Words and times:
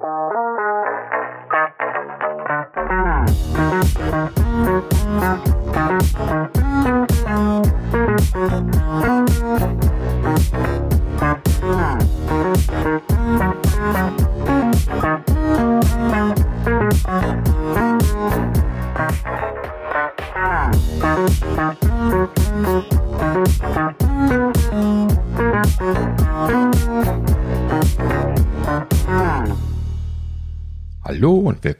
Bye. 0.00 0.31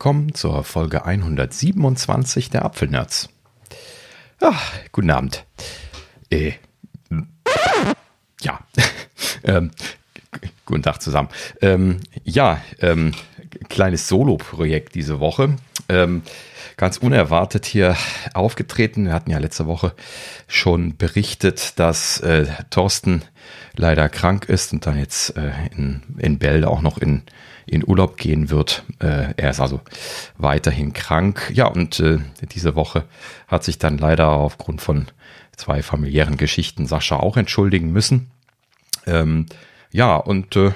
Willkommen 0.02 0.34
zur 0.34 0.64
Folge 0.64 1.04
127 1.04 2.50
der 2.50 2.64
Apfelnerds. 2.64 3.28
Ach, 4.40 4.72
guten 4.90 5.10
Abend. 5.10 5.46
Äh, 6.28 6.54
ja, 8.40 8.58
ähm, 9.44 9.70
guten 10.66 10.82
Tag 10.82 11.00
zusammen. 11.00 11.28
Ähm, 11.60 12.00
ja, 12.24 12.60
ähm, 12.80 13.12
kleines 13.68 14.08
Solo-Projekt 14.08 14.96
diese 14.96 15.20
Woche. 15.20 15.54
Ähm, 15.88 16.22
ganz 16.76 16.96
unerwartet 16.96 17.64
hier 17.64 17.96
aufgetreten. 18.34 19.04
Wir 19.04 19.12
hatten 19.12 19.30
ja 19.30 19.38
letzte 19.38 19.68
Woche 19.68 19.94
schon 20.48 20.96
berichtet, 20.96 21.78
dass 21.78 22.18
äh, 22.22 22.46
Thorsten 22.70 23.22
leider 23.76 24.08
krank 24.08 24.48
ist 24.48 24.72
und 24.72 24.84
dann 24.84 24.98
jetzt 24.98 25.36
äh, 25.36 25.52
in, 25.76 26.02
in 26.18 26.40
Bälde 26.40 26.68
auch 26.68 26.82
noch 26.82 26.98
in, 26.98 27.22
in 27.66 27.86
Urlaub 27.86 28.16
gehen 28.16 28.50
wird. 28.50 28.84
Äh, 29.00 29.34
er 29.36 29.50
ist 29.50 29.60
also 29.60 29.80
weiterhin 30.36 30.92
krank. 30.92 31.50
Ja, 31.54 31.66
und 31.66 32.00
äh, 32.00 32.18
diese 32.52 32.74
Woche 32.74 33.04
hat 33.48 33.64
sich 33.64 33.78
dann 33.78 33.98
leider 33.98 34.28
aufgrund 34.28 34.80
von 34.80 35.06
zwei 35.56 35.82
familiären 35.82 36.36
Geschichten 36.36 36.86
Sascha 36.86 37.16
auch 37.16 37.36
entschuldigen 37.36 37.92
müssen. 37.92 38.30
Ähm, 39.06 39.46
ja, 39.90 40.16
und 40.16 40.56
äh, 40.56 40.72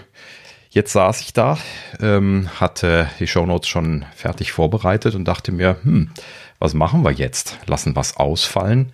jetzt 0.70 0.92
saß 0.92 1.22
ich 1.22 1.32
da, 1.32 1.58
ähm, 2.00 2.48
hatte 2.60 3.08
die 3.18 3.26
Shownotes 3.26 3.68
schon 3.68 4.04
fertig 4.14 4.52
vorbereitet 4.52 5.14
und 5.14 5.24
dachte 5.24 5.52
mir, 5.52 5.78
hm, 5.82 6.10
was 6.58 6.74
machen 6.74 7.04
wir 7.04 7.12
jetzt? 7.12 7.58
Lassen 7.66 7.96
was 7.96 8.16
ausfallen 8.16 8.92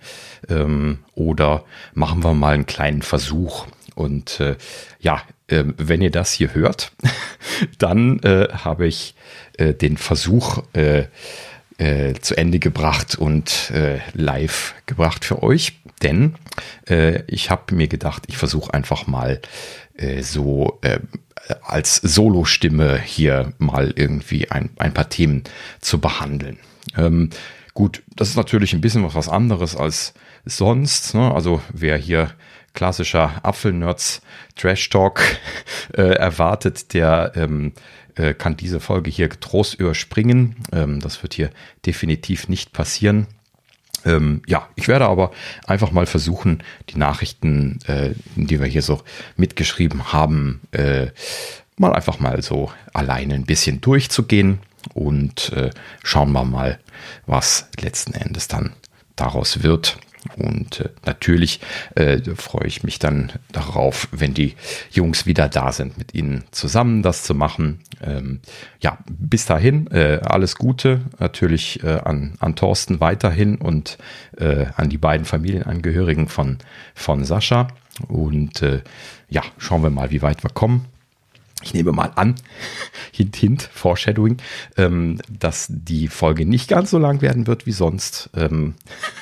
ähm, 0.49 0.99
oder 1.13 1.63
machen 1.93 2.23
wir 2.23 2.33
mal 2.33 2.53
einen 2.53 2.65
kleinen 2.65 3.01
Versuch? 3.01 3.67
Und 3.95 4.39
äh, 4.39 4.55
ja, 4.99 5.21
äh, 5.47 5.63
wenn 5.77 6.01
ihr 6.01 6.11
das 6.11 6.31
hier 6.31 6.53
hört, 6.53 6.91
dann 7.77 8.19
äh, 8.19 8.49
habe 8.51 8.87
ich 8.87 9.15
äh, 9.57 9.73
den 9.73 9.97
Versuch 9.97 10.63
äh, 10.73 11.05
äh, 11.77 12.13
zu 12.13 12.37
Ende 12.37 12.59
gebracht 12.59 13.15
und 13.15 13.73
live 14.13 14.75
gebracht 14.85 15.25
für 15.25 15.41
euch. 15.41 15.79
Denn 16.03 16.35
ich 17.27 17.49
habe 17.49 17.73
mir 17.73 17.87
gedacht, 17.87 18.23
ich 18.27 18.37
versuche 18.37 18.73
einfach 18.73 19.07
mal 19.07 19.41
so 20.21 20.79
als 21.61 21.95
Solo-Stimme 21.95 23.01
hier 23.01 23.53
mal 23.57 23.91
irgendwie 23.95 24.51
ein, 24.51 24.69
ein 24.77 24.93
paar 24.93 25.09
Themen 25.09 25.43
zu 25.81 25.99
behandeln. 25.99 26.59
Ähm, 26.95 27.29
gut, 27.73 28.03
das 28.15 28.29
ist 28.29 28.35
natürlich 28.35 28.73
ein 28.73 28.81
bisschen 28.81 29.03
was, 29.03 29.15
was 29.15 29.29
anderes 29.29 29.75
als 29.75 30.13
sonst. 30.45 31.15
Ne? 31.15 31.33
Also 31.33 31.61
wer 31.71 31.97
hier 31.97 32.31
klassischer 32.73 33.39
Apfelnerds 33.43 34.21
Trash 34.55 34.89
Talk 34.89 35.21
äh, 35.93 36.01
erwartet, 36.01 36.93
der 36.93 37.33
ähm, 37.35 37.73
äh, 38.15 38.33
kann 38.33 38.57
diese 38.57 38.79
Folge 38.79 39.09
hier 39.09 39.29
getrost 39.29 39.75
überspringen. 39.75 40.55
Ähm, 40.71 40.99
das 40.99 41.21
wird 41.23 41.33
hier 41.33 41.49
definitiv 41.85 42.47
nicht 42.49 42.73
passieren. 42.73 43.27
Ähm, 44.05 44.41
ja, 44.47 44.67
ich 44.75 44.87
werde 44.87 45.05
aber 45.05 45.31
einfach 45.65 45.91
mal 45.91 46.05
versuchen, 46.05 46.63
die 46.89 46.97
Nachrichten, 46.97 47.79
äh, 47.87 48.11
die 48.35 48.59
wir 48.59 48.67
hier 48.67 48.81
so 48.81 49.01
mitgeschrieben 49.37 50.11
haben, 50.11 50.61
äh, 50.71 51.07
mal 51.77 51.93
einfach 51.93 52.19
mal 52.19 52.41
so 52.41 52.71
alleine 52.93 53.33
ein 53.33 53.45
bisschen 53.45 53.81
durchzugehen 53.81 54.59
und 54.93 55.53
äh, 55.53 55.69
schauen 56.03 56.31
wir 56.33 56.43
mal, 56.43 56.79
was 57.25 57.69
letzten 57.79 58.13
Endes 58.13 58.47
dann 58.47 58.73
daraus 59.15 59.63
wird. 59.63 59.97
Und 60.37 60.79
äh, 60.79 60.89
natürlich 61.05 61.59
äh, 61.95 62.19
freue 62.35 62.67
ich 62.67 62.83
mich 62.83 62.99
dann 62.99 63.31
darauf, 63.51 64.07
wenn 64.11 64.33
die 64.33 64.55
Jungs 64.91 65.25
wieder 65.25 65.49
da 65.49 65.71
sind, 65.71 65.97
mit 65.97 66.13
ihnen 66.13 66.43
zusammen 66.51 67.01
das 67.01 67.23
zu 67.23 67.35
machen. 67.35 67.79
Ähm, 68.01 68.39
ja, 68.79 68.97
bis 69.09 69.45
dahin 69.45 69.87
äh, 69.87 70.19
alles 70.23 70.55
Gute 70.55 71.01
natürlich 71.19 71.83
äh, 71.83 71.99
an, 72.03 72.35
an 72.39 72.55
Thorsten 72.55 72.99
weiterhin 72.99 73.55
und 73.55 73.97
äh, 74.37 74.65
an 74.75 74.89
die 74.89 74.97
beiden 74.97 75.25
Familienangehörigen 75.25 76.27
von, 76.27 76.57
von 76.95 77.25
Sascha. 77.25 77.67
Und 78.07 78.61
äh, 78.61 78.81
ja, 79.29 79.43
schauen 79.57 79.83
wir 79.83 79.89
mal, 79.89 80.11
wie 80.11 80.21
weit 80.21 80.43
wir 80.43 80.49
kommen 80.49 80.85
ich 81.63 81.73
nehme 81.73 81.91
mal 81.91 82.11
an, 82.15 82.35
hint, 83.11 83.35
hint, 83.35 83.69
Foreshadowing, 83.73 84.37
ähm, 84.77 85.19
dass 85.29 85.67
die 85.69 86.07
Folge 86.07 86.45
nicht 86.45 86.69
ganz 86.69 86.91
so 86.91 86.97
lang 86.97 87.21
werden 87.21 87.47
wird 87.47 87.65
wie 87.65 87.71
sonst. 87.71 88.29
Ähm, 88.35 88.75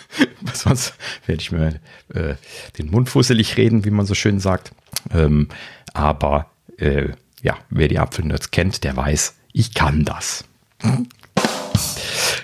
sonst 0.53 0.95
werde 1.25 1.41
ich 1.41 1.51
mir 1.51 1.79
äh, 2.13 2.35
den 2.77 2.89
Mund 2.91 3.09
fusselig 3.09 3.57
reden, 3.57 3.85
wie 3.85 3.91
man 3.91 4.05
so 4.05 4.15
schön 4.15 4.39
sagt. 4.39 4.71
Ähm, 5.13 5.49
aber 5.93 6.47
äh, 6.77 7.09
ja, 7.41 7.57
wer 7.69 7.87
die 7.87 7.99
Apfelnerds 7.99 8.51
kennt, 8.51 8.83
der 8.83 8.95
weiß, 8.95 9.35
ich 9.53 9.73
kann 9.73 10.05
das. 10.05 10.45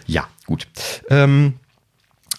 ja, 0.05 0.27
gut. 0.45 0.67
Ähm, 1.09 1.55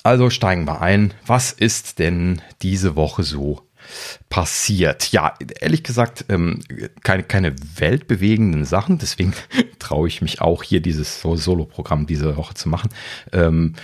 also 0.03 0.31
steigen 0.31 0.67
wir 0.67 0.81
ein. 0.81 1.15
Was 1.27 1.53
ist 1.53 1.99
denn 1.99 2.41
diese 2.63 2.97
Woche 2.97 3.23
so 3.23 3.68
passiert. 4.29 5.13
Ja, 5.13 5.35
ehrlich 5.61 5.83
gesagt, 5.83 6.25
ähm, 6.29 6.61
keine, 7.03 7.23
keine 7.23 7.55
weltbewegenden 7.77 8.65
Sachen, 8.65 8.99
deswegen 8.99 9.35
traue 9.79 10.09
ich 10.09 10.23
mich 10.23 10.41
auch 10.41 10.63
hier 10.63 10.81
dieses 10.81 11.21
Solo-Programm 11.21 12.07
diese 12.07 12.37
Woche 12.37 12.55
zu 12.55 12.69
machen. 12.69 12.91
Ähm, 13.33 13.75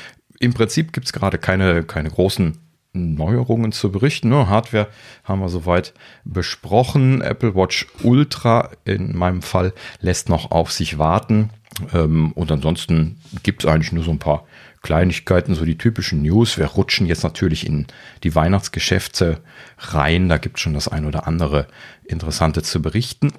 Im 0.41 0.54
Prinzip 0.54 0.92
gibt 0.92 1.06
es 1.06 1.12
gerade 1.12 1.38
keine, 1.38 1.84
keine 1.84 2.10
großen 2.10 2.59
Neuerungen 2.94 3.72
zu 3.72 3.91
berichten. 3.91 4.28
Ne? 4.28 4.48
Hardware 4.48 4.88
haben 5.25 5.41
wir 5.41 5.48
soweit 5.48 5.92
besprochen. 6.25 7.21
Apple 7.21 7.54
Watch 7.54 7.86
Ultra 8.03 8.71
in 8.84 9.16
meinem 9.16 9.42
Fall 9.42 9.75
lässt 10.00 10.28
noch 10.28 10.50
auf 10.53 10.72
sich 10.72 10.97
warten. 10.97 11.50
Ähm, 11.92 12.32
und 12.32 12.50
ansonsten 12.53 13.19
gibt 13.42 13.65
es 13.65 13.71
eigentlich 13.71 13.92
nur 13.92 14.04
so 14.04 14.12
ein 14.12 14.21
paar 14.21 14.47
Kleinigkeiten, 14.84 15.55
so 15.55 15.65
die 15.65 15.78
typischen 15.78 16.22
News. 16.22 16.59
Wir 16.59 16.67
rutschen 16.67 17.06
jetzt 17.06 17.25
natürlich 17.25 17.67
in 17.67 17.87
die 18.22 18.34
Weihnachtsgeschäfte 18.34 19.41
rein. 19.78 20.28
Da 20.28 20.37
gibt 20.37 20.59
es 20.59 20.62
schon 20.62 20.75
das 20.75 20.89
ein 20.89 21.06
oder 21.06 21.27
andere 21.27 21.67
Interessante 22.05 22.62
zu 22.62 22.81
berichten. 22.81 23.33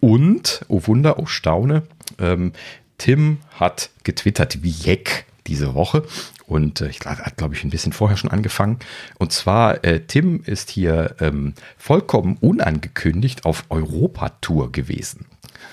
Und, 0.00 0.64
oh 0.68 0.82
Wunder, 0.86 1.18
oh 1.18 1.26
Staune, 1.26 1.82
ähm, 2.18 2.52
Tim 2.98 3.38
hat 3.54 3.90
getwittert 4.04 4.62
wie 4.62 4.70
Jeck 4.70 5.26
diese 5.48 5.74
Woche. 5.74 6.04
Und 6.46 6.80
äh, 6.80 6.88
ich 6.88 7.00
hat, 7.00 7.36
glaube 7.36 7.56
ich, 7.56 7.64
ein 7.64 7.70
bisschen 7.70 7.92
vorher 7.92 8.16
schon 8.16 8.30
angefangen. 8.30 8.78
Und 9.18 9.32
zwar, 9.32 9.84
äh, 9.84 10.00
Tim 10.06 10.42
ist 10.46 10.70
hier 10.70 11.16
ähm, 11.18 11.54
vollkommen 11.76 12.36
unangekündigt 12.40 13.44
auf 13.44 13.64
Europatour 13.70 14.70
gewesen. 14.70 15.26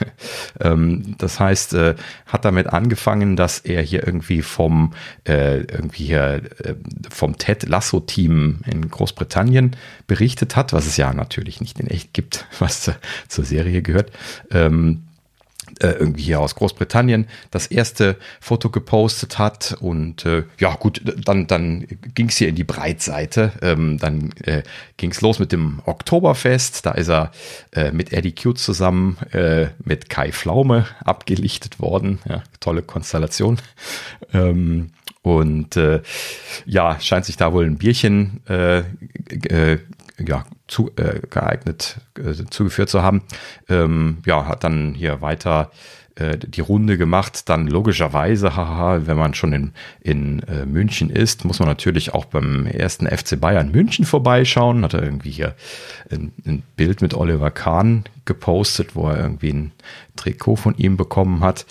ähm, 0.59 1.15
das 1.17 1.39
heißt, 1.39 1.73
äh, 1.73 1.95
hat 2.25 2.45
damit 2.45 2.67
angefangen, 2.67 3.35
dass 3.35 3.59
er 3.59 3.81
hier 3.81 4.05
irgendwie 4.05 4.41
vom 4.41 4.93
äh, 5.27 5.59
irgendwie 5.59 6.05
hier 6.05 6.41
äh, 6.63 6.75
vom 7.09 7.37
Ted 7.37 7.67
Lasso 7.67 7.99
Team 7.99 8.61
in 8.65 8.89
Großbritannien 8.89 9.75
berichtet 10.07 10.55
hat, 10.55 10.73
was 10.73 10.87
es 10.87 10.97
ja 10.97 11.13
natürlich 11.13 11.61
nicht 11.61 11.79
in 11.79 11.87
echt 11.87 12.13
gibt, 12.13 12.45
was 12.59 12.91
zur 13.27 13.45
Serie 13.45 13.81
gehört. 13.81 14.11
Ähm, 14.51 15.03
äh, 15.79 15.89
irgendwie 15.89 16.23
hier 16.23 16.39
aus 16.39 16.55
Großbritannien 16.55 17.27
das 17.51 17.67
erste 17.67 18.17
Foto 18.39 18.69
gepostet 18.69 19.39
hat. 19.39 19.77
Und 19.79 20.25
äh, 20.25 20.43
ja 20.59 20.75
gut, 20.75 21.01
dann, 21.25 21.47
dann 21.47 21.87
ging 22.13 22.29
es 22.29 22.37
hier 22.37 22.49
in 22.49 22.55
die 22.55 22.63
Breitseite, 22.63 23.53
ähm, 23.61 23.97
dann 23.97 24.31
äh, 24.43 24.63
ging 24.97 25.11
es 25.11 25.21
los 25.21 25.39
mit 25.39 25.51
dem 25.51 25.81
Oktoberfest, 25.85 26.85
da 26.85 26.91
ist 26.91 27.09
er 27.09 27.31
äh, 27.71 27.91
mit 27.91 28.13
Eddie 28.13 28.35
Q 28.35 28.53
zusammen 28.53 29.17
äh, 29.31 29.67
mit 29.83 30.09
Kai 30.09 30.31
Pflaume 30.31 30.85
abgelichtet 31.03 31.79
worden, 31.79 32.19
ja, 32.27 32.43
tolle 32.59 32.81
Konstellation. 32.81 33.59
Ähm, 34.33 34.91
und 35.21 35.75
äh, 35.75 36.01
ja, 36.65 36.99
scheint 36.99 37.25
sich 37.25 37.35
da 37.35 37.51
wohl 37.51 37.65
ein 37.65 37.77
Bierchen 37.77 38.41
äh, 38.47 38.79
äh, 38.79 39.79
ja, 40.27 40.45
zu, 40.67 40.91
äh, 40.95 41.19
geeignet 41.29 41.97
äh, 42.17 42.33
zugeführt 42.49 42.89
zu 42.89 43.01
haben. 43.01 43.23
Ähm, 43.67 44.19
ja, 44.25 44.45
hat 44.45 44.63
dann 44.63 44.93
hier 44.93 45.21
weiter 45.21 45.71
äh, 46.19 46.37
die 46.37 46.61
Runde 46.61 46.97
gemacht. 46.97 47.49
Dann 47.49 47.67
logischerweise, 47.67 48.55
haha, 48.55 49.07
wenn 49.07 49.17
man 49.17 49.33
schon 49.33 49.53
in, 49.53 49.71
in 50.01 50.43
äh, 50.43 50.65
München 50.65 51.09
ist, 51.09 51.45
muss 51.45 51.59
man 51.59 51.67
natürlich 51.67 52.13
auch 52.13 52.25
beim 52.25 52.65
ersten 52.65 53.07
FC 53.07 53.39
Bayern 53.39 53.71
München 53.71 54.05
vorbeischauen. 54.05 54.83
Hat 54.83 54.93
er 54.93 55.03
irgendwie 55.03 55.31
hier 55.31 55.55
ein, 56.11 56.31
ein 56.45 56.63
Bild 56.75 57.01
mit 57.01 57.13
Oliver 57.13 57.51
Kahn 57.51 58.03
gepostet, 58.25 58.95
wo 58.95 59.07
er 59.07 59.17
irgendwie 59.17 59.51
ein 59.51 59.71
Trikot 60.15 60.57
von 60.57 60.77
ihm 60.77 60.97
bekommen 60.97 61.41
hat. 61.41 61.65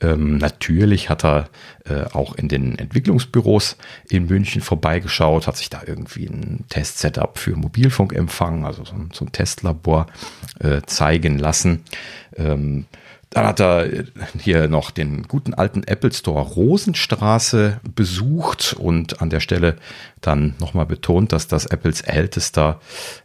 Ähm, 0.00 0.38
natürlich 0.38 1.10
hat 1.10 1.24
er 1.24 1.50
äh, 1.84 2.04
auch 2.12 2.34
in 2.34 2.48
den 2.48 2.78
Entwicklungsbüros 2.78 3.76
in 4.08 4.26
München 4.26 4.62
vorbeigeschaut, 4.62 5.46
hat 5.46 5.56
sich 5.56 5.68
da 5.68 5.82
irgendwie 5.84 6.26
ein 6.26 6.64
Testsetup 6.68 7.38
für 7.38 7.56
Mobilfunkempfang, 7.56 8.64
also 8.64 8.84
so 8.84 8.94
ein, 8.94 9.10
so 9.12 9.24
ein 9.24 9.32
Testlabor 9.32 10.06
äh, 10.60 10.82
zeigen 10.86 11.38
lassen. 11.38 11.84
Ähm, 12.36 12.86
dann 13.30 13.46
hat 13.46 13.60
er 13.60 13.88
hier 14.38 14.66
noch 14.68 14.90
den 14.90 15.22
guten 15.22 15.54
alten 15.54 15.84
Apple 15.84 16.12
Store 16.12 16.42
Rosenstraße 16.42 17.80
besucht 17.94 18.74
und 18.78 19.22
an 19.22 19.30
der 19.30 19.40
Stelle 19.40 19.76
dann 20.20 20.54
nochmal 20.58 20.86
betont, 20.86 21.32
dass 21.32 21.46
das 21.46 21.66
Apples 21.66 22.00
ältester 22.00 22.80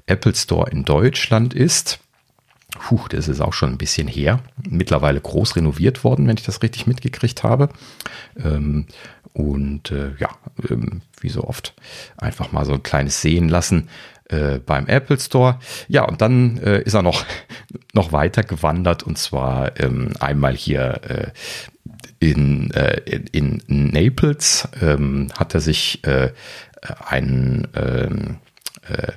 Apple 0.06 0.36
Store 0.36 0.69
in 0.69 0.86
Deutschland 0.86 1.56
ist. 1.56 2.00
Puh, 2.80 3.07
das 3.10 3.28
ist 3.28 3.42
auch 3.42 3.54
schon 3.54 3.72
ein 3.72 3.78
bisschen 3.78 4.07
her. 4.07 4.42
Mittlerweile 4.69 5.19
groß 5.19 5.56
renoviert 5.56 6.04
worden, 6.04 6.28
wenn 6.28 6.38
ich 6.38 6.44
das 6.44 6.62
richtig 6.62 6.86
mitgekriegt 6.88 7.44
habe. 7.44 7.69
Ähm, 8.38 8.86
und 9.34 9.92
äh, 9.92 10.12
ja, 10.19 10.30
ähm, 10.69 11.02
wie 11.19 11.30
so 11.30 11.46
oft, 11.46 11.74
einfach 12.18 12.52
mal 12.52 12.66
so 12.66 12.74
ein 12.74 12.84
kleines 12.84 13.22
Sehen 13.22 13.50
lassen 13.50 13.90
äh, 14.30 14.60
beim 14.60 14.88
Apple 14.88 15.19
Store. 15.19 15.60
Ja, 15.88 16.04
und 16.06 16.22
dann 16.22 16.57
äh, 16.57 16.81
ist 16.81 16.94
er 16.94 17.04
noch, 17.04 17.25
noch 17.94 18.12
weiter 18.12 18.44
gewandert 18.44 19.04
und 19.04 19.18
zwar 19.18 19.80
ähm, 19.80 20.13
einmal 20.19 20.56
hier 20.56 21.01
äh, 21.04 21.27
in, 22.19 22.72
äh, 22.72 23.01
in, 23.31 23.60
in 23.68 23.88
Naples 23.88 24.68
ähm, 24.81 25.27
hat 25.38 25.54
er 25.54 25.60
sich 25.60 26.04
äh, 26.06 26.31
einen 27.07 27.68
ähm, 27.75 28.38
äh, 28.88 29.12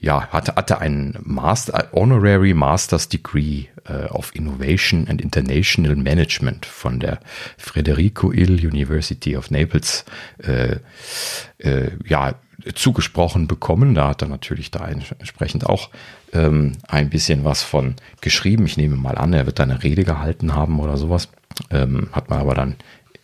ja, 0.00 0.28
hatte, 0.28 0.54
hatte 0.54 0.80
ein 0.80 1.16
Master, 1.22 1.88
Honorary 1.92 2.54
Master's 2.54 3.08
Degree 3.08 3.66
of 4.10 4.34
Innovation 4.34 5.08
and 5.08 5.22
International 5.22 5.96
Management 5.96 6.66
von 6.66 7.00
der 7.00 7.20
Federico 7.56 8.30
Ill 8.32 8.66
University 8.66 9.34
of 9.34 9.50
Naples 9.50 10.04
äh, 10.42 10.76
äh, 11.58 11.92
ja, 12.06 12.34
zugesprochen 12.74 13.46
bekommen. 13.46 13.94
Da 13.94 14.08
hat 14.08 14.22
er 14.22 14.28
natürlich 14.28 14.70
da 14.70 14.86
entsprechend 14.86 15.66
auch 15.66 15.90
ähm, 16.32 16.72
ein 16.86 17.10
bisschen 17.10 17.44
was 17.44 17.62
von 17.62 17.94
geschrieben. 18.20 18.66
Ich 18.66 18.76
nehme 18.76 18.96
mal 18.96 19.16
an, 19.16 19.32
er 19.32 19.46
wird 19.46 19.58
da 19.58 19.62
eine 19.62 19.82
Rede 19.82 20.04
gehalten 20.04 20.54
haben 20.54 20.80
oder 20.80 20.96
sowas. 20.96 21.28
Ähm, 21.70 22.08
hat 22.12 22.30
man 22.30 22.40
aber 22.40 22.54
dann 22.54 22.76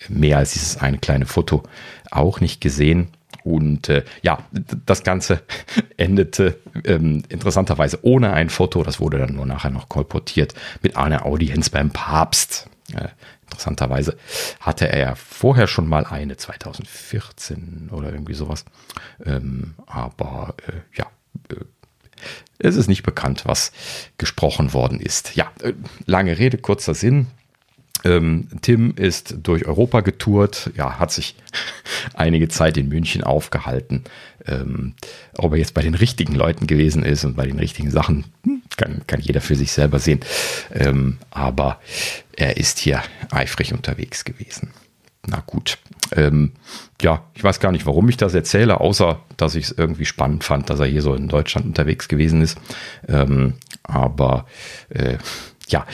mehr 0.09 0.39
als 0.39 0.53
dieses 0.53 0.77
eine 0.77 0.99
kleine 0.99 1.27
Foto 1.27 1.63
auch 2.11 2.41
nicht 2.41 2.61
gesehen. 2.61 3.09
Und 3.43 3.91
äh, 3.91 4.05
ja, 4.23 4.39
das 4.87 5.03
Ganze 5.03 5.43
endete 5.97 6.59
ähm, 6.85 7.23
interessanterweise 7.29 7.99
ohne 8.03 8.33
ein 8.33 8.49
Foto. 8.49 8.83
Das 8.83 9.01
wurde 9.01 9.19
dann 9.19 9.35
nur 9.35 9.47
nachher 9.47 9.71
noch 9.71 9.89
kolportiert 9.89 10.55
mit 10.83 10.97
einer 10.97 11.27
Audienz 11.27 11.71
beim 11.71 11.91
Papst. 11.91 12.69
Äh, 12.93 13.09
interessanterweise 13.43 14.17
hatte 14.61 14.89
er 14.89 14.99
ja 14.99 15.15
vorher 15.15 15.67
schon 15.67 15.89
mal 15.89 16.05
eine, 16.05 16.37
2014 16.37 17.89
oder 17.91 18.13
irgendwie 18.13 18.35
sowas. 18.35 18.65
Ähm, 19.25 19.75
aber 19.87 20.55
äh, 20.67 20.81
ja, 20.95 21.07
äh, 21.51 21.65
es 22.59 22.77
ist 22.77 22.89
nicht 22.89 23.03
bekannt, 23.03 23.47
was 23.47 23.73
gesprochen 24.19 24.73
worden 24.73 25.01
ist. 25.01 25.35
Ja, 25.35 25.51
äh, 25.63 25.73
lange 26.07 26.39
Rede, 26.39 26.59
kurzer 26.59 26.95
Sinn. 26.95 27.29
Ähm, 28.05 28.49
Tim 28.61 28.95
ist 28.97 29.37
durch 29.43 29.67
Europa 29.67 30.01
getourt, 30.01 30.71
ja, 30.77 30.99
hat 30.99 31.11
sich 31.11 31.37
einige 32.15 32.49
Zeit 32.49 32.77
in 32.77 32.89
München 32.89 33.25
aufgehalten. 33.25 34.05
Ähm, 34.47 34.95
ob 35.39 35.53
er 35.53 35.59
jetzt 35.59 35.75
bei 35.75 35.83
den 35.83 35.95
richtigen 35.95 36.35
Leuten 36.35 36.67
gewesen 36.67 37.03
ist 37.03 37.25
und 37.25 37.37
bei 37.37 37.47
den 37.47 37.59
richtigen 37.59 37.91
Sachen, 37.91 38.25
hm, 38.45 38.63
kann, 38.77 39.03
kann 39.07 39.21
jeder 39.21 39.41
für 39.41 39.57
sich 39.57 39.73
selber 39.73 39.99
sehen. 39.99 40.21
Ähm, 40.73 41.19
aber 41.31 41.81
er 42.37 42.57
ist 42.57 42.79
hier 42.79 43.03
eifrig 43.31 43.73
unterwegs 43.73 44.25
gewesen. 44.25 44.71
Na 45.27 45.43
gut. 45.47 45.79
Ähm, 46.13 46.53
ja, 47.01 47.25
ich 47.35 47.43
weiß 47.43 47.61
gar 47.61 47.73
nicht, 47.73 47.87
warum 47.87 48.09
ich 48.09 48.17
das 48.17 48.35
erzähle, 48.35 48.81
außer 48.81 49.21
dass 49.37 49.55
ich 49.55 49.67
es 49.67 49.73
irgendwie 49.73 50.05
spannend 50.05 50.45
fand, 50.45 50.69
dass 50.69 50.81
er 50.81 50.87
hier 50.87 51.03
so 51.03 51.15
in 51.15 51.29
Deutschland 51.29 51.67
unterwegs 51.67 52.09
gewesen 52.09 52.43
ist. 52.43 52.59
Ähm, 53.09 53.55
aber 53.83 54.47
äh, 54.91 55.19
ja, 55.69 55.87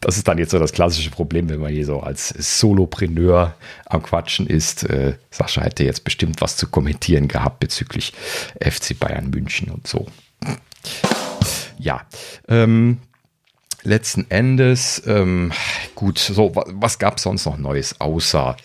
das 0.00 0.16
ist 0.16 0.28
dann 0.28 0.38
jetzt 0.38 0.50
so 0.50 0.58
das 0.58 0.72
klassische 0.72 1.10
Problem, 1.10 1.48
wenn 1.48 1.60
man 1.60 1.72
hier 1.72 1.84
so 1.84 2.00
als 2.00 2.28
Solopreneur 2.28 3.54
am 3.86 4.02
Quatschen 4.02 4.46
ist. 4.46 4.84
Äh, 4.84 5.14
Sascha 5.30 5.62
hätte 5.62 5.84
jetzt 5.84 6.04
bestimmt 6.04 6.40
was 6.40 6.56
zu 6.56 6.66
kommentieren 6.66 7.28
gehabt 7.28 7.60
bezüglich 7.60 8.12
FC 8.60 8.98
Bayern 8.98 9.30
München 9.30 9.70
und 9.70 9.86
so. 9.86 10.06
Ja, 11.78 12.02
ähm, 12.48 12.98
letzten 13.82 14.30
Endes, 14.30 15.02
ähm, 15.06 15.52
gut, 15.94 16.18
so, 16.18 16.52
was 16.54 16.98
gab 16.98 17.16
es 17.16 17.24
sonst 17.24 17.46
noch 17.46 17.58
Neues, 17.58 18.00
außer 18.00 18.56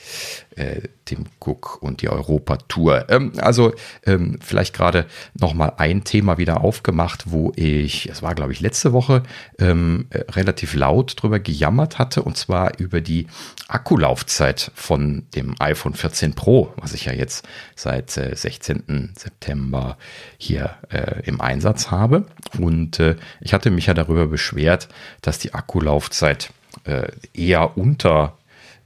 äh, 0.55 0.81
Tim 1.05 1.25
Cook 1.39 1.81
und 1.81 2.01
die 2.01 2.09
Europa-Tour. 2.09 3.09
Ähm, 3.09 3.33
also 3.37 3.73
ähm, 4.05 4.39
vielleicht 4.41 4.73
gerade 4.73 5.05
nochmal 5.33 5.73
ein 5.77 6.03
Thema 6.03 6.37
wieder 6.37 6.61
aufgemacht, 6.61 7.25
wo 7.27 7.51
ich, 7.55 8.09
es 8.09 8.21
war 8.23 8.35
glaube 8.35 8.51
ich 8.51 8.61
letzte 8.61 8.93
Woche, 8.93 9.23
ähm, 9.59 10.07
äh, 10.09 10.19
relativ 10.31 10.73
laut 10.73 11.21
drüber 11.21 11.39
gejammert 11.39 11.99
hatte, 11.99 12.23
und 12.23 12.37
zwar 12.37 12.79
über 12.79 13.01
die 13.01 13.27
Akkulaufzeit 13.67 14.71
von 14.75 15.27
dem 15.35 15.55
iPhone 15.59 15.93
14 15.93 16.33
Pro, 16.33 16.73
was 16.77 16.93
ich 16.93 17.05
ja 17.05 17.13
jetzt 17.13 17.47
seit 17.75 18.15
äh, 18.17 18.35
16. 18.35 19.13
September 19.17 19.97
hier 20.37 20.75
äh, 20.89 21.21
im 21.25 21.41
Einsatz 21.41 21.91
habe. 21.91 22.25
Und 22.59 22.99
äh, 22.99 23.15
ich 23.41 23.53
hatte 23.53 23.71
mich 23.71 23.87
ja 23.87 23.93
darüber 23.93 24.27
beschwert, 24.27 24.87
dass 25.21 25.39
die 25.39 25.53
Akkulaufzeit 25.53 26.51
äh, 26.85 27.07
eher 27.33 27.77
unter 27.77 28.37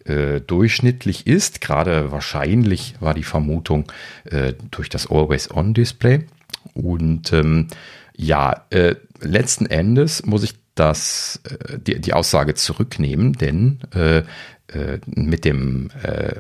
äh, 0.09 0.41
durchschnittlich 0.41 1.27
ist. 1.27 1.61
Gerade 1.61 2.11
wahrscheinlich 2.11 2.95
war 2.99 3.13
die 3.13 3.23
Vermutung 3.23 3.91
äh, 4.25 4.53
durch 4.71 4.89
das 4.89 5.09
Always-On-Display. 5.09 6.25
Und 6.73 7.31
ähm, 7.31 7.67
ja, 8.15 8.65
äh, 8.69 8.95
letzten 9.21 9.65
Endes 9.65 10.25
muss 10.25 10.43
ich 10.43 10.55
das, 10.75 11.41
äh, 11.43 11.77
die, 11.77 11.99
die 11.99 12.13
Aussage 12.13 12.53
zurücknehmen, 12.53 13.33
denn 13.33 13.79
äh, 13.93 14.19
äh, 14.67 14.99
mit 15.05 15.45
dem 15.45 15.89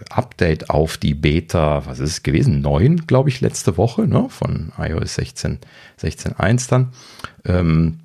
Update 0.09 0.69
auf 0.69 0.97
die 0.97 1.13
Beta, 1.13 1.85
was 1.85 1.99
ist 1.99 2.11
es 2.11 2.23
gewesen? 2.23 2.61
9, 2.61 3.07
glaube 3.07 3.29
ich, 3.29 3.41
letzte 3.41 3.77
Woche, 3.77 4.07
ne, 4.07 4.27
von 4.29 4.71
iOS 4.77 5.15
16, 5.15 5.59
16.1 5.99 6.69
dann, 6.69 6.93
ähm, 7.45 7.99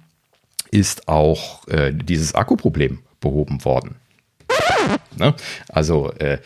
ist 0.71 1.09
auch 1.09 1.63
dieses 1.91 2.35
Akkuproblem 2.35 3.01
behoben 3.21 3.65
worden. 3.65 3.97
Ne? 5.17 5.35
Also 5.69 6.11
äh, 6.13 6.39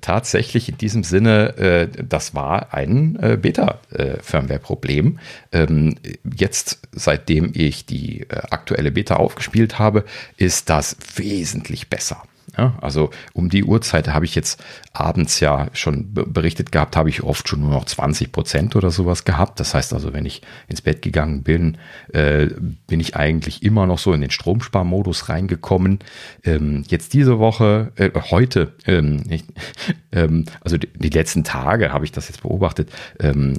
tatsächlich 0.00 0.68
in 0.68 0.78
diesem 0.78 1.04
Sinne, 1.04 1.56
äh, 1.58 1.88
das 2.02 2.34
war 2.34 2.74
ein 2.74 3.16
äh, 3.20 3.36
Beta-Firmware-Problem. 3.36 5.18
Ähm, 5.52 5.94
jetzt, 6.36 6.80
seitdem 6.92 7.52
ich 7.54 7.86
die 7.86 8.22
äh, 8.22 8.42
aktuelle 8.50 8.90
Beta 8.90 9.16
aufgespielt 9.16 9.78
habe, 9.78 10.04
ist 10.36 10.70
das 10.70 10.96
wesentlich 11.16 11.88
besser. 11.88 12.22
Ja, 12.56 12.74
also 12.80 13.10
um 13.32 13.50
die 13.50 13.64
Uhrzeit 13.64 14.08
habe 14.08 14.24
ich 14.24 14.34
jetzt 14.34 14.62
abends 14.92 15.40
ja 15.40 15.68
schon 15.72 16.14
berichtet 16.14 16.72
gehabt, 16.72 16.96
habe 16.96 17.08
ich 17.08 17.22
oft 17.22 17.48
schon 17.48 17.60
nur 17.60 17.70
noch 17.70 17.84
20 17.84 18.32
Prozent 18.32 18.76
oder 18.76 18.90
sowas 18.90 19.24
gehabt. 19.24 19.60
Das 19.60 19.74
heißt 19.74 19.92
also, 19.92 20.12
wenn 20.12 20.24
ich 20.24 20.42
ins 20.68 20.80
Bett 20.80 21.02
gegangen 21.02 21.42
bin, 21.42 21.76
äh, 22.12 22.46
bin 22.86 23.00
ich 23.00 23.16
eigentlich 23.16 23.62
immer 23.62 23.86
noch 23.86 23.98
so 23.98 24.12
in 24.12 24.20
den 24.20 24.30
Stromsparmodus 24.30 25.28
reingekommen. 25.28 25.98
Ähm, 26.44 26.84
jetzt 26.88 27.14
diese 27.14 27.38
Woche, 27.38 27.92
äh, 27.96 28.10
heute, 28.30 28.72
ähm, 28.86 29.24
ich, 29.28 29.44
ähm, 30.12 30.46
also 30.60 30.78
die, 30.78 30.88
die, 30.94 31.10
letzten 31.10 31.44
Tage 31.44 31.92
habe 31.92 32.04
ich 32.04 32.12
das 32.12 32.28
jetzt 32.28 32.42
beobachtet. 32.42 32.90
Ähm, 33.20 33.54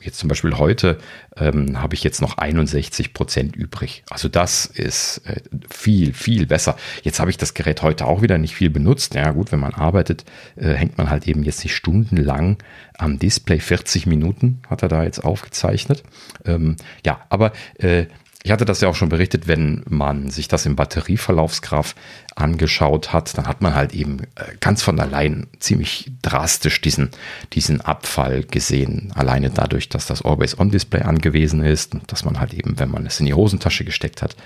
jetzt 0.00 0.18
zum 0.18 0.28
Beispiel 0.28 0.58
heute 0.58 0.98
ähm, 1.36 1.80
habe 1.80 1.94
ich 1.94 2.02
jetzt 2.02 2.20
noch 2.20 2.36
61 2.38 3.14
Prozent 3.14 3.56
übrig. 3.56 4.04
Also 4.10 4.28
das 4.28 4.66
ist 4.66 5.22
äh, 5.26 5.40
viel, 5.70 6.12
viel 6.12 6.46
besser. 6.46 6.76
Jetzt 7.02 7.20
habe 7.20 7.30
ich 7.30 7.38
das 7.38 7.54
Gerät 7.54 7.82
heute 7.82 8.06
auch 8.06 8.23
wieder 8.24 8.38
nicht 8.38 8.56
viel 8.56 8.70
benutzt. 8.70 9.14
Ja 9.14 9.30
gut, 9.30 9.52
wenn 9.52 9.60
man 9.60 9.74
arbeitet, 9.74 10.24
äh, 10.56 10.72
hängt 10.72 10.98
man 10.98 11.08
halt 11.08 11.28
eben 11.28 11.44
jetzt 11.44 11.62
nicht 11.62 11.76
stundenlang 11.76 12.58
am 12.98 13.20
Display. 13.20 13.60
40 13.60 14.06
Minuten 14.06 14.60
hat 14.68 14.82
er 14.82 14.88
da 14.88 15.04
jetzt 15.04 15.24
aufgezeichnet. 15.24 16.02
Ähm, 16.44 16.74
ja, 17.06 17.20
aber 17.28 17.52
äh, 17.78 18.06
ich 18.46 18.50
hatte 18.50 18.66
das 18.66 18.82
ja 18.82 18.88
auch 18.88 18.94
schon 18.94 19.08
berichtet, 19.08 19.48
wenn 19.48 19.82
man 19.88 20.28
sich 20.28 20.48
das 20.48 20.66
im 20.66 20.76
Batterieverlaufsgraph 20.76 21.94
angeschaut 22.36 23.10
hat, 23.14 23.38
dann 23.38 23.46
hat 23.46 23.62
man 23.62 23.74
halt 23.74 23.94
eben 23.94 24.20
äh, 24.34 24.44
ganz 24.60 24.82
von 24.82 25.00
allein 25.00 25.46
ziemlich 25.60 26.12
drastisch 26.20 26.82
diesen, 26.82 27.08
diesen 27.54 27.80
Abfall 27.80 28.44
gesehen. 28.44 29.12
Alleine 29.14 29.48
dadurch, 29.48 29.88
dass 29.88 30.04
das 30.04 30.20
Always-On-Display 30.20 31.00
angewiesen 31.00 31.64
ist 31.64 31.94
und 31.94 32.12
dass 32.12 32.26
man 32.26 32.38
halt 32.38 32.52
eben, 32.52 32.78
wenn 32.78 32.90
man 32.90 33.06
es 33.06 33.18
in 33.18 33.24
die 33.24 33.32
Hosentasche 33.32 33.86
gesteckt 33.86 34.20
hat, 34.20 34.36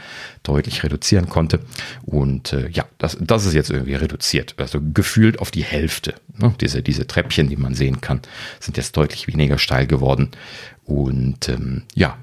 deutlich 0.45 0.85
reduzieren 0.85 1.29
konnte. 1.29 1.59
Und 2.03 2.53
äh, 2.53 2.69
ja, 2.69 2.85
das, 2.99 3.19
das 3.21 3.47
ist 3.47 3.55
jetzt 3.55 3.71
irgendwie 3.71 3.97
reduziert. 3.97 4.55
Also 4.59 4.79
gefühlt 4.81 5.41
auf 5.41 5.51
die 5.51 5.65
Hälfte. 5.65 6.15
Ne? 6.37 6.55
Diese, 6.61 6.83
diese 6.85 7.09
Treppchen, 7.09 7.49
die 7.49 7.57
man 7.57 7.75
sehen 7.75 8.01
kann, 8.01 8.21
sind 8.61 8.77
jetzt 8.77 8.97
deutlich 8.97 9.27
weniger 9.27 9.59
steil 9.59 9.89
geworden. 9.89 10.31
Und 10.85 11.49
ähm, 11.49 11.83
ja, 11.97 12.17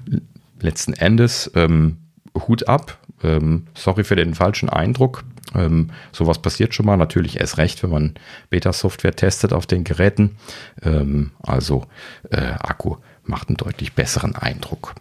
letzten 0.60 0.92
Endes 0.92 1.50
ähm, 1.54 1.98
Hut 2.46 2.68
ab. 2.68 2.98
Ähm, 3.22 3.66
sorry 3.74 4.04
für 4.04 4.16
den 4.16 4.34
falschen 4.34 4.68
Eindruck. 4.68 5.24
Ähm, 5.54 5.90
sowas 6.12 6.40
passiert 6.40 6.74
schon 6.74 6.86
mal, 6.86 6.96
natürlich 6.96 7.40
erst 7.40 7.58
recht, 7.58 7.82
wenn 7.82 7.90
man 7.90 8.14
Beta-Software 8.50 9.14
testet 9.14 9.52
auf 9.52 9.66
den 9.66 9.84
Geräten. 9.84 10.36
Ähm, 10.82 11.30
also 11.42 11.84
äh, 12.30 12.36
Akku 12.36 12.96
macht 13.24 13.48
einen 13.48 13.56
deutlich 13.56 13.94
besseren 13.94 14.34
Eindruck. 14.34 14.94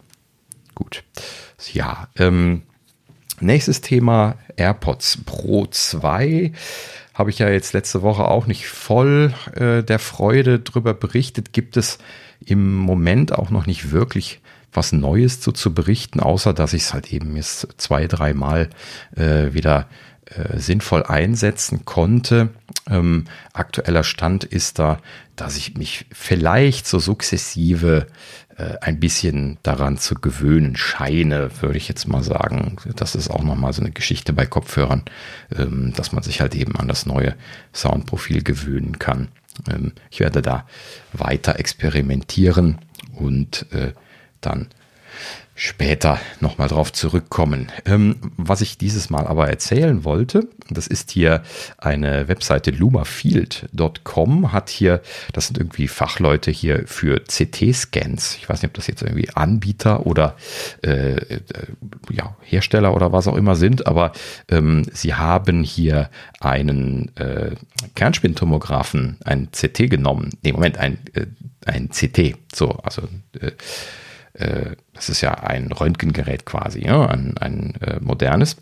Gut. 0.75 1.03
Ja, 1.73 2.09
ähm, 2.17 2.63
nächstes 3.39 3.81
Thema 3.81 4.35
AirPods 4.55 5.19
Pro 5.25 5.65
2 5.65 6.51
habe 7.13 7.29
ich 7.29 7.39
ja 7.39 7.49
jetzt 7.49 7.73
letzte 7.73 8.01
Woche 8.01 8.27
auch 8.27 8.45
nicht 8.45 8.67
voll 8.67 9.33
äh, 9.55 9.83
der 9.83 9.99
Freude 9.99 10.59
drüber 10.59 10.93
berichtet. 10.93 11.53
Gibt 11.53 11.77
es 11.77 11.97
im 12.45 12.75
Moment 12.75 13.31
auch 13.31 13.49
noch 13.49 13.65
nicht 13.65 13.91
wirklich 13.91 14.41
was 14.75 14.91
Neues 14.91 15.41
zu, 15.41 15.51
zu 15.51 15.73
berichten, 15.73 16.19
außer 16.19 16.53
dass 16.53 16.73
ich 16.73 16.83
es 16.83 16.93
halt 16.93 17.11
eben 17.11 17.35
jetzt 17.35 17.67
zwei, 17.77 18.07
dreimal 18.07 18.69
äh, 19.15 19.53
wieder 19.53 19.87
äh, 20.25 20.57
sinnvoll 20.57 21.03
einsetzen 21.03 21.85
konnte. 21.85 22.49
Ähm, 22.89 23.25
aktueller 23.53 24.03
Stand 24.03 24.43
ist 24.43 24.79
da, 24.79 24.99
dass 25.35 25.57
ich 25.57 25.75
mich 25.77 26.05
vielleicht 26.11 26.87
so 26.87 26.99
sukzessive 26.99 28.07
äh, 28.57 28.77
ein 28.81 28.99
bisschen 28.99 29.57
daran 29.63 29.97
zu 29.97 30.15
gewöhnen 30.15 30.75
scheine, 30.77 31.51
würde 31.61 31.77
ich 31.77 31.87
jetzt 31.87 32.07
mal 32.07 32.23
sagen. 32.23 32.77
Das 32.95 33.13
ist 33.15 33.29
auch 33.29 33.43
nochmal 33.43 33.73
so 33.73 33.81
eine 33.81 33.91
Geschichte 33.91 34.33
bei 34.33 34.45
Kopfhörern, 34.45 35.03
ähm, 35.55 35.93
dass 35.95 36.11
man 36.11 36.23
sich 36.23 36.41
halt 36.41 36.55
eben 36.55 36.75
an 36.75 36.87
das 36.87 37.05
neue 37.05 37.35
Soundprofil 37.73 38.43
gewöhnen 38.43 38.97
kann. 38.97 39.27
Ähm, 39.69 39.91
ich 40.09 40.21
werde 40.21 40.41
da 40.41 40.65
weiter 41.13 41.59
experimentieren 41.59 42.79
und 43.13 43.71
äh, 43.73 43.93
dann 44.41 44.67
später 45.57 46.19
nochmal 46.41 46.67
drauf 46.67 46.91
zurückkommen. 46.91 47.71
Ähm, 47.85 48.17
was 48.35 48.59
ich 48.59 48.77
dieses 48.77 49.09
Mal 49.09 49.25
aber 49.25 49.47
erzählen 49.47 50.03
wollte, 50.03 50.49
das 50.69 50.85
ist 50.85 51.11
hier 51.11 51.43
eine 51.77 52.27
Webseite 52.27 52.71
lumafield.com, 52.71 54.51
hat 54.51 54.69
hier, 54.69 55.01
das 55.31 55.47
sind 55.47 55.57
irgendwie 55.57 55.87
Fachleute 55.87 56.51
hier 56.51 56.83
für 56.87 57.21
CT-Scans. 57.21 58.35
Ich 58.35 58.49
weiß 58.49 58.61
nicht, 58.61 58.71
ob 58.71 58.73
das 58.73 58.87
jetzt 58.87 59.01
irgendwie 59.01 59.29
Anbieter 59.29 60.05
oder 60.05 60.35
äh, 60.83 61.13
äh, 61.13 61.39
ja, 62.11 62.35
Hersteller 62.41 62.93
oder 62.93 63.13
was 63.13 63.29
auch 63.29 63.37
immer 63.37 63.55
sind, 63.55 63.87
aber 63.87 64.11
ähm, 64.49 64.85
sie 64.91 65.13
haben 65.13 65.63
hier 65.63 66.09
einen 66.41 67.15
äh, 67.15 67.51
Kernspintomographen, 67.95 69.19
ein 69.23 69.51
CT 69.51 69.89
genommen. 69.89 70.31
Nee, 70.43 70.51
Moment, 70.51 70.77
ein, 70.79 70.97
äh, 71.13 71.27
ein 71.65 71.89
CT. 71.91 72.35
So, 72.53 72.71
also 72.83 73.03
äh, 74.35 74.75
das 74.93 75.09
ist 75.09 75.21
ja 75.21 75.33
ein 75.33 75.71
Röntgengerät 75.71 76.45
quasi, 76.45 76.85
ja, 76.85 77.05
ein, 77.07 77.37
ein 77.37 77.75
äh, 77.81 77.99
modernes, 77.99 78.57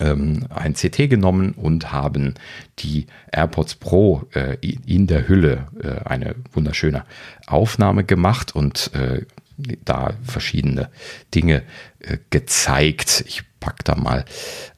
ähm, 0.00 0.46
ein 0.50 0.74
CT 0.74 1.08
genommen 1.08 1.52
und 1.52 1.92
haben 1.92 2.34
die 2.78 3.06
AirPods 3.32 3.76
Pro 3.76 4.24
äh, 4.34 4.56
in 4.62 5.06
der 5.06 5.28
Hülle 5.28 5.68
äh, 5.82 6.08
eine 6.08 6.34
wunderschöne 6.52 7.04
Aufnahme 7.46 8.04
gemacht 8.04 8.54
und 8.54 8.90
äh, 8.94 9.22
da 9.84 10.12
verschiedene 10.22 10.90
Dinge 11.34 11.62
gezeigt. 12.28 13.24
Ich 13.26 13.42
packe 13.58 13.84
da 13.84 13.96
mal 13.96 14.26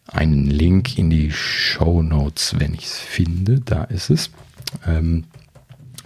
einen 0.06 0.46
Link 0.46 0.96
in 0.96 1.10
die 1.10 1.32
Show 1.32 2.00
Notes, 2.00 2.54
wenn 2.60 2.74
ich 2.74 2.84
es 2.84 2.98
finde. 2.98 3.60
Da 3.60 3.82
ist 3.82 4.08
es. 4.08 4.30
Ähm, 4.86 5.24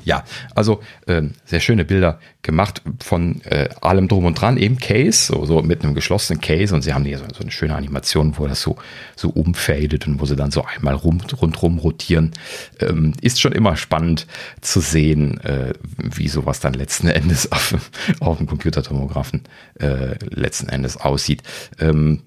ja, 0.04 0.25
also 0.54 0.80
äh, 1.06 1.23
sehr 1.44 1.61
schöne 1.61 1.85
Bilder 1.85 2.18
gemacht 2.42 2.82
von 3.00 3.40
äh, 3.42 3.68
allem 3.80 4.09
drum 4.09 4.25
und 4.25 4.40
dran, 4.40 4.56
eben 4.56 4.78
Case, 4.78 5.32
so, 5.32 5.44
so 5.44 5.62
mit 5.62 5.85
einem 5.85 5.94
geschlossenen 5.94 6.40
Case 6.40 6.75
und 6.75 6.82
sie 6.82 6.92
haben 6.92 7.04
hier 7.04 7.18
so, 7.18 7.25
so 7.32 7.42
eine 7.42 7.50
schöne 7.50 7.75
Animation, 7.75 8.37
wo 8.37 8.47
das 8.47 8.62
so, 8.62 8.76
so 9.16 9.30
umfadet 9.30 10.06
und 10.06 10.21
wo 10.21 10.26
sie 10.26 10.37
dann 10.37 10.50
so 10.50 10.64
einmal 10.64 10.94
rum, 10.94 11.21
rundrum 11.40 11.78
rotieren. 11.78 12.32
Ähm, 12.80 13.12
ist 13.21 13.40
schon 13.40 13.52
immer 13.52 13.76
spannend 13.76 14.26
zu 14.61 14.80
sehen, 14.80 15.40
äh, 15.40 15.73
wie 15.97 16.28
sowas 16.28 16.61
dann 16.61 16.75
letzten 16.75 17.09
Endes 17.12 17.50
auf, 17.52 17.75
auf 18.21 18.38
dem 18.38 18.47
Computertomographen 18.47 19.42
äh, 19.78 20.16
letzten 20.30 20.68
Endes 20.68 20.97
aussieht. 20.97 21.42
Ähm, 21.78 22.23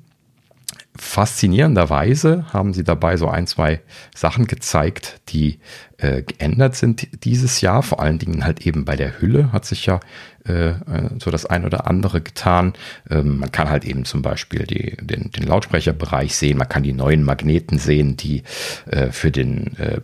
faszinierenderweise 0.98 2.46
haben 2.53 2.74
sie 2.74 2.84
dabei 2.84 3.17
so 3.17 3.27
ein, 3.27 3.48
zwei 3.48 3.82
Sachen 4.15 4.48
gezeigt, 4.48 5.20
die 5.29 5.60
äh, 5.98 6.22
geändert 6.24 6.75
sind 6.75 7.08
dieses 7.24 7.62
Jahr. 7.62 7.84
Vor 7.84 8.00
allen 8.00 8.20
Dingen 8.20 8.46
halt 8.46 8.66
eben 8.66 8.86
bei 8.86 8.96
der 8.96 9.22
Hülle 9.22 9.52
hat 9.52 9.66
sich 9.66 9.86
ja 9.86 10.00
äh, 10.48 10.70
äh, 10.70 10.75
so 11.20 11.32
das 11.32 11.46
ein 11.46 11.66
oder 11.66 11.88
andere 11.88 12.22
getan. 12.22 12.74
Ähm, 13.10 13.40
man 13.40 13.52
kann 13.52 13.70
halt 13.70 13.86
eben 13.86 14.06
zum 14.06 14.22
Beispiel 14.22 14.66
die, 14.66 14.98
den, 15.02 15.32
den 15.32 15.44
Lautsprecherbereich 15.44 16.36
sehen. 16.36 16.58
Man 16.58 16.70
kann 16.70 16.84
die 16.84 16.94
neuen 16.94 17.24
Magneten 17.24 17.80
sehen, 17.80 18.18
die 18.18 18.44
äh, 18.86 19.12
für 19.12 19.32
den, 19.32 19.78
äh, 19.78 20.02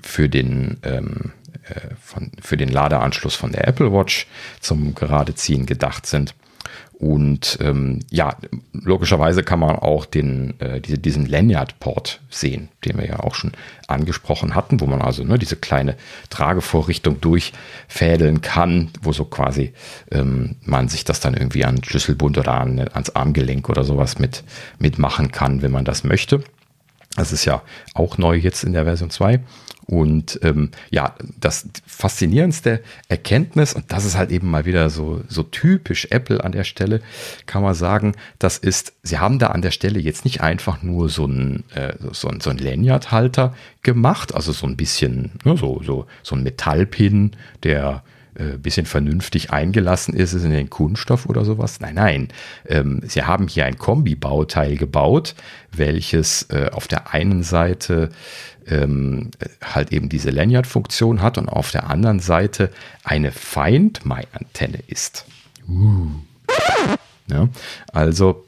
für 0.00 0.28
den 0.28 0.78
ähm, 0.82 1.32
äh, 1.64 1.94
von, 2.00 2.30
für 2.42 2.56
den 2.56 2.68
Ladeanschluss 2.68 3.34
von 3.34 3.52
der 3.52 3.66
Apple 3.66 3.92
Watch 3.92 4.26
zum 4.60 4.94
Geradeziehen 4.94 5.66
gedacht 5.66 6.06
sind. 6.06 6.34
Und 6.98 7.58
ähm, 7.60 8.00
ja, 8.10 8.36
logischerweise 8.72 9.42
kann 9.42 9.58
man 9.58 9.76
auch 9.76 10.06
den, 10.06 10.58
äh, 10.60 10.80
diese, 10.80 10.98
diesen 10.98 11.26
Lanyard-Port 11.26 12.20
sehen, 12.30 12.68
den 12.84 12.96
wir 12.98 13.06
ja 13.06 13.20
auch 13.20 13.34
schon 13.34 13.52
angesprochen 13.88 14.54
hatten, 14.54 14.80
wo 14.80 14.86
man 14.86 15.02
also 15.02 15.24
ne, 15.24 15.38
diese 15.38 15.56
kleine 15.56 15.96
Tragevorrichtung 16.30 17.20
durchfädeln 17.20 18.42
kann, 18.42 18.90
wo 19.02 19.12
so 19.12 19.24
quasi 19.24 19.72
ähm, 20.12 20.56
man 20.64 20.88
sich 20.88 21.04
das 21.04 21.20
dann 21.20 21.34
irgendwie 21.34 21.64
an 21.64 21.82
Schlüsselbund 21.82 22.38
oder 22.38 22.54
an, 22.54 22.78
ans 22.78 23.10
Armgelenk 23.10 23.68
oder 23.68 23.84
sowas 23.84 24.18
mit 24.18 24.44
mitmachen 24.78 25.32
kann, 25.32 25.62
wenn 25.62 25.72
man 25.72 25.84
das 25.84 26.04
möchte. 26.04 26.44
Das 27.16 27.32
ist 27.32 27.44
ja 27.44 27.62
auch 27.94 28.18
neu 28.18 28.36
jetzt 28.36 28.64
in 28.64 28.72
der 28.72 28.84
Version 28.84 29.10
2. 29.10 29.40
Und 29.86 30.40
ähm, 30.42 30.70
ja, 30.90 31.14
das 31.38 31.68
faszinierendste 31.86 32.82
Erkenntnis, 33.08 33.74
und 33.74 33.92
das 33.92 34.04
ist 34.04 34.16
halt 34.16 34.30
eben 34.30 34.50
mal 34.50 34.64
wieder 34.64 34.88
so, 34.88 35.22
so 35.28 35.42
typisch 35.42 36.06
Apple 36.10 36.42
an 36.42 36.52
der 36.52 36.64
Stelle, 36.64 37.02
kann 37.46 37.62
man 37.62 37.74
sagen, 37.74 38.14
das 38.38 38.56
ist, 38.56 38.94
sie 39.02 39.18
haben 39.18 39.38
da 39.38 39.48
an 39.48 39.62
der 39.62 39.72
Stelle 39.72 40.00
jetzt 40.00 40.24
nicht 40.24 40.40
einfach 40.40 40.82
nur 40.82 41.10
so 41.10 41.26
ein, 41.26 41.64
äh, 41.74 41.94
so 42.12 42.28
ein, 42.28 42.40
so 42.40 42.50
ein 42.50 42.58
Lanyard-Halter 42.58 43.54
gemacht, 43.82 44.34
also 44.34 44.52
so 44.52 44.66
ein 44.66 44.76
bisschen, 44.76 45.32
ne, 45.44 45.56
so, 45.56 45.82
so, 45.84 46.06
so 46.22 46.34
ein 46.34 46.42
Metallpin, 46.42 47.32
der 47.62 48.02
äh, 48.34 48.58
bisschen 48.58 48.86
vernünftig 48.86 49.52
eingelassen 49.52 50.14
ist, 50.14 50.32
ist 50.32 50.44
in 50.44 50.50
den 50.50 50.70
Kunststoff 50.70 51.26
oder 51.26 51.44
sowas. 51.44 51.80
Nein, 51.80 51.94
nein. 51.94 52.28
Ähm, 52.66 53.00
sie 53.06 53.22
haben 53.22 53.48
hier 53.48 53.64
ein 53.66 53.78
Kombibauteil 53.78 54.76
gebaut, 54.76 55.34
welches 55.72 56.42
äh, 56.50 56.70
auf 56.72 56.88
der 56.88 57.12
einen 57.12 57.42
Seite 57.42 58.10
ähm, 58.66 59.30
halt 59.62 59.92
eben 59.92 60.08
diese 60.08 60.30
Lanyard-Funktion 60.30 61.22
hat 61.22 61.38
und 61.38 61.48
auf 61.48 61.70
der 61.70 61.90
anderen 61.90 62.20
Seite 62.20 62.70
eine 63.04 63.30
Find 63.30 64.04
My-Antenne 64.04 64.80
ist. 64.86 65.26
Uh. 65.68 66.08
Ja, 67.26 67.48
also 67.92 68.44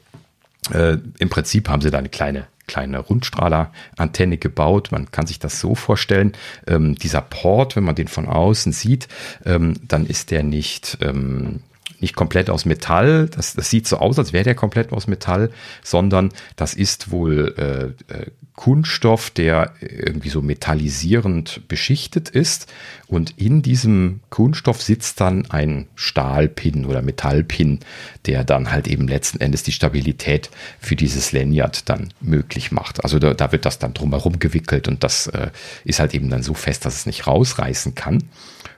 äh, 0.71 0.97
im 1.17 1.29
Prinzip 1.29 1.69
haben 1.69 1.81
sie 1.81 1.91
da 1.91 1.97
eine 1.97 2.09
kleine 2.09 2.47
kleine 2.67 2.99
Rundstrahler-Antenne 2.99 4.37
gebaut. 4.37 4.89
Man 4.91 5.09
kann 5.11 5.25
sich 5.25 5.39
das 5.39 5.59
so 5.59 5.73
vorstellen. 5.73 6.33
Ähm, 6.67 6.95
dieser 6.95 7.21
Port, 7.21 7.75
wenn 7.75 7.83
man 7.83 7.95
den 7.95 8.07
von 8.07 8.27
außen 8.27 8.71
sieht, 8.73 9.07
ähm, 9.45 9.75
dann 9.87 10.05
ist 10.05 10.31
der 10.31 10.43
nicht 10.43 10.97
ähm, 11.01 11.61
nicht 11.99 12.15
komplett 12.15 12.49
aus 12.49 12.65
Metall, 12.65 13.27
das, 13.27 13.53
das 13.53 13.69
sieht 13.69 13.87
so 13.87 13.97
aus, 13.97 14.17
als 14.19 14.33
wäre 14.33 14.43
der 14.43 14.55
komplett 14.55 14.91
aus 14.91 15.07
Metall, 15.07 15.49
sondern 15.83 16.31
das 16.55 16.73
ist 16.73 17.11
wohl 17.11 17.55
äh, 17.57 18.13
äh, 18.13 18.31
Kunststoff, 18.57 19.29
der 19.29 19.73
irgendwie 19.81 20.29
so 20.29 20.41
metallisierend 20.41 21.67
beschichtet 21.67 22.27
ist 22.27 22.67
Und 23.05 23.35
in 23.37 23.61
diesem 23.61 24.21
Kunststoff 24.31 24.81
sitzt 24.81 25.21
dann 25.21 25.45
ein 25.51 25.87
Stahlpin 25.93 26.85
oder 26.87 27.03
Metallpin, 27.03 27.81
der 28.25 28.43
dann 28.43 28.71
halt 28.71 28.87
eben 28.87 29.07
letzten 29.07 29.39
Endes 29.39 29.61
die 29.61 29.71
Stabilität 29.71 30.49
für 30.79 30.95
dieses 30.95 31.31
Lanyard 31.33 31.87
dann 31.87 32.11
möglich 32.19 32.71
macht. 32.71 33.03
Also 33.03 33.19
da, 33.19 33.35
da 33.35 33.51
wird 33.51 33.63
das 33.63 33.77
dann 33.77 33.93
drumherum 33.93 34.39
gewickelt 34.39 34.87
und 34.87 35.03
das 35.03 35.27
äh, 35.27 35.51
ist 35.83 35.99
halt 35.99 36.15
eben 36.15 36.31
dann 36.31 36.41
so 36.41 36.55
fest, 36.55 36.83
dass 36.83 36.95
es 36.95 37.05
nicht 37.05 37.27
rausreißen 37.27 37.93
kann. 37.93 38.23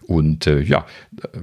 Und 0.10 0.48
äh, 0.48 0.60
ja, 0.62 0.88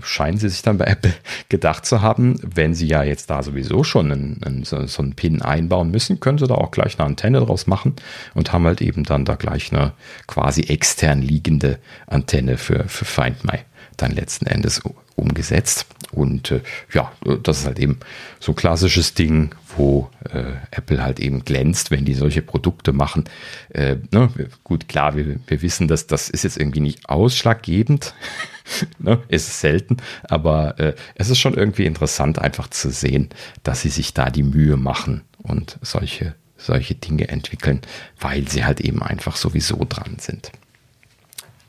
scheinen 0.02 0.38
sie 0.38 0.48
sich 0.48 0.60
dann 0.60 0.76
bei 0.76 0.86
Apple 0.86 1.14
gedacht 1.48 1.86
zu 1.86 2.02
haben, 2.02 2.34
wenn 2.42 2.74
sie 2.74 2.88
ja 2.88 3.04
jetzt 3.04 3.30
da 3.30 3.44
sowieso 3.44 3.84
schon 3.84 4.10
einen, 4.10 4.42
einen, 4.42 4.64
so, 4.64 4.84
so 4.88 5.02
einen 5.04 5.14
Pin 5.14 5.40
einbauen 5.40 5.92
müssen, 5.92 6.18
können 6.18 6.38
sie 6.38 6.48
da 6.48 6.56
auch 6.56 6.72
gleich 6.72 6.98
eine 6.98 7.06
Antenne 7.06 7.38
draus 7.38 7.68
machen 7.68 7.94
und 8.34 8.52
haben 8.52 8.66
halt 8.66 8.82
eben 8.82 9.04
dann 9.04 9.24
da 9.24 9.36
gleich 9.36 9.72
eine 9.72 9.92
quasi 10.26 10.62
extern 10.62 11.22
liegende 11.22 11.78
Antenne 12.08 12.58
für, 12.58 12.88
für 12.88 13.04
Find 13.04 13.44
My 13.44 13.60
dann 13.96 14.10
letzten 14.10 14.46
Endes 14.46 14.82
umgesetzt. 15.14 15.86
Und 16.10 16.50
äh, 16.50 16.60
ja, 16.92 17.12
das 17.44 17.60
ist 17.60 17.66
halt 17.66 17.78
eben 17.78 18.00
so 18.40 18.50
ein 18.50 18.56
klassisches 18.56 19.14
Ding, 19.14 19.54
wo 19.76 20.10
äh, 20.30 20.52
Apple 20.70 21.02
halt 21.02 21.20
eben 21.20 21.44
glänzt, 21.44 21.90
wenn 21.90 22.04
die 22.04 22.14
solche 22.14 22.42
Produkte 22.42 22.92
machen. 22.92 23.24
Äh, 23.70 23.96
ne? 24.10 24.30
Gut, 24.64 24.88
klar, 24.88 25.16
wir, 25.16 25.38
wir 25.46 25.62
wissen, 25.62 25.88
dass 25.88 26.06
das 26.06 26.28
ist 26.30 26.44
jetzt 26.44 26.56
irgendwie 26.56 26.80
nicht 26.80 27.08
ausschlaggebend. 27.08 28.14
ne? 28.98 29.22
Es 29.28 29.48
ist 29.48 29.60
selten, 29.60 29.98
aber 30.24 30.78
äh, 30.78 30.94
es 31.14 31.30
ist 31.30 31.38
schon 31.38 31.54
irgendwie 31.54 31.86
interessant, 31.86 32.38
einfach 32.38 32.68
zu 32.68 32.90
sehen, 32.90 33.28
dass 33.62 33.82
sie 33.82 33.90
sich 33.90 34.14
da 34.14 34.30
die 34.30 34.42
Mühe 34.42 34.76
machen 34.76 35.22
und 35.42 35.78
solche, 35.82 36.34
solche 36.56 36.94
Dinge 36.94 37.28
entwickeln, 37.28 37.80
weil 38.18 38.48
sie 38.48 38.64
halt 38.64 38.80
eben 38.80 39.02
einfach 39.02 39.36
sowieso 39.36 39.84
dran 39.88 40.16
sind. 40.18 40.52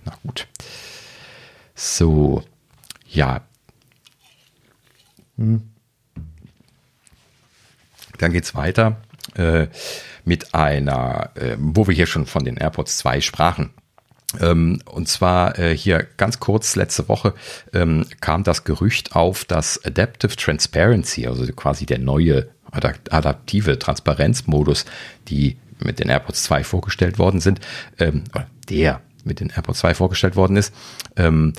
Na 0.06 0.14
gut. 0.24 0.48
So, 1.76 2.44
ja. 3.08 3.42
Hm. 5.38 5.70
Dann 8.18 8.34
geht 8.34 8.44
es 8.44 8.56
weiter 8.56 8.98
äh, 9.36 9.68
mit 10.26 10.54
einer, 10.54 11.32
äh, 11.36 11.56
wo 11.60 11.88
wir 11.88 11.96
hier 11.96 12.08
schon 12.08 12.26
von 12.26 12.44
den 12.44 12.58
AirPods 12.58 12.98
2 12.98 13.22
sprachen. 13.22 13.72
Ähm, 14.42 14.82
und 14.86 15.08
zwar 15.08 15.58
äh, 15.58 15.76
hier 15.76 16.06
ganz 16.18 16.40
kurz 16.40 16.76
letzte 16.76 17.08
Woche 17.08 17.34
ähm, 17.74 18.06
kam 18.20 18.44
das 18.44 18.66
Gerücht 18.66 19.16
auf, 19.16 19.46
dass 19.46 19.84
Adaptive 19.86 20.36
Transparency, 20.36 21.28
also 21.28 21.46
quasi 21.54 21.86
der 21.86 22.00
neue 22.00 22.50
adaptive 22.72 23.80
Transparenzmodus, 23.80 24.86
die 25.30 25.58
mit 25.80 26.00
den 26.00 26.10
AirPods 26.10 26.44
2 26.44 26.64
vorgestellt 26.66 27.18
worden 27.18 27.40
sind, 27.40 27.62
ähm, 27.98 28.26
der 28.70 29.02
mit 29.24 29.40
den 29.40 29.50
AirPods 29.50 29.80
2 29.80 29.94
vorgestellt 29.94 30.36
worden 30.36 30.58
ist, 30.58 30.74
ähm, 31.16 31.54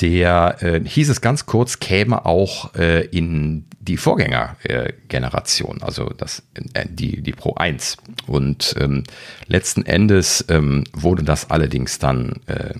der 0.00 0.56
äh, 0.60 0.80
hieß 0.84 1.10
es 1.10 1.20
ganz 1.20 1.46
kurz, 1.46 1.78
käme 1.78 2.24
auch 2.26 2.74
äh, 2.74 3.06
in 3.06 3.66
die 3.80 3.96
Vorgängergeneration, 3.96 5.78
äh, 5.80 5.84
also 5.84 6.10
das, 6.16 6.42
äh, 6.74 6.86
die, 6.88 7.22
die 7.22 7.32
Pro 7.32 7.54
1. 7.54 7.96
Und 8.26 8.74
ähm, 8.78 9.04
letzten 9.46 9.84
Endes 9.84 10.44
ähm, 10.48 10.84
wurde 10.92 11.22
das 11.22 11.50
allerdings 11.50 11.98
dann 11.98 12.40
äh, 12.46 12.74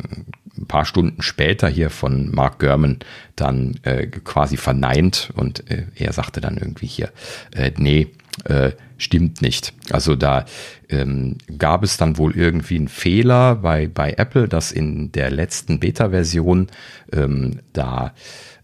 ein 0.57 0.67
paar 0.67 0.85
Stunden 0.85 1.23
später 1.23 1.69
hier 1.69 1.91
von 1.91 2.31
Mark 2.35 2.59
Gurman 2.59 2.99
dann 3.37 3.81
äh, 3.83 4.07
quasi 4.07 4.57
verneint 4.57 5.31
und 5.35 5.71
äh, 5.71 5.87
er 5.95 6.13
sagte 6.13 6.41
dann 6.41 6.59
irgendwie 6.59 6.87
hier, 6.87 7.11
äh, 7.55 7.73
nee, 7.77 8.09
äh, 8.45 8.73
stimmt 8.99 9.43
nicht. 9.43 9.73
Also 9.91 10.17
da 10.17 10.45
ähm, 10.89 11.39
gab 11.59 11.83
es 11.83 11.97
dann 11.97 12.19
wohl 12.19 12.37
irgendwie 12.37 12.77
einen 12.77 12.89
Fehler 12.89 13.57
bei, 13.57 13.87
bei 13.87 14.13
Apple, 14.13 14.49
dass 14.49 14.73
in 14.73 15.13
der 15.13 15.31
letzten 15.31 15.81
Beta-Version 15.81 16.69
ähm, 17.13 17.61
da 17.73 18.13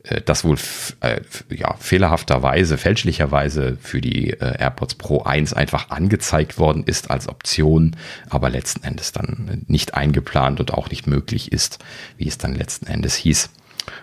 äh, 0.04 0.20
das 0.22 0.44
wohl 0.44 0.56
äh, 1.00 1.20
ja, 1.50 1.74
fehlerhafterweise, 1.78 2.78
fälschlicherweise 2.78 3.76
für 3.80 4.00
die 4.00 4.30
äh, 4.30 4.58
AirPods 4.58 4.96
Pro 4.96 5.22
1 5.22 5.52
einfach 5.52 5.90
angezeigt 5.90 6.58
worden 6.58 6.84
ist 6.84 7.10
als 7.10 7.28
Option, 7.28 7.96
aber 8.28 8.50
letzten 8.50 8.84
Endes 8.84 9.12
dann 9.12 9.64
nicht 9.66 9.94
eingeplant 9.94 10.60
und 10.60 10.72
auch 10.72 10.90
nicht 10.90 11.06
möglich 11.06 11.52
ist, 11.52 11.78
wie 12.16 12.28
es 12.28 12.38
dann 12.38 12.54
letzten 12.54 12.86
Endes 12.86 13.14
hieß. 13.16 13.50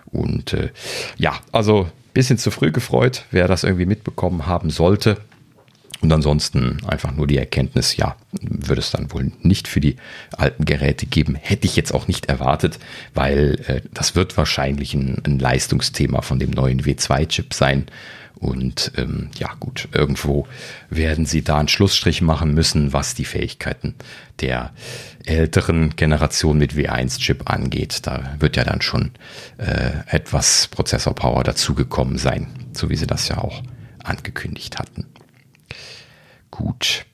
Und 0.05 0.53
äh, 0.53 0.69
ja, 1.17 1.39
also 1.51 1.89
bisschen 2.13 2.37
zu 2.37 2.51
früh 2.51 2.71
gefreut, 2.71 3.25
wer 3.31 3.47
das 3.47 3.63
irgendwie 3.63 3.87
mitbekommen 3.87 4.45
haben 4.45 4.69
sollte. 4.69 5.17
Und 6.03 6.11
ansonsten 6.11 6.79
einfach 6.85 7.15
nur 7.15 7.27
die 7.27 7.37
Erkenntnis, 7.37 7.95
ja, 7.95 8.17
würde 8.41 8.81
es 8.81 8.91
dann 8.91 9.13
wohl 9.13 9.31
nicht 9.41 9.69
für 9.69 9.79
die 9.79 9.95
alten 10.35 10.65
Geräte 10.65 11.05
geben. 11.05 11.35
Hätte 11.35 11.65
ich 11.65 11.77
jetzt 11.77 11.93
auch 11.93 12.09
nicht 12.09 12.25
erwartet, 12.25 12.77
weil 13.13 13.57
äh, 13.67 13.81
das 13.93 14.13
wird 14.13 14.35
wahrscheinlich 14.35 14.93
ein, 14.93 15.21
ein 15.25 15.39
Leistungsthema 15.39 16.21
von 16.21 16.39
dem 16.39 16.51
neuen 16.51 16.81
W2-Chip 16.81 17.53
sein. 17.53 17.85
Und 18.35 18.91
ähm, 18.97 19.29
ja 19.39 19.53
gut, 19.61 19.87
irgendwo 19.93 20.45
werden 20.89 21.25
sie 21.25 21.41
da 21.41 21.57
einen 21.57 21.69
Schlussstrich 21.69 22.21
machen 22.21 22.53
müssen, 22.53 22.91
was 22.91 23.15
die 23.15 23.23
Fähigkeiten 23.23 23.95
der 24.41 24.73
älteren 25.23 25.95
Generation 25.95 26.57
mit 26.57 26.73
W1-Chip 26.73 27.49
angeht. 27.49 28.05
Da 28.05 28.35
wird 28.39 28.57
ja 28.57 28.65
dann 28.65 28.81
schon 28.81 29.11
äh, 29.57 29.91
etwas 30.07 30.67
Prozessorpower 30.67 31.45
dazugekommen 31.45 32.17
sein, 32.17 32.47
so 32.73 32.89
wie 32.89 32.97
sie 32.97 33.07
das 33.07 33.29
ja 33.29 33.37
auch 33.37 33.63
angekündigt 34.03 34.77
hatten. 34.79 35.05
Gut. 36.55 37.07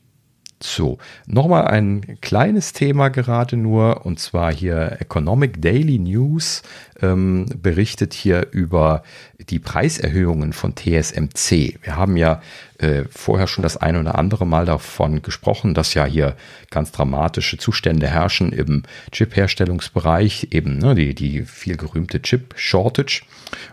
So, 0.61 0.97
nochmal 1.25 1.69
ein 1.69 2.17
kleines 2.19 2.73
Thema 2.73 3.07
gerade 3.07 3.55
nur, 3.55 4.05
und 4.05 4.19
zwar 4.19 4.53
hier 4.53 4.97
Economic 4.99 5.61
Daily 5.61 5.97
News 5.97 6.61
ähm, 7.01 7.45
berichtet 7.61 8.13
hier 8.13 8.47
über 8.51 9.03
die 9.49 9.59
Preiserhöhungen 9.59 10.53
von 10.53 10.75
TSMC. 10.75 11.79
Wir 11.81 11.95
haben 11.95 12.17
ja 12.17 12.41
äh, 12.77 13.03
vorher 13.09 13.47
schon 13.47 13.63
das 13.63 13.77
eine 13.77 13.99
oder 13.99 14.17
andere 14.17 14.45
Mal 14.45 14.65
davon 14.65 15.21
gesprochen, 15.21 15.73
dass 15.73 15.93
ja 15.93 16.05
hier 16.05 16.35
ganz 16.69 16.91
dramatische 16.91 17.57
Zustände 17.57 18.07
herrschen 18.07 18.51
im 18.51 18.83
Chip-Herstellungsbereich, 19.11 20.49
eben 20.51 20.77
ne, 20.77 20.95
die, 20.95 21.15
die 21.15 21.43
viel 21.43 21.77
gerühmte 21.77 22.21
Chip-Shortage 22.21 23.23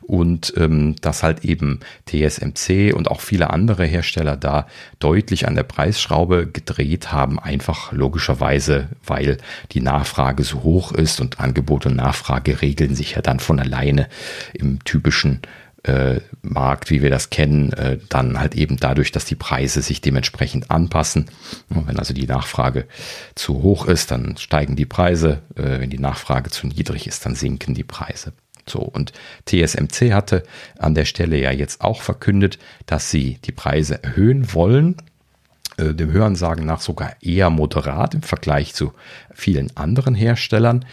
und 0.03 0.55
ähm, 0.57 0.97
dass 1.01 1.23
halt 1.23 1.45
eben 1.45 1.81
TSMC 2.07 2.95
und 2.95 3.11
auch 3.11 3.21
viele 3.21 3.51
andere 3.51 3.85
Hersteller 3.85 4.37
da 4.37 4.67
deutlich 4.99 5.47
an 5.47 5.55
der 5.55 5.65
Preisschraube 5.65 6.47
gedreht 6.47 7.13
haben, 7.13 7.39
einfach 7.39 7.93
logischerweise, 7.93 8.89
weil 9.05 9.39
die 9.73 9.81
Nachfrage 9.81 10.45
so 10.45 10.63
hoch 10.63 10.93
ist 10.93 11.21
und 11.21 11.41
Angebot 11.41 11.87
und 11.87 11.97
Nachfrage 11.97 12.63
regeln 12.63 12.95
sich 12.95 13.16
ja 13.17 13.23
dann 13.23 13.41
von 13.41 13.59
alleine 13.59 14.09
im 14.55 14.85
typischen 14.85 15.43
äh, 15.87 16.21
Markt, 16.43 16.91
wie 16.91 17.03
wir 17.03 17.11
das 17.11 17.31
kennen, 17.31 17.73
äh, 17.73 17.99
dann 18.09 18.41
halt 18.41 18.55
eben 18.55 18.77
dadurch, 18.77 19.13
dass 19.13 19.25
die 19.25 19.35
Preise 19.37 19.83
sich 19.83 20.01
dementsprechend 20.01 20.71
anpassen. 20.71 21.27
Und 21.69 21.87
wenn 21.87 21.99
also 21.99 22.13
die 22.13 22.27
Nachfrage 22.27 22.87
zu 23.35 23.63
hoch 23.63 23.87
ist, 23.87 24.11
dann 24.11 24.37
steigen 24.37 24.77
die 24.77 24.87
Preise. 24.87 25.43
Äh, 25.55 25.81
wenn 25.81 25.91
die 25.91 25.99
Nachfrage 25.99 26.51
zu 26.51 26.67
niedrig 26.67 27.07
ist, 27.07 27.25
dann 27.25 27.35
sinken 27.35 27.75
die 27.75 27.85
Preise. 27.85 28.33
So, 28.69 28.81
und 28.81 29.13
TSMC 29.47 30.13
hatte 30.13 30.43
an 30.79 30.97
der 30.97 31.05
Stelle 31.05 31.39
ja 31.41 31.53
jetzt 31.53 31.83
auch 31.83 32.03
verkündet, 32.03 32.59
dass 32.87 33.11
sie 33.11 33.39
die 33.45 33.53
Preise 33.53 34.03
erhöhen 34.03 34.53
wollen 34.53 34.97
äh, 35.77 35.95
dem 35.95 36.13
Hörensagen 36.13 36.65
nach 36.65 36.81
sogar 36.81 37.17
eher 37.21 37.51
moderat 37.51 38.15
im 38.15 38.23
Vergleich 38.23 38.75
zu 38.75 38.93
vielen 39.35 39.77
anderen 39.77 40.15
Herstellern. 40.15 40.85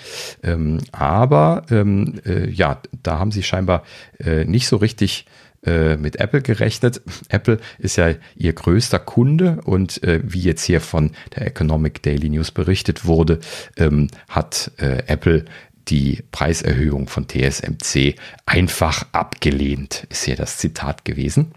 Ähm, 0.43 0.79
aber 0.91 1.63
ähm, 1.71 2.19
äh, 2.25 2.49
ja, 2.49 2.79
da 3.01 3.19
haben 3.19 3.31
sie 3.31 3.43
scheinbar 3.43 3.83
äh, 4.19 4.45
nicht 4.45 4.67
so 4.67 4.77
richtig 4.77 5.25
äh, 5.65 5.95
mit 5.95 6.17
Apple 6.17 6.41
gerechnet. 6.41 7.01
Apple 7.29 7.59
ist 7.79 7.95
ja 7.95 8.13
ihr 8.35 8.53
größter 8.53 8.99
Kunde 8.99 9.59
und 9.63 10.03
äh, 10.03 10.19
wie 10.23 10.41
jetzt 10.41 10.65
hier 10.65 10.81
von 10.81 11.11
der 11.35 11.47
Economic 11.47 12.03
Daily 12.03 12.29
News 12.29 12.51
berichtet 12.51 13.05
wurde, 13.05 13.39
ähm, 13.77 14.09
hat 14.27 14.71
äh, 14.77 15.03
Apple 15.07 15.45
die 15.87 16.23
Preiserhöhung 16.31 17.07
von 17.07 17.27
TSMC 17.27 18.15
einfach 18.45 19.05
abgelehnt, 19.11 20.07
ist 20.09 20.23
hier 20.25 20.35
das 20.35 20.57
Zitat 20.57 21.05
gewesen. 21.05 21.51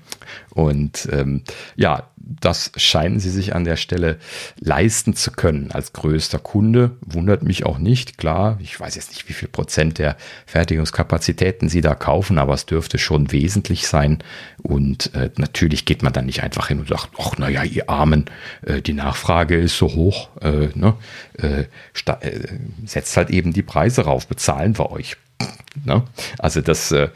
Und 0.51 1.09
ähm, 1.13 1.43
ja, 1.77 2.09
das 2.17 2.73
scheinen 2.77 3.21
sie 3.21 3.31
sich 3.31 3.55
an 3.55 3.65
der 3.65 3.77
Stelle 3.77 4.19
leisten 4.59 5.15
zu 5.15 5.31
können 5.31 5.71
als 5.71 5.93
größter 5.93 6.41
Kunde. 6.41 6.97
Wundert 7.03 7.45
mich 7.45 7.65
auch 7.65 7.79
nicht. 7.79 8.19
Klar, 8.19 8.59
ich 8.61 8.79
weiß 8.79 8.97
jetzt 8.97 9.11
nicht, 9.11 9.29
wie 9.29 9.33
viel 9.33 9.49
Prozent 9.49 9.99
der 9.99 10.17
Fertigungskapazitäten 10.45 11.69
sie 11.69 11.83
da 11.83 11.95
kaufen, 11.95 12.39
aber 12.39 12.55
es 12.55 12.67
dürfte 12.67 12.99
schon 12.99 13.31
wesentlich 13.31 13.87
sein. 13.87 14.19
Und 14.63 15.15
äh, 15.15 15.31
natürlich 15.37 15.85
geht 15.85 16.03
man 16.03 16.13
dann 16.13 16.27
nicht 16.27 16.43
einfach 16.43 16.69
hin 16.69 16.81
und 16.81 16.89
sagt, 16.89 17.11
ach 17.19 17.39
naja, 17.39 17.63
ihr 17.63 17.89
Armen, 17.89 18.25
äh, 18.63 18.83
die 18.83 18.95
Nachfrage 18.95 19.57
ist 19.57 19.77
so 19.79 19.95
hoch, 19.95 20.31
äh, 20.41 20.69
ne? 20.75 20.95
Äh, 21.35 21.67
äh, 22.21 22.49
setzt 22.85 23.17
halt 23.17 23.31
eben 23.31 23.53
die 23.53 23.63
Preise 23.63 24.03
rauf, 24.17 24.27
bezahlen 24.27 24.79
wir 24.79 24.91
euch. 24.91 25.17
Ne? 25.85 26.03
Also 26.39 26.63
das 26.63 26.91
äh, 26.93 27.11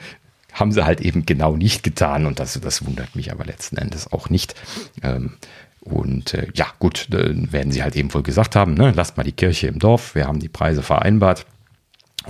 haben 0.53 0.73
sie 0.73 0.85
halt 0.85 1.01
eben 1.01 1.25
genau 1.25 1.57
nicht 1.57 1.83
getan 1.83 2.27
und 2.27 2.39
das, 2.39 2.61
das 2.61 2.85
wundert 2.85 3.17
mich 3.17 3.33
aber 3.33 3.45
letzten 3.45 3.79
Endes 3.79 4.13
auch 4.13 4.29
nicht. 4.29 4.55
Ähm, 5.03 5.37
und 5.81 6.35
äh, 6.35 6.49
ja, 6.55 6.67
gut, 6.79 7.07
dann 7.11 7.53
werden 7.53 7.73
sie 7.73 7.83
halt 7.83 7.97
eben 7.97 8.13
wohl 8.13 8.23
gesagt 8.23 8.55
haben, 8.55 8.75
ne, 8.75 8.93
lasst 8.95 9.17
mal 9.17 9.23
die 9.23 9.33
Kirche 9.33 9.69
im 9.69 9.79
Dorf, 9.79 10.15
wir 10.15 10.27
haben 10.27 10.39
die 10.39 10.49
Preise 10.49 10.83
vereinbart 10.83 11.47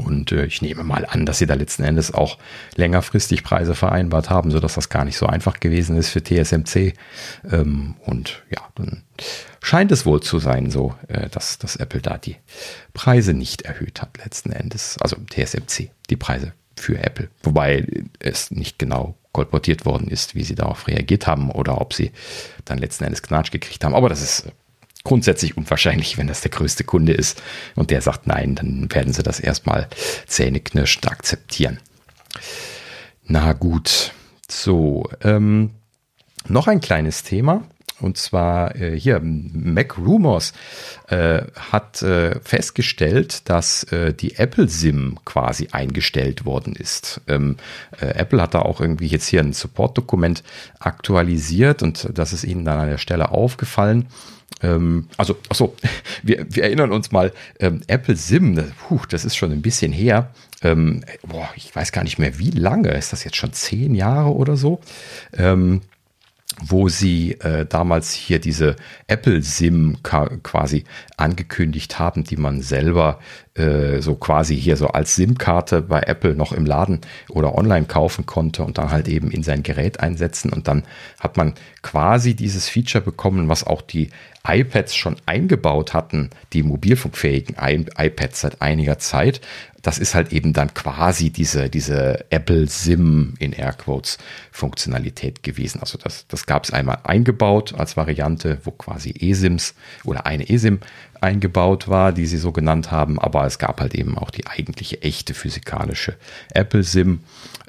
Und 0.01 0.33
äh, 0.33 0.47
ich 0.47 0.63
nehme 0.63 0.83
mal 0.83 1.07
an, 1.07 1.27
dass 1.27 1.39
sie 1.39 1.47
da 1.47 1.55
letzten 1.55 1.85
Endes 1.85 2.13
auch 2.13 2.39
längerfristig 2.77 3.45
Preise 3.45 3.75
vereinbart 3.75 4.31
haben, 4.31 4.51
sodass 4.51 4.75
das 4.75 4.89
gar 4.89 5.05
nicht 5.05 5.17
so 5.17 5.27
einfach 5.27 5.61
gewesen 5.61 5.97
ist 5.97 6.11
für 6.11 6.23
TSMC. 6.23 6.95
Ähm, 7.51 7.95
und 8.05 8.43
ja, 8.51 8.63
dann 8.75 9.03
scheint 9.63 9.93
es 9.93 10.07
wohl 10.07 10.21
zu 10.21 10.39
sein, 10.39 10.71
so, 10.71 10.95
äh, 11.09 11.29
dass, 11.29 11.59
dass 11.59 11.77
Apple 11.77 12.01
da 12.01 12.19
die 12.19 12.37
Preise 12.95 13.35
nicht 13.35 13.63
erhöht 13.63 14.03
hat, 14.03 14.19
letzten 14.19 14.53
Endes. 14.53 14.97
Also 15.01 15.17
TSMC, 15.17 15.91
die 16.09 16.17
Preise 16.17 16.53
für 16.77 16.99
Apple. 16.99 17.29
Wobei 17.43 17.87
es 18.19 18.51
nicht 18.51 18.79
genau 18.79 19.15
kolportiert 19.33 19.85
worden 19.85 20.09
ist, 20.09 20.35
wie 20.35 20.43
sie 20.43 20.55
darauf 20.55 20.89
reagiert 20.89 21.27
haben 21.27 21.51
oder 21.51 21.81
ob 21.81 21.95
sie 21.95 22.11
dann 22.65 22.79
letzten 22.79 23.05
Endes 23.05 23.23
Knatsch 23.23 23.53
gekriegt 23.53 23.85
haben. 23.85 23.95
Aber 23.95 24.09
das 24.09 24.23
ist 24.23 24.53
grundsätzlich 25.05 25.57
unwahrscheinlich, 25.57 26.19
wenn 26.19 26.27
das 26.27 26.41
der 26.41 26.51
größte 26.51 26.85
Kunde 26.85 27.13
ist 27.13 27.43
und 27.75 27.91
der 27.91 28.03
sagt 28.03 28.27
nein, 28.27 28.55
dann 28.55 28.93
werden 28.93 29.13
sie 29.13 29.23
das 29.23 29.41
erstmal 29.41 29.89
zähneknirscht 30.27 31.07
akzeptieren. 31.07 31.79
Na 33.25 33.53
gut, 33.53 34.13
so, 34.49 35.09
ähm, 35.23 35.71
noch 36.49 36.67
ein 36.67 36.81
kleines 36.81 37.23
Thema. 37.23 37.65
Und 38.01 38.17
zwar 38.17 38.77
äh, 38.77 38.99
hier, 38.99 39.21
Mac 39.23 39.99
Rumors 39.99 40.53
äh, 41.09 41.43
hat 41.55 42.03
äh, 42.03 42.41
festgestellt, 42.41 43.49
dass 43.49 43.85
äh, 43.93 44.15
die 44.15 44.37
Apple 44.37 44.69
SIM 44.69 45.19
quasi 45.25 45.69
eingestellt 45.73 46.47
worden 46.47 46.75
ist. 46.75 47.21
Ähm, 47.29 47.57
äh, 48.01 48.07
Apple 48.07 48.41
hat 48.41 48.55
da 48.55 48.61
auch 48.61 48.81
irgendwie 48.81 49.09
jetzt 49.09 49.27
hier 49.27 49.41
ein 49.41 49.53
Support-Dokument 49.53 50.43
aktualisiert 50.79 51.83
und 51.83 52.09
das 52.15 52.33
ist 52.33 52.45
ihnen 52.45 52.65
dann 52.65 52.79
an 52.79 52.89
der 52.89 52.99
Stelle 52.99 53.31
aufgefallen. 53.31 54.07
Ähm, 54.62 55.09
also, 55.16 55.37
achso, 55.49 55.75
wir, 56.23 56.46
wir 56.49 56.64
erinnern 56.64 56.92
uns 56.92 57.12
mal, 57.12 57.33
ähm, 57.59 57.83
Apple 57.87 58.16
SIM, 58.16 58.55
das, 58.55 58.70
puh, 58.73 59.01
das 59.09 59.25
ist 59.25 59.37
schon 59.37 59.53
ein 59.53 59.62
bisschen 59.62 59.92
her. 59.92 60.31
Ähm, 60.62 61.05
boah, 61.27 61.49
ich 61.57 61.75
weiß 61.75 61.92
gar 61.92 62.05
nicht 62.05 62.18
mehr, 62.18 62.38
wie 62.38 62.51
lange. 62.51 62.90
Ist 62.90 63.12
das 63.12 63.25
jetzt 63.25 63.37
schon 63.37 63.53
zehn 63.53 63.94
Jahre 63.94 64.35
oder 64.35 64.57
so? 64.57 64.81
Ähm, 65.37 65.81
wo 66.63 66.89
sie 66.89 67.33
äh, 67.41 67.65
damals 67.65 68.13
hier 68.13 68.39
diese 68.39 68.77
Apple 69.07 69.43
SIM 69.43 69.99
quasi 70.03 70.85
angekündigt 71.17 71.99
haben, 71.99 72.25
die 72.25 72.37
man 72.37 72.61
selber 72.61 73.19
äh, 73.55 74.01
so 74.01 74.15
quasi 74.15 74.57
hier 74.57 74.77
so 74.77 74.89
als 74.89 75.17
SIM-Karte 75.17 75.83
bei 75.83 76.01
Apple 76.01 76.35
noch 76.35 76.53
im 76.53 76.67
Laden 76.67 77.01
oder 77.29 77.57
online 77.57 77.87
kaufen 77.87 78.27
konnte 78.27 78.63
und 78.63 78.79
dann 78.79 78.91
halt 78.91 79.09
eben 79.09 79.31
in 79.31 79.43
sein 79.43 79.63
Gerät 79.63 80.01
einsetzen. 80.01 80.53
Und 80.53 80.69
dann 80.69 80.85
hat 81.19 81.37
man 81.37 81.55
quasi 81.83 82.35
dieses 82.35 82.69
Feature 82.69 83.03
bekommen, 83.03 83.49
was 83.49 83.65
auch 83.65 83.83
die 83.83 84.11
iPads 84.47 84.95
schon 84.95 85.17
eingebaut 85.27 85.95
hatten, 85.95 86.31
die 86.53 86.63
mobilfunkfähigen 86.63 87.57
iPads 87.59 88.41
seit 88.41 88.63
einiger 88.63 88.99
Zeit 88.99 89.41
das 89.83 89.99
ist 89.99 90.14
halt 90.14 90.33
eben 90.33 90.53
dann 90.53 90.75
quasi 90.75 91.31
diese, 91.31 91.71
diese 91.71 92.25
Apple 92.31 92.69
SIM 92.69 93.35
in 93.38 93.53
Airquotes 93.53 94.19
Funktionalität 94.53 95.43
gewesen. 95.43 95.81
Also 95.81 95.99
das, 95.99 96.27
das 96.29 96.47
gab 96.47 96.64
es 96.64 96.73
einmal 96.73 96.99
eingebaut 97.05 97.75
als 97.75 97.97
Variante, 97.97 98.59
wo 98.64 98.71
quasi 98.71 99.14
eSIMs 99.19 99.75
oder 100.05 100.27
eine 100.27 100.49
eSIM 100.49 100.81
eingebaut 101.23 101.89
war, 101.89 102.13
die 102.13 102.27
sie 102.27 102.39
so 102.39 102.53
genannt 102.53 102.91
haben, 102.91 103.19
aber 103.19 103.45
es 103.47 103.59
gab 103.59 103.81
halt 103.81 103.95
eben 103.95 104.17
auch 104.17 104.31
die 104.31 104.47
eigentliche 104.47 105.03
echte 105.03 105.35
physikalische 105.35 106.17
Apple 106.53 106.83
SIM. 106.83 107.21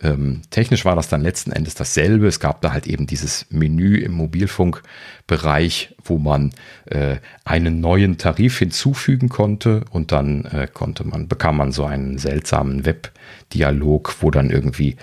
Ähm, 0.01 0.41
technisch 0.49 0.85
war 0.85 0.95
das 0.95 1.09
dann 1.09 1.21
letzten 1.21 1.51
Endes 1.51 1.75
dasselbe. 1.75 2.27
Es 2.27 2.39
gab 2.39 2.61
da 2.61 2.73
halt 2.73 2.87
eben 2.87 3.05
dieses 3.05 3.45
Menü 3.49 3.97
im 3.97 4.13
Mobilfunkbereich, 4.13 5.95
wo 6.03 6.17
man 6.17 6.51
äh, 6.85 7.17
einen 7.45 7.81
neuen 7.81 8.17
Tarif 8.17 8.59
hinzufügen 8.59 9.29
konnte 9.29 9.85
und 9.91 10.11
dann 10.11 10.45
äh, 10.45 10.67
konnte 10.71 11.03
man, 11.03 11.27
bekam 11.27 11.57
man 11.57 11.71
so 11.71 11.85
einen 11.85 12.17
seltsamen 12.17 12.85
Webdialog, 12.85 14.15
wo 14.21 14.31
dann 14.31 14.49
irgendwie 14.49 14.97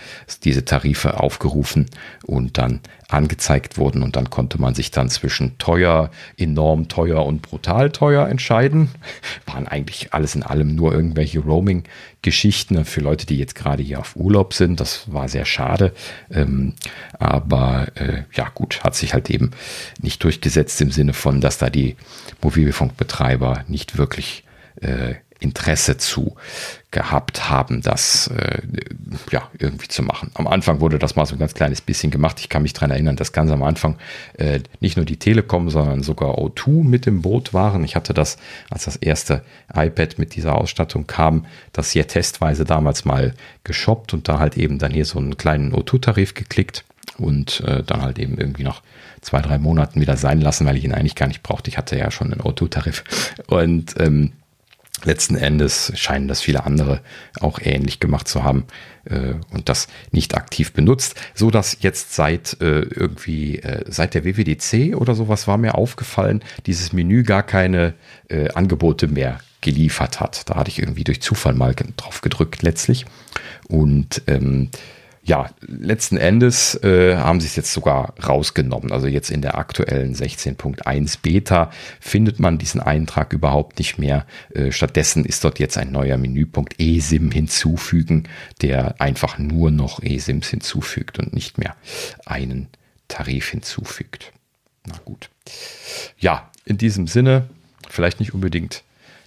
diese 0.45 0.65
Tarife 0.65 1.21
aufgerufen 1.21 1.87
und 2.25 2.59
dann 2.59 2.81
angezeigt 3.09 3.79
wurden 3.79 4.03
und 4.03 4.17
dann 4.17 4.29
konnte 4.29 4.61
man 4.61 4.75
sich 4.75 4.91
dann 4.91 5.09
zwischen 5.09 5.57
teuer, 5.57 6.11
enorm 6.37 6.89
teuer 6.89 7.25
und 7.25 7.41
brutal 7.41 7.91
teuer 7.91 8.29
entscheiden. 8.29 8.91
Waren 9.47 9.67
eigentlich 9.67 10.13
alles 10.13 10.35
in 10.35 10.43
allem 10.43 10.75
nur 10.75 10.93
irgendwelche 10.93 11.41
Roaming-Geschichten 11.41 12.85
für 12.85 13.01
Leute, 13.01 13.25
die 13.25 13.39
jetzt 13.39 13.55
gerade 13.55 13.83
hier 13.83 13.99
auf 13.99 14.15
Urlaub 14.15 14.53
sind. 14.53 14.79
Das 14.79 15.11
war 15.11 15.29
sehr 15.29 15.47
schade. 15.47 15.95
Ähm, 16.31 16.75
aber 17.19 17.89
äh, 17.95 18.25
ja 18.35 18.51
gut, 18.51 18.85
hat 18.85 18.95
sich 18.95 19.15
halt 19.15 19.31
eben 19.31 19.53
nicht 20.03 20.23
durchgesetzt 20.23 20.81
im 20.83 20.91
Sinne 20.91 21.15
von, 21.15 21.41
dass 21.41 21.57
da 21.57 21.71
die 21.71 21.97
Mobilfunkbetreiber 22.43 23.65
nicht 23.69 23.97
wirklich 23.97 24.45
äh, 24.83 25.15
Interesse 25.41 25.97
zu 25.97 26.37
gehabt 26.91 27.51
haben, 27.51 27.83
das 27.83 28.29
äh, 28.29 28.63
ja 29.31 29.49
irgendwie 29.59 29.89
zu 29.89 30.03
machen. 30.03 30.31
Am 30.35 30.47
Anfang 30.47 30.81
wurde 30.81 30.99
das 30.99 31.17
mal 31.17 31.27
so 31.27 31.37
ein 31.37 31.39
ganz 31.39 31.53
kleines 31.53 31.81
bisschen 31.83 32.11
gemacht. 32.11 32.41
Ich 32.41 32.49
kann 32.49 32.63
mich 32.63 32.73
daran 32.73 32.91
erinnern, 32.91 33.17
dass 33.17 33.33
ganz 33.33 33.51
am 33.51 33.63
Anfang 33.63 33.97
äh, 34.39 34.61
nicht 34.81 34.97
nur 34.97 35.05
die 35.05 35.19
Telekom, 35.19 35.69
sondern 35.69 36.03
sogar 36.03 36.39
O2 36.39 36.85
mit 36.85 37.07
im 37.07 37.21
Boot 37.21 37.53
waren. 37.53 37.85
Ich 37.85 37.95
hatte 37.95 38.15
das, 38.15 38.39
als 38.71 38.87
das 38.87 38.97
erste 38.97 39.45
iPad 39.75 40.19
mit 40.19 40.35
dieser 40.35 40.57
Ausstattung 40.57 41.07
kam, 41.07 41.45
das 41.73 41.91
hier 41.91 42.09
testweise 42.09 42.65
damals 42.65 43.05
mal 43.05 43.35
geshoppt 43.65 44.15
und 44.15 44.29
da 44.29 44.39
halt 44.39 44.57
eben 44.57 44.79
dann 44.79 44.93
hier 44.93 45.05
so 45.05 45.19
einen 45.19 45.37
kleinen 45.37 45.75
O2-Tarif 45.75 46.33
geklickt 46.33 46.85
und 47.19 47.61
äh, 47.61 47.83
dann 47.83 48.01
halt 48.01 48.19
eben 48.19 48.39
irgendwie 48.39 48.65
noch 48.65 48.83
zwei, 49.21 49.43
drei 49.43 49.59
Monaten 49.59 50.01
wieder 50.01 50.17
sein 50.17 50.41
lassen, 50.41 50.67
weil 50.67 50.77
ich 50.77 50.85
ihn 50.85 50.95
eigentlich 50.95 51.17
gar 51.17 51.27
nicht 51.27 51.43
brauchte. 51.43 51.69
Ich 51.69 51.77
hatte 51.77 51.99
ja 51.99 52.11
schon 52.11 52.33
einen 52.33 52.41
O2-Tarif 52.41 53.05
und 53.49 53.95
ähm, 53.99 54.33
letzten 55.05 55.37
Endes 55.37 55.93
scheinen 55.97 56.29
das 56.29 56.41
viele 56.41 56.65
andere 56.65 57.01
auch 57.41 57.59
ähnlich 57.63 58.01
gemacht 58.01 58.29
zu 58.29 58.43
haben 58.43 58.65
äh, 59.05 59.35
und 59.51 59.69
das 59.69 59.89
nicht 60.11 60.37
aktiv 60.37 60.73
benutzt, 60.73 61.15
so 61.35 61.51
dass 61.51 61.79
jetzt 61.81 62.15
seit 62.15 62.61
äh, 62.61 62.81
irgendwie 62.81 63.59
äh, 63.59 63.85
seit 63.89 64.15
der 64.15 64.25
WWDC 64.25 64.97
oder 64.97 65.15
sowas 65.15 65.47
war 65.47 65.59
mir 65.59 65.75
aufgefallen, 65.75 66.43
dieses 66.67 66.93
Menü 66.93 67.23
gar 67.23 67.43
keine 67.43 67.95
äh, 68.29 68.49
Angebote 68.51 69.09
mehr 69.09 69.41
geliefert 69.61 70.21
hat. 70.21 70.49
Da 70.49 70.57
hatte 70.57 70.71
ich 70.71 70.79
irgendwie 70.79 71.05
durch 71.05 71.21
Zufall 71.21 71.55
mal 71.55 71.75
drauf 71.97 72.21
gedrückt 72.21 72.63
letztlich 72.63 73.07
und 73.69 74.23
ähm, 74.27 74.71
ja, 75.29 75.51
letzten 75.61 76.17
Endes 76.17 76.75
äh, 76.83 77.17
haben 77.17 77.41
sie 77.41 77.47
es 77.47 77.55
jetzt 77.55 77.75
sogar 77.75 78.15
rausgenommen. 78.19 78.91
Also 78.93 79.07
jetzt 79.07 79.31
in 79.31 79.43
der 79.43 79.59
aktuellen 79.59 80.15
16.1 80.15 81.19
Beta 81.21 81.71
findet 82.01 82.41
man 82.41 82.57
diesen 82.57 82.81
Eintrag 82.81 83.35
überhaupt 83.35 83.79
nicht 83.79 83.99
mehr. 83.99 84.27
Äh, 84.55 84.73
stattdessen 84.73 85.27
ist 85.27 85.45
dort 85.45 85.59
jetzt 85.59 85.77
ein 85.77 85.93
neuer 85.93 86.17
Menüpunkt 86.17 86.81
eSIM 86.81 87.31
hinzufügen, 87.31 88.25
der 88.63 88.99
einfach 89.03 89.39
nur 89.39 89.71
noch 89.71 90.03
eSIMs 90.03 90.49
hinzufügt 90.49 91.19
und 91.19 91.35
nicht 91.35 91.59
mehr 91.59 91.77
einen 92.25 92.69
Tarif 93.09 93.51
hinzufügt. 93.51 94.33
Na 94.87 94.95
gut. 95.05 95.29
Ja, 96.19 96.51
in 96.65 96.79
diesem 96.79 97.07
Sinne, 97.07 97.51
vielleicht 97.91 98.19
nicht 98.19 98.33
unbedingt 98.33 98.83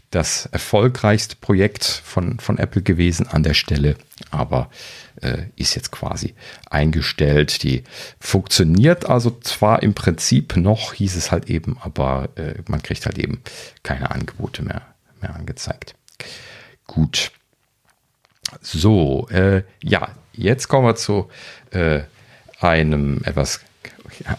das 0.09 0.47
erfolgreichste 0.47 1.35
Projekt 1.37 1.85
von, 1.85 2.39
von 2.39 2.57
Apple 2.57 2.81
gewesen 2.81 3.27
an 3.27 3.43
der 3.43 3.53
Stelle, 3.53 3.95
aber 4.31 4.69
äh, 5.21 5.45
ist 5.55 5.75
jetzt 5.75 5.91
quasi 5.91 6.35
eingestellt. 6.69 7.63
Die 7.63 7.83
funktioniert 8.19 9.05
also 9.05 9.31
zwar 9.41 9.83
im 9.83 9.93
Prinzip 9.93 10.55
noch, 10.55 10.93
hieß 10.93 11.15
es 11.15 11.31
halt 11.31 11.49
eben, 11.49 11.77
aber 11.81 12.29
äh, 12.35 12.55
man 12.67 12.81
kriegt 12.81 13.05
halt 13.05 13.17
eben 13.17 13.41
keine 13.83 14.11
Angebote 14.11 14.63
mehr, 14.63 14.81
mehr 15.21 15.35
angezeigt. 15.35 15.95
Gut. 16.87 17.31
So, 18.61 19.27
äh, 19.29 19.63
ja, 19.81 20.09
jetzt 20.33 20.67
kommen 20.67 20.85
wir 20.87 20.95
zu 20.95 21.29
äh, 21.71 22.01
einem 22.59 23.21
etwas 23.23 23.61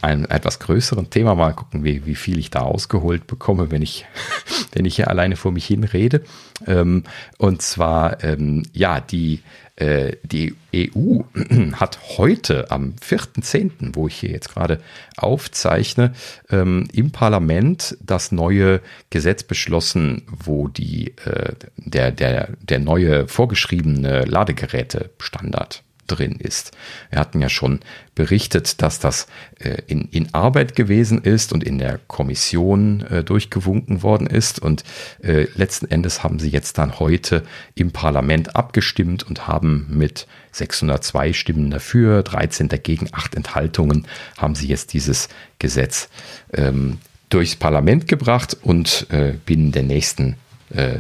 einem 0.01 0.25
etwas 0.25 0.59
größeren 0.59 1.11
Thema. 1.11 1.35
Mal 1.35 1.53
gucken, 1.53 1.85
wie, 1.85 2.07
wie 2.07 2.15
viel 2.15 2.39
ich 2.39 2.51
da 2.51 2.61
ausgeholt 2.61 3.27
bekomme, 3.27 3.71
wenn 3.71 3.83
ich, 3.83 4.07
wenn 4.73 4.85
ich 4.85 4.97
hier 4.97 5.09
alleine 5.09 5.37
vor 5.37 5.53
mich 5.53 5.67
hin 5.67 5.85
rede. 5.85 6.23
Ähm, 6.67 7.05
und 7.39 7.63
zwar, 7.63 8.23
ähm, 8.25 8.65
ja, 8.73 9.01
die, 9.01 9.41
äh, 9.77 10.17
die 10.23 10.55
EU 10.75 11.23
hat 11.73 11.99
heute 12.19 12.71
am 12.71 12.95
4.10., 13.03 13.95
wo 13.95 14.07
ich 14.07 14.17
hier 14.17 14.31
jetzt 14.31 14.53
gerade 14.53 14.81
aufzeichne, 15.17 16.13
ähm, 16.51 16.89
im 16.93 17.11
Parlament 17.11 17.97
das 18.01 18.33
neue 18.33 18.81
Gesetz 19.11 19.43
beschlossen, 19.43 20.23
wo 20.29 20.69
die, 20.69 21.15
äh, 21.25 21.55
der, 21.77 22.13
der, 22.13 22.51
der 22.61 22.79
neue 22.79 23.29
vorgeschriebene 23.29 24.25
Ladegerätestandard 24.25 25.83
drin 26.07 26.37
ist. 26.39 26.73
Wir 27.11 27.19
hatten 27.19 27.41
ja 27.41 27.49
schon 27.49 27.81
berichtet, 28.15 28.83
dass 28.83 28.99
das 28.99 29.27
äh, 29.59 29.83
in, 29.87 30.09
in 30.11 30.35
Arbeit 30.35 30.75
gewesen 30.75 31.23
ist 31.23 31.53
und 31.53 31.65
in 31.65 31.79
der 31.79 31.99
Kommission 32.07 33.03
äh, 33.03 33.25
durchgewunken 33.25 34.03
worden 34.03 34.27
ist. 34.27 34.59
Und 34.59 34.85
äh, 35.23 35.47
letzten 35.55 35.91
Endes 35.91 36.23
haben 36.23 36.39
sie 36.39 36.51
jetzt 36.51 36.79
dann 36.79 36.99
heute 36.99 37.43
im 37.75 37.93
Parlament 37.93 38.57
abgestimmt 38.57 39.23
und 39.23 39.49
haben 39.49 39.87
mit 39.91 40.27
602 40.53 41.33
Stimmen 41.33 41.71
dafür, 41.71 42.23
13 42.23 42.69
dagegen, 42.69 43.09
8 43.13 43.35
Enthaltungen, 43.35 44.07
haben 44.37 44.55
sie 44.55 44.69
jetzt 44.69 44.93
dieses 44.93 45.29
Gesetz 45.59 46.09
ähm, 46.53 46.99
durchs 47.31 47.57
Parlament 47.57 48.09
gebracht 48.09 48.57
und 48.61 49.07
äh, 49.11 49.35
binnen 49.47 49.73
der 49.73 49.85
nächsten 49.85 50.37
äh, 50.71 50.99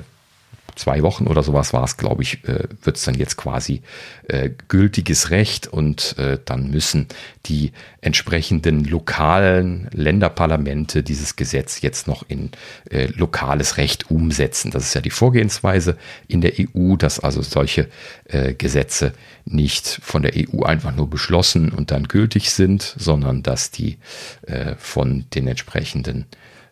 zwei 0.74 1.02
Wochen 1.02 1.26
oder 1.26 1.42
sowas 1.42 1.72
war 1.72 1.84
es, 1.84 1.96
glaube 1.96 2.22
ich, 2.22 2.44
äh, 2.44 2.68
wird 2.82 2.96
es 2.96 3.04
dann 3.04 3.14
jetzt 3.14 3.36
quasi 3.36 3.82
äh, 4.28 4.50
gültiges 4.68 5.30
Recht 5.30 5.66
und 5.66 6.16
äh, 6.18 6.38
dann 6.44 6.70
müssen 6.70 7.08
die 7.46 7.72
entsprechenden 8.00 8.84
lokalen 8.84 9.88
Länderparlamente 9.92 11.02
dieses 11.02 11.36
Gesetz 11.36 11.80
jetzt 11.82 12.06
noch 12.06 12.24
in 12.28 12.50
äh, 12.90 13.06
lokales 13.14 13.76
Recht 13.76 14.10
umsetzen. 14.10 14.70
Das 14.70 14.84
ist 14.84 14.94
ja 14.94 15.00
die 15.00 15.10
Vorgehensweise 15.10 15.96
in 16.28 16.40
der 16.40 16.52
EU, 16.58 16.96
dass 16.96 17.20
also 17.20 17.42
solche 17.42 17.88
äh, 18.24 18.54
Gesetze 18.54 19.12
nicht 19.44 20.00
von 20.02 20.22
der 20.22 20.32
EU 20.36 20.62
einfach 20.62 20.94
nur 20.94 21.08
beschlossen 21.08 21.70
und 21.70 21.90
dann 21.90 22.08
gültig 22.08 22.50
sind, 22.50 22.94
sondern 22.96 23.42
dass 23.42 23.70
die 23.70 23.98
äh, 24.46 24.74
von 24.76 25.26
den 25.34 25.48
entsprechenden 25.48 26.26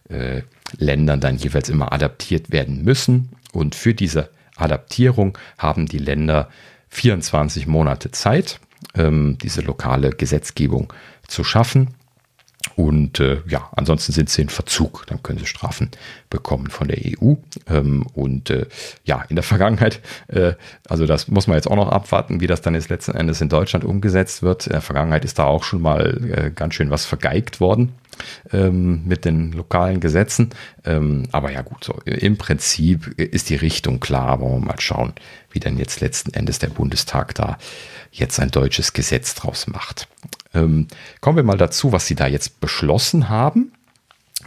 äh, 0.09 0.43
Ländern 0.79 1.21
dann 1.21 1.37
jeweils 1.37 1.69
immer 1.69 1.93
adaptiert 1.93 2.51
werden 2.51 2.85
müssen. 2.85 3.31
Und 3.53 3.75
für 3.75 3.95
diese 3.95 4.31
Adaptierung 4.57 5.37
haben 5.59 5.87
die 5.87 5.99
Länder 5.99 6.49
24 6.91 7.67
Monate 7.67 8.11
Zeit, 8.11 8.61
ähm, 8.95 9.39
diese 9.41 9.61
lokale 9.61 10.11
Gesetzgebung 10.11 10.93
zu 11.27 11.45
schaffen. 11.45 11.95
Und 12.77 13.21
äh, 13.21 13.43
ja, 13.47 13.69
ansonsten 13.77 14.13
sind 14.13 14.31
sie 14.31 14.43
in 14.43 14.49
Verzug. 14.49 15.05
Dann 15.07 15.23
können 15.23 15.39
sie 15.39 15.47
Strafen 15.47 15.91
bekommen 16.29 16.69
von 16.69 16.89
der 16.89 16.99
EU. 16.99 17.35
Ähm, 17.69 18.07
und 18.15 18.51
äh, 18.51 18.67
ja, 19.05 19.25
in 19.29 19.37
der 19.37 19.43
Vergangenheit, 19.43 20.01
äh, 20.29 20.55
also 20.89 21.07
das 21.07 21.29
muss 21.29 21.47
man 21.47 21.57
jetzt 21.57 21.71
auch 21.71 21.77
noch 21.77 21.91
abwarten, 21.91 22.41
wie 22.41 22.47
das 22.47 22.63
dann 22.63 22.75
jetzt 22.75 22.89
letzten 22.89 23.13
Endes 23.13 23.41
in 23.41 23.49
Deutschland 23.49 23.85
umgesetzt 23.85 24.43
wird. 24.43 24.67
In 24.67 24.73
der 24.73 24.81
Vergangenheit 24.81 25.25
ist 25.25 25.39
da 25.39 25.45
auch 25.45 25.65
schon 25.65 25.83
mal 25.83 26.21
äh, 26.33 26.51
ganz 26.51 26.75
schön 26.75 26.91
was 26.91 27.07
vergeigt 27.07 27.61
worden 27.61 27.93
ähm, 28.53 29.03
mit 29.07 29.25
den 29.25 29.53
lokalen 29.53 30.01
Gesetzen. 30.01 30.51
Ähm, 30.85 31.25
aber 31.33 31.51
ja 31.51 31.63
gut, 31.63 31.85
so 31.85 31.95
im 32.05 32.37
Prinzip 32.39 33.19
ist 33.19 33.51
die 33.51 33.57
Richtung 33.57 34.01
klar. 34.01 34.41
Wollen 34.41 34.63
wir 34.63 34.67
mal 34.67 34.81
schauen, 34.81 35.13
wie 35.51 35.61
denn 35.61 35.79
jetzt 35.79 36.01
letzten 36.01 36.33
Endes 36.33 36.59
der 36.59 36.69
Bundestag 36.69 37.35
da 37.35 37.59
jetzt 38.13 38.41
ein 38.41 38.51
deutsches 38.51 38.93
Gesetz 38.93 39.35
draus 39.35 39.67
macht. 39.67 40.09
Ähm, 40.55 40.89
kommen 41.21 41.37
wir 41.37 41.45
mal 41.45 41.59
dazu, 41.59 41.93
was 41.93 42.07
Sie 42.07 42.15
da 42.15 42.27
jetzt 42.27 42.61
beschlossen 42.61 43.29
haben. 43.29 43.73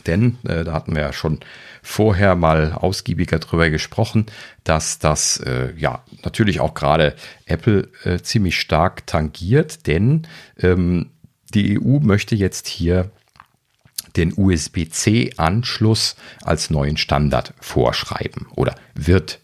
Denn 0.07 0.37
äh, 0.43 0.63
da 0.63 0.73
hatten 0.73 0.95
wir 0.95 1.03
ja 1.03 1.13
schon 1.13 1.39
vorher 1.81 2.35
mal 2.35 2.73
ausgiebiger 2.73 3.39
drüber 3.39 3.69
gesprochen, 3.69 4.25
dass 4.63 4.99
das 4.99 5.37
äh, 5.37 5.73
ja 5.77 6.03
natürlich 6.23 6.59
auch 6.59 6.73
gerade 6.73 7.15
Apple 7.45 7.89
äh, 8.03 8.19
ziemlich 8.19 8.59
stark 8.59 9.05
tangiert, 9.05 9.85
denn 9.87 10.27
ähm, 10.57 11.11
die 11.53 11.79
EU 11.79 11.99
möchte 11.99 12.35
jetzt 12.35 12.67
hier 12.67 13.11
den 14.15 14.33
USB-C-Anschluss 14.35 16.15
als 16.43 16.69
neuen 16.69 16.97
Standard 16.97 17.53
vorschreiben 17.59 18.47
oder 18.55 18.75
wird 18.95 19.39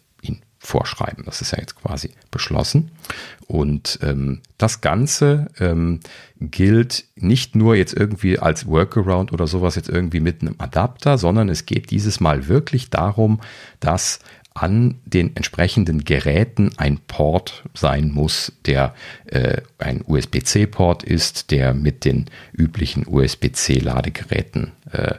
vorschreiben. 0.60 1.24
Das 1.26 1.41
ist 1.41 1.52
ja 1.52 1.60
jetzt 1.60 1.76
quasi 1.76 2.12
beschlossen. 2.32 2.91
Und 3.48 4.00
ähm, 4.04 4.41
das 4.58 4.82
Ganze 4.82 5.48
ähm, 5.60 6.02
gilt 6.39 7.06
nicht 7.15 7.56
nur 7.56 7.76
jetzt 7.76 7.93
irgendwie 7.93 8.38
als 8.38 8.67
Workaround 8.67 9.32
oder 9.32 9.48
sowas 9.48 9.76
jetzt 9.76 9.89
irgendwie 9.89 10.19
mit 10.19 10.41
einem 10.41 10.56
Adapter, 10.58 11.17
sondern 11.17 11.50
es 11.50 11.65
geht 11.65 11.91
dieses 11.91 12.19
Mal 12.19 12.48
wirklich 12.48 12.89
darum, 12.89 13.39
dass 13.80 14.19
an 14.54 15.00
den 15.06 15.36
entsprechenden 15.36 16.04
Geräten 16.04 16.72
ein 16.78 17.00
Port 17.08 17.63
sein 17.74 18.12
muss, 18.12 18.52
der 18.65 18.93
äh, 19.26 19.62
ein 19.78 20.04
USB-C-Port 20.06 21.04
ist, 21.04 21.52
der 21.52 21.74
mit 21.74 22.04
den 22.04 22.26
üblichen 22.52 23.08
USB-C-Ladegeräten 23.08 24.74
äh, 24.91 25.15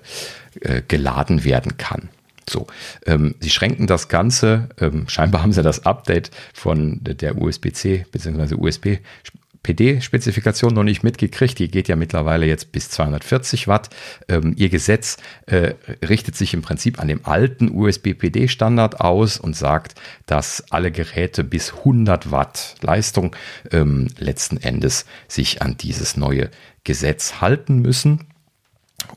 äh, 0.61 0.83
geladen 0.87 1.45
werden 1.45 1.79
kann. 1.79 2.11
So, 2.51 2.67
ähm, 3.07 3.35
sie 3.41 3.51
schränken 3.51 3.87
das 3.87 4.09
Ganze, 4.09 4.69
ähm, 4.81 5.09
scheinbar 5.09 5.43
haben 5.43 5.53
sie 5.53 5.63
das 5.63 5.87
Update 5.87 6.31
von 6.53 7.01
der 7.03 7.41
USB-C 7.41 8.07
bzw. 8.11 8.55
USB 8.57 8.99
PD-Spezifikation 9.63 10.73
noch 10.73 10.85
nicht 10.85 11.03
mitgekriegt. 11.03 11.59
Die 11.59 11.71
geht 11.71 11.89
ja 11.89 11.97
mittlerweile 11.97 12.47
jetzt 12.47 12.73
bis 12.73 12.89
240 12.91 13.69
Watt. 13.69 13.91
Ähm, 14.29 14.55
ihr 14.57 14.69
Gesetz 14.71 15.19
äh, 15.47 15.75
richtet 16.07 16.35
sich 16.35 16.55
im 16.55 16.63
Prinzip 16.63 16.99
an 16.99 17.09
dem 17.09 17.27
alten 17.27 17.71
USB-PD-Standard 17.71 19.01
aus 19.01 19.39
und 19.39 19.55
sagt, 19.55 20.01
dass 20.27 20.65
alle 20.71 20.91
Geräte 20.91 21.45
bis 21.45 21.75
100 21.75 22.31
Watt 22.31 22.77
Leistung 22.81 23.37
ähm, 23.71 24.09
letzten 24.19 24.57
Endes 24.57 25.05
sich 25.29 25.61
an 25.61 25.77
dieses 25.77 26.17
neue 26.17 26.51
Gesetz 26.85 27.41
halten 27.41 27.81
müssen 27.81 28.30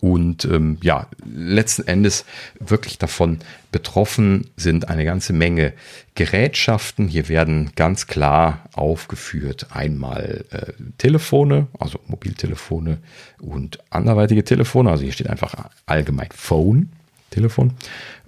und 0.01 0.45
ähm, 0.45 0.77
ja, 0.81 1.07
letzten 1.25 1.87
Endes 1.87 2.25
wirklich 2.59 2.97
davon 2.97 3.39
betroffen 3.71 4.49
sind 4.55 4.89
eine 4.89 5.05
ganze 5.05 5.33
Menge 5.33 5.73
Gerätschaften. 6.15 7.07
Hier 7.07 7.27
werden 7.27 7.71
ganz 7.75 8.07
klar 8.07 8.63
aufgeführt 8.73 9.67
einmal 9.71 10.45
äh, 10.51 10.73
Telefone, 10.97 11.67
also 11.79 11.99
Mobiltelefone 12.07 12.99
und 13.39 13.79
anderweitige 13.89 14.43
Telefone. 14.43 14.91
Also 14.91 15.03
hier 15.03 15.13
steht 15.13 15.29
einfach 15.29 15.69
allgemein 15.85 16.29
Phone, 16.33 16.91
Telefon 17.31 17.73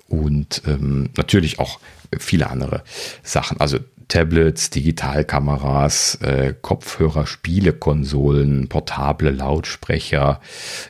und 0.07 0.61
ähm, 0.67 1.09
natürlich 1.15 1.59
auch 1.59 1.79
viele 2.19 2.49
andere 2.49 2.83
Sachen. 3.23 3.59
Also 3.59 3.79
Tablets, 4.07 4.69
Digitalkameras, 4.69 6.15
äh, 6.21 6.53
Kopfhörer, 6.61 7.25
Spielekonsolen, 7.25 8.67
portable 8.67 9.31
Lautsprecher, 9.31 10.39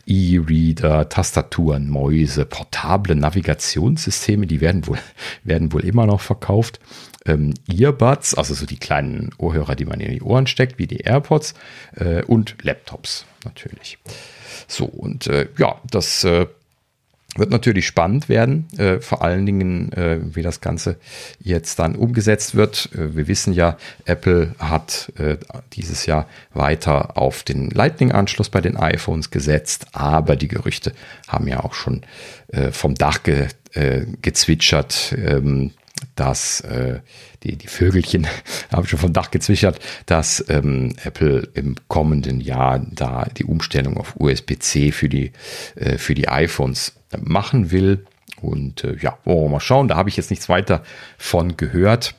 E-Reader, 0.06 1.10
Tastaturen, 1.10 1.90
Mäuse, 1.90 2.46
portable 2.46 3.16
Navigationssysteme, 3.16 4.48
die 4.48 4.62
werden 4.62 4.88
wohl, 4.88 5.00
werden 5.44 5.72
wohl 5.72 5.86
immer 5.86 6.06
noch 6.06 6.22
verkauft. 6.22 6.80
Ähm, 7.26 7.54
Earbuds, 7.68 8.36
also 8.36 8.54
so 8.54 8.66
die 8.66 8.78
kleinen 8.78 9.32
Ohrhörer, 9.38 9.76
die 9.76 9.86
man 9.86 10.00
in 10.00 10.12
die 10.12 10.22
Ohren 10.22 10.48
steckt, 10.48 10.78
wie 10.78 10.88
die 10.88 11.00
AirPods, 11.00 11.56
äh, 11.96 12.24
und 12.24 12.56
Laptops 12.62 13.26
natürlich. 13.44 13.98
So, 14.68 14.86
und 14.86 15.28
äh, 15.28 15.48
ja, 15.58 15.80
das 15.90 16.24
äh, 16.24 16.48
wird 17.36 17.52
natürlich 17.52 17.86
spannend 17.86 18.30
werden, 18.30 18.68
äh, 18.78 19.00
vor 19.00 19.22
allen 19.22 19.46
Dingen, 19.46 19.92
äh, 19.92 20.20
wie 20.22 20.42
das 20.42 20.62
Ganze 20.62 20.98
jetzt 21.40 21.80
dann 21.80 21.96
umgesetzt 21.96 22.56
wird. 22.56 22.90
Äh, 22.94 23.16
wir 23.16 23.28
wissen 23.28 23.54
ja, 23.54 23.78
Apple 24.06 24.56
hat 24.58 25.12
äh, 25.18 25.38
dieses 25.74 26.06
Jahr 26.06 26.28
weiter 26.54 27.18
auf 27.18 27.44
den 27.44 27.70
Lightning-Anschluss 27.70 28.50
bei 28.50 28.62
den 28.62 28.78
iPhones 28.78 29.32
gesetzt, 29.32 29.88
aber 29.92 30.36
die 30.36 30.48
Gerüchte 30.48 30.94
haben 31.28 31.48
ja 31.48 31.64
auch 31.64 31.74
schon 31.74 32.02
äh, 32.48 32.72
vom 32.72 32.96
Dach 32.96 33.24
ge, 33.24 33.48
äh, 33.74 34.06
gezwitschert. 34.22 35.16
Ähm, 35.18 35.72
dass 36.16 36.64
die, 37.46 37.56
die 37.56 37.68
Vögelchen 37.68 38.28
haben 38.72 38.88
schon 38.88 39.00
vom 39.00 39.14
Dach 39.14 39.32
gezwischert, 39.32 39.80
dass 40.06 40.44
ähm, 40.50 40.96
Apple 41.04 41.48
im 41.54 41.76
kommenden 41.88 42.42
Jahr 42.42 42.80
da 42.80 43.26
die 43.38 43.46
Umstellung 43.46 43.98
auf 43.98 44.16
USB-C 44.20 44.92
für 44.92 45.10
die, 45.10 45.32
äh, 45.76 45.98
für 45.98 46.16
die 46.16 46.28
iPhones 46.28 46.94
machen 47.22 47.72
will. 47.72 48.06
Und 48.42 48.84
äh, 48.84 48.98
ja, 49.00 49.18
wollen 49.24 49.44
wir 49.44 49.50
mal 49.50 49.60
schauen. 49.60 49.88
Da 49.88 49.96
habe 49.96 50.10
ich 50.10 50.18
jetzt 50.18 50.30
nichts 50.30 50.50
weiter 50.50 50.84
von 51.18 51.56
gehört. 51.56 52.16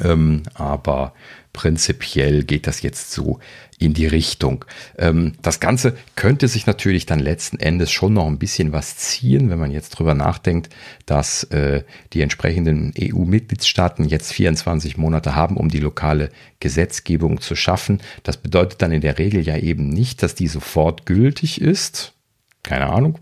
Ähm, 0.00 0.44
aber 0.54 1.12
prinzipiell 1.52 2.44
geht 2.44 2.66
das 2.66 2.82
jetzt 2.82 3.10
so 3.12 3.40
in 3.84 3.94
die 3.94 4.06
Richtung. 4.06 4.64
Ähm, 4.98 5.32
das 5.42 5.60
Ganze 5.60 5.96
könnte 6.16 6.48
sich 6.48 6.66
natürlich 6.66 7.06
dann 7.06 7.18
letzten 7.18 7.58
Endes 7.58 7.90
schon 7.90 8.14
noch 8.14 8.26
ein 8.26 8.38
bisschen 8.38 8.72
was 8.72 8.96
ziehen, 8.96 9.50
wenn 9.50 9.58
man 9.58 9.70
jetzt 9.70 9.90
drüber 9.90 10.14
nachdenkt, 10.14 10.70
dass 11.06 11.44
äh, 11.44 11.82
die 12.12 12.22
entsprechenden 12.22 12.92
EU-Mitgliedstaaten 12.98 14.04
jetzt 14.04 14.32
24 14.32 14.96
Monate 14.96 15.34
haben, 15.34 15.56
um 15.56 15.68
die 15.68 15.80
lokale 15.80 16.30
Gesetzgebung 16.60 17.40
zu 17.40 17.56
schaffen. 17.56 18.00
Das 18.22 18.36
bedeutet 18.36 18.82
dann 18.82 18.92
in 18.92 19.00
der 19.00 19.18
Regel 19.18 19.42
ja 19.42 19.56
eben 19.56 19.88
nicht, 19.88 20.22
dass 20.22 20.34
die 20.34 20.48
sofort 20.48 21.06
gültig 21.06 21.60
ist. 21.60 22.12
Keine 22.62 22.86
Ahnung, 22.86 23.18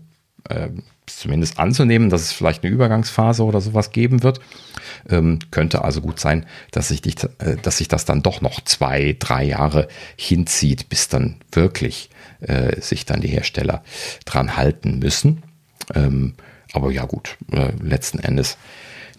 äh, 0.49 0.69
zumindest 1.17 1.59
anzunehmen, 1.59 2.09
dass 2.09 2.21
es 2.21 2.31
vielleicht 2.31 2.63
eine 2.63 2.73
Übergangsphase 2.73 3.43
oder 3.43 3.61
sowas 3.61 3.91
geben 3.91 4.23
wird. 4.23 4.39
Ähm, 5.09 5.39
könnte 5.51 5.83
also 5.83 6.01
gut 6.01 6.19
sein, 6.19 6.45
dass 6.71 6.89
sich, 6.89 7.01
die, 7.01 7.15
äh, 7.39 7.57
dass 7.61 7.77
sich 7.77 7.87
das 7.87 8.05
dann 8.05 8.23
doch 8.23 8.41
noch 8.41 8.61
zwei, 8.61 9.15
drei 9.19 9.43
Jahre 9.43 9.87
hinzieht, 10.15 10.89
bis 10.89 11.07
dann 11.07 11.37
wirklich 11.51 12.09
äh, 12.41 12.79
sich 12.81 13.05
dann 13.05 13.21
die 13.21 13.27
Hersteller 13.27 13.83
dran 14.25 14.57
halten 14.57 14.99
müssen. 14.99 15.43
Ähm, 15.93 16.33
aber 16.73 16.91
ja 16.91 17.05
gut, 17.05 17.37
äh, 17.51 17.71
letzten 17.81 18.19
Endes 18.19 18.57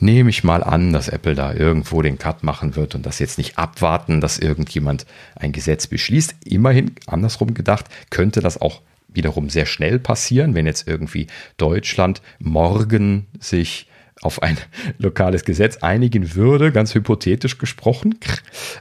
nehme 0.02 0.30
ich 0.30 0.42
mal 0.42 0.64
an, 0.64 0.92
dass 0.92 1.08
Apple 1.08 1.34
da 1.34 1.52
irgendwo 1.54 2.02
den 2.02 2.18
Cut 2.18 2.42
machen 2.42 2.74
wird 2.74 2.94
und 2.94 3.06
das 3.06 3.20
jetzt 3.20 3.38
nicht 3.38 3.56
abwarten, 3.56 4.20
dass 4.20 4.38
irgendjemand 4.38 5.06
ein 5.36 5.52
Gesetz 5.52 5.86
beschließt. 5.86 6.34
Immerhin, 6.44 6.96
andersrum 7.06 7.54
gedacht, 7.54 7.86
könnte 8.10 8.40
das 8.40 8.60
auch 8.60 8.80
wiederum 9.14 9.48
sehr 9.50 9.66
schnell 9.66 9.98
passieren, 9.98 10.54
wenn 10.54 10.66
jetzt 10.66 10.88
irgendwie 10.88 11.26
Deutschland 11.56 12.22
morgen 12.38 13.26
sich 13.40 13.88
auf 14.20 14.42
ein 14.42 14.56
lokales 14.98 15.44
Gesetz 15.44 15.78
einigen 15.78 16.34
würde, 16.34 16.72
ganz 16.72 16.94
hypothetisch 16.94 17.58
gesprochen, 17.58 18.18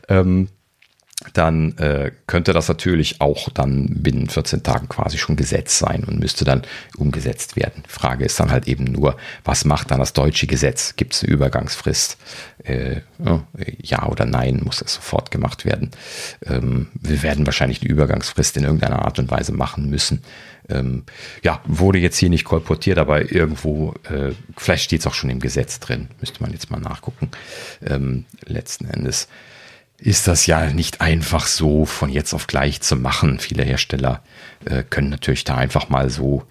ähm, 0.08 0.48
dann 1.34 1.78
äh, 1.78 2.12
könnte 2.28 2.54
das 2.54 2.68
natürlich 2.68 3.22
auch 3.22 3.50
dann 3.50 3.88
binnen 3.90 4.28
14 4.28 4.64
Tagen 4.64 4.90
quasi 4.90 5.18
schon 5.18 5.36
Gesetz 5.36 5.80
sein 5.80 6.04
und 6.04 6.20
müsste 6.20 6.46
dann 6.46 6.64
umgesetzt 6.98 7.56
werden. 7.56 7.84
Frage 7.88 8.26
ist 8.26 8.40
dann 8.40 8.52
halt 8.52 8.68
eben 8.68 8.86
nur, 8.86 9.18
was 9.44 9.66
macht 9.66 9.92
dann 9.92 10.00
das 10.00 10.14
deutsche 10.14 10.48
Gesetz? 10.48 10.96
Gibt 10.96 11.14
es 11.14 11.24
eine 11.24 11.32
Übergangsfrist? 11.32 12.18
Äh, 12.64 13.02
ja 13.82 14.08
oder 14.08 14.26
nein, 14.26 14.62
muss 14.64 14.80
das 14.80 14.96
sofort 14.96 15.32
gemacht 15.32 15.66
werden? 15.66 15.92
Ähm, 16.46 16.88
wir 17.00 17.24
werden 17.24 17.46
wahrscheinlich 17.46 17.82
eine 17.82 17.92
Übergangsfrist 17.92 18.58
in 18.58 18.64
irgendeiner 18.64 19.06
Art 19.06 19.20
und 19.20 19.32
Weise 19.32 19.54
machen 19.54 19.90
müssen. 19.90 20.24
Ähm, 20.70 21.04
ja, 21.44 21.62
wurde 21.66 22.00
jetzt 22.00 22.18
hier 22.18 22.30
nicht 22.30 22.46
kolportiert, 22.46 22.98
aber 22.98 23.32
irgendwo, 23.32 23.94
äh, 24.10 24.32
vielleicht 24.58 24.84
steht 24.84 25.02
es 25.02 25.08
auch 25.08 25.14
schon 25.14 25.30
im 25.30 25.40
Gesetz 25.40 25.80
drin, 25.80 26.08
müsste 26.20 26.42
man 26.42 26.52
jetzt 26.52 26.72
mal 26.72 26.80
nachgucken. 26.80 27.30
Ähm, 27.86 28.26
letzten 28.46 28.86
Endes 28.86 29.28
ist 30.02 30.28
das 30.28 30.48
ja 30.48 30.66
nicht 30.72 31.00
einfach 31.00 31.46
so 31.46 31.86
von 31.86 32.10
jetzt 32.10 32.34
auf 32.34 32.48
gleich 32.48 32.82
zu 32.82 32.96
machen. 32.96 33.38
Viele 33.38 33.64
Hersteller 33.64 34.24
äh, 34.66 34.82
können 34.82 35.10
natürlich 35.10 35.44
da 35.44 35.56
einfach 35.56 35.90
mal 35.90 36.10
so, 36.10 36.44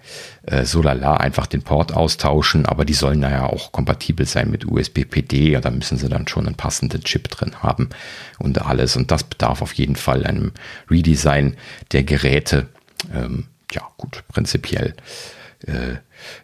äh, 0.43 0.63
so 0.63 0.81
lala 0.81 1.17
einfach 1.17 1.47
den 1.47 1.61
Port 1.61 1.91
austauschen, 1.93 2.65
aber 2.65 2.85
die 2.85 2.93
sollen 2.93 3.21
ja 3.21 3.45
auch 3.45 3.73
kompatibel 3.73 4.25
sein 4.25 4.49
mit 4.49 4.65
USB-PD 4.65 5.57
und 5.57 5.65
da 5.65 5.69
müssen 5.69 5.97
sie 5.97 6.07
dann 6.07 6.29
schon 6.29 6.47
einen 6.47 6.55
passenden 6.55 7.03
Chip 7.03 7.27
drin 7.27 7.61
haben 7.61 7.89
und 8.39 8.61
alles. 8.61 8.95
Und 8.95 9.11
das 9.11 9.25
bedarf 9.25 9.61
auf 9.61 9.73
jeden 9.73 9.97
Fall 9.97 10.25
einem 10.25 10.53
Redesign 10.89 11.57
der 11.91 12.03
Geräte. 12.03 12.69
Ähm, 13.13 13.47
ja, 13.73 13.85
gut, 13.97 14.23
prinzipiell 14.29 14.95
äh, 15.67 15.97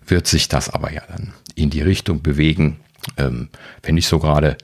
wird 0.06 0.28
sich 0.28 0.50
das 0.50 0.70
aber 0.70 0.91
ja 0.91 1.04
dann 1.08 1.32
in 1.56 1.70
die 1.70 1.82
Richtung 1.82 2.22
bewegen. 2.22 2.82
Ähm, 3.15 3.48
wenn 3.82 3.96
ich 3.96 4.08
so 4.08 4.20
gerade 4.20 4.58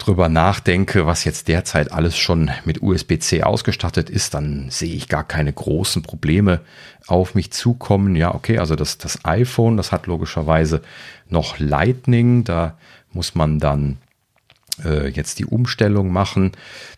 drüber 0.00 0.28
nachdenke, 0.28 1.06
was 1.06 1.24
jetzt 1.24 1.48
derzeit 1.48 1.92
alles 1.92 2.16
schon 2.16 2.50
mit 2.64 2.82
USB-C 2.82 3.42
ausgestattet 3.42 4.10
ist, 4.10 4.34
dann 4.34 4.70
sehe 4.70 4.94
ich 4.94 5.08
gar 5.08 5.24
keine 5.24 5.52
großen 5.52 6.02
Probleme 6.02 6.60
auf 7.06 7.34
mich 7.34 7.52
zukommen. 7.52 8.16
Ja, 8.16 8.34
okay, 8.34 8.58
also 8.58 8.76
das, 8.76 8.98
das 8.98 9.24
iPhone, 9.24 9.76
das 9.76 9.92
hat 9.92 10.06
logischerweise 10.06 10.82
noch 11.28 11.58
Lightning, 11.58 12.44
da 12.44 12.76
muss 13.12 13.34
man 13.34 13.58
dann 13.58 13.98
äh, 14.84 15.08
jetzt 15.08 15.38
die 15.38 15.46
Umstellung 15.46 16.12
machen. 16.12 16.52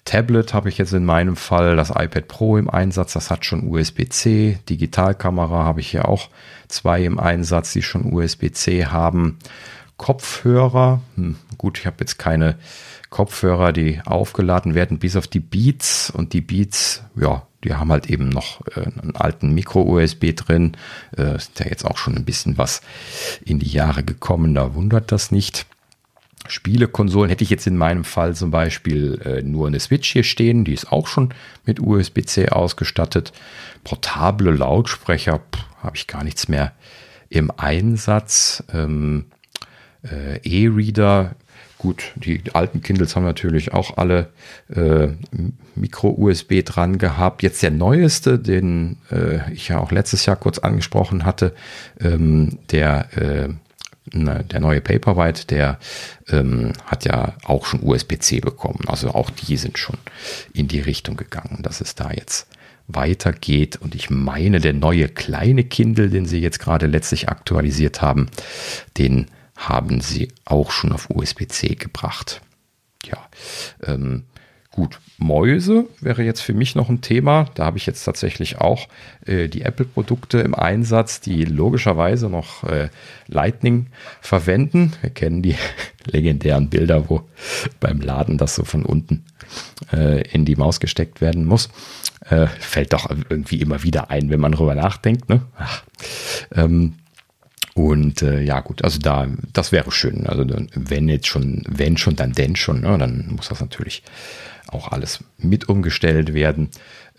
Tablet 0.05 0.55
habe 0.55 0.69
ich 0.69 0.79
jetzt 0.79 0.93
in 0.93 1.05
meinem 1.05 1.37
Fall, 1.37 1.77
das 1.77 1.91
iPad 1.91 2.29
Pro 2.29 2.57
im 2.57 2.71
Einsatz, 2.71 3.13
das 3.13 3.31
hat 3.31 3.45
schon 3.45 3.69
USB-C. 3.69 4.59
Digitalkamera 4.69 5.65
habe 5.65 5.81
ich 5.81 5.89
hier 5.89 6.09
auch 6.09 6.29
zwei 6.69 7.05
im 7.05 7.19
Einsatz, 7.19 7.73
die 7.73 7.83
schon 7.83 8.13
USB-C 8.13 8.87
haben. 8.87 9.39
Kopfhörer, 10.03 11.01
hm, 11.15 11.37
gut, 11.59 11.79
ich 11.79 11.87
habe 11.87 11.99
jetzt 12.01 12.19
keine 12.19 12.57
Kopfhörer, 13.09 13.73
die 13.73 14.01
aufgeladen 14.05 14.75
werden, 14.75 14.99
bis 14.99 15.15
auf 15.15 15.29
die 15.29 15.39
Beats. 15.39 16.11
Und 16.11 16.33
die 16.33 16.41
Beats, 16.41 17.05
ja, 17.15 17.47
die 17.63 17.75
haben 17.75 17.93
halt 17.93 18.11
eben 18.11 18.29
noch 18.29 18.67
äh, 18.75 18.81
einen 18.81 19.15
alten 19.15 19.55
Micro-USB 19.55 20.35
drin. 20.35 20.77
Äh, 21.17 21.37
ist 21.37 21.61
ja 21.61 21.67
jetzt 21.67 21.85
auch 21.85 21.99
schon 21.99 22.17
ein 22.17 22.25
bisschen 22.25 22.59
was 22.59 22.81
in 23.45 23.61
die 23.61 23.71
Jahre 23.71 24.03
gekommen, 24.03 24.57
da 24.57 24.75
wundert 24.75 25.13
das 25.13 25.31
nicht. 25.31 25.67
Spielekonsolen 26.49 27.31
hätte 27.31 27.45
ich 27.45 27.51
jetzt 27.51 27.69
in 27.69 27.77
meinem 27.77 28.03
Fall 28.03 28.35
zum 28.35 28.51
Beispiel 28.51 29.21
äh, 29.25 29.43
nur 29.43 29.69
eine 29.69 29.79
Switch 29.79 30.11
hier 30.11 30.25
stehen, 30.25 30.65
die 30.65 30.75
ist 30.75 30.91
auch 30.91 31.07
schon 31.07 31.33
mit 31.65 31.79
USB-C 31.79 32.49
ausgestattet. 32.49 33.33
Portable 33.85 34.51
Lautsprecher 34.51 35.39
habe 35.81 35.97
ich 35.97 36.09
gar 36.09 36.25
nichts 36.25 36.49
mehr 36.49 36.73
im 37.29 37.53
Einsatz. 37.57 38.65
Ähm, 38.73 39.27
äh, 40.05 40.39
E-Reader 40.43 41.35
Gut, 41.83 42.13
die 42.15 42.41
alten 42.53 42.81
Kindles 42.81 43.17
haben 43.17 43.25
natürlich 43.25 43.73
auch 43.73 43.97
alle 43.97 44.29
äh, 44.73 45.09
Micro-USB 45.75 46.65
dran 46.65 46.97
gehabt. 46.97 47.43
Jetzt 47.43 47.61
der 47.61 47.73
neueste, 47.73 48.39
den 48.39 48.99
äh, 49.11 49.53
ich 49.53 49.67
ja 49.67 49.81
auch 49.81 49.91
letztes 49.91 50.25
Jahr 50.25 50.37
kurz 50.37 50.61
angesprochen 50.61 51.25
hatte, 51.25 51.53
ähm, 51.99 52.61
der, 52.71 53.09
äh, 53.17 53.49
ne, 54.17 54.45
der 54.45 54.61
neue 54.61 54.81
Paperwhite, 54.81 55.45
der 55.49 55.81
ähm, 56.29 56.73
hat 56.87 57.05
ja 57.05 57.35
auch 57.43 57.67
schon 57.67 57.83
USB-C 57.83 58.39
bekommen. 58.39 58.85
Also 58.87 59.09
auch 59.09 59.31
die 59.31 59.57
sind 59.57 59.77
schon 59.77 59.99
in 60.55 60.69
die 60.69 60.81
Richtung 60.81 61.17
gegangen, 61.17 61.63
dass 61.63 61.81
es 61.81 61.97
da 61.97 62.13
jetzt 62.13 62.47
weitergeht. 62.87 63.79
Und 63.83 63.97
ich 63.97 64.09
meine, 64.09 64.61
der 64.61 64.73
neue 64.73 65.09
kleine 65.09 65.65
Kindle, 65.65 66.11
den 66.11 66.27
sie 66.27 66.39
jetzt 66.39 66.61
gerade 66.61 66.87
letztlich 66.87 67.29
aktualisiert 67.29 68.03
haben, 68.03 68.29
den 68.99 69.27
haben 69.57 70.01
sie 70.01 70.29
auch 70.45 70.71
schon 70.71 70.93
auf 70.93 71.11
USB-C 71.11 71.75
gebracht. 71.75 72.41
Ja, 73.05 73.19
ähm, 73.85 74.25
gut. 74.71 74.99
Mäuse 75.19 75.87
wäre 76.01 76.25
jetzt 76.25 76.41
für 76.41 76.55
mich 76.55 76.75
noch 76.75 76.89
ein 76.89 77.01
Thema. 77.01 77.47
Da 77.55 77.65
habe 77.67 77.79
ich 77.79 77.87
jetzt 77.87 78.03
tatsächlich 78.03 78.59
auch 78.59 78.89
äh, 79.25 79.49
die 79.49 79.63
Apple-Produkte 79.63 80.39
im 80.41 80.55
Einsatz, 80.55 81.21
die 81.21 81.45
logischerweise 81.45 82.29
noch 82.29 82.65
äh, 82.65 82.89
Lightning 83.29 83.87
verwenden. 84.21 84.95
Wir 85.01 85.11
kennen 85.11 85.43
die 85.43 85.55
legendären 86.07 86.71
Bilder, 86.71 87.09
wo 87.09 87.23
beim 87.79 88.01
Laden 88.01 88.39
das 88.39 88.57
so 88.57 88.65
von 88.65 88.85
unten 88.85 89.25
äh, 89.93 90.23
in 90.31 90.45
die 90.45 90.57
Maus 90.57 90.81
gesteckt 90.81 91.21
werden 91.21 91.45
muss. 91.45 91.69
Äh, 92.29 92.47
fällt 92.47 92.93
doch 92.93 93.09
irgendwie 93.11 93.61
immer 93.61 93.83
wieder 93.83 94.11
ein, 94.11 94.31
wenn 94.31 94.41
man 94.41 94.53
darüber 94.53 94.75
nachdenkt. 94.75 95.29
Ne? 95.29 95.43
Ach, 95.57 95.85
ähm, 96.55 96.95
und 97.75 98.23
äh, 98.23 98.41
ja 98.41 98.61
gut, 98.61 98.85
also 98.85 98.99
da, 98.99 99.27
das 99.53 99.73
wäre 99.73 99.91
schön. 99.91 100.27
Also 100.27 100.45
wenn 100.75 101.09
jetzt 101.09 101.27
schon, 101.27 101.63
wenn 101.69 101.97
schon, 101.97 102.17
dann 102.17 102.33
denn 102.33 102.57
schon, 102.57 102.83
ne? 102.83 102.99
dann 102.99 103.29
muss 103.35 103.49
das 103.49 103.61
natürlich 103.61 104.03
auch 104.69 104.93
alles 104.93 105.25
mit 105.39 105.69
umgestellt 105.69 106.35
werden. 106.35 106.69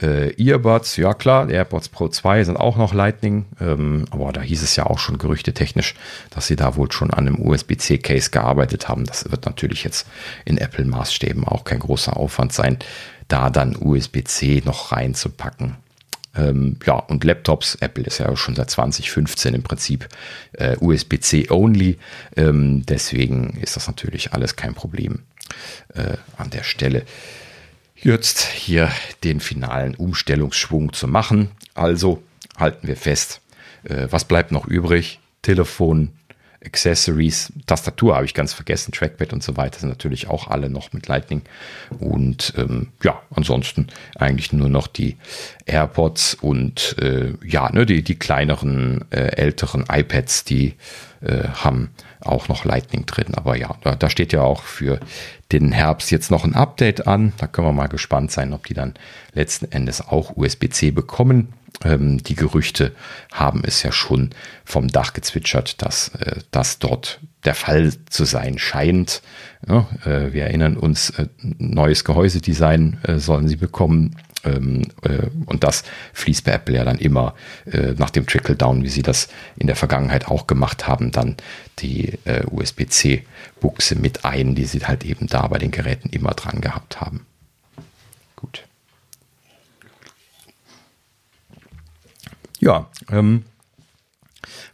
Äh, 0.02 0.34
Earbuds, 0.44 0.98
ja 0.98 1.14
klar, 1.14 1.50
AirPods 1.50 1.90
Pro 1.90 2.08
2 2.08 2.44
sind 2.44 2.58
auch 2.58 2.78
noch 2.78 2.94
Lightning, 2.94 3.46
ähm, 3.60 4.06
aber 4.10 4.32
da 4.32 4.42
hieß 4.42 4.64
es 4.64 4.76
ja 4.76 4.88
auch 4.88 4.98
schon 4.98 5.20
gerüchtetechnisch, 5.20 5.94
dass 6.32 6.48
sie 6.48 6.56
da 6.56 6.76
wohl 6.76 6.92
schon 6.92 7.12
an 7.12 7.28
einem 7.28 7.40
USB-C-Case 7.40 8.32
gearbeitet 8.32 8.90
haben. 8.90 9.06
Das 9.06 9.30
wird 9.30 9.46
natürlich 9.46 9.84
jetzt 9.84 10.08
in 10.46 10.58
Apple-Maßstäben 10.58 11.48
auch 11.48 11.64
kein 11.64 11.80
großer 11.80 12.18
Aufwand 12.18 12.54
sein, 12.54 12.78
da 13.28 13.50
dann 13.50 13.76
USB-C 13.76 14.64
noch 14.66 14.92
reinzupacken. 14.92 15.78
Ähm, 16.36 16.78
ja, 16.86 16.96
und 16.96 17.24
Laptops, 17.24 17.76
Apple 17.76 18.06
ist 18.06 18.18
ja 18.18 18.36
schon 18.36 18.56
seit 18.56 18.70
2015 18.70 19.54
im 19.54 19.64
Prinzip 19.64 20.08
äh, 20.54 20.76
USB-C 20.80 21.50
only. 21.50 21.98
Ähm, 22.36 22.86
deswegen 22.86 23.58
ist 23.62 23.76
das 23.76 23.88
natürlich 23.88 24.34
alles 24.34 24.56
kein 24.56 24.74
Problem 24.74 25.20
äh, 25.94 26.18
an 26.38 26.50
der 26.50 26.64
Stelle. 26.64 27.04
Jetzt 27.96 28.48
hier 28.48 28.92
den 29.24 29.40
finalen 29.40 29.96
Umstellungsschwung 29.96 30.92
zu 30.94 31.08
machen. 31.08 31.52
Also 31.74 32.22
halten 32.58 32.88
wir 32.88 32.98
fest, 32.98 33.42
äh, 33.84 34.08
was 34.10 34.26
bleibt 34.26 34.52
noch 34.52 34.68
übrig? 34.68 35.20
Telefon, 35.42 36.12
Accessories, 36.66 37.52
Tastatur 37.66 38.16
habe 38.16 38.26
ich 38.26 38.34
ganz 38.34 38.54
vergessen, 38.54 38.92
Trackpad 38.92 39.34
und 39.34 39.44
so 39.44 39.58
weiter 39.58 39.80
sind 39.80 39.90
natürlich 39.90 40.28
auch 40.28 40.48
alle 40.48 40.70
noch 40.70 40.94
mit 40.94 41.08
Lightning. 41.08 41.42
Und 42.00 42.54
ähm, 42.58 42.90
ja, 43.04 43.22
ansonsten 43.36 43.88
eigentlich 44.16 44.54
nur 44.54 44.70
noch 44.70 44.88
die 44.88 45.18
AirPods 45.66 46.36
und 46.36 46.96
äh, 47.00 47.34
ja, 47.46 47.72
ne, 47.72 47.86
die, 47.86 48.04
die 48.04 48.16
kleineren, 48.16 49.06
äh, 49.12 49.36
älteren 49.36 49.86
iPads, 49.90 50.44
die 50.46 50.76
äh, 51.22 51.48
haben 51.48 51.90
auch 52.26 52.48
noch 52.48 52.66
Lightning 52.66 53.06
drin. 53.06 53.36
Aber 53.36 53.56
ja, 53.56 53.76
da, 53.82 53.96
da 53.96 54.10
steht 54.10 54.34
ja 54.34 54.42
auch 54.42 54.64
für 54.64 55.00
den 55.52 55.72
Herbst 55.72 56.12
jetzt 56.12 56.32
noch 56.32 56.44
ein 56.44 56.56
Update 56.56 57.08
an. 57.08 57.34
Da 57.38 57.48
können 57.48 57.68
wir 57.68 57.74
mal 57.74 57.88
gespannt 57.88 58.32
sein, 58.32 58.54
ob 58.54 58.66
die 58.66 58.74
dann 58.74 58.94
letzten 59.34 59.72
Endes 59.72 60.02
auch 60.02 60.36
USB-C 60.36 60.92
bekommen. 60.92 61.54
Ähm, 61.84 62.22
die 62.22 62.36
Gerüchte 62.36 62.92
haben 63.32 63.64
es 63.66 63.84
ja 63.84 63.92
schon 63.92 64.32
vom 64.66 64.88
Dach 64.88 65.14
gezwitschert, 65.14 65.82
dass 65.82 66.10
äh, 66.16 66.40
das 66.52 66.80
dort 66.80 67.20
der 67.46 67.56
Fall 67.56 67.94
zu 68.10 68.26
sein 68.26 68.58
scheint. 68.58 69.22
Ja, 69.68 69.88
äh, 70.06 70.34
wir 70.34 70.46
erinnern 70.46 70.78
uns, 70.78 71.12
äh, 71.12 71.28
neues 71.42 72.04
Gehäusedesign 72.04 73.00
äh, 73.04 73.18
sollen 73.18 73.48
sie 73.48 73.58
bekommen. 73.58 74.16
Ähm, 74.44 74.84
äh, 75.04 75.28
und 75.46 75.64
das 75.64 75.84
fließt 76.14 76.46
bei 76.46 76.54
Apple 76.54 76.76
ja 76.76 76.84
dann 76.84 76.98
immer 76.98 77.36
äh, 77.66 77.94
nach 77.98 78.10
dem 78.10 78.28
Trickle-Down, 78.28 78.84
wie 78.84 78.90
sie 78.90 79.02
das 79.02 79.30
in 79.56 79.68
der 79.68 79.76
Vergangenheit 79.76 80.28
auch 80.28 80.48
gemacht 80.48 80.88
haben, 80.88 81.12
dann 81.12 81.38
die 81.80 82.20
USB-C-Buchse 82.52 83.96
mit 83.96 84.26
ein, 84.26 84.54
die 84.54 84.66
sie 84.66 84.86
halt 84.86 85.04
eben 85.06 85.28
da 85.28 85.48
bei 85.48 85.58
den 85.58 85.72
Geräten 85.72 86.10
immer 86.10 86.32
dran 86.32 86.62
gehabt 86.62 87.02
haben. 87.02 87.26
Gut. 88.36 88.64
Ja, 92.60 92.90
ähm, 93.12 93.44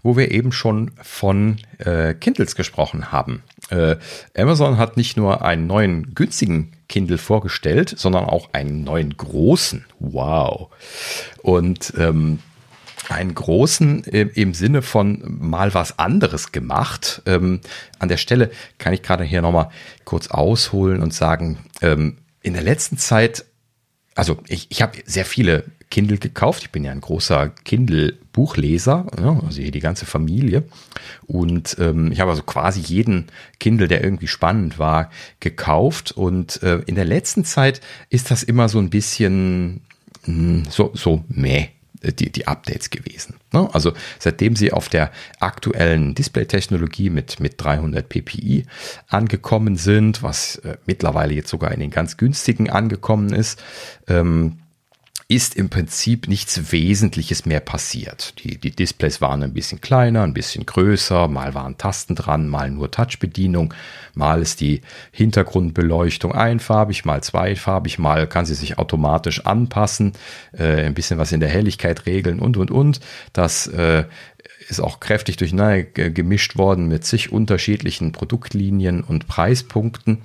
wo 0.04 0.18
wir 0.18 0.32
eben 0.32 0.52
schon 0.52 0.92
von 1.02 1.60
äh, 1.80 2.14
Kindles 2.14 2.56
gesprochen 2.56 3.12
haben. 3.12 3.44
Äh, 3.70 3.98
Amazon 4.36 4.78
hat 4.78 4.98
nicht 4.98 5.18
nur 5.18 5.44
einen 5.44 5.68
neuen 5.68 6.14
günstigen 6.16 6.74
Kindle 6.88 7.18
vorgestellt, 7.18 7.94
sondern 7.98 8.26
auch 8.26 8.50
einen 8.54 8.84
neuen 8.84 9.16
großen. 9.16 9.86
Wow. 10.00 10.70
Und 11.42 11.94
ähm, 11.98 12.40
einen 13.10 13.34
großen 13.34 14.04
im, 14.04 14.54
Sinne 14.54 14.82
von 14.82 15.24
mal 15.40 15.74
was 15.74 15.98
anderes 15.98 16.52
gemacht. 16.52 17.22
Ähm, 17.26 17.62
an 17.98 18.10
der 18.10 18.18
Stelle 18.18 18.52
kann 18.78 18.94
ich 18.94 19.02
gerade 19.02 19.24
hier 19.24 19.42
nochmal 19.42 19.70
kurz 20.06 20.28
ausholen 20.28 21.02
und 21.02 21.14
sagen, 21.14 21.58
ähm, 21.82 22.18
in 22.42 22.54
der 22.54 22.64
letzten 22.64 22.98
Zeit 22.98 23.46
also 24.20 24.38
ich, 24.50 24.70
ich 24.70 24.82
habe 24.82 24.98
sehr 25.06 25.24
viele 25.24 25.64
Kindle 25.90 26.18
gekauft. 26.18 26.64
Ich 26.64 26.72
bin 26.72 26.84
ja 26.84 26.92
ein 26.92 27.02
großer 27.02 27.50
Kindle-Buchleser, 27.66 29.08
ja, 29.20 29.40
also 29.46 29.62
hier 29.62 29.72
die 29.72 29.80
ganze 29.80 30.06
Familie. 30.06 30.64
Und 31.26 31.78
ähm, 31.80 32.12
ich 32.12 32.20
habe 32.20 32.32
also 32.32 32.44
quasi 32.44 32.80
jeden 32.80 33.28
Kindle, 33.60 33.88
der 33.88 34.04
irgendwie 34.04 34.28
spannend 34.28 34.78
war, 34.78 35.10
gekauft. 35.40 36.12
Und 36.12 36.62
äh, 36.64 36.80
in 36.86 36.96
der 36.96 37.06
letzten 37.06 37.44
Zeit 37.44 37.82
ist 38.10 38.30
das 38.30 38.44
immer 38.44 38.70
so 38.70 38.80
ein 38.80 38.90
bisschen 38.90 39.82
mh, 40.26 40.34
hm, 40.34 40.64
so, 40.70 40.92
so 40.94 41.24
meh 41.28 41.70
die, 42.02 42.32
die 42.32 42.48
Updates 42.48 42.90
gewesen. 42.90 43.36
Ne? 43.52 43.70
Also 43.74 43.94
seitdem 44.20 44.56
sie 44.56 44.72
auf 44.72 44.90
der 44.90 45.12
aktuellen 45.40 46.16
Display-Technologie 46.16 47.10
mit, 47.10 47.40
mit 47.40 47.56
300 47.58 48.08
ppi 48.08 48.66
angekommen 49.08 49.76
sind, 49.76 50.24
was 50.24 50.58
äh, 50.58 50.78
mittlerweile 50.86 51.34
jetzt 51.34 51.50
sogar 51.50 51.72
in 51.72 51.80
den 51.80 51.90
ganz 51.90 52.18
günstigen 52.18 52.70
angekommen 52.70 53.34
ist, 53.34 53.62
ähm, 54.08 54.60
ist 55.32 55.56
im 55.56 55.70
Prinzip 55.70 56.28
nichts 56.28 56.72
Wesentliches 56.72 57.46
mehr 57.46 57.60
passiert. 57.60 58.34
Die, 58.44 58.58
die 58.58 58.72
Displays 58.72 59.22
waren 59.22 59.44
ein 59.44 59.54
bisschen 59.54 59.80
kleiner, 59.80 60.24
ein 60.24 60.34
bisschen 60.34 60.66
größer, 60.66 61.28
mal 61.28 61.54
waren 61.54 61.78
Tasten 61.78 62.16
dran, 62.16 62.48
mal 62.48 62.72
nur 62.72 62.90
Touchbedienung, 62.90 63.72
mal 64.16 64.42
ist 64.42 64.60
die 64.60 64.82
Hintergrundbeleuchtung 65.12 66.34
einfarbig, 66.34 67.06
mal 67.06 67.22
zweifarbig, 67.22 68.00
mal 68.00 68.26
kann 68.26 68.48
sie 68.48 68.56
sich 68.56 68.80
automatisch 68.80 69.46
anpassen, 69.46 70.14
äh, 70.52 70.86
ein 70.86 70.96
bisschen 70.96 71.20
was 71.20 71.32
in 71.32 71.42
der 71.42 71.50
Helligkeit 71.50 72.08
regeln 72.08 72.40
und 72.40 72.58
und 72.58 72.72
und. 72.72 73.00
Das 73.32 73.68
äh, 73.68 74.06
ist 74.70 74.80
auch 74.80 75.00
kräftig 75.00 75.38
durcheinander 75.38 75.84
gemischt 75.84 76.58
worden 76.58 76.88
mit 76.88 77.04
zig 77.04 77.32
unterschiedlichen 77.32 78.12
Produktlinien 78.12 79.04
und 79.04 79.28
Preispunkten. 79.28 80.20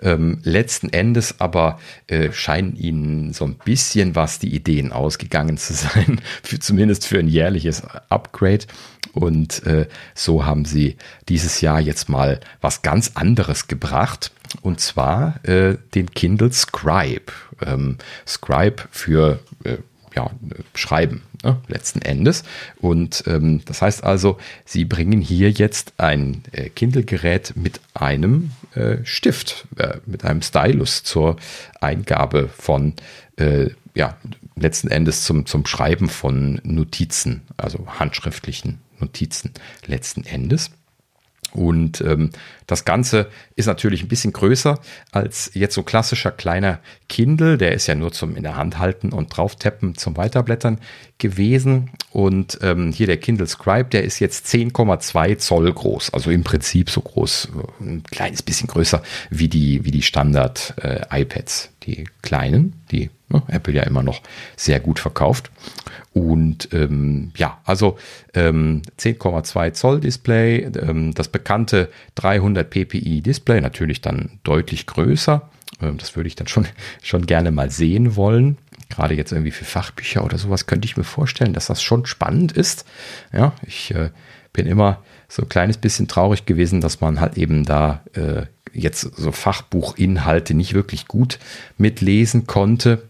Ähm, 0.00 0.38
letzten 0.42 0.88
Endes 0.88 1.40
aber 1.40 1.78
äh, 2.06 2.32
scheinen 2.32 2.76
ihnen 2.76 3.32
so 3.32 3.44
ein 3.44 3.56
bisschen 3.56 4.16
was 4.16 4.38
die 4.38 4.54
Ideen 4.54 4.92
ausgegangen 4.92 5.58
zu 5.58 5.72
sein, 5.74 6.20
für, 6.42 6.58
zumindest 6.58 7.06
für 7.06 7.18
ein 7.18 7.28
jährliches 7.28 7.82
Upgrade. 8.08 8.64
Und 9.12 9.64
äh, 9.66 9.86
so 10.14 10.46
haben 10.46 10.64
sie 10.64 10.96
dieses 11.28 11.60
Jahr 11.60 11.80
jetzt 11.80 12.08
mal 12.08 12.40
was 12.60 12.82
ganz 12.82 13.12
anderes 13.14 13.68
gebracht. 13.68 14.32
Und 14.62 14.80
zwar 14.80 15.44
äh, 15.44 15.76
den 15.94 16.10
Kindle 16.10 16.52
Scribe. 16.52 17.32
Ähm, 17.64 17.98
Scribe 18.26 18.82
für 18.90 19.40
äh, 19.64 19.78
ja, 20.14 20.30
schreiben, 20.74 21.22
ne, 21.44 21.60
letzten 21.68 22.02
Endes. 22.02 22.44
Und 22.80 23.24
ähm, 23.26 23.62
das 23.64 23.82
heißt 23.82 24.04
also, 24.04 24.38
Sie 24.64 24.84
bringen 24.84 25.20
hier 25.20 25.50
jetzt 25.50 25.94
ein 25.98 26.42
äh, 26.52 26.68
Kindle-Gerät 26.68 27.54
mit 27.56 27.80
einem 27.94 28.52
äh, 28.74 28.98
Stift, 29.04 29.66
äh, 29.76 29.98
mit 30.06 30.24
einem 30.24 30.42
Stylus 30.42 31.02
zur 31.02 31.36
Eingabe 31.80 32.48
von, 32.48 32.94
äh, 33.36 33.70
ja, 33.94 34.16
letzten 34.56 34.88
Endes 34.88 35.24
zum, 35.24 35.46
zum 35.46 35.66
Schreiben 35.66 36.08
von 36.08 36.60
Notizen, 36.64 37.42
also 37.56 37.86
handschriftlichen 37.98 38.78
Notizen 38.98 39.52
letzten 39.86 40.24
Endes. 40.24 40.70
Und 41.52 42.00
ähm, 42.00 42.30
das 42.66 42.84
Ganze 42.84 43.28
ist 43.56 43.66
natürlich 43.66 44.02
ein 44.02 44.08
bisschen 44.08 44.32
größer 44.32 44.78
als 45.10 45.50
jetzt 45.54 45.74
so 45.74 45.82
klassischer 45.82 46.30
kleiner 46.30 46.78
Kindle. 47.08 47.58
Der 47.58 47.72
ist 47.72 47.86
ja 47.86 47.94
nur 47.94 48.12
zum 48.12 48.36
in 48.36 48.42
der 48.42 48.56
Hand 48.56 48.78
halten 48.78 49.12
und 49.12 49.36
drauf 49.36 49.56
tappen 49.56 49.96
zum 49.96 50.16
Weiterblättern 50.16 50.78
gewesen. 51.18 51.90
Und 52.12 52.58
ähm, 52.62 52.92
hier 52.92 53.06
der 53.06 53.18
Kindle 53.18 53.46
Scribe, 53.46 53.90
der 53.90 54.04
ist 54.04 54.18
jetzt 54.18 54.46
10,2 54.46 55.38
Zoll 55.38 55.72
groß. 55.72 56.14
Also 56.14 56.30
im 56.30 56.44
Prinzip 56.44 56.90
so 56.90 57.00
groß, 57.00 57.48
ein 57.80 58.02
kleines 58.10 58.42
bisschen 58.42 58.68
größer 58.68 59.02
wie 59.30 59.48
die, 59.48 59.84
wie 59.84 59.90
die 59.90 60.02
Standard 60.02 60.74
äh, 60.80 61.00
iPads, 61.10 61.70
die 61.82 62.04
kleinen, 62.22 62.74
die 62.90 63.10
ne, 63.30 63.42
Apple 63.48 63.74
ja 63.74 63.82
immer 63.84 64.02
noch 64.02 64.20
sehr 64.56 64.80
gut 64.80 64.98
verkauft. 64.98 65.50
Und 66.12 66.68
ähm, 66.72 67.30
ja, 67.36 67.60
also 67.64 67.96
ähm, 68.34 68.82
10,2 68.98 69.72
Zoll 69.72 70.00
Display, 70.00 70.64
ähm, 70.64 71.14
das 71.14 71.28
bekannte 71.28 71.88
300 72.16 72.68
ppi 72.68 73.22
Display, 73.22 73.60
natürlich 73.60 74.00
dann 74.00 74.40
deutlich 74.42 74.86
größer. 74.86 75.48
Ähm, 75.80 75.98
das 75.98 76.16
würde 76.16 76.26
ich 76.26 76.34
dann 76.34 76.48
schon, 76.48 76.66
schon 77.02 77.26
gerne 77.26 77.50
mal 77.50 77.70
sehen 77.70 78.16
wollen. 78.16 78.58
Gerade 78.88 79.14
jetzt 79.14 79.30
irgendwie 79.30 79.52
für 79.52 79.64
Fachbücher 79.64 80.24
oder 80.24 80.36
sowas 80.36 80.66
könnte 80.66 80.86
ich 80.86 80.96
mir 80.96 81.04
vorstellen, 81.04 81.52
dass 81.52 81.66
das 81.66 81.80
schon 81.80 82.06
spannend 82.06 82.52
ist. 82.52 82.84
Ja, 83.32 83.52
ich 83.64 83.94
äh, 83.94 84.10
bin 84.52 84.66
immer 84.66 85.02
so 85.28 85.42
ein 85.42 85.48
kleines 85.48 85.76
bisschen 85.76 86.08
traurig 86.08 86.44
gewesen, 86.44 86.80
dass 86.80 87.00
man 87.00 87.20
halt 87.20 87.38
eben 87.38 87.64
da 87.64 88.02
äh, 88.14 88.46
jetzt 88.72 89.00
so 89.00 89.32
Fachbuchinhalte 89.32 90.54
nicht 90.54 90.74
wirklich 90.74 91.06
gut 91.06 91.38
mitlesen 91.78 92.46
konnte. 92.46 93.09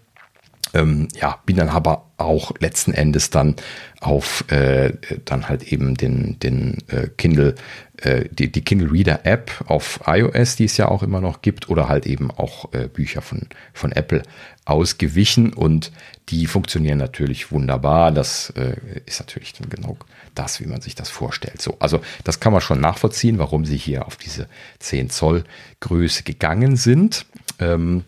Ähm, 0.73 1.09
ja, 1.21 1.39
bin 1.47 1.57
dann 1.57 1.69
aber 1.69 2.07
auch 2.17 2.53
letzten 2.61 2.93
Endes 2.93 3.31
dann 3.31 3.57
auf 4.01 4.45
äh, 4.51 4.93
dann 5.25 5.49
halt 5.49 5.73
eben 5.73 5.97
den, 5.97 6.39
den 6.39 6.79
äh, 6.89 7.09
Kindle, 7.17 7.55
äh, 7.97 8.27
die, 8.31 8.53
die 8.53 8.63
Kindle 8.63 8.93
Reader 8.93 9.27
App 9.27 9.65
auf 9.67 10.01
iOS, 10.07 10.57
die 10.57 10.65
es 10.65 10.77
ja 10.77 10.89
auch 10.89 11.03
immer 11.03 11.21
noch 11.21 11.43
gibt, 11.43 11.69
oder 11.69 11.89
halt 11.89 12.07
eben 12.07 12.31
auch 12.31 12.73
äh, 12.73 12.89
Bücher 12.89 13.23
von, 13.23 13.49
von 13.73 13.93
Apple 13.93 14.23
ausgewichen 14.65 15.53
und 15.53 15.91
die 16.29 16.47
funktionieren 16.47 16.99
natürlich 16.99 17.51
wunderbar. 17.51 18.13
Das 18.13 18.51
äh, 18.51 18.77
ist 19.07 19.21
natürlich 19.21 19.55
dann 19.55 19.69
genau 19.69 19.97
das, 20.35 20.61
wie 20.61 20.67
man 20.67 20.81
sich 20.81 20.95
das 20.95 21.09
vorstellt. 21.09 21.61
So, 21.61 21.77
also 21.81 22.01
das 22.25 22.39
kann 22.39 22.53
man 22.53 22.61
schon 22.61 22.81
nachvollziehen, 22.81 23.39
warum 23.39 23.65
sie 23.65 23.77
hier 23.77 24.07
auf 24.07 24.17
diese 24.17 24.47
10 24.79 25.11
Zoll 25.11 25.45
Größe 25.81 26.23
gegangen 26.23 26.77
sind. 26.77 27.27
Ähm, 27.59 28.05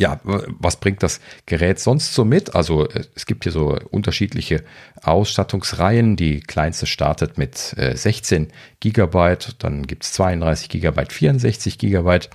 ja, 0.00 0.18
was 0.24 0.80
bringt 0.80 1.02
das 1.02 1.20
Gerät 1.44 1.78
sonst 1.78 2.14
so 2.14 2.24
mit? 2.24 2.54
Also 2.54 2.88
äh, 2.88 3.04
es 3.14 3.26
gibt 3.26 3.44
hier 3.44 3.52
so 3.52 3.78
unterschiedliche 3.90 4.64
Ausstattungsreihen. 5.02 6.16
Die 6.16 6.40
kleinste 6.40 6.86
startet 6.86 7.36
mit 7.36 7.56
16 7.56 8.48
Gigabyte, 8.80 9.56
dann 9.58 9.86
gibt 9.86 10.04
es 10.04 10.12
32 10.12 10.70
Gigabyte, 10.70 11.12
64 11.12 11.76
Gigabyte. 11.76 12.30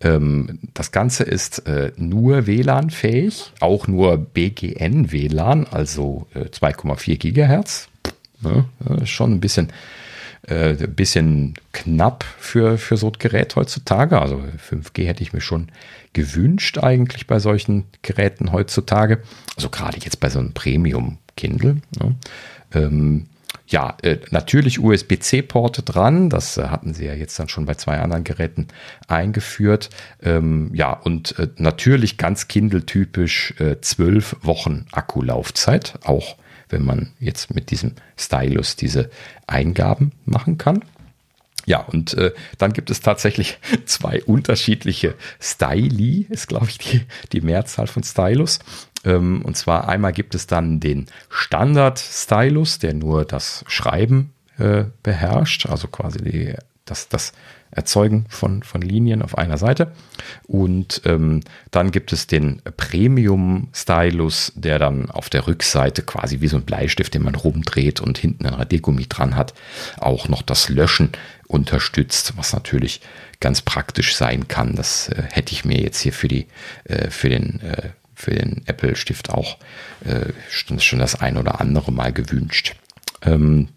Ähm, 0.00 0.58
das 0.74 0.90
Ganze 0.90 1.22
ist 1.22 1.60
äh, 1.68 1.92
nur 1.96 2.48
WLAN-fähig, 2.48 3.52
auch 3.60 3.86
nur 3.86 4.16
BGN-WLAN, 4.16 5.68
also 5.68 6.26
2,4 6.34 7.12
äh, 7.12 7.16
Gigahertz. 7.16 7.88
schon 9.04 9.34
ein 9.34 9.40
bisschen 9.40 9.68
äh, 10.46 10.74
bisschen 10.88 11.54
knapp 11.72 12.24
für, 12.38 12.78
für 12.78 12.96
so 12.96 13.08
ein 13.08 13.18
Gerät 13.18 13.56
heutzutage. 13.56 14.20
Also 14.20 14.42
5G 14.70 15.06
hätte 15.06 15.22
ich 15.22 15.32
mir 15.32 15.40
schon 15.40 15.68
gewünscht 16.12 16.78
eigentlich 16.78 17.26
bei 17.26 17.38
solchen 17.38 17.84
Geräten 18.02 18.52
heutzutage. 18.52 19.20
Also 19.56 19.68
gerade 19.68 19.98
jetzt 19.98 20.20
bei 20.20 20.30
so 20.30 20.38
einem 20.38 20.52
Premium 20.52 21.18
Kindle. 21.36 21.76
Ne? 21.98 22.14
Ähm, 22.72 23.26
ja, 23.66 23.96
äh, 24.02 24.18
natürlich 24.30 24.78
USB-C-Porte 24.78 25.82
dran. 25.82 26.28
Das 26.28 26.58
äh, 26.58 26.64
hatten 26.64 26.92
sie 26.92 27.06
ja 27.06 27.14
jetzt 27.14 27.38
dann 27.38 27.48
schon 27.48 27.64
bei 27.64 27.74
zwei 27.74 27.98
anderen 27.98 28.24
Geräten 28.24 28.68
eingeführt. 29.08 29.90
Ähm, 30.22 30.70
ja, 30.74 30.92
und 30.92 31.38
äh, 31.38 31.48
natürlich 31.56 32.18
ganz 32.18 32.48
Kindle-typisch 32.48 33.54
äh, 33.58 33.80
zwölf 33.80 34.36
Wochen 34.42 34.86
Akkulaufzeit. 34.92 35.94
Auch 36.04 36.36
wenn 36.74 36.84
man 36.84 37.12
jetzt 37.20 37.54
mit 37.54 37.70
diesem 37.70 37.92
Stylus 38.18 38.76
diese 38.76 39.10
Eingaben 39.46 40.12
machen 40.26 40.58
kann. 40.58 40.84
Ja, 41.66 41.78
und 41.78 42.12
äh, 42.14 42.32
dann 42.58 42.74
gibt 42.74 42.90
es 42.90 43.00
tatsächlich 43.00 43.58
zwei 43.86 44.22
unterschiedliche 44.24 45.14
Styli, 45.40 46.26
ist 46.28 46.48
glaube 46.48 46.66
ich 46.68 46.78
die, 46.78 47.02
die 47.32 47.40
Mehrzahl 47.40 47.86
von 47.86 48.02
Stylus. 48.02 48.58
Ähm, 49.04 49.42
und 49.44 49.56
zwar 49.56 49.88
einmal 49.88 50.12
gibt 50.12 50.34
es 50.34 50.46
dann 50.46 50.80
den 50.80 51.06
Standard-Stylus, 51.30 52.80
der 52.80 52.92
nur 52.92 53.24
das 53.24 53.64
Schreiben 53.68 54.34
äh, 54.58 54.84
beherrscht, 55.02 55.66
also 55.66 55.88
quasi 55.88 56.18
die, 56.18 56.54
das, 56.84 57.08
das 57.08 57.32
Erzeugen 57.74 58.26
von, 58.28 58.62
von 58.62 58.80
Linien 58.80 59.22
auf 59.22 59.36
einer 59.36 59.58
Seite. 59.58 59.92
Und 60.46 61.02
ähm, 61.04 61.40
dann 61.70 61.90
gibt 61.90 62.12
es 62.12 62.26
den 62.26 62.62
Premium 62.76 63.68
Stylus, 63.74 64.52
der 64.54 64.78
dann 64.78 65.10
auf 65.10 65.28
der 65.28 65.46
Rückseite 65.46 66.02
quasi 66.02 66.40
wie 66.40 66.48
so 66.48 66.56
ein 66.56 66.64
Bleistift, 66.64 67.14
den 67.14 67.22
man 67.22 67.34
rumdreht 67.34 68.00
und 68.00 68.18
hinten 68.18 68.46
ein 68.46 68.54
Radiergummi 68.54 69.06
dran 69.06 69.36
hat, 69.36 69.54
auch 69.98 70.28
noch 70.28 70.42
das 70.42 70.68
Löschen 70.68 71.10
unterstützt, 71.48 72.34
was 72.36 72.52
natürlich 72.52 73.00
ganz 73.40 73.60
praktisch 73.60 74.14
sein 74.16 74.48
kann. 74.48 74.74
Das 74.74 75.08
äh, 75.08 75.22
hätte 75.30 75.52
ich 75.52 75.64
mir 75.64 75.80
jetzt 75.80 76.00
hier 76.00 76.12
für 76.12 76.28
die 76.28 76.46
äh, 76.84 77.10
für 77.10 77.28
den 77.28 77.60
äh, 77.60 77.90
den 78.30 78.62
Apple 78.66 78.96
Stift 78.96 79.30
auch 79.30 79.58
äh, 80.04 80.32
schon 80.48 80.98
das 80.98 81.20
ein 81.20 81.36
oder 81.36 81.60
andere 81.60 81.92
Mal 81.92 82.12
gewünscht. 82.12 82.74
Ähm, 83.22 83.68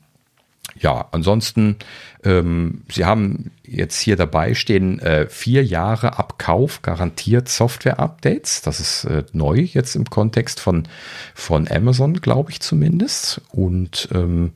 ja, 0.79 1.07
ansonsten, 1.11 1.77
ähm, 2.23 2.83
Sie 2.91 3.05
haben 3.05 3.51
jetzt 3.63 3.99
hier 3.99 4.15
dabei 4.15 4.53
stehen, 4.53 4.99
äh, 4.99 5.27
vier 5.27 5.63
Jahre 5.63 6.17
Abkauf 6.17 6.81
garantiert 6.81 7.49
Software-Updates. 7.49 8.61
Das 8.61 8.79
ist 8.79 9.05
äh, 9.05 9.23
neu 9.33 9.59
jetzt 9.59 9.95
im 9.95 10.05
Kontext 10.05 10.59
von, 10.59 10.87
von 11.33 11.67
Amazon, 11.69 12.21
glaube 12.21 12.51
ich 12.51 12.61
zumindest. 12.61 13.41
Und 13.51 14.09
ähm, 14.13 14.51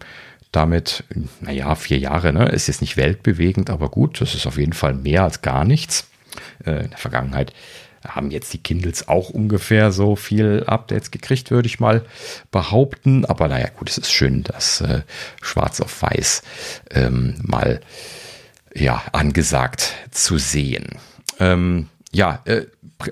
damit, 0.51 1.03
naja, 1.39 1.76
vier 1.76 1.97
Jahre, 1.97 2.34
ne, 2.34 2.49
ist 2.49 2.67
jetzt 2.67 2.82
nicht 2.82 2.97
weltbewegend, 2.97 3.69
aber 3.69 3.89
gut, 3.89 4.19
das 4.19 4.36
ist 4.36 4.47
auf 4.47 4.57
jeden 4.57 4.74
Fall 4.74 4.93
mehr 4.93 5.24
als 5.24 5.41
gar 5.41 5.63
nichts. 5.63 6.07
Äh, 6.65 6.84
in 6.84 6.89
der 6.89 6.97
Vergangenheit 6.97 7.53
haben 8.08 8.32
jetzt 8.32 8.54
die 8.54 8.58
Kindles 8.58 9.08
auch 9.08 9.30
ungefähr 9.30 9.91
so 9.91 10.16
viel 10.16 10.64
Updates 10.66 11.12
gekriegt, 11.12 11.52
würde 11.52 11.68
ich 11.68 11.80
mal 11.80 12.04
behaupten. 12.52 13.26
Aber 13.26 13.47
naja, 13.47 13.70
gut, 13.70 13.89
es 13.89 13.97
ist 13.97 14.12
schön, 14.12 14.43
dass 14.43 14.82
äh, 14.82 15.02
Schwarz 15.41 15.82
auf 15.82 16.02
Weiß 16.02 16.43
ähm, 16.91 17.36
mal 17.43 17.82
ja, 18.74 19.04
angesagt 19.12 19.93
zu 20.12 20.38
sehen. 20.38 20.88
Ähm, 21.39 21.88
ja, 22.14 22.41
äh, 22.45 22.66
pr 22.97 23.12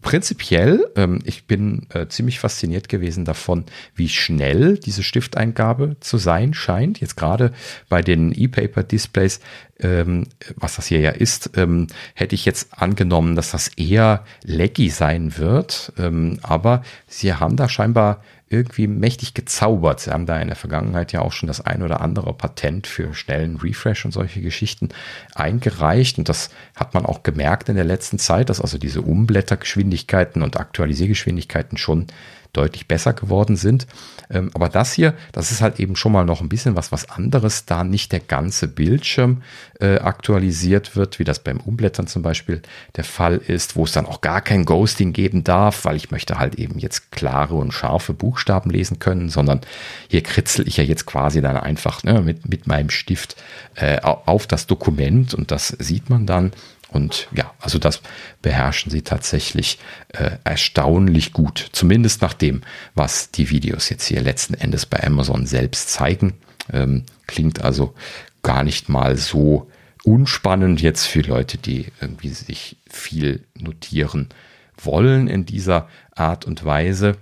prinzipiell, 0.00 0.90
ähm, 0.96 1.20
ich 1.24 1.46
bin 1.46 1.86
äh, 1.90 2.06
ziemlich 2.08 2.40
fasziniert 2.40 2.88
gewesen 2.88 3.24
davon, 3.24 3.64
wie 3.94 4.08
schnell 4.08 4.78
diese 4.78 5.02
Stifteingabe 5.02 5.96
zu 6.00 6.18
sein 6.18 6.54
scheint. 6.54 7.00
Jetzt 7.00 7.16
gerade 7.16 7.52
bei 7.88 8.02
den 8.02 8.32
E-Paper-Displays, 8.32 9.40
ähm, 9.82 10.26
was 10.56 10.76
das 10.76 10.86
hier 10.86 11.00
ja 11.00 11.10
ist, 11.10 11.50
ähm, 11.56 11.86
hätte 12.14 12.34
ich 12.34 12.44
jetzt 12.44 12.80
angenommen, 12.80 13.36
dass 13.36 13.50
das 13.50 13.68
eher 13.76 14.24
laggy 14.44 14.90
sein 14.90 15.36
wird. 15.38 15.92
Ähm, 15.98 16.38
aber 16.42 16.82
sie 17.06 17.34
haben 17.34 17.56
da 17.56 17.68
scheinbar 17.68 18.22
irgendwie 18.52 18.88
mächtig 18.88 19.32
gezaubert. 19.32 20.00
Sie 20.00 20.10
haben 20.10 20.26
da 20.26 20.40
in 20.40 20.48
der 20.48 20.56
Vergangenheit 20.56 21.12
ja 21.12 21.20
auch 21.20 21.30
schon 21.30 21.46
das 21.46 21.60
ein 21.60 21.82
oder 21.82 22.00
andere 22.00 22.34
Patent 22.34 22.88
für 22.88 23.14
schnellen 23.14 23.56
Refresh 23.56 24.04
und 24.04 24.10
solche 24.10 24.40
Geschichten 24.40 24.88
eingereicht. 25.36 26.18
Und 26.18 26.28
das 26.28 26.50
hat 26.74 26.92
man 26.92 27.06
auch 27.06 27.22
gemerkt 27.22 27.68
in 27.68 27.76
der 27.76 27.84
letzten 27.84 28.18
Zeit, 28.18 28.50
dass 28.50 28.60
also 28.60 28.76
diese 28.76 29.02
Umblättergeschwindigkeiten 29.02 30.42
und 30.42 30.58
Aktualisiergeschwindigkeiten 30.58 31.78
schon 31.78 32.08
deutlich 32.52 32.88
besser 32.88 33.12
geworden 33.12 33.56
sind. 33.56 33.86
Ähm, 34.30 34.50
aber 34.54 34.68
das 34.68 34.92
hier, 34.92 35.14
das 35.32 35.50
ist 35.50 35.60
halt 35.60 35.80
eben 35.80 35.96
schon 35.96 36.12
mal 36.12 36.24
noch 36.24 36.40
ein 36.40 36.48
bisschen 36.48 36.76
was, 36.76 36.92
was 36.92 37.08
anderes, 37.08 37.64
da 37.64 37.84
nicht 37.84 38.12
der 38.12 38.20
ganze 38.20 38.68
Bildschirm 38.68 39.42
äh, 39.80 39.98
aktualisiert 39.98 40.96
wird, 40.96 41.18
wie 41.18 41.24
das 41.24 41.40
beim 41.40 41.58
Umblättern 41.58 42.06
zum 42.06 42.22
Beispiel 42.22 42.62
der 42.96 43.04
Fall 43.04 43.36
ist, 43.36 43.76
wo 43.76 43.84
es 43.84 43.92
dann 43.92 44.06
auch 44.06 44.20
gar 44.20 44.40
kein 44.40 44.64
Ghosting 44.64 45.12
geben 45.12 45.44
darf, 45.44 45.84
weil 45.84 45.96
ich 45.96 46.10
möchte 46.10 46.38
halt 46.38 46.56
eben 46.56 46.78
jetzt 46.78 47.12
klare 47.12 47.54
und 47.54 47.72
scharfe 47.72 48.14
Buchstaben 48.14 48.70
lesen 48.70 48.98
können, 48.98 49.28
sondern 49.28 49.60
hier 50.08 50.22
kritzel 50.22 50.66
ich 50.68 50.76
ja 50.76 50.84
jetzt 50.84 51.06
quasi 51.06 51.40
dann 51.40 51.56
einfach 51.56 52.02
ne, 52.02 52.20
mit, 52.20 52.48
mit 52.48 52.66
meinem 52.66 52.90
Stift 52.90 53.36
äh, 53.74 54.00
auf 54.00 54.46
das 54.46 54.66
Dokument 54.66 55.34
und 55.34 55.50
das 55.50 55.68
sieht 55.78 56.10
man 56.10 56.26
dann 56.26 56.52
und 56.90 57.28
ja, 57.32 57.52
also 57.60 57.78
das 57.78 58.02
beherrschen 58.42 58.90
sie 58.90 59.02
tatsächlich 59.02 59.78
äh, 60.08 60.32
erstaunlich 60.44 61.32
gut. 61.32 61.68
Zumindest 61.72 62.22
nach 62.22 62.34
dem, 62.34 62.62
was 62.94 63.30
die 63.30 63.50
Videos 63.50 63.88
jetzt 63.88 64.06
hier 64.06 64.20
letzten 64.20 64.54
Endes 64.54 64.86
bei 64.86 65.02
Amazon 65.04 65.46
selbst 65.46 65.90
zeigen. 65.90 66.34
Ähm, 66.72 67.04
klingt 67.26 67.62
also 67.62 67.94
gar 68.42 68.64
nicht 68.64 68.88
mal 68.88 69.16
so 69.16 69.70
unspannend 70.04 70.80
jetzt 70.80 71.06
für 71.06 71.20
Leute, 71.20 71.58
die 71.58 71.86
irgendwie 72.00 72.30
sich 72.30 72.76
viel 72.88 73.44
notieren 73.54 74.28
wollen 74.76 75.28
in 75.28 75.44
dieser 75.44 75.88
Art 76.14 76.44
und 76.46 76.64
Weise. 76.64 77.16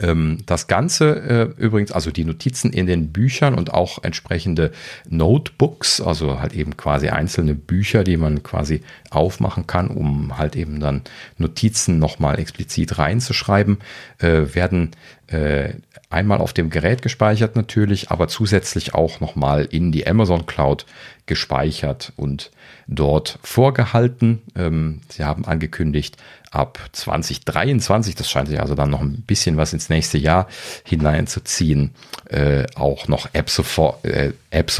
Ähm, 0.00 0.38
das 0.46 0.66
Ganze 0.66 1.54
äh, 1.58 1.62
übrigens, 1.62 1.92
also 1.92 2.10
die 2.10 2.24
Notizen 2.24 2.72
in 2.72 2.86
den 2.86 3.12
Büchern 3.12 3.54
und 3.54 3.72
auch 3.72 4.02
entsprechende 4.02 4.72
Notebooks, 5.08 6.00
also 6.00 6.40
halt 6.40 6.52
eben 6.52 6.76
quasi 6.76 7.08
einzelne 7.08 7.54
Bücher, 7.54 8.04
die 8.04 8.16
man 8.16 8.42
quasi 8.42 8.82
aufmachen 9.10 9.66
kann, 9.66 9.88
um 9.88 10.36
halt 10.38 10.56
eben 10.56 10.80
dann 10.80 11.02
Notizen 11.38 11.98
nochmal 11.98 12.38
explizit 12.38 12.98
reinzuschreiben, 12.98 13.78
äh, 14.18 14.54
werden 14.54 14.90
äh, 15.28 15.74
einmal 16.10 16.38
auf 16.38 16.52
dem 16.52 16.70
Gerät 16.70 17.02
gespeichert 17.02 17.56
natürlich, 17.56 18.10
aber 18.10 18.28
zusätzlich 18.28 18.94
auch 18.94 19.20
nochmal 19.20 19.64
in 19.64 19.92
die 19.92 20.06
Amazon 20.06 20.46
Cloud 20.46 20.86
gespeichert 21.26 22.12
und 22.16 22.50
dort 22.86 23.38
vorgehalten. 23.42 24.42
Ähm, 24.54 25.00
sie 25.08 25.24
haben 25.24 25.44
angekündigt, 25.44 26.16
ab 26.50 26.78
2023, 26.92 28.14
das 28.14 28.30
scheint 28.30 28.48
sich 28.48 28.60
also 28.60 28.74
dann 28.74 28.90
noch 28.90 29.00
ein 29.00 29.22
bisschen 29.22 29.56
was 29.56 29.72
ins 29.72 29.88
nächste 29.88 30.18
Jahr 30.18 30.48
hineinzuziehen, 30.84 31.92
äh, 32.28 32.64
auch 32.74 33.08
noch 33.08 33.28
App 33.32 33.50
Support, 33.50 34.04
äh, 34.04 34.32
App 34.50 34.72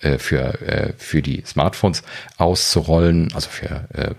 äh, 0.00 0.18
für, 0.18 0.60
äh, 0.62 0.92
für 0.96 1.22
die 1.22 1.42
Smartphones 1.46 2.02
auszurollen, 2.38 3.32
also 3.34 3.48
für 3.48 3.88
äh, 3.94 4.14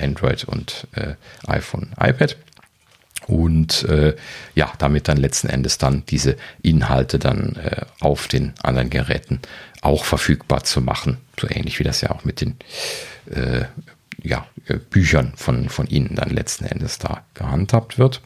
Android 0.00 0.44
und 0.44 0.86
äh, 0.92 1.14
iPhone, 1.46 1.90
iPad 2.00 2.36
und 3.26 3.84
äh, 3.84 4.16
ja, 4.54 4.72
damit 4.78 5.08
dann 5.08 5.16
letzten 5.16 5.48
Endes 5.48 5.78
dann 5.78 6.04
diese 6.06 6.36
Inhalte 6.62 7.18
dann 7.18 7.56
äh, 7.56 7.82
auf 8.00 8.28
den 8.28 8.52
anderen 8.62 8.90
Geräten 8.90 9.40
auch 9.80 10.04
verfügbar 10.04 10.64
zu 10.64 10.80
machen. 10.80 11.18
So 11.40 11.48
ähnlich 11.48 11.78
wie 11.78 11.84
das 11.84 12.00
ja 12.00 12.10
auch 12.10 12.24
mit 12.24 12.40
den 12.40 12.56
äh, 13.30 13.64
ja, 14.22 14.46
äh, 14.66 14.78
Büchern 14.78 15.32
von, 15.36 15.68
von 15.68 15.86
Ihnen 15.86 16.14
dann 16.14 16.30
letzten 16.30 16.64
Endes 16.64 16.98
da 16.98 17.24
gehandhabt 17.34 17.98
wird. 17.98 18.22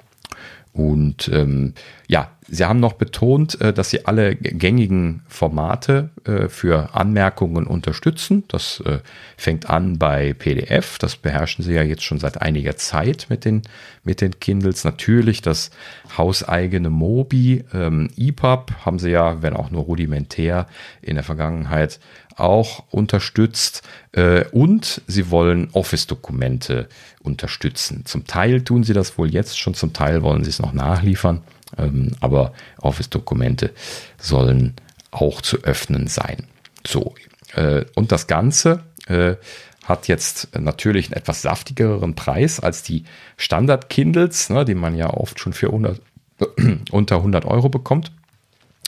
Und 0.76 1.30
ähm, 1.32 1.72
ja, 2.06 2.30
Sie 2.48 2.64
haben 2.64 2.80
noch 2.80 2.92
betont, 2.92 3.58
äh, 3.62 3.72
dass 3.72 3.88
Sie 3.88 4.04
alle 4.04 4.36
gängigen 4.36 5.22
Formate 5.26 6.10
äh, 6.24 6.48
für 6.48 6.94
Anmerkungen 6.94 7.66
unterstützen. 7.66 8.44
Das 8.48 8.80
äh, 8.84 8.98
fängt 9.38 9.70
an 9.70 9.98
bei 9.98 10.34
PDF. 10.34 10.98
Das 10.98 11.16
beherrschen 11.16 11.64
Sie 11.64 11.72
ja 11.72 11.82
jetzt 11.82 12.04
schon 12.04 12.18
seit 12.18 12.42
einiger 12.42 12.76
Zeit 12.76 13.26
mit 13.30 13.46
den, 13.46 13.62
mit 14.04 14.20
den 14.20 14.38
Kindles. 14.38 14.84
Natürlich 14.84 15.40
das 15.40 15.70
hauseigene 16.16 16.90
Mobi, 16.90 17.64
ähm, 17.72 18.10
EPUB 18.18 18.72
haben 18.84 18.98
Sie 18.98 19.10
ja, 19.10 19.40
wenn 19.40 19.54
auch 19.54 19.70
nur 19.70 19.84
rudimentär 19.84 20.66
in 21.00 21.14
der 21.14 21.24
Vergangenheit 21.24 22.00
auch 22.36 22.84
unterstützt 22.90 23.82
äh, 24.12 24.44
und 24.52 25.02
sie 25.06 25.30
wollen 25.30 25.70
Office-Dokumente 25.72 26.88
unterstützen. 27.22 28.04
Zum 28.04 28.26
Teil 28.26 28.62
tun 28.62 28.84
sie 28.84 28.92
das 28.92 29.18
wohl 29.18 29.30
jetzt 29.30 29.58
schon, 29.58 29.74
zum 29.74 29.92
Teil 29.92 30.22
wollen 30.22 30.44
sie 30.44 30.50
es 30.50 30.60
noch 30.60 30.72
nachliefern, 30.72 31.42
ähm, 31.78 32.12
aber 32.20 32.52
Office-Dokumente 32.80 33.72
sollen 34.18 34.74
auch 35.10 35.40
zu 35.40 35.58
öffnen 35.64 36.06
sein. 36.06 36.46
So, 36.86 37.14
äh, 37.54 37.84
und 37.94 38.12
das 38.12 38.26
Ganze 38.26 38.84
äh, 39.06 39.36
hat 39.84 40.08
jetzt 40.08 40.48
natürlich 40.58 41.06
einen 41.06 41.16
etwas 41.16 41.42
saftigeren 41.42 42.14
Preis 42.14 42.60
als 42.60 42.82
die 42.82 43.04
Standard-Kindles, 43.36 44.50
ne, 44.50 44.64
die 44.64 44.74
man 44.74 44.94
ja 44.96 45.10
oft 45.10 45.40
schon 45.40 45.52
für 45.52 45.68
100, 45.68 46.00
unter 46.90 47.16
100 47.16 47.44
Euro 47.44 47.68
bekommt. 47.68 48.12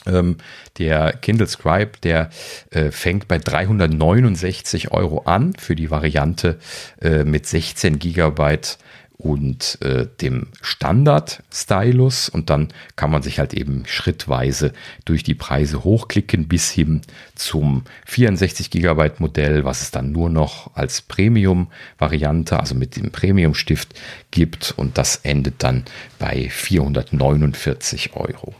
Ähm, 0.05 0.37
der 0.77 1.13
Kindle 1.13 1.47
Scribe, 1.47 1.91
der 2.03 2.29
äh, 2.71 2.91
fängt 2.91 3.27
bei 3.27 3.37
369 3.37 4.91
Euro 4.91 5.23
an 5.23 5.53
für 5.57 5.75
die 5.75 5.91
Variante 5.91 6.57
äh, 7.01 7.25
mit 7.25 7.45
16 7.45 7.99
Gigabyte 7.99 8.77
und 9.19 9.79
äh, 9.81 10.07
dem 10.21 10.47
Standard-Stylus. 10.61 12.29
Und 12.29 12.49
dann 12.49 12.69
kann 12.95 13.11
man 13.11 13.21
sich 13.21 13.37
halt 13.37 13.53
eben 13.53 13.83
schrittweise 13.85 14.71
durch 15.03 15.23
die 15.23 15.35
Preise 15.35 15.83
hochklicken 15.83 16.47
bis 16.47 16.71
hin 16.71 17.01
zum 17.35 17.83
64 18.05 18.71
Gigabyte 18.71 19.19
Modell, 19.19 19.65
was 19.65 19.81
es 19.81 19.91
dann 19.91 20.13
nur 20.13 20.29
noch 20.29 20.73
als 20.75 21.01
Premium-Variante, 21.01 22.57
also 22.57 22.75
mit 22.75 22.95
dem 22.95 23.11
Premium-Stift 23.11 23.93
gibt. 24.31 24.73
Und 24.77 24.97
das 24.97 25.17
endet 25.17 25.61
dann 25.63 25.83
bei 26.17 26.49
449 26.49 28.13
Euro 28.13 28.55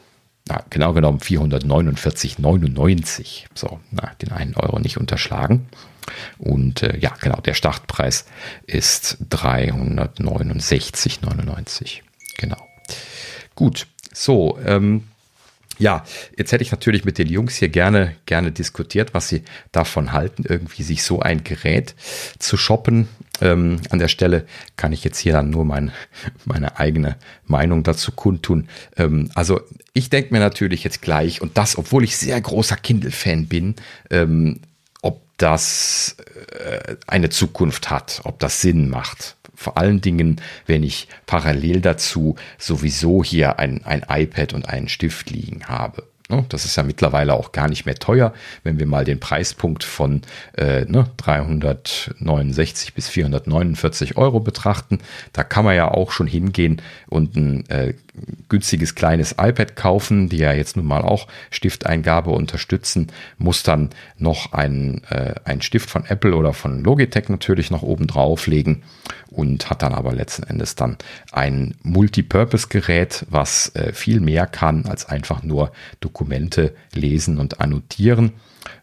na, 0.50 0.64
genau 0.70 0.94
genommen 0.94 1.20
449,99. 1.20 3.46
So, 3.54 3.80
na, 3.92 4.12
den 4.22 4.32
einen 4.32 4.56
Euro 4.56 4.80
nicht 4.80 4.98
unterschlagen. 4.98 5.68
Und 6.38 6.84
äh, 6.84 6.98
ja, 6.98 7.14
genau, 7.22 7.40
der 7.42 7.54
Startpreis 7.54 8.26
ist 8.66 9.18
369,99. 9.30 12.00
Genau. 12.38 12.58
Gut, 13.56 13.88
so, 14.12 14.60
ähm, 14.66 15.06
ja, 15.78 16.04
jetzt 16.38 16.52
hätte 16.52 16.64
ich 16.64 16.72
natürlich 16.72 17.06
mit 17.06 17.18
den 17.18 17.28
Jungs 17.28 17.56
hier 17.56 17.70
gerne, 17.70 18.16
gerne 18.26 18.52
diskutiert, 18.52 19.14
was 19.14 19.30
sie 19.30 19.44
davon 19.72 20.12
halten, 20.12 20.44
irgendwie 20.48 20.84
sich 20.84 21.04
so 21.04 21.22
ein 21.22 21.44
Gerät 21.44 21.96
zu 22.38 22.58
shoppen. 22.58 23.08
Ähm, 23.42 23.80
an 23.90 24.00
der 24.00 24.08
Stelle 24.08 24.46
kann 24.78 24.94
ich 24.94 25.04
jetzt 25.04 25.20
hier 25.20 25.34
dann 25.34 25.50
nur 25.50 25.66
mein, 25.66 25.92
meine 26.46 26.80
eigene 26.80 27.18
Meinung 27.46 27.84
dazu 27.84 28.12
kundtun. 28.12 28.68
Ähm, 28.98 29.30
also 29.36 29.62
ich 29.94 30.10
denke 30.10 30.34
mir 30.34 30.40
natürlich 30.40 30.84
jetzt 30.84 31.02
gleich, 31.02 31.42
und 31.42 31.58
das, 31.58 31.78
obwohl 31.78 32.04
ich 32.04 32.18
sehr 32.18 32.40
großer 32.40 32.76
Kindle-Fan 32.76 33.48
bin, 33.48 33.76
ähm, 34.10 34.60
ob 35.02 35.22
das 35.38 36.18
äh, 36.58 36.96
eine 37.08 37.30
Zukunft 37.30 37.90
hat, 37.90 38.22
ob 38.24 38.40
das 38.40 38.62
Sinn 38.62 38.90
macht. 38.90 39.36
Vor 39.56 39.78
allen 39.78 40.00
Dingen, 40.00 40.40
wenn 40.68 40.84
ich 40.84 41.10
parallel 41.26 41.82
dazu 41.82 42.36
sowieso 42.58 43.24
hier 43.24 43.60
ein, 43.60 43.84
ein 43.84 44.06
iPad 44.08 44.54
und 44.54 44.70
einen 44.70 44.88
Stift 44.88 45.30
liegen 45.32 45.66
habe. 45.66 46.09
Ne? 46.30 46.46
Das 46.50 46.64
ist 46.66 46.76
ja 46.76 46.84
mittlerweile 46.84 47.34
auch 47.34 47.52
gar 47.52 47.68
nicht 47.68 47.86
mehr 47.86 47.96
teuer, 47.96 48.34
wenn 48.64 48.80
wir 48.80 48.86
mal 48.86 49.04
den 49.04 49.20
Preispunkt 49.20 49.84
von 49.84 50.22
äh, 50.56 50.86
ne, 50.86 51.10
369 51.18 52.94
bis 52.94 53.10
449 53.10 54.16
Euro 54.16 54.40
betrachten. 54.40 55.00
Da 55.34 55.44
kann 55.44 55.66
man 55.66 55.76
ja 55.76 55.90
auch 55.90 56.12
schon 56.12 56.28
hingehen 56.28 56.82
und 57.08 57.36
ein 57.36 57.68
äh, 57.70 57.96
günstiges 58.48 58.96
kleines 58.96 59.36
iPad 59.40 59.76
kaufen, 59.76 60.30
die 60.30 60.38
ja 60.38 60.54
jetzt 60.54 60.76
nun 60.78 60.86
mal 60.86 61.02
auch 61.02 61.28
Stifteingabe 61.50 62.30
unterstützen, 62.30 63.08
muss 63.38 63.64
dann 63.64 63.90
noch 64.18 64.54
einen, 64.54 65.04
äh, 65.06 65.36
einen 65.46 65.62
Stift 65.62 65.90
von 65.90 66.06
Apple 66.06 66.36
oder 66.36 66.54
von 66.54 66.84
Logitech 66.84 67.30
natürlich 67.30 67.72
noch 67.72 67.82
oben 67.82 68.08
drauflegen 68.08 68.84
und 69.30 69.70
hat 69.70 69.82
dann 69.82 69.94
aber 69.94 70.14
letzten 70.14 70.44
Endes 70.44 70.76
dann 70.76 70.98
ein 71.32 71.76
Multipurpose-Gerät, 71.84 73.26
was 73.30 73.74
äh, 73.76 73.94
viel 73.94 74.20
mehr 74.20 74.48
kann 74.48 74.86
als 74.86 75.08
einfach 75.08 75.44
nur 75.44 75.72
Dokumente 76.02 76.19
lesen 76.94 77.38
und 77.38 77.62
annotieren. 77.62 78.34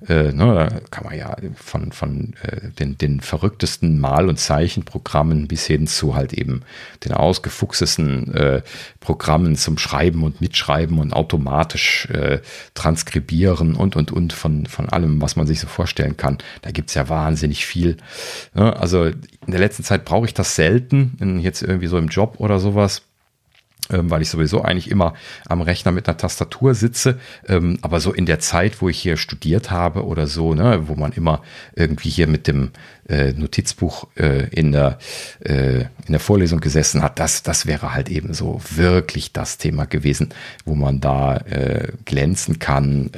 Äh, 0.08 0.32
ne, 0.32 0.68
da 0.70 0.80
kann 0.90 1.04
man 1.04 1.16
ja 1.16 1.36
von, 1.54 1.92
von 1.92 2.34
äh, 2.42 2.70
den, 2.78 2.98
den 2.98 3.20
verrücktesten 3.20 3.98
Mal- 3.98 4.28
und 4.28 4.38
Zeichenprogrammen 4.38 5.48
bis 5.48 5.66
hin 5.66 5.86
zu 5.86 6.14
halt 6.14 6.32
eben 6.32 6.62
den 7.04 7.12
ausgefuchstesten 7.12 8.34
äh, 8.34 8.62
Programmen 9.00 9.56
zum 9.56 9.78
Schreiben 9.78 10.22
und 10.22 10.40
Mitschreiben 10.40 10.98
und 10.98 11.12
automatisch 11.12 12.06
äh, 12.10 12.40
transkribieren 12.74 13.74
und, 13.74 13.96
und, 13.96 14.12
und 14.12 14.32
von, 14.32 14.66
von 14.66 14.88
allem, 14.88 15.20
was 15.20 15.36
man 15.36 15.46
sich 15.46 15.60
so 15.60 15.66
vorstellen 15.66 16.16
kann. 16.16 16.38
Da 16.62 16.70
gibt's 16.70 16.94
ja 16.94 17.08
wahnsinnig 17.08 17.66
viel. 17.66 17.96
Ne? 18.54 18.76
Also 18.76 19.04
in 19.04 19.16
der 19.48 19.60
letzten 19.60 19.84
Zeit 19.84 20.04
brauche 20.04 20.26
ich 20.26 20.34
das 20.34 20.56
selten, 20.56 21.38
jetzt 21.40 21.62
irgendwie 21.62 21.86
so 21.86 21.98
im 21.98 22.08
Job 22.08 22.36
oder 22.38 22.58
sowas 22.58 23.02
weil 23.88 24.22
ich 24.22 24.30
sowieso 24.30 24.62
eigentlich 24.62 24.90
immer 24.90 25.14
am 25.46 25.62
Rechner 25.62 25.92
mit 25.92 26.08
einer 26.08 26.16
Tastatur 26.16 26.74
sitze. 26.74 27.18
Ähm, 27.48 27.78
aber 27.82 28.00
so 28.00 28.12
in 28.12 28.26
der 28.26 28.40
Zeit, 28.40 28.82
wo 28.82 28.88
ich 28.88 28.98
hier 28.98 29.16
studiert 29.16 29.70
habe 29.70 30.04
oder 30.04 30.26
so, 30.26 30.54
ne, 30.54 30.88
wo 30.88 30.94
man 30.94 31.12
immer 31.12 31.42
irgendwie 31.74 32.08
hier 32.08 32.26
mit 32.26 32.46
dem 32.46 32.70
äh, 33.08 33.32
Notizbuch 33.32 34.08
äh, 34.16 34.48
in, 34.48 34.72
der, 34.72 34.98
äh, 35.38 35.82
in 35.82 36.10
der 36.10 36.18
Vorlesung 36.18 36.58
gesessen 36.58 37.02
hat, 37.02 37.20
das, 37.20 37.44
das 37.44 37.66
wäre 37.66 37.94
halt 37.94 38.08
eben 38.08 38.34
so 38.34 38.60
wirklich 38.70 39.32
das 39.32 39.58
Thema 39.58 39.84
gewesen, 39.86 40.30
wo 40.64 40.74
man 40.74 41.00
da 41.00 41.40
glänzen 42.04 42.58
kann, 42.58 43.10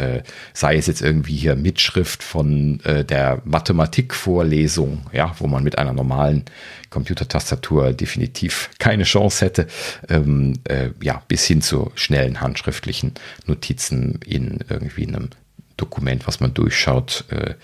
sei 0.53 0.77
es 0.77 0.87
jetzt 0.87 1.03
irgendwie 1.03 1.37
hier 1.37 1.57
Mitschrift 1.57 2.23
von 2.23 2.81
der 2.85 3.41
Mathematikvorlesung, 3.45 5.07
ja, 5.13 5.35
wo 5.39 5.47
man 5.47 5.63
mit 5.63 5.79
einer 5.79 5.93
normalen 5.93 6.45
Computertastatur 6.91 7.93
definitiv 7.93 8.71
keine 8.79 9.05
Chance 9.05 9.45
hätte, 9.45 9.67
ähm, 10.09 10.55
äh, 10.65 10.91
ja, 11.03 11.23
bis 11.29 11.45
hin 11.47 11.63
zu 11.63 11.93
schnellen 11.95 12.41
handschriftlichen 12.41 13.15
Notizen 13.47 14.21
in 14.25 14.61
irgendwie 14.69 15.07
einem 15.07 15.31
Dokument, 15.77 16.27
was 16.27 16.41
man 16.41 16.55
durchschaut, 16.55 17.25
äh, 17.31 17.55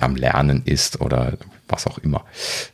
am 0.00 0.16
Lernen 0.16 0.62
ist 0.64 1.00
oder 1.00 1.34
was 1.68 1.86
auch 1.86 1.98
immer. 1.98 2.24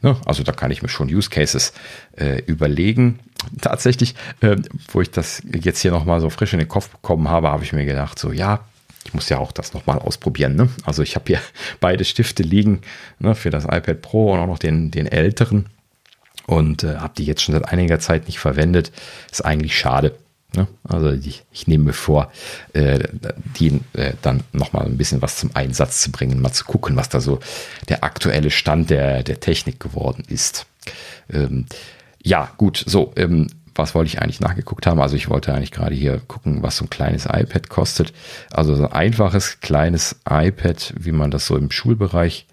Ne? 0.03 0.17
Also 0.25 0.43
da 0.43 0.53
kann 0.53 0.71
ich 0.71 0.83
mir 0.83 0.89
schon 0.89 1.13
Use 1.13 1.29
Cases 1.29 1.73
äh, 2.17 2.43
überlegen. 2.47 3.19
Tatsächlich, 3.61 4.15
äh, 4.41 4.57
wo 4.93 5.01
ich 5.01 5.11
das 5.11 5.43
jetzt 5.53 5.81
hier 5.81 5.91
nochmal 5.91 6.21
so 6.21 6.31
frisch 6.31 6.53
in 6.53 6.61
den 6.61 6.69
Kopf 6.69 6.89
bekommen 6.89 7.29
habe, 7.29 7.49
habe 7.49 7.65
ich 7.65 7.73
mir 7.73 7.85
gedacht, 7.85 8.19
so 8.19 8.33
ja, 8.33 8.61
ich 9.05 9.13
muss 9.13 9.29
ja 9.29 9.39
auch 9.39 9.53
das 9.53 9.75
nochmal 9.75 9.99
ausprobieren. 9.99 10.57
Ne? 10.57 10.69
Also 10.85 11.03
ich 11.03 11.15
habe 11.17 11.25
hier 11.27 11.41
beide 11.81 12.05
Stifte 12.05 12.43
liegen 12.43 12.81
ne, 13.19 13.35
für 13.35 13.51
das 13.51 13.65
iPad 13.65 14.01
Pro 14.01 14.33
und 14.33 14.39
auch 14.39 14.47
noch 14.47 14.59
den, 14.59 14.91
den 14.91 15.07
älteren 15.07 15.67
und 16.47 16.85
äh, 16.85 16.97
habe 16.97 17.15
die 17.17 17.25
jetzt 17.25 17.43
schon 17.43 17.55
seit 17.55 17.69
einiger 17.69 17.99
Zeit 18.01 18.27
nicht 18.27 18.39
verwendet. 18.39 18.93
Ist 19.31 19.45
eigentlich 19.45 19.79
schade. 19.79 20.15
Ne? 20.57 20.69
Also 20.85 21.11
ich, 21.11 21.43
ich, 21.53 21.67
nehme 21.67 21.85
mir 21.85 21.93
vor, 21.93 22.31
äh, 22.73 23.01
die 23.59 23.81
äh, 23.95 24.13
dann 24.23 24.43
nochmal 24.53 24.87
ein 24.87 24.97
bisschen 24.97 25.23
was 25.23 25.37
zum 25.37 25.51
Einsatz 25.55 26.01
zu 26.01 26.13
bringen, 26.13 26.41
mal 26.41 26.53
zu 26.53 26.65
gucken, 26.65 26.97
was 26.97 27.09
da 27.09 27.21
so 27.21 27.41
der 27.89 28.05
aktuelle 28.05 28.51
Stand 28.51 28.91
der, 28.91 29.23
der 29.23 29.41
Technik 29.41 29.81
geworden 29.81 30.25
ist. 30.29 30.67
Ähm, 31.33 31.67
ja, 32.23 32.51
gut, 32.57 32.85
so, 32.87 33.13
ähm, 33.17 33.49
was 33.75 33.95
wollte 33.95 34.09
ich 34.09 34.23
eigentlich 34.23 34.41
nachgeguckt 34.41 34.87
haben? 34.87 35.01
Also 35.01 35.17
ich 35.17 35.29
wollte 35.29 35.53
eigentlich 35.53 35.73
gerade 35.73 35.95
hier 35.95 36.21
gucken, 36.29 36.63
was 36.63 36.77
so 36.77 36.85
ein 36.85 36.91
kleines 36.91 37.27
iPad 37.27 37.69
kostet. 37.69 38.13
Also 38.53 38.77
so 38.77 38.85
ein 38.85 38.93
einfaches 38.93 39.61
kleines 39.61 40.21
iPad, 40.29 40.95
wie 40.99 41.13
man 41.13 41.31
das 41.31 41.47
so 41.47 41.57
im 41.57 41.71
Schulbereich 41.71 42.47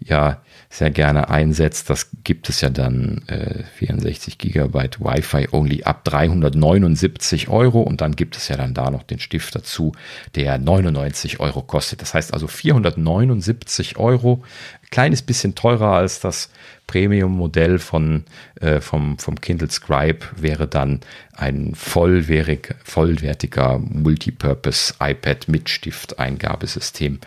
ja 0.00 0.40
sehr 0.72 0.90
gerne 0.90 1.28
einsetzt. 1.28 1.90
Das 1.90 2.08
gibt 2.24 2.48
es 2.48 2.62
ja 2.62 2.70
dann 2.70 3.20
äh, 3.26 3.62
64 3.76 4.38
Gigabyte 4.38 5.00
Wi-Fi 5.00 5.48
only 5.52 5.82
ab 5.82 6.02
379 6.04 7.50
Euro 7.50 7.82
und 7.82 8.00
dann 8.00 8.16
gibt 8.16 8.38
es 8.38 8.48
ja 8.48 8.56
dann 8.56 8.72
da 8.72 8.90
noch 8.90 9.02
den 9.02 9.18
Stift 9.18 9.54
dazu, 9.54 9.92
der 10.34 10.56
99 10.56 11.40
Euro 11.40 11.60
kostet. 11.60 12.00
Das 12.00 12.14
heißt 12.14 12.32
also 12.32 12.46
479 12.46 13.98
Euro, 13.98 14.44
kleines 14.92 15.22
bisschen 15.22 15.56
teurer 15.56 15.94
als 15.94 16.20
das 16.20 16.50
Premium-Modell 16.86 17.78
von, 17.78 18.24
äh, 18.60 18.80
vom, 18.80 19.18
vom 19.18 19.40
Kindle 19.40 19.70
Scribe 19.70 20.18
wäre 20.36 20.68
dann 20.68 21.00
ein 21.34 21.74
vollwertig, 21.74 22.74
vollwertiger 22.84 23.78
Multipurpose 23.78 24.94
iPad 25.00 25.48
mit 25.48 25.70
Stift-Eingabesystem, 25.70 27.20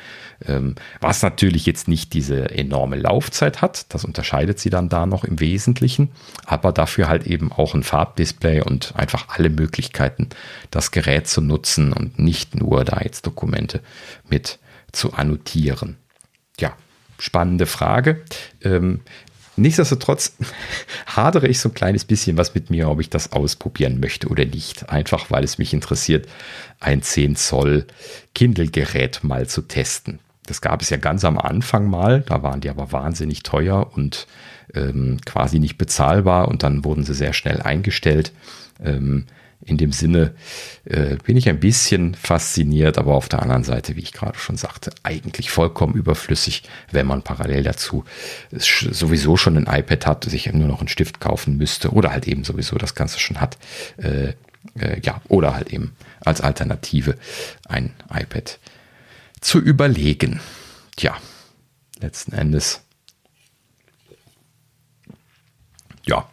ähm, 0.48 0.76
was 1.02 1.24
natürlich 1.24 1.66
jetzt 1.66 1.88
nicht 1.88 2.14
diese 2.14 2.52
enorme 2.52 2.96
Laufzeit 2.98 3.64
hat. 3.64 3.92
Das 3.94 4.06
unterscheidet 4.06 4.60
sie 4.60 4.70
dann 4.70 4.88
da 4.88 5.08
noch 5.08 5.24
im 5.24 5.40
Wesentlichen, 5.40 6.12
aber 6.46 6.72
dafür 6.72 7.08
halt 7.08 7.26
eben 7.26 7.52
auch 7.52 7.74
ein 7.74 7.84
Farbdisplay 7.84 8.62
und 8.62 8.94
einfach 8.96 9.30
alle 9.30 9.50
Möglichkeiten, 9.50 10.30
das 10.70 10.92
Gerät 10.92 11.28
zu 11.28 11.42
nutzen 11.42 11.92
und 11.92 12.20
nicht 12.20 12.54
nur 12.56 12.84
da 12.84 13.00
jetzt 13.02 13.26
Dokumente 13.26 13.82
mit 14.30 14.60
zu 14.92 15.14
annotieren. 15.14 15.98
Ja, 16.60 16.78
spannende 17.20 17.66
Frage. 17.66 18.22
Ähm, 18.64 19.02
Nichtsdestotrotz 19.58 20.34
hadere 21.06 21.48
ich 21.48 21.60
so 21.60 21.70
ein 21.70 21.74
kleines 21.74 22.06
bisschen 22.06 22.38
was 22.38 22.54
mit 22.54 22.70
mir, 22.70 22.90
ob 22.90 23.00
ich 23.00 23.10
das 23.10 23.32
ausprobieren 23.32 24.00
möchte 24.00 24.28
oder 24.28 24.46
nicht. 24.46 24.90
Einfach 24.90 25.32
weil 25.32 25.44
es 25.44 25.58
mich 25.58 25.74
interessiert, 25.74 26.28
ein 26.80 27.02
10 27.02 27.36
Zoll 27.36 27.86
Kindle-Gerät 28.34 29.24
mal 29.24 29.48
zu 29.48 29.62
testen. 29.62 30.20
Das 30.46 30.62
gab 30.62 30.82
es 30.82 30.90
ja 30.90 30.98
ganz 30.98 31.24
am 31.26 31.40
Anfang 31.40 31.90
mal, 31.90 32.22
da 32.22 32.44
waren 32.44 32.62
die 32.62 32.70
aber 32.70 32.92
wahnsinnig 32.92 33.44
teuer 33.44 33.92
und 33.96 34.28
ähm, 34.74 35.20
quasi 35.26 35.60
nicht 35.60 35.78
bezahlbar 35.78 36.50
und 36.50 36.62
dann 36.62 36.84
wurden 36.84 37.04
sie 37.04 37.16
sehr 37.16 37.34
schnell 37.34 37.62
eingestellt. 37.62 38.32
Ähm, 38.84 39.26
in 39.64 39.78
dem 39.78 39.92
Sinne 39.92 40.36
äh, 40.86 41.16
bin 41.24 41.38
ich 41.38 41.50
ein 41.50 41.60
bisschen 41.60 42.14
fasziniert, 42.14 42.98
aber 42.98 43.16
auf 43.16 43.30
der 43.30 43.42
anderen 43.42 43.64
Seite, 43.64 43.96
wie 43.96 44.02
ich 44.02 44.14
gerade 44.14 44.38
schon 44.38 44.58
sagte, 44.58 44.92
eigentlich 45.04 45.50
vollkommen 45.50 45.96
überflüssig, 45.96 46.64
wenn 46.92 47.08
man 47.08 47.24
parallel 47.24 47.64
dazu 47.64 48.04
sowieso 48.52 49.38
schon 49.38 49.58
ein 49.58 49.80
iPad 49.80 50.06
hat, 50.06 50.24
sich 50.26 50.52
nur 50.52 50.68
noch 50.68 50.80
einen 50.80 50.88
Stift 50.88 51.20
kaufen 51.20 51.58
müsste 51.58 51.92
oder 51.92 52.12
halt 52.12 52.28
eben 52.28 52.44
sowieso 52.44 52.78
das 52.78 52.96
Ganze 52.96 53.20
schon 53.20 53.42
hat. 53.42 53.58
Äh, 53.98 54.34
äh, 54.80 55.00
ja, 55.02 55.22
oder 55.28 55.56
halt 55.56 55.72
eben 55.72 55.96
als 56.22 56.42
Alternative 56.42 57.18
ein 57.68 57.94
iPad 58.12 58.60
zu 59.42 59.60
überlegen. 59.60 60.40
Tja, 60.96 61.16
letzten 62.00 62.34
Endes. 62.34 62.82
Ja, 66.06 66.30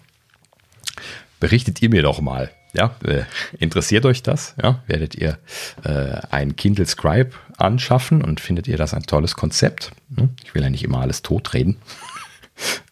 berichtet 1.41 1.81
ihr 1.83 1.89
mir 1.89 2.03
doch 2.03 2.21
mal, 2.21 2.51
ja, 2.73 2.95
äh, 3.05 3.23
interessiert 3.59 4.05
euch 4.07 4.23
das? 4.23 4.55
Ja, 4.63 4.83
werdet 4.87 5.15
ihr 5.15 5.39
äh, 5.85 6.21
ein 6.31 6.57
Kindle 6.57 6.87
Scribe 6.87 7.31
anschaffen 7.59 8.23
und 8.23 8.41
findet 8.41 8.69
ihr 8.69 8.77
das 8.77 8.95
ein 8.95 9.03
tolles 9.03 9.35
Konzept? 9.35 9.93
Hm? 10.17 10.31
Ich 10.45 10.55
will 10.55 10.63
ja 10.63 10.71
nicht 10.71 10.85
immer 10.85 11.01
alles 11.01 11.23
totreden. 11.23 11.77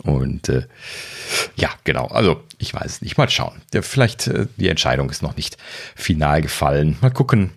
Und 0.03 0.49
äh, 0.49 0.67
ja, 1.55 1.69
genau. 1.85 2.07
Also 2.07 2.43
ich 2.59 2.73
weiß 2.73 2.87
es 2.87 3.03
nicht. 3.03 3.19
Mal 3.19 3.29
schauen. 3.29 3.61
Vielleicht 3.83 4.27
äh, 4.27 4.47
die 4.57 4.69
Entscheidung 4.69 5.11
ist 5.11 5.23
noch 5.23 5.37
nicht 5.37 5.59
final 5.95 6.41
gefallen. 6.41 6.97
Mal 7.03 7.11
gucken, 7.11 7.51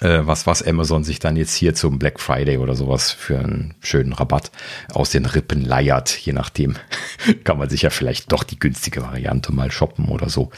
äh, 0.00 0.20
was, 0.22 0.46
was 0.46 0.62
Amazon 0.62 1.04
sich 1.04 1.18
dann 1.18 1.36
jetzt 1.36 1.54
hier 1.54 1.74
zum 1.74 1.98
Black 1.98 2.20
Friday 2.20 2.58
oder 2.58 2.74
sowas 2.74 3.10
für 3.10 3.38
einen 3.38 3.74
schönen 3.80 4.12
Rabatt 4.12 4.50
aus 4.92 5.10
den 5.10 5.26
Rippen 5.26 5.62
leiert. 5.64 6.16
Je 6.18 6.32
nachdem 6.32 6.76
kann 7.44 7.58
man 7.58 7.68
sich 7.68 7.82
ja 7.82 7.90
vielleicht 7.90 8.32
doch 8.32 8.44
die 8.44 8.58
günstige 8.58 9.02
Variante 9.02 9.52
mal 9.52 9.70
shoppen 9.70 10.06
oder 10.06 10.28
so. 10.28 10.50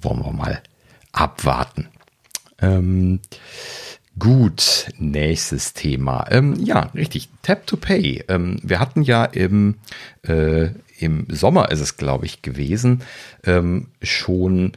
Wollen 0.00 0.24
wir 0.24 0.32
mal 0.32 0.62
abwarten. 1.12 1.88
Ähm, 2.60 3.20
Gut, 4.18 4.88
nächstes 4.98 5.72
Thema. 5.72 6.26
Ähm, 6.30 6.54
ja, 6.62 6.90
richtig. 6.94 7.30
Tap 7.40 7.66
to 7.66 7.76
Pay. 7.78 8.24
Ähm, 8.28 8.58
wir 8.62 8.78
hatten 8.78 9.02
ja 9.02 9.24
im, 9.24 9.76
äh, 10.22 10.68
im 10.98 11.26
Sommer 11.30 11.70
ist 11.70 11.80
es, 11.80 11.96
glaube 11.96 12.26
ich, 12.26 12.42
gewesen, 12.42 13.02
ähm, 13.44 13.88
schon 14.02 14.72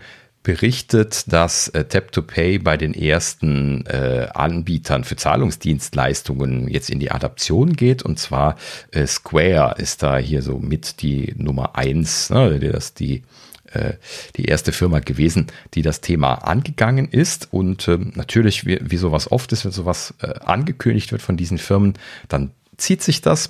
berichtet, 0.46 1.26
dass 1.34 1.68
äh, 1.70 1.84
Tap2Pay 1.90 2.64
bei 2.64 2.78
den 2.78 2.94
ersten 2.94 3.86
äh, 3.88 4.28
Anbietern 4.34 5.04
für 5.04 5.16
Zahlungsdienstleistungen 5.16 6.70
jetzt 6.70 6.90
in 6.92 7.00
die 7.00 7.12
Adaption 7.12 7.74
geht. 7.74 8.04
Und 8.04 8.20
zwar 8.20 8.56
äh, 8.92 9.08
Square 9.08 9.76
ist 9.80 10.04
da 10.04 10.18
hier 10.18 10.44
so 10.44 10.60
mit 10.60 11.02
die 11.02 11.34
Nummer 11.36 11.76
eins, 11.76 12.30
ne, 12.30 12.60
das 12.60 12.94
die 12.94 13.24
äh, 13.72 13.94
die 14.36 14.46
erste 14.46 14.72
Firma 14.72 15.00
gewesen, 15.00 15.48
die 15.74 15.82
das 15.82 16.00
Thema 16.00 16.36
angegangen 16.36 17.10
ist. 17.10 17.52
Und 17.52 17.88
ähm, 17.88 18.12
natürlich, 18.16 18.68
wie, 18.68 18.80
wie 18.82 18.98
sowas 18.98 19.32
oft 19.32 19.52
ist, 19.52 19.66
wenn 19.66 19.72
sowas 19.72 20.14
äh, 20.22 20.28
angekündigt 20.42 21.12
wird 21.12 21.24
von 21.24 21.38
diesen 21.38 21.58
Firmen, 21.58 21.96
dann 22.30 22.52
zieht 22.78 23.02
sich 23.02 23.22
das. 23.22 23.50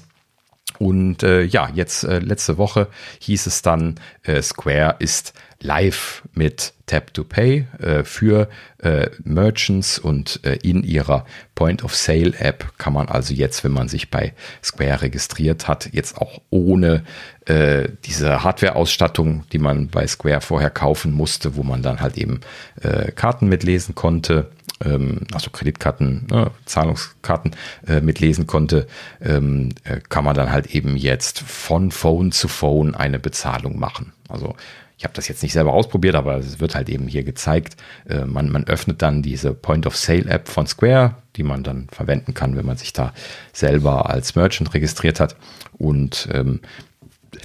Und 0.79 1.23
äh, 1.23 1.43
ja, 1.43 1.69
jetzt 1.73 2.03
äh, 2.03 2.19
letzte 2.19 2.57
Woche 2.57 2.87
hieß 3.19 3.47
es 3.47 3.61
dann, 3.61 3.95
äh, 4.23 4.41
Square 4.41 4.97
ist 4.99 5.33
live 5.61 6.23
mit 6.33 6.73
Tap 6.85 7.13
to 7.13 7.23
Pay 7.23 7.65
äh, 7.79 8.03
für 8.03 8.49
äh, 8.79 9.09
Merchants 9.23 9.97
und 9.97 10.41
äh, 10.43 10.57
in 10.61 10.83
ihrer 10.83 11.25
Point 11.55 11.83
of 11.83 11.95
Sale 11.95 12.33
App 12.37 12.77
kann 12.77 12.93
man 12.93 13.07
also 13.07 13.33
jetzt, 13.33 13.63
wenn 13.63 13.71
man 13.71 13.87
sich 13.87 14.11
bei 14.11 14.33
Square 14.63 15.01
registriert 15.01 15.67
hat, 15.67 15.89
jetzt 15.93 16.17
auch 16.17 16.41
ohne 16.49 17.03
äh, 17.45 17.87
diese 18.05 18.43
Hardware-Ausstattung, 18.43 19.45
die 19.51 19.59
man 19.59 19.87
bei 19.87 20.05
Square 20.05 20.41
vorher 20.41 20.69
kaufen 20.69 21.13
musste, 21.13 21.55
wo 21.55 21.63
man 21.63 21.81
dann 21.81 22.01
halt 22.01 22.17
eben 22.17 22.41
äh, 22.81 23.11
Karten 23.11 23.47
mitlesen 23.47 23.95
konnte, 23.95 24.51
ähm, 24.83 25.21
also 25.33 25.49
Kreditkarten, 25.51 26.27
ne, 26.29 26.51
Zahlungskarten 26.65 27.51
äh, 27.87 28.01
mitlesen 28.01 28.47
konnte, 28.47 28.87
ähm, 29.21 29.69
äh, 29.83 29.99
kann 30.09 30.25
man 30.25 30.35
dann 30.35 30.51
halt 30.51 30.67
eben 30.67 30.97
jetzt 30.97 31.39
von 31.39 31.91
Phone 31.91 32.31
zu 32.31 32.47
Phone 32.47 32.95
eine 32.95 33.19
Bezahlung 33.19 33.79
machen. 33.79 34.13
Also 34.27 34.55
ich 34.97 35.03
habe 35.03 35.13
das 35.13 35.27
jetzt 35.27 35.43
nicht 35.43 35.53
selber 35.53 35.73
ausprobiert, 35.73 36.15
aber 36.15 36.37
es 36.37 36.59
wird 36.59 36.75
halt 36.75 36.89
eben 36.89 37.07
hier 37.07 37.23
gezeigt. 37.23 37.75
Äh, 38.07 38.25
man, 38.25 38.49
man 38.49 38.65
öffnet 38.65 39.01
dann 39.01 39.21
diese 39.21 39.53
Point-of-Sale-App 39.53 40.47
von 40.47 40.67
Square, 40.67 41.15
die 41.35 41.43
man 41.43 41.63
dann 41.63 41.87
verwenden 41.91 42.33
kann, 42.33 42.55
wenn 42.55 42.65
man 42.65 42.77
sich 42.77 42.93
da 42.93 43.13
selber 43.51 44.09
als 44.09 44.35
Merchant 44.35 44.73
registriert 44.73 45.19
hat. 45.19 45.35
Und 45.77 46.29
ähm, 46.31 46.61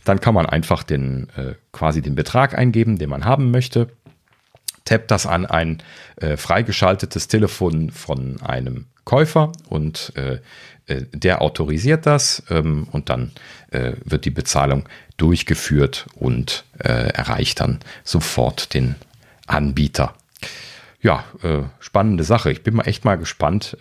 dann 0.05 0.21
kann 0.21 0.35
man 0.35 0.47
einfach 0.47 0.85
den 0.85 1.29
äh, 1.37 1.55
quasi 1.73 2.03
den 2.03 2.15
Betrag 2.15 2.57
eingeben, 2.57 2.99
den 2.99 3.11
man 3.11 3.25
haben 3.25 3.51
möchte. 3.51 3.89
Tappt 4.91 5.13
das 5.13 5.25
an 5.25 5.47
ein 5.47 5.85
äh, 6.17 6.37
freigeschaltetes 6.37 7.29
Telefon 7.29 7.91
von 7.91 8.43
einem 8.43 8.87
Käufer 9.05 9.53
und 9.69 10.13
äh, 10.17 10.41
äh 10.89 11.07
der 11.13 11.43
autorisiert 11.43 12.07
das 12.07 12.43
ähm, 12.51 12.89
und 12.91 13.09
dann 13.09 13.31
äh, 13.71 13.93
wird 14.05 14.25
die 14.25 14.31
Bezahlung 14.31 14.89
durchgeführt 15.17 16.07
und 16.17 16.65
äh, 16.81 17.13
erreicht 17.13 17.61
dann 17.61 17.79
sofort 18.03 18.75
den 18.75 18.97
Anbieter. 19.47 20.15
Ja, 21.01 21.25
äh, 21.45 21.63
spannende 21.79 22.25
Sache. 22.25 22.51
Ich 22.51 22.65
bin 22.65 22.75
mal 22.75 22.89
echt 22.89 23.05
mal 23.05 23.17
gespannt, 23.17 23.77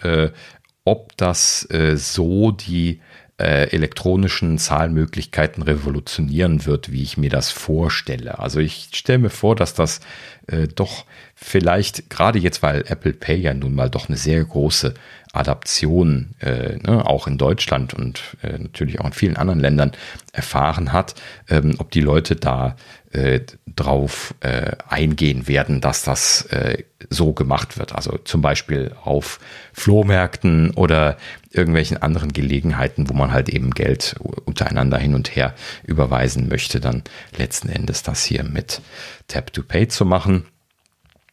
ob 0.86 1.18
das 1.18 1.68
so 1.96 2.52
die 2.52 3.02
äh, 3.40 3.70
elektronischen 3.70 4.58
Zahlmöglichkeiten 4.58 5.64
revolutionieren 5.64 6.66
wird, 6.66 6.92
wie 6.92 7.04
ich 7.04 7.18
mir 7.18 7.30
das 7.30 7.52
vorstelle. 7.52 8.40
Also 8.40 8.60
ich 8.60 8.90
stelle 8.94 9.20
mir 9.20 9.30
vor, 9.30 9.56
dass 9.56 9.74
das 9.74 10.02
äh, 10.48 10.68
doch 10.68 11.06
vielleicht, 11.36 12.10
gerade 12.10 12.38
jetzt, 12.40 12.62
weil 12.62 12.84
Apple 12.88 13.14
Pay 13.14 13.38
ja 13.38 13.54
nun 13.54 13.74
mal 13.74 13.90
doch 13.90 14.10
eine 14.10 14.18
sehr 14.18 14.44
große 14.44 14.94
Adaption 15.32 16.32
äh, 16.40 16.78
ne, 16.78 17.06
auch 17.06 17.28
in 17.28 17.38
Deutschland 17.38 17.94
und 17.94 18.22
äh, 18.42 18.58
natürlich 18.58 19.00
auch 19.00 19.06
in 19.06 19.14
vielen 19.14 19.38
anderen 19.38 19.60
Ländern 19.60 19.92
erfahren 20.34 20.92
hat, 20.92 21.16
ähm, 21.50 21.76
ob 21.78 21.92
die 21.92 22.02
Leute 22.02 22.36
da 22.36 22.76
äh, 23.12 23.42
drauf 23.76 24.34
äh, 24.42 24.72
eingehen 24.88 25.48
werden, 25.48 25.82
dass 25.82 26.04
das 26.04 26.44
äh, 26.48 26.84
so 27.10 27.34
gemacht 27.34 27.78
wird. 27.78 27.94
Also 27.94 28.18
zum 28.24 28.42
Beispiel 28.42 28.92
auf 29.04 29.40
Flohmärkten 29.74 30.72
oder 30.72 31.18
irgendwelchen 31.52 31.98
anderen 31.98 32.32
Gelegenheiten, 32.32 33.10
wo 33.10 33.14
man 33.14 33.32
halt 33.32 33.50
eben 33.50 33.72
Geld 33.72 34.16
untereinander 34.46 34.98
hin 34.98 35.16
und 35.16 35.36
her 35.36 35.56
überweisen 35.84 36.48
möchte, 36.48 36.80
dann 36.80 37.04
letzten 37.38 37.70
Endes 37.70 38.04
das 38.04 38.24
hier 38.24 38.44
mit 38.44 38.82
Tap 39.28 39.52
to 39.54 39.64
Pay 39.64 39.88
zu 39.88 40.06
machen. 40.06 40.46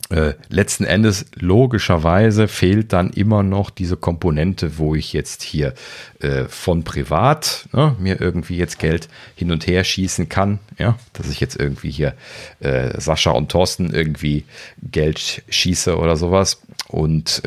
Äh, 0.08 0.34
letzten 0.48 0.84
Endes 0.84 1.26
logischerweise 1.34 2.46
fehlt 2.46 2.92
dann 2.92 3.10
immer 3.10 3.42
noch 3.42 3.70
diese 3.70 3.96
Komponente, 3.96 4.78
wo 4.78 4.94
ich 4.94 5.12
jetzt 5.12 5.42
hier 5.42 5.74
äh, 6.20 6.44
von 6.44 6.84
privat 6.84 7.66
ne, 7.72 7.96
mir 7.98 8.20
irgendwie 8.20 8.56
jetzt 8.56 8.78
Geld 8.78 9.08
hin 9.34 9.50
und 9.50 9.66
her 9.66 9.82
schießen 9.82 10.28
kann, 10.28 10.60
ja, 10.78 10.96
dass 11.12 11.28
ich 11.28 11.40
jetzt 11.40 11.58
irgendwie 11.58 11.90
hier 11.90 12.14
äh, 12.60 13.00
Sascha 13.00 13.32
und 13.32 13.50
Thorsten 13.50 13.92
irgendwie 13.92 14.44
Geld 14.80 15.42
schieße 15.48 15.98
oder 15.98 16.16
sowas. 16.16 16.62
Und 16.86 17.44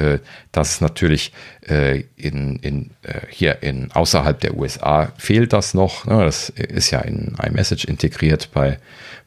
das 0.52 0.72
ist 0.72 0.82
natürlich 0.82 1.32
äh, 1.68 2.04
in, 2.16 2.58
in, 2.58 2.92
äh, 3.04 3.22
hier 3.30 3.62
in 3.62 3.92
außerhalb 3.92 4.40
der 4.40 4.58
USA 4.58 5.12
fehlt 5.18 5.54
das 5.54 5.74
noch. 5.74 6.06
Ne? 6.06 6.24
Das 6.24 6.50
ist 6.50 6.92
ja 6.92 7.00
in 7.02 7.36
iMessage 7.42 7.86
integriert 7.86 8.50
bei 8.52 8.80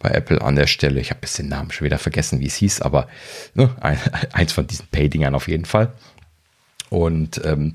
bei 0.03 0.11
Apple 0.11 0.43
an 0.43 0.57
der 0.57 0.67
Stelle. 0.67 1.01
Ich 1.01 1.11
habe 1.11 1.21
jetzt 1.23 1.39
den 1.39 1.49
Namen 1.49 1.71
schon 1.71 1.85
wieder 1.87 1.99
vergessen, 1.99 2.41
wie 2.41 2.47
es 2.47 2.57
hieß, 2.57 2.83
aber 2.83 3.09
ne, 3.55 3.75
ein, 3.81 3.99
eins 4.33 4.53
von 4.53 4.67
diesen 4.67 4.89
Pay-Dingern 4.89 5.35
auf 5.35 5.49
jeden 5.49 5.65
Fall. 5.65 5.93
Und 6.91 7.41
ähm, 7.45 7.73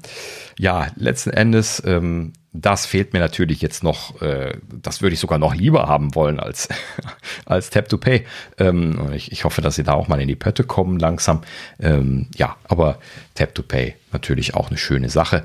ja, 0.59 0.91
letzten 0.95 1.31
Endes, 1.31 1.81
ähm, 1.85 2.33
das 2.61 2.85
fehlt 2.85 3.13
mir 3.13 3.19
natürlich 3.19 3.61
jetzt 3.61 3.83
noch. 3.83 4.21
Äh, 4.21 4.57
das 4.81 5.01
würde 5.01 5.13
ich 5.13 5.19
sogar 5.19 5.37
noch 5.39 5.53
lieber 5.53 5.87
haben 5.87 6.15
wollen 6.15 6.39
als, 6.39 6.67
als 7.45 7.69
Tap 7.69 7.89
to 7.89 7.97
Pay. 7.97 8.25
Ähm, 8.57 9.11
ich, 9.13 9.31
ich 9.31 9.43
hoffe, 9.43 9.61
dass 9.61 9.75
sie 9.75 9.83
da 9.83 9.93
auch 9.93 10.07
mal 10.07 10.21
in 10.21 10.27
die 10.27 10.35
Pötte 10.35 10.63
kommen 10.63 10.99
langsam. 10.99 11.41
Ähm, 11.79 12.27
ja, 12.35 12.55
aber 12.67 12.99
Tap 13.35 13.53
to 13.53 13.63
Pay 13.63 13.95
natürlich 14.11 14.55
auch 14.55 14.69
eine 14.69 14.77
schöne 14.77 15.09
Sache. 15.09 15.43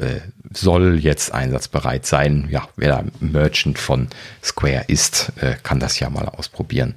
Äh, 0.00 0.20
soll 0.52 0.98
jetzt 0.98 1.32
einsatzbereit 1.32 2.06
sein. 2.06 2.48
Ja, 2.50 2.68
wer 2.76 2.88
da 2.88 3.04
Merchant 3.20 3.78
von 3.78 4.08
Square 4.42 4.84
ist, 4.88 5.32
äh, 5.40 5.56
kann 5.62 5.80
das 5.80 5.98
ja 5.98 6.08
mal 6.08 6.28
ausprobieren 6.28 6.94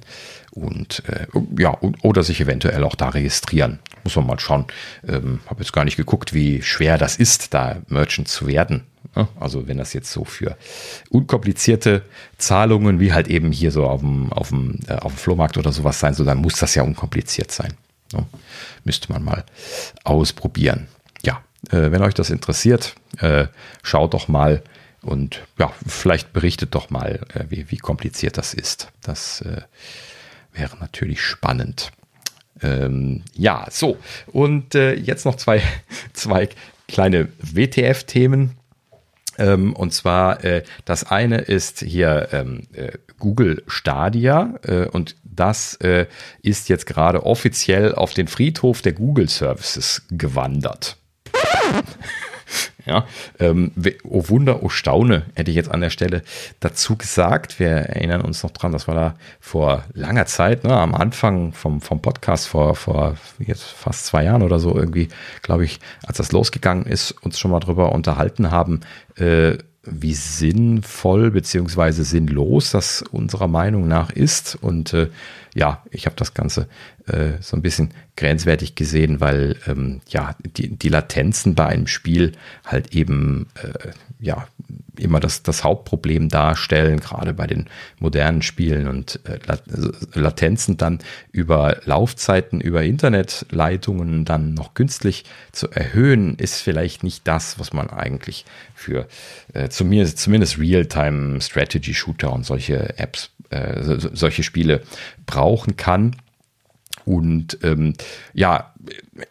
und 0.52 1.02
äh, 1.08 1.26
ja, 1.58 1.76
oder 2.02 2.22
sich 2.22 2.40
eventuell 2.40 2.84
auch 2.84 2.94
da 2.94 3.10
registrieren. 3.10 3.78
Muss 4.04 4.16
man 4.16 4.26
mal 4.26 4.40
schauen. 4.40 4.66
Ähm, 5.06 5.40
Habe 5.46 5.62
jetzt 5.62 5.72
gar 5.72 5.84
nicht 5.84 5.96
geguckt, 5.96 6.34
wie 6.34 6.62
schwer 6.62 6.98
das 6.98 7.16
ist, 7.16 7.54
da 7.54 7.82
Merchant 7.88 8.28
zu 8.28 8.46
werden. 8.46 8.84
Also 9.38 9.66
wenn 9.66 9.78
das 9.78 9.92
jetzt 9.92 10.12
so 10.12 10.24
für 10.24 10.56
unkomplizierte 11.10 12.02
Zahlungen 12.38 13.00
wie 13.00 13.12
halt 13.12 13.26
eben 13.28 13.50
hier 13.50 13.72
so 13.72 13.86
auf 13.86 14.00
dem, 14.00 14.32
auf 14.32 14.50
dem, 14.50 14.78
äh, 14.86 14.94
auf 14.94 15.12
dem 15.12 15.18
Flohmarkt 15.18 15.58
oder 15.58 15.72
sowas 15.72 15.98
sein 15.98 16.14
soll, 16.14 16.26
dann 16.26 16.38
muss 16.38 16.54
das 16.54 16.74
ja 16.74 16.84
unkompliziert 16.84 17.50
sein. 17.50 17.74
Ne? 18.12 18.24
Müsste 18.84 19.12
man 19.12 19.24
mal 19.24 19.44
ausprobieren. 20.04 20.86
Ja, 21.24 21.42
äh, 21.70 21.90
wenn 21.90 22.02
euch 22.02 22.14
das 22.14 22.30
interessiert, 22.30 22.94
äh, 23.18 23.46
schaut 23.82 24.14
doch 24.14 24.28
mal 24.28 24.62
und 25.02 25.42
ja, 25.58 25.72
vielleicht 25.86 26.32
berichtet 26.32 26.74
doch 26.74 26.90
mal, 26.90 27.20
äh, 27.34 27.44
wie, 27.48 27.70
wie 27.70 27.78
kompliziert 27.78 28.38
das 28.38 28.54
ist. 28.54 28.92
Das 29.02 29.40
äh, 29.40 29.62
wäre 30.52 30.76
natürlich 30.78 31.20
spannend. 31.20 31.90
Ähm, 32.62 33.22
ja, 33.34 33.66
so. 33.70 33.98
Und 34.26 34.74
äh, 34.74 34.94
jetzt 34.94 35.24
noch 35.24 35.36
zwei, 35.36 35.62
zwei 36.12 36.48
kleine 36.88 37.28
WTF-Themen. 37.40 38.56
Ähm, 39.38 39.74
und 39.74 39.92
zwar, 39.94 40.44
äh, 40.44 40.62
das 40.84 41.04
eine 41.04 41.38
ist 41.38 41.80
hier 41.80 42.28
ähm, 42.32 42.66
äh, 42.72 42.92
Google 43.18 43.62
Stadia 43.66 44.54
äh, 44.62 44.86
und 44.86 45.16
das 45.22 45.76
äh, 45.76 46.06
ist 46.42 46.68
jetzt 46.68 46.86
gerade 46.86 47.24
offiziell 47.24 47.94
auf 47.94 48.12
den 48.12 48.28
Friedhof 48.28 48.82
der 48.82 48.92
Google 48.92 49.28
Services 49.28 50.02
gewandert. 50.10 50.96
Ja, 52.86 53.06
ähm, 53.38 53.72
oh 54.04 54.28
Wunder, 54.28 54.62
oh 54.62 54.68
Staune, 54.68 55.24
hätte 55.34 55.50
ich 55.50 55.56
jetzt 55.56 55.70
an 55.70 55.80
der 55.80 55.90
Stelle 55.90 56.22
dazu 56.60 56.96
gesagt. 56.96 57.58
Wir 57.58 57.68
erinnern 57.68 58.22
uns 58.22 58.42
noch 58.42 58.50
dran, 58.50 58.72
das 58.72 58.88
war 58.88 58.94
da 58.94 59.14
vor 59.40 59.84
langer 59.92 60.26
Zeit, 60.26 60.64
ne, 60.64 60.76
am 60.76 60.94
Anfang 60.94 61.52
vom, 61.52 61.80
vom 61.80 62.00
Podcast, 62.00 62.48
vor, 62.48 62.74
vor 62.74 63.16
jetzt 63.38 63.64
fast 63.64 64.06
zwei 64.06 64.24
Jahren 64.24 64.42
oder 64.42 64.58
so 64.58 64.74
irgendwie, 64.74 65.08
glaube 65.42 65.64
ich, 65.64 65.80
als 66.06 66.16
das 66.18 66.32
losgegangen 66.32 66.86
ist, 66.86 67.12
uns 67.22 67.38
schon 67.38 67.50
mal 67.50 67.60
drüber 67.60 67.92
unterhalten 67.92 68.50
haben, 68.50 68.80
äh, 69.16 69.58
wie 69.82 70.14
sinnvoll 70.14 71.30
beziehungsweise 71.30 72.04
sinnlos 72.04 72.70
das 72.70 73.02
unserer 73.02 73.48
Meinung 73.48 73.88
nach 73.88 74.10
ist. 74.10 74.58
Und 74.60 74.92
äh, 74.92 75.08
ja, 75.60 75.84
ich 75.90 76.06
habe 76.06 76.16
das 76.16 76.32
Ganze 76.32 76.68
äh, 77.06 77.32
so 77.40 77.54
ein 77.54 77.60
bisschen 77.60 77.90
grenzwertig 78.16 78.76
gesehen, 78.76 79.20
weil 79.20 79.56
ähm, 79.66 80.00
ja 80.08 80.34
die, 80.56 80.74
die 80.74 80.88
Latenzen 80.88 81.54
bei 81.54 81.66
einem 81.66 81.86
Spiel 81.86 82.32
halt 82.64 82.94
eben 82.94 83.46
äh, 83.62 83.90
ja 84.20 84.48
immer 84.96 85.20
das, 85.20 85.42
das 85.42 85.62
Hauptproblem 85.62 86.30
darstellen, 86.30 86.98
gerade 87.00 87.34
bei 87.34 87.46
den 87.46 87.68
modernen 87.98 88.40
Spielen. 88.40 88.88
Und 88.88 89.20
äh, 89.24 89.38
Latenzen 90.14 90.78
dann 90.78 91.00
über 91.30 91.76
Laufzeiten, 91.84 92.62
über 92.62 92.82
Internetleitungen 92.82 94.24
dann 94.24 94.54
noch 94.54 94.72
künstlich 94.72 95.24
zu 95.52 95.70
erhöhen, 95.70 96.36
ist 96.36 96.62
vielleicht 96.62 97.04
nicht 97.04 97.28
das, 97.28 97.58
was 97.58 97.74
man 97.74 97.90
eigentlich 97.90 98.46
für 98.74 99.06
äh, 99.52 99.68
zumindest, 99.68 100.18
zumindest 100.18 100.58
Real-Time-Strategy-Shooter 100.58 102.32
und 102.32 102.46
solche 102.46 102.98
Apps, 102.98 103.30
äh, 103.50 103.82
solche 104.12 104.42
Spiele 104.42 104.82
brauchen 105.26 105.76
kann. 105.76 106.16
Und 107.04 107.58
ähm, 107.62 107.94
ja, 108.34 108.74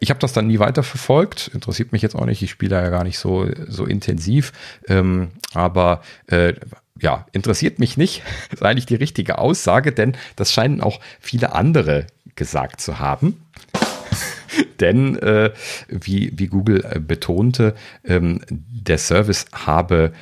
ich 0.00 0.10
habe 0.10 0.20
das 0.20 0.32
dann 0.32 0.46
nie 0.46 0.58
weiter 0.58 0.82
verfolgt. 0.82 1.50
Interessiert 1.54 1.92
mich 1.92 2.02
jetzt 2.02 2.14
auch 2.14 2.26
nicht. 2.26 2.42
Ich 2.42 2.50
spiele 2.50 2.76
ja 2.76 2.88
gar 2.90 3.04
nicht 3.04 3.18
so, 3.18 3.48
so 3.68 3.84
intensiv. 3.84 4.52
Ähm, 4.88 5.28
aber 5.54 6.02
äh, 6.26 6.54
ja, 7.00 7.26
interessiert 7.32 7.78
mich 7.78 7.96
nicht. 7.96 8.22
Das 8.50 8.54
ist 8.60 8.62
eigentlich 8.62 8.86
die 8.86 8.94
richtige 8.94 9.38
Aussage, 9.38 9.92
denn 9.92 10.16
das 10.36 10.52
scheinen 10.52 10.80
auch 10.80 11.00
viele 11.20 11.54
andere 11.54 12.06
gesagt 12.36 12.80
zu 12.80 12.98
haben. 12.98 13.42
denn 14.80 15.16
äh, 15.18 15.52
wie, 15.88 16.32
wie 16.36 16.46
Google 16.46 16.84
äh, 16.84 17.00
betonte, 17.00 17.74
ähm, 18.04 18.40
der 18.48 18.98
Service 18.98 19.46
habe 19.52 20.12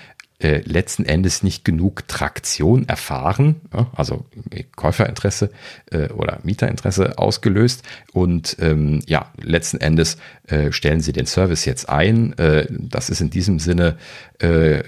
äh, 0.41 0.61
letzten 0.64 1.05
Endes 1.05 1.43
nicht 1.43 1.64
genug 1.64 2.07
Traktion 2.07 2.89
erfahren, 2.89 3.61
ja, 3.72 3.91
also 3.95 4.24
Käuferinteresse 4.76 5.51
äh, 5.91 6.09
oder 6.11 6.39
Mieterinteresse 6.45 7.18
ausgelöst. 7.18 7.82
Und 8.12 8.57
ähm, 8.61 9.01
ja, 9.07 9.32
letzten 9.41 9.78
Endes 9.80 10.16
äh, 10.47 10.70
stellen 10.72 11.01
sie 11.01 11.12
den 11.12 11.26
Service 11.26 11.64
jetzt 11.64 11.89
ein. 11.89 12.39
Äh, 12.39 12.66
das 12.70 13.11
ist 13.11 13.20
in 13.20 13.30
diesem 13.30 13.59
Sinne 13.59 13.97
äh, 14.39 14.82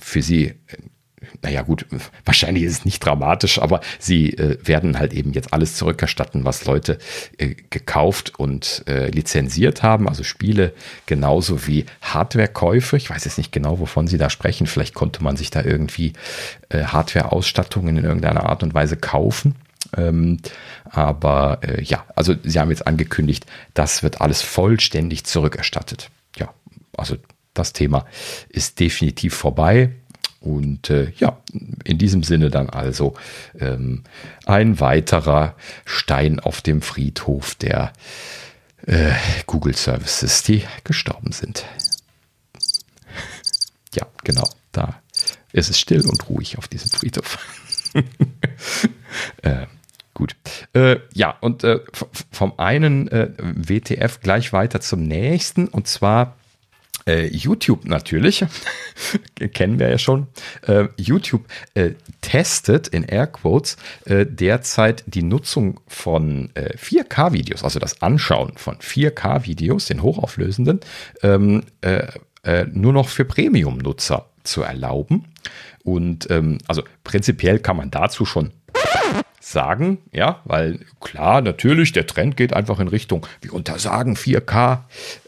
für 0.00 0.22
sie 0.22 0.54
naja 1.42 1.62
gut, 1.62 1.86
wahrscheinlich 2.24 2.64
ist 2.64 2.72
es 2.72 2.84
nicht 2.84 3.04
dramatisch, 3.04 3.60
aber 3.60 3.80
sie 3.98 4.34
äh, 4.34 4.58
werden 4.62 4.98
halt 4.98 5.12
eben 5.12 5.32
jetzt 5.32 5.52
alles 5.52 5.76
zurückerstatten, 5.76 6.44
was 6.44 6.64
Leute 6.64 6.98
äh, 7.38 7.54
gekauft 7.70 8.38
und 8.38 8.84
äh, 8.86 9.10
lizenziert 9.10 9.82
haben, 9.82 10.08
also 10.08 10.22
Spiele 10.22 10.72
genauso 11.06 11.66
wie 11.66 11.86
Hardwarekäufe. 12.02 12.96
Ich 12.96 13.10
weiß 13.10 13.24
jetzt 13.24 13.38
nicht 13.38 13.52
genau, 13.52 13.78
wovon 13.78 14.06
sie 14.06 14.18
da 14.18 14.30
sprechen. 14.30 14.66
Vielleicht 14.66 14.94
konnte 14.94 15.22
man 15.22 15.36
sich 15.36 15.50
da 15.50 15.62
irgendwie 15.62 16.12
äh, 16.68 16.84
Hardware-Ausstattungen 16.84 17.98
in 17.98 18.04
irgendeiner 18.04 18.46
Art 18.48 18.62
und 18.62 18.74
Weise 18.74 18.96
kaufen. 18.96 19.54
Ähm, 19.96 20.38
aber 20.84 21.60
äh, 21.62 21.82
ja, 21.82 22.04
also 22.14 22.34
sie 22.42 22.58
haben 22.58 22.70
jetzt 22.70 22.86
angekündigt, 22.86 23.46
das 23.74 24.02
wird 24.02 24.20
alles 24.20 24.42
vollständig 24.42 25.24
zurückerstattet. 25.24 26.10
Ja, 26.36 26.52
also 26.96 27.16
das 27.54 27.72
Thema 27.72 28.04
ist 28.48 28.80
definitiv 28.80 29.34
vorbei. 29.34 29.90
Und 30.40 30.88
äh, 30.90 31.12
ja, 31.18 31.38
in 31.84 31.98
diesem 31.98 32.22
Sinne 32.22 32.50
dann 32.50 32.70
also 32.70 33.14
ähm, 33.58 34.04
ein 34.46 34.78
weiterer 34.80 35.54
Stein 35.84 36.38
auf 36.38 36.60
dem 36.62 36.80
Friedhof 36.80 37.54
der 37.56 37.92
äh, 38.86 39.12
Google 39.46 39.74
Services, 39.74 40.42
die 40.42 40.64
gestorben 40.84 41.32
sind. 41.32 41.64
Ja, 43.94 44.06
genau, 44.22 44.46
da 44.70 45.00
ist 45.52 45.70
es 45.70 45.80
still 45.80 46.06
und 46.06 46.28
ruhig 46.28 46.58
auf 46.58 46.68
diesem 46.68 46.90
Friedhof. 46.90 47.38
äh, 49.42 49.66
gut. 50.12 50.36
Äh, 50.74 50.98
ja, 51.14 51.30
und 51.40 51.64
äh, 51.64 51.80
vom 52.30 52.58
einen 52.58 53.08
äh, 53.08 53.30
WTF 53.38 54.20
gleich 54.20 54.52
weiter 54.52 54.80
zum 54.80 55.02
nächsten, 55.02 55.68
und 55.68 55.88
zwar 55.88 56.36
YouTube 57.08 57.84
natürlich, 57.84 58.44
kennen 59.54 59.78
wir 59.78 59.88
ja 59.88 59.98
schon. 59.98 60.26
Äh, 60.66 60.88
YouTube 60.96 61.44
äh, 61.74 61.92
testet 62.20 62.88
in 62.88 63.04
Airquotes 63.04 63.76
äh, 64.04 64.26
derzeit 64.26 65.04
die 65.06 65.22
Nutzung 65.22 65.80
von 65.86 66.50
4K-Videos, 66.54 67.62
äh, 67.62 67.64
also 67.64 67.78
das 67.78 68.02
Anschauen 68.02 68.52
von 68.56 68.76
4K-Videos, 68.76 69.86
den 69.86 70.02
hochauflösenden, 70.02 70.80
ähm, 71.22 71.64
äh, 71.80 72.64
nur 72.72 72.92
noch 72.92 73.08
für 73.08 73.24
Premium-Nutzer 73.24 74.26
zu 74.44 74.62
erlauben. 74.62 75.26
Und 75.84 76.30
ähm, 76.30 76.58
also 76.66 76.82
prinzipiell 77.04 77.58
kann 77.58 77.76
man 77.76 77.90
dazu 77.90 78.24
schon 78.24 78.52
sagen, 79.50 79.98
ja, 80.12 80.40
weil 80.44 80.80
klar, 81.00 81.40
natürlich, 81.40 81.92
der 81.92 82.06
Trend 82.06 82.36
geht 82.36 82.52
einfach 82.52 82.80
in 82.80 82.88
Richtung, 82.88 83.26
wir 83.40 83.54
untersagen 83.54 84.14
4K, 84.14 84.80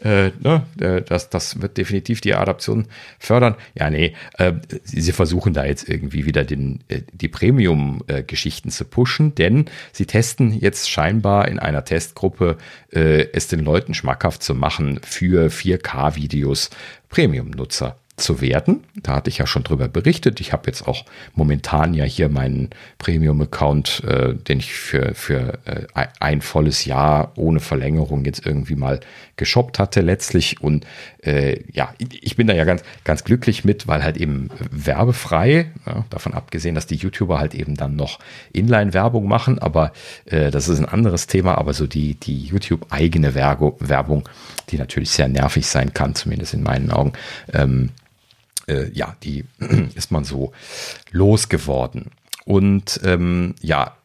äh, 0.03 0.31
ne, 0.39 0.63
äh, 0.79 1.01
das, 1.01 1.29
das 1.29 1.61
wird 1.61 1.77
definitiv 1.77 2.21
die 2.21 2.35
Adaption 2.35 2.87
fördern. 3.19 3.55
Ja, 3.73 3.89
nee, 3.89 4.13
äh, 4.37 4.53
sie, 4.83 5.11
versuchen 5.11 5.53
da 5.53 5.65
jetzt 5.65 5.89
irgendwie 5.89 6.25
wieder 6.25 6.43
den, 6.43 6.83
äh, 6.87 7.01
die 7.11 7.29
Premium-Geschichten 7.29 8.69
zu 8.69 8.85
pushen, 8.85 9.33
denn 9.35 9.65
sie 9.91 10.05
testen 10.05 10.53
jetzt 10.53 10.89
scheinbar 10.89 11.47
in 11.47 11.57
einer 11.57 11.83
Testgruppe, 11.83 12.57
äh, 12.91 13.27
es 13.33 13.47
den 13.47 13.61
Leuten 13.61 13.93
schmackhaft 13.93 14.43
zu 14.43 14.53
machen, 14.53 14.99
für 15.03 15.49
4K-Videos 15.49 16.69
Premium-Nutzer 17.09 17.97
zu 18.21 18.41
werden. 18.41 18.83
Da 19.01 19.15
hatte 19.15 19.29
ich 19.29 19.39
ja 19.39 19.47
schon 19.47 19.63
drüber 19.63 19.87
berichtet. 19.87 20.39
Ich 20.39 20.53
habe 20.53 20.63
jetzt 20.67 20.87
auch 20.87 21.05
momentan 21.33 21.93
ja 21.93 22.03
hier 22.05 22.29
meinen 22.29 22.69
Premium-Account, 22.99 24.03
äh, 24.05 24.35
den 24.35 24.59
ich 24.59 24.73
für, 24.73 25.13
für 25.13 25.59
äh, 25.65 26.05
ein 26.19 26.41
volles 26.41 26.85
Jahr 26.85 27.33
ohne 27.35 27.59
Verlängerung 27.59 28.23
jetzt 28.25 28.45
irgendwie 28.45 28.75
mal 28.75 28.99
geshoppt 29.37 29.79
hatte 29.79 30.01
letztlich. 30.01 30.61
Und 30.61 30.85
äh, 31.23 31.59
ja, 31.71 31.93
ich 31.97 32.35
bin 32.35 32.47
da 32.47 32.53
ja 32.53 32.63
ganz, 32.63 32.83
ganz 33.03 33.23
glücklich 33.23 33.65
mit, 33.65 33.87
weil 33.87 34.03
halt 34.03 34.17
eben 34.17 34.49
werbefrei, 34.71 35.71
ja, 35.85 36.05
davon 36.09 36.33
abgesehen, 36.33 36.75
dass 36.75 36.85
die 36.85 36.95
YouTuber 36.95 37.39
halt 37.39 37.55
eben 37.55 37.75
dann 37.75 37.95
noch 37.95 38.19
Inline-Werbung 38.53 39.27
machen, 39.27 39.59
aber 39.59 39.93
äh, 40.25 40.51
das 40.51 40.67
ist 40.67 40.79
ein 40.79 40.85
anderes 40.85 41.27
Thema, 41.27 41.57
aber 41.57 41.73
so 41.73 41.87
die, 41.87 42.15
die 42.15 42.45
YouTube-eigene 42.45 43.33
Werbung, 43.33 44.29
die 44.69 44.77
natürlich 44.77 45.09
sehr 45.09 45.27
nervig 45.27 45.65
sein 45.65 45.93
kann, 45.93 46.15
zumindest 46.15 46.53
in 46.53 46.63
meinen 46.63 46.91
Augen, 46.91 47.13
ähm, 47.53 47.89
äh, 48.71 48.89
ja, 48.93 49.15
die 49.23 49.45
ist 49.95 50.11
man 50.11 50.23
so 50.23 50.53
losgeworden. 51.11 52.11
Und 52.45 53.01
ähm, 53.03 53.55
ja, 53.61 53.95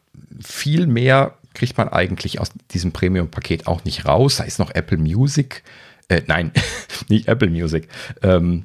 viel 0.41 0.85
mehr 0.85 1.33
kriegt 1.53 1.77
man 1.77 1.89
eigentlich 1.89 2.39
aus 2.39 2.51
diesem 2.71 2.91
Premium-Paket 2.91 3.65
auch 3.65 3.83
nicht 3.83 4.05
raus. 4.05 4.37
Da 4.37 4.43
ist 4.43 4.59
noch 4.59 4.71
Apple 4.75 4.97
Music. 4.97 5.63
Äh, 6.07 6.21
nein, 6.27 6.51
nicht 7.07 7.27
Apple 7.27 7.49
Music. 7.49 7.87
Ähm, 8.21 8.63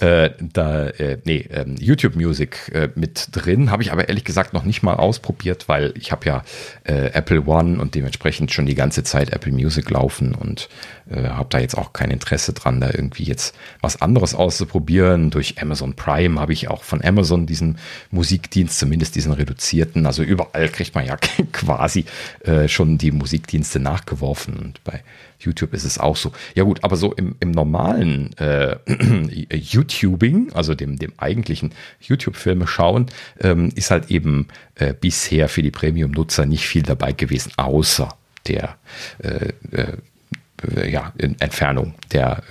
äh, 0.00 0.30
da, 0.40 0.86
äh, 0.86 1.18
nee, 1.24 1.46
ähm, 1.50 1.76
YouTube 1.78 2.16
Music 2.16 2.70
äh, 2.74 2.88
mit 2.94 3.28
drin. 3.32 3.70
Habe 3.70 3.82
ich 3.82 3.92
aber 3.92 4.08
ehrlich 4.08 4.24
gesagt 4.24 4.52
noch 4.52 4.64
nicht 4.64 4.82
mal 4.82 4.94
ausprobiert, 4.94 5.68
weil 5.68 5.92
ich 5.96 6.12
habe 6.12 6.26
ja 6.26 6.44
äh, 6.84 7.12
Apple 7.12 7.42
One 7.46 7.80
und 7.80 7.94
dementsprechend 7.94 8.52
schon 8.52 8.66
die 8.66 8.74
ganze 8.74 9.02
Zeit 9.02 9.30
Apple 9.30 9.52
Music 9.52 9.90
laufen 9.90 10.34
und 10.34 10.68
äh, 11.10 11.28
habe 11.28 11.48
da 11.50 11.58
jetzt 11.58 11.76
auch 11.76 11.92
kein 11.92 12.10
Interesse 12.10 12.52
dran, 12.52 12.80
da 12.80 12.88
irgendwie 12.88 13.24
jetzt 13.24 13.54
was 13.80 14.00
anderes 14.02 14.34
auszuprobieren. 14.34 15.30
Durch 15.30 15.60
Amazon 15.60 15.94
Prime 15.94 16.40
habe 16.40 16.52
ich 16.52 16.68
auch 16.68 16.82
von 16.82 17.04
Amazon 17.04 17.46
diesen 17.46 17.78
Musikdienst, 18.10 18.78
zumindest 18.78 19.14
diesen 19.14 19.32
reduzierten. 19.32 20.06
Also 20.06 20.22
überall 20.22 20.68
kriegt 20.68 20.94
man 20.94 21.06
ja 21.06 21.16
quasi 21.52 22.04
äh, 22.44 22.68
schon 22.68 22.98
die 22.98 23.10
Musikdienste 23.10 23.80
nachgeworfen 23.80 24.56
und 24.56 24.82
bei 24.84 25.02
YouTube 25.40 25.72
ist 25.72 25.84
es 25.84 25.98
auch 25.98 26.16
so. 26.16 26.32
Ja 26.54 26.64
gut, 26.64 26.82
aber 26.82 26.96
so 26.96 27.12
im, 27.12 27.36
im 27.40 27.50
normalen 27.52 28.36
äh, 28.38 28.76
YouTubing, 29.72 30.52
also 30.52 30.74
dem, 30.74 30.98
dem 30.98 31.12
eigentlichen 31.16 31.72
YouTube-Filme 32.00 32.66
schauen, 32.66 33.06
ähm, 33.40 33.70
ist 33.74 33.90
halt 33.90 34.10
eben 34.10 34.48
äh, 34.74 34.94
bisher 34.94 35.48
für 35.48 35.62
die 35.62 35.70
Premium-Nutzer 35.70 36.46
nicht 36.46 36.66
viel 36.66 36.82
dabei 36.82 37.12
gewesen, 37.12 37.52
außer 37.56 38.08
der 38.46 38.76
äh, 39.18 39.52
äh, 39.72 40.90
ja, 40.90 41.12
Entfernung 41.18 41.94
der 42.12 42.42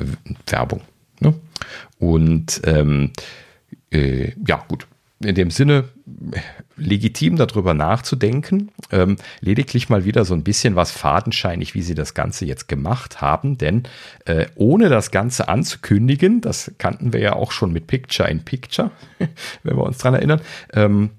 Werbung. 0.47 0.81
Ne? 1.19 1.33
Und 1.99 2.61
ähm, 2.65 3.11
äh, 3.91 4.31
ja, 4.47 4.63
gut, 4.67 4.87
in 5.19 5.35
dem 5.35 5.49
Sinne 5.49 5.85
legitim 6.75 7.37
darüber 7.37 7.73
nachzudenken. 7.73 8.71
Ähm, 8.91 9.17
lediglich 9.41 9.89
mal 9.89 10.05
wieder 10.05 10.25
so 10.25 10.33
ein 10.33 10.43
bisschen 10.43 10.75
was 10.75 10.91
fadenscheinig, 10.91 11.73
wie 11.73 11.81
sie 11.81 11.95
das 11.95 12.13
Ganze 12.13 12.45
jetzt 12.45 12.67
gemacht 12.67 13.19
haben, 13.19 13.57
denn 13.57 13.83
äh, 14.25 14.45
ohne 14.55 14.89
das 14.89 15.11
Ganze 15.11 15.49
anzukündigen, 15.49 16.41
das 16.41 16.71
kannten 16.77 17.13
wir 17.13 17.19
ja 17.19 17.33
auch 17.33 17.51
schon 17.51 17.73
mit 17.73 17.87
Picture 17.87 18.29
in 18.29 18.45
Picture, 18.45 18.91
wenn 19.63 19.75
wir 19.75 19.83
uns 19.83 19.97
dran 19.97 20.13
erinnern, 20.13 20.41
ähm, 20.73 21.11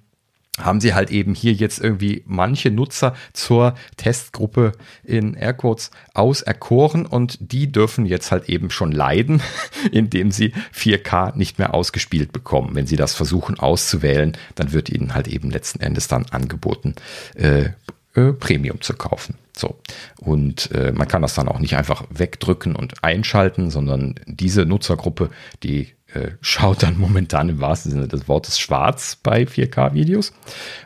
haben 0.58 0.80
sie 0.80 0.94
halt 0.94 1.10
eben 1.10 1.34
hier 1.34 1.52
jetzt 1.52 1.80
irgendwie 1.80 2.22
manche 2.26 2.70
Nutzer 2.70 3.14
zur 3.32 3.74
Testgruppe 3.96 4.72
in 5.04 5.34
Airquotes 5.34 5.90
auserkoren 6.14 7.06
und 7.06 7.38
die 7.40 7.70
dürfen 7.70 8.06
jetzt 8.06 8.32
halt 8.32 8.48
eben 8.48 8.70
schon 8.70 8.92
leiden, 8.92 9.42
indem 9.92 10.30
sie 10.30 10.52
4K 10.74 11.36
nicht 11.36 11.58
mehr 11.58 11.74
ausgespielt 11.74 12.32
bekommen. 12.32 12.74
Wenn 12.74 12.86
sie 12.86 12.96
das 12.96 13.14
versuchen 13.14 13.58
auszuwählen, 13.58 14.36
dann 14.54 14.72
wird 14.72 14.90
ihnen 14.90 15.14
halt 15.14 15.28
eben 15.28 15.50
letzten 15.50 15.80
Endes 15.80 16.08
dann 16.08 16.26
angeboten, 16.30 16.94
äh, 17.34 17.70
äh, 18.14 18.32
Premium 18.32 18.80
zu 18.80 18.94
kaufen. 18.94 19.36
So. 19.56 19.78
Und 20.20 20.70
äh, 20.72 20.92
man 20.92 21.08
kann 21.08 21.22
das 21.22 21.34
dann 21.34 21.48
auch 21.48 21.58
nicht 21.58 21.76
einfach 21.76 22.04
wegdrücken 22.10 22.76
und 22.76 23.04
einschalten, 23.04 23.70
sondern 23.70 24.14
diese 24.26 24.64
Nutzergruppe, 24.64 25.30
die 25.62 25.92
äh, 26.12 26.32
schaut 26.40 26.82
dann 26.82 26.98
momentan 26.98 27.48
im 27.48 27.60
wahrsten 27.60 27.92
Sinne 27.92 28.08
des 28.08 28.28
Wortes 28.28 28.58
schwarz 28.58 29.16
bei 29.16 29.42
4K-Videos. 29.42 30.32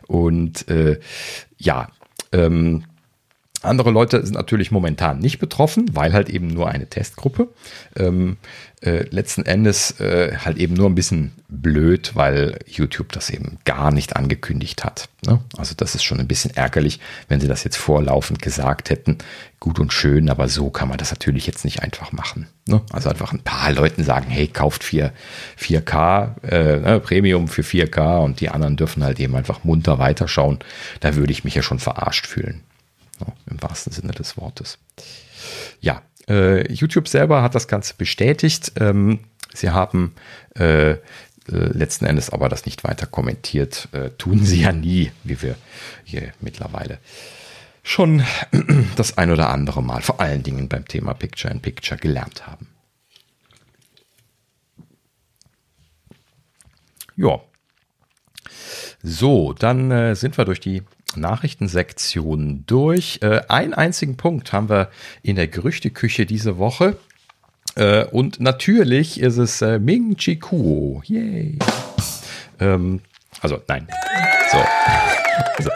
Und 0.06 0.68
äh, 0.68 0.98
ja, 1.58 1.88
ähm, 2.32 2.84
Andere 3.62 3.90
Leute 3.90 4.24
sind 4.24 4.34
natürlich 4.34 4.70
momentan 4.70 5.18
nicht 5.18 5.38
betroffen, 5.38 5.86
weil 5.92 6.12
halt 6.12 6.28
eben 6.28 6.48
nur 6.48 6.68
eine 6.68 6.86
Testgruppe. 6.86 7.48
Ähm, 7.96 8.36
äh, 8.82 9.04
letzten 9.10 9.46
Endes 9.46 10.00
äh, 10.00 10.36
halt 10.44 10.56
eben 10.56 10.74
nur 10.74 10.90
ein 10.90 10.96
bisschen 10.96 11.30
blöd, 11.48 12.12
weil 12.14 12.58
YouTube 12.66 13.12
das 13.12 13.30
eben 13.30 13.58
gar 13.64 13.92
nicht 13.92 14.16
angekündigt 14.16 14.82
hat. 14.82 15.08
Ne? 15.24 15.38
Also 15.56 15.74
das 15.76 15.94
ist 15.94 16.02
schon 16.02 16.18
ein 16.18 16.26
bisschen 16.26 16.56
ärgerlich, 16.56 16.98
wenn 17.28 17.40
sie 17.40 17.46
das 17.46 17.62
jetzt 17.62 17.76
vorlaufend 17.76 18.42
gesagt 18.42 18.90
hätten. 18.90 19.18
Gut 19.60 19.78
und 19.78 19.92
schön, 19.92 20.28
aber 20.28 20.48
so 20.48 20.70
kann 20.70 20.88
man 20.88 20.98
das 20.98 21.12
natürlich 21.12 21.46
jetzt 21.46 21.64
nicht 21.64 21.80
einfach 21.80 22.10
machen. 22.10 22.48
Ne? 22.66 22.80
Also 22.92 23.08
einfach 23.08 23.32
ein 23.32 23.44
paar 23.44 23.70
Leuten 23.70 24.02
sagen, 24.02 24.26
hey, 24.28 24.48
kauft 24.48 24.82
4, 24.82 25.12
4K, 25.60 26.42
äh, 26.44 26.80
ne, 26.80 27.00
Premium 27.00 27.46
für 27.46 27.62
4K 27.62 28.24
und 28.24 28.40
die 28.40 28.48
anderen 28.48 28.76
dürfen 28.76 29.04
halt 29.04 29.20
eben 29.20 29.36
einfach 29.36 29.62
munter 29.62 30.00
weiterschauen. 30.00 30.58
Da 30.98 31.14
würde 31.14 31.32
ich 31.32 31.44
mich 31.44 31.54
ja 31.54 31.62
schon 31.62 31.78
verarscht 31.78 32.26
fühlen. 32.26 32.62
Ne? 33.26 33.32
Im 33.50 33.62
wahrsten 33.62 33.92
Sinne 33.92 34.12
des 34.12 34.36
Wortes. 34.36 34.78
Ja, 35.80 36.02
äh, 36.28 36.70
YouTube 36.72 37.08
selber 37.08 37.42
hat 37.42 37.54
das 37.54 37.68
Ganze 37.68 37.94
bestätigt. 37.94 38.72
Ähm, 38.76 39.20
sie 39.54 39.70
haben 39.70 40.14
äh, 40.56 40.92
äh, 40.92 40.98
letzten 41.46 42.06
Endes 42.06 42.30
aber 42.30 42.48
das 42.48 42.66
nicht 42.66 42.84
weiter 42.84 43.06
kommentiert. 43.06 43.88
Äh, 43.92 44.10
tun 44.10 44.44
sie 44.44 44.62
ja 44.62 44.72
nie, 44.72 45.12
wie 45.24 45.42
wir 45.42 45.56
hier 46.04 46.32
mittlerweile 46.40 46.98
schon 47.82 48.22
das 48.96 49.18
ein 49.18 49.30
oder 49.30 49.50
andere 49.50 49.82
Mal, 49.82 50.02
vor 50.02 50.20
allen 50.20 50.42
Dingen 50.42 50.68
beim 50.68 50.86
Thema 50.86 51.14
Picture 51.14 51.52
in 51.52 51.60
Picture 51.60 51.98
gelernt 51.98 52.46
haben. 52.46 52.68
Ja. 57.16 57.40
So, 59.02 59.52
dann 59.52 59.90
äh, 59.90 60.14
sind 60.14 60.38
wir 60.38 60.44
durch 60.44 60.60
die 60.60 60.82
Nachrichtensektion 61.16 62.64
durch. 62.66 63.18
Äh, 63.22 63.42
einen 63.48 63.74
einzigen 63.74 64.16
Punkt 64.16 64.52
haben 64.52 64.68
wir 64.68 64.90
in 65.22 65.36
der 65.36 65.48
Gerüchteküche 65.48 66.26
diese 66.26 66.58
Woche. 66.58 66.96
Äh, 67.74 68.04
und 68.06 68.40
natürlich 68.40 69.20
ist 69.20 69.38
es 69.38 69.62
äh, 69.62 69.78
Ming 69.78 70.16
Chi 70.16 70.36
Kuo. 70.36 71.02
Yay. 71.04 71.58
Ähm, 72.60 73.00
also, 73.40 73.60
nein. 73.68 73.88
So. 74.50 74.58
Also, 75.56 75.70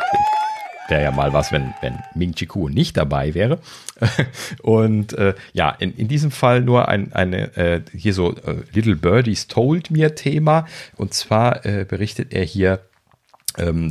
wäre 0.88 1.02
ja 1.02 1.10
mal 1.10 1.32
was, 1.32 1.52
wenn, 1.52 1.74
wenn 1.80 1.98
Ming 2.14 2.34
Chi 2.34 2.46
Kuo 2.46 2.68
nicht 2.68 2.96
dabei 2.96 3.34
wäre. 3.34 3.58
Und 4.62 5.12
äh, 5.14 5.34
ja, 5.52 5.70
in, 5.70 5.94
in 5.94 6.08
diesem 6.08 6.30
Fall 6.30 6.60
nur 6.60 6.88
ein 6.88 7.12
eine, 7.12 7.56
äh, 7.56 7.80
hier 7.92 8.14
so 8.14 8.32
äh, 8.32 8.56
Little 8.72 8.96
Birdies 8.96 9.46
Told 9.48 9.90
Me 9.90 10.14
Thema. 10.14 10.66
Und 10.96 11.14
zwar 11.14 11.64
äh, 11.64 11.84
berichtet 11.84 12.32
er 12.32 12.44
hier 12.44 12.80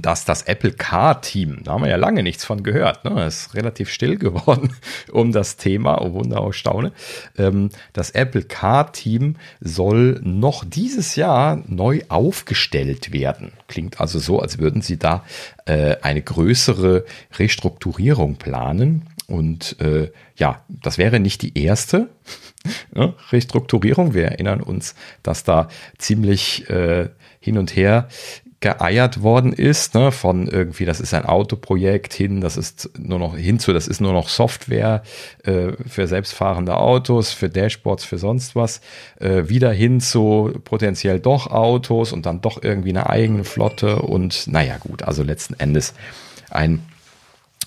dass 0.01 0.25
das 0.25 0.43
Apple 0.43 0.71
Car-Team, 0.71 1.63
da 1.63 1.73
haben 1.73 1.83
wir 1.83 1.89
ja 1.89 1.95
lange 1.95 2.21
nichts 2.23 2.45
von 2.45 2.63
gehört, 2.63 3.03
ne? 3.05 3.25
ist 3.25 3.55
relativ 3.55 3.89
still 3.89 4.17
geworden 4.17 4.73
um 5.11 5.31
das 5.31 5.57
Thema, 5.57 6.01
oh 6.01 6.13
Wunder, 6.13 6.43
oh 6.43 6.51
Staune. 6.51 6.91
Ähm, 7.37 7.69
das 7.93 8.11
Apple 8.11 8.43
Car-Team 8.43 9.35
soll 9.59 10.19
noch 10.23 10.63
dieses 10.65 11.15
Jahr 11.15 11.63
neu 11.67 12.01
aufgestellt 12.09 13.11
werden. 13.11 13.53
Klingt 13.67 13.99
also 13.99 14.19
so, 14.19 14.39
als 14.39 14.59
würden 14.59 14.81
sie 14.81 14.97
da 14.97 15.23
äh, 15.65 15.95
eine 16.01 16.21
größere 16.21 17.05
Restrukturierung 17.37 18.35
planen. 18.35 19.07
Und 19.27 19.79
äh, 19.81 20.11
ja, 20.35 20.63
das 20.67 20.97
wäre 20.97 21.19
nicht 21.19 21.41
die 21.41 21.57
erste 21.57 22.09
ne? 22.93 23.13
Restrukturierung. 23.31 24.13
Wir 24.13 24.25
erinnern 24.25 24.61
uns, 24.61 24.95
dass 25.23 25.43
da 25.43 25.67
ziemlich 25.97 26.69
äh, 26.69 27.09
hin 27.39 27.57
und 27.57 27.75
her 27.75 28.07
geeiert 28.61 29.21
worden 29.21 29.53
ist, 29.53 29.93
ne, 29.93 30.11
von 30.11 30.47
irgendwie, 30.47 30.85
das 30.85 30.99
ist 30.99 31.13
ein 31.13 31.25
Autoprojekt 31.25 32.13
hin, 32.13 32.41
das 32.41 32.57
ist 32.57 32.89
nur 32.97 33.19
noch 33.19 33.35
hinzu, 33.35 33.73
das 33.73 33.87
ist 33.87 34.01
nur 34.01 34.13
noch 34.13 34.29
Software 34.29 35.03
äh, 35.43 35.73
für 35.87 36.07
selbstfahrende 36.07 36.77
Autos, 36.77 37.31
für 37.31 37.49
Dashboards, 37.49 38.05
für 38.05 38.17
sonst 38.17 38.55
was, 38.55 38.81
äh, 39.19 39.49
wieder 39.49 39.71
hin 39.71 39.99
zu 39.99 40.53
potenziell 40.63 41.19
doch 41.19 41.47
Autos 41.47 42.13
und 42.13 42.25
dann 42.25 42.41
doch 42.41 42.63
irgendwie 42.63 42.89
eine 42.89 43.09
eigene 43.09 43.43
Flotte 43.43 44.01
und 44.01 44.47
naja 44.47 44.77
gut, 44.79 45.03
also 45.03 45.21
letzten 45.21 45.53
Endes 45.55 45.93
ein 46.49 46.83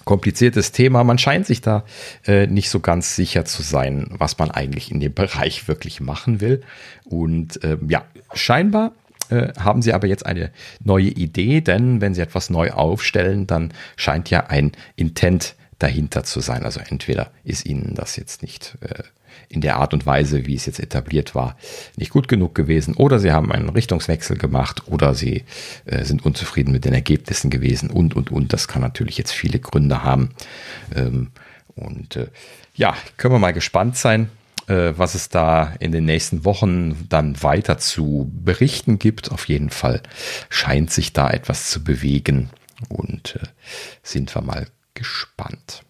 kompliziertes 0.04 0.72
Thema. 0.72 1.04
Man 1.04 1.18
scheint 1.18 1.46
sich 1.46 1.60
da 1.60 1.84
äh, 2.26 2.46
nicht 2.46 2.70
so 2.70 2.80
ganz 2.80 3.14
sicher 3.14 3.44
zu 3.44 3.62
sein, 3.62 4.06
was 4.16 4.38
man 4.38 4.50
eigentlich 4.50 4.90
in 4.90 5.00
dem 5.00 5.12
Bereich 5.12 5.68
wirklich 5.68 6.00
machen 6.00 6.40
will. 6.40 6.62
Und 7.04 7.60
ähm, 7.62 7.90
ja, 7.90 8.04
scheinbar 8.32 8.92
äh, 9.30 9.52
haben 9.58 9.82
sie 9.82 9.92
aber 9.92 10.06
jetzt 10.06 10.26
eine 10.26 10.50
neue 10.82 11.08
Idee, 11.08 11.60
denn 11.60 12.00
wenn 12.00 12.14
sie 12.14 12.22
etwas 12.22 12.50
neu 12.50 12.70
aufstellen, 12.70 13.46
dann 13.46 13.72
scheint 13.96 14.30
ja 14.30 14.46
ein 14.46 14.72
Intent 14.96 15.54
dahinter 15.78 16.24
zu 16.24 16.40
sein. 16.40 16.64
Also 16.64 16.80
entweder 16.80 17.30
ist 17.44 17.66
ihnen 17.66 17.94
das 17.94 18.16
jetzt 18.16 18.42
nicht 18.42 18.76
äh, 18.80 19.02
in 19.48 19.60
der 19.60 19.76
Art 19.76 19.94
und 19.94 20.06
Weise, 20.06 20.46
wie 20.46 20.54
es 20.54 20.66
jetzt 20.66 20.80
etabliert 20.80 21.34
war, 21.34 21.56
nicht 21.96 22.10
gut 22.10 22.28
genug 22.28 22.54
gewesen, 22.54 22.94
oder 22.94 23.18
sie 23.18 23.32
haben 23.32 23.52
einen 23.52 23.68
Richtungswechsel 23.68 24.36
gemacht, 24.36 24.82
oder 24.86 25.14
sie 25.14 25.44
äh, 25.86 26.04
sind 26.04 26.24
unzufrieden 26.24 26.72
mit 26.72 26.84
den 26.84 26.94
Ergebnissen 26.94 27.50
gewesen 27.50 27.90
und, 27.90 28.14
und, 28.14 28.30
und. 28.30 28.52
Das 28.52 28.68
kann 28.68 28.82
natürlich 28.82 29.18
jetzt 29.18 29.32
viele 29.32 29.58
Gründe 29.58 30.02
haben. 30.02 30.30
Ähm, 30.94 31.28
und 31.76 32.18
ja, 32.74 32.96
können 33.16 33.34
wir 33.34 33.38
mal 33.38 33.52
gespannt 33.52 33.96
sein, 33.96 34.30
was 34.68 35.14
es 35.14 35.28
da 35.28 35.74
in 35.80 35.92
den 35.92 36.04
nächsten 36.04 36.44
Wochen 36.44 37.08
dann 37.08 37.42
weiter 37.42 37.78
zu 37.78 38.30
berichten 38.32 38.98
gibt. 38.98 39.30
Auf 39.30 39.48
jeden 39.48 39.70
Fall 39.70 40.02
scheint 40.48 40.90
sich 40.90 41.12
da 41.12 41.30
etwas 41.30 41.70
zu 41.70 41.82
bewegen 41.82 42.50
und 42.88 43.36
äh, 43.36 43.46
sind 44.02 44.34
wir 44.34 44.42
mal 44.42 44.66
gespannt. 44.94 45.82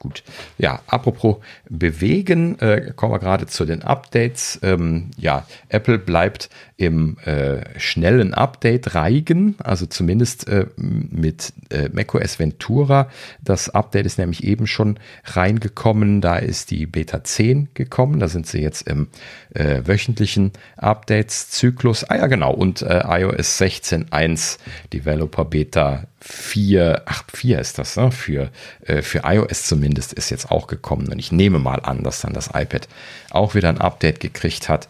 Gut, 0.00 0.22
ja, 0.56 0.80
apropos 0.86 1.36
bewegen, 1.68 2.58
äh, 2.60 2.94
kommen 2.96 3.12
wir 3.12 3.18
gerade 3.18 3.46
zu 3.46 3.66
den 3.66 3.82
Updates. 3.82 4.58
Ähm, 4.62 5.10
ja, 5.18 5.46
Apple 5.68 5.98
bleibt 5.98 6.48
im 6.78 7.18
äh, 7.26 7.78
schnellen 7.78 8.32
Update-Reigen, 8.32 9.56
also 9.58 9.84
zumindest 9.84 10.48
äh, 10.48 10.68
mit 10.78 11.52
äh, 11.68 11.90
macOS 11.92 12.38
Ventura. 12.38 13.10
Das 13.42 13.68
Update 13.68 14.06
ist 14.06 14.16
nämlich 14.18 14.42
eben 14.42 14.66
schon 14.66 14.98
reingekommen. 15.24 16.22
Da 16.22 16.36
ist 16.36 16.70
die 16.70 16.86
Beta 16.86 17.22
10 17.22 17.68
gekommen. 17.74 18.20
Da 18.20 18.28
sind 18.28 18.46
sie 18.46 18.62
jetzt 18.62 18.88
im 18.88 19.08
äh, 19.52 19.82
wöchentlichen 19.84 20.52
Updates-Zyklus. 20.78 22.04
Ah 22.04 22.16
ja, 22.16 22.26
genau. 22.26 22.54
Und 22.54 22.80
äh, 22.80 23.02
iOS 23.06 23.60
16.1 23.60 24.56
Developer 24.94 25.44
Beta 25.44 26.04
4, 26.20 27.02
ach, 27.06 27.24
4 27.32 27.58
ist 27.58 27.78
das, 27.78 27.96
ne? 27.96 28.12
Für, 28.12 28.50
äh, 28.84 29.02
für 29.02 29.22
iOS 29.24 29.66
zumindest 29.66 30.12
ist 30.12 30.30
jetzt 30.30 30.50
auch 30.50 30.66
gekommen. 30.66 31.08
Und 31.08 31.18
ich 31.18 31.32
nehme 31.32 31.58
mal 31.58 31.80
an, 31.80 32.02
dass 32.02 32.20
dann 32.20 32.34
das 32.34 32.48
iPad 32.48 32.88
auch 33.30 33.54
wieder 33.54 33.68
ein 33.70 33.80
Update 33.80 34.20
gekriegt 34.20 34.68
hat. 34.68 34.88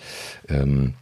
Ähm, 0.49 0.95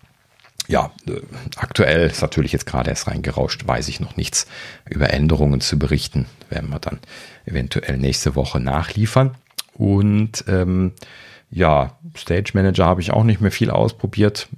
ja, 0.69 0.91
äh, 1.07 1.21
aktuell 1.57 2.07
ist 2.07 2.21
natürlich 2.21 2.53
jetzt 2.53 2.67
gerade 2.67 2.91
erst 2.91 3.07
reingerauscht, 3.07 3.67
weiß 3.67 3.89
ich 3.89 4.01
noch 4.01 4.17
nichts 4.17 4.47
über 4.89 5.11
Änderungen 5.11 5.63
zu 5.63 5.79
berichten. 5.79 6.27
Werden 6.51 6.69
wir 6.69 6.79
dann 6.79 6.99
eventuell 7.47 7.97
nächste 7.97 8.35
Woche 8.37 8.61
nachliefern. 8.61 9.35
Und 9.73 10.45
ähm, 10.47 10.93
ja, 11.51 11.99
Stage 12.17 12.51
Manager 12.53 12.85
habe 12.85 13.01
ich 13.01 13.13
auch 13.13 13.25
nicht 13.25 13.41
mehr 13.41 13.51
viel 13.51 13.71
ausprobiert. 13.71 14.49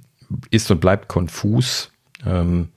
Ist 0.49 0.69
und 0.69 0.81
bleibt 0.81 1.07
konfus. 1.07 1.91
Ähm, 2.25 2.69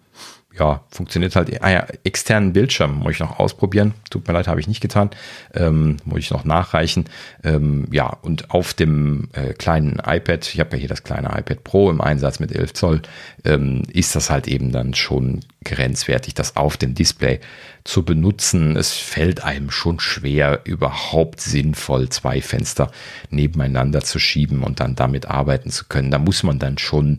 ja, 0.58 0.82
funktioniert 0.90 1.34
halt. 1.34 1.62
Ah 1.62 1.70
ja, 1.70 1.86
externen 2.04 2.52
Bildschirm 2.52 3.00
muss 3.00 3.12
ich 3.12 3.20
noch 3.20 3.38
ausprobieren. 3.38 3.94
Tut 4.10 4.26
mir 4.26 4.34
leid, 4.34 4.46
habe 4.46 4.60
ich 4.60 4.68
nicht 4.68 4.80
getan. 4.80 5.10
Ähm, 5.52 5.96
muss 6.04 6.20
ich 6.20 6.30
noch 6.30 6.44
nachreichen. 6.44 7.06
Ähm, 7.42 7.88
ja, 7.90 8.06
und 8.06 8.50
auf 8.50 8.72
dem 8.72 9.28
äh, 9.32 9.52
kleinen 9.54 10.00
iPad, 10.04 10.48
ich 10.52 10.60
habe 10.60 10.76
ja 10.76 10.78
hier 10.78 10.88
das 10.88 11.02
kleine 11.02 11.28
iPad 11.28 11.64
Pro 11.64 11.90
im 11.90 12.00
Einsatz 12.00 12.38
mit 12.38 12.52
11 12.52 12.72
Zoll, 12.74 13.02
ähm, 13.44 13.82
ist 13.92 14.14
das 14.14 14.30
halt 14.30 14.46
eben 14.46 14.70
dann 14.70 14.94
schon 14.94 15.40
grenzwertig, 15.64 16.34
das 16.34 16.56
auf 16.56 16.76
dem 16.76 16.94
Display 16.94 17.40
zu 17.82 18.04
benutzen. 18.04 18.76
Es 18.76 18.92
fällt 18.92 19.42
einem 19.42 19.70
schon 19.70 19.98
schwer, 19.98 20.60
überhaupt 20.64 21.40
sinnvoll 21.40 22.10
zwei 22.10 22.40
Fenster 22.40 22.90
nebeneinander 23.30 24.02
zu 24.02 24.18
schieben 24.18 24.62
und 24.62 24.80
dann 24.80 24.94
damit 24.94 25.26
arbeiten 25.26 25.70
zu 25.70 25.86
können. 25.86 26.10
Da 26.10 26.18
muss 26.18 26.42
man 26.42 26.58
dann 26.58 26.78
schon 26.78 27.18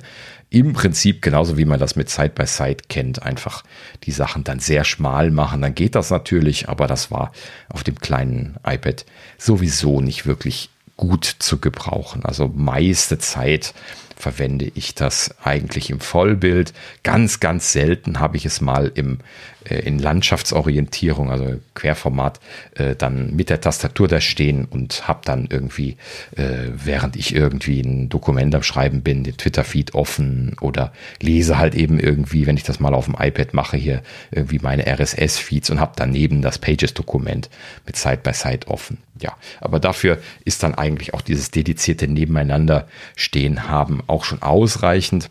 im 0.50 0.74
Prinzip 0.74 1.22
genauso 1.22 1.58
wie 1.58 1.66
man 1.66 1.80
das 1.80 1.96
mit 1.96 2.10
Side 2.10 2.34
by 2.36 2.46
Side 2.46 2.84
kennt, 2.88 3.24
einfach 3.24 3.64
die 4.04 4.12
Sachen 4.12 4.44
dann 4.44 4.60
sehr 4.60 4.84
schmal 4.84 5.32
machen. 5.32 5.62
Dann 5.62 5.76
geht 5.76 5.96
das 5.96 6.10
natürlich, 6.10 6.70
aber 6.70 6.88
das 6.88 7.12
war 7.12 7.32
auf 7.70 7.84
dem 7.84 8.00
kleinen 8.00 8.58
iPad 8.66 9.06
sowieso 9.38 10.02
nicht 10.02 10.26
wirklich 10.26 10.70
gut 10.98 11.26
zu 11.26 11.60
gebrauchen. 11.60 12.24
Also 12.24 12.48
meiste 12.54 13.18
Zeit 13.18 13.74
verwende 14.16 14.72
ich 14.74 14.96
das 14.96 15.36
eigentlich 15.44 15.90
im 15.90 16.00
Vollbild. 16.00 16.74
Ganz, 17.04 17.40
ganz 17.40 17.72
selten 17.72 18.20
habe 18.20 18.38
ich 18.38 18.46
es 18.46 18.62
mal 18.62 18.92
im, 18.96 19.20
äh, 19.66 19.80
in 19.80 20.00
Landschaftsorientierung, 20.00 21.30
also 21.30 21.60
Querformat, 21.74 22.40
äh, 22.76 22.96
dann 22.96 23.36
mit 23.36 23.50
der 23.50 23.62
Tastatur 23.62 24.08
da 24.08 24.22
stehen 24.22 24.66
und 24.66 25.08
habe 25.08 25.22
dann 25.26 25.48
irgendwie, 25.50 25.98
äh, 26.36 26.70
während 26.74 27.16
ich 27.16 27.36
irgendwie 27.36 27.82
ein 27.82 28.10
Dokument 28.10 28.56
am 28.56 28.64
Schreiben 28.64 29.02
bin, 29.02 29.24
den 29.24 29.38
Twitter-Feed 29.38 29.94
offen 29.96 30.56
oder 30.62 30.94
lese 31.22 31.58
halt 31.58 31.76
eben 31.76 32.00
irgendwie, 32.00 32.48
wenn 32.48 32.58
ich 32.58 32.64
das 32.64 32.80
mal 32.80 32.94
auf 32.94 33.06
dem 33.06 33.16
iPad 33.20 33.54
mache, 33.54 33.78
hier 33.78 34.02
irgendwie 34.32 34.60
meine 34.60 34.86
RSS-Feeds 34.88 35.70
und 35.70 35.80
habe 35.80 35.94
daneben 35.96 36.42
das 36.42 36.58
Pages-Dokument 36.60 37.50
mit 37.86 37.98
Side-by-Side 37.98 38.68
offen. 38.68 38.98
Ja, 39.22 39.38
aber 39.62 39.80
dafür 39.80 40.20
ist 40.44 40.62
dann 40.64 40.76
eigentlich 40.76 41.14
auch 41.14 41.22
dieses 41.22 41.50
dedizierte 41.50 42.08
Nebeneinander 42.08 42.88
stehen 43.16 43.70
haben 43.70 44.04
auch 44.08 44.24
schon 44.24 44.42
ausreichend. 44.42 45.30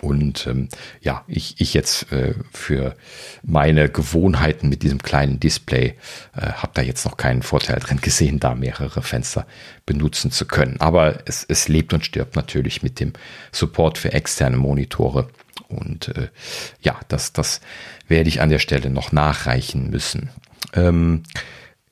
Und 0.00 0.46
ähm, 0.46 0.68
ja, 1.02 1.24
ich, 1.26 1.60
ich 1.60 1.74
jetzt 1.74 2.10
äh, 2.12 2.34
für 2.52 2.96
meine 3.42 3.88
Gewohnheiten 3.90 4.68
mit 4.68 4.82
diesem 4.82 5.02
kleinen 5.02 5.40
Display 5.40 5.96
äh, 6.34 6.52
habe 6.52 6.72
da 6.74 6.82
jetzt 6.82 7.04
noch 7.04 7.16
keinen 7.16 7.42
Vorteil 7.42 7.80
drin 7.80 8.00
gesehen, 8.00 8.40
da 8.40 8.54
mehrere 8.54 9.02
Fenster 9.02 9.46
benutzen 9.84 10.30
zu 10.30 10.46
können. 10.46 10.80
Aber 10.80 11.18
es, 11.26 11.44
es 11.46 11.68
lebt 11.68 11.92
und 11.92 12.06
stirbt 12.06 12.34
natürlich 12.34 12.82
mit 12.82 12.98
dem 12.98 13.12
Support 13.52 13.98
für 13.98 14.12
externe 14.12 14.56
Monitore. 14.56 15.28
Und 15.68 16.08
äh, 16.16 16.28
ja, 16.80 16.98
das, 17.08 17.32
das 17.32 17.60
werde 18.08 18.28
ich 18.28 18.40
an 18.40 18.48
der 18.48 18.58
Stelle 18.58 18.90
noch 18.90 19.12
nachreichen 19.12 19.90
müssen. 19.90 20.30
Ähm, 20.72 21.24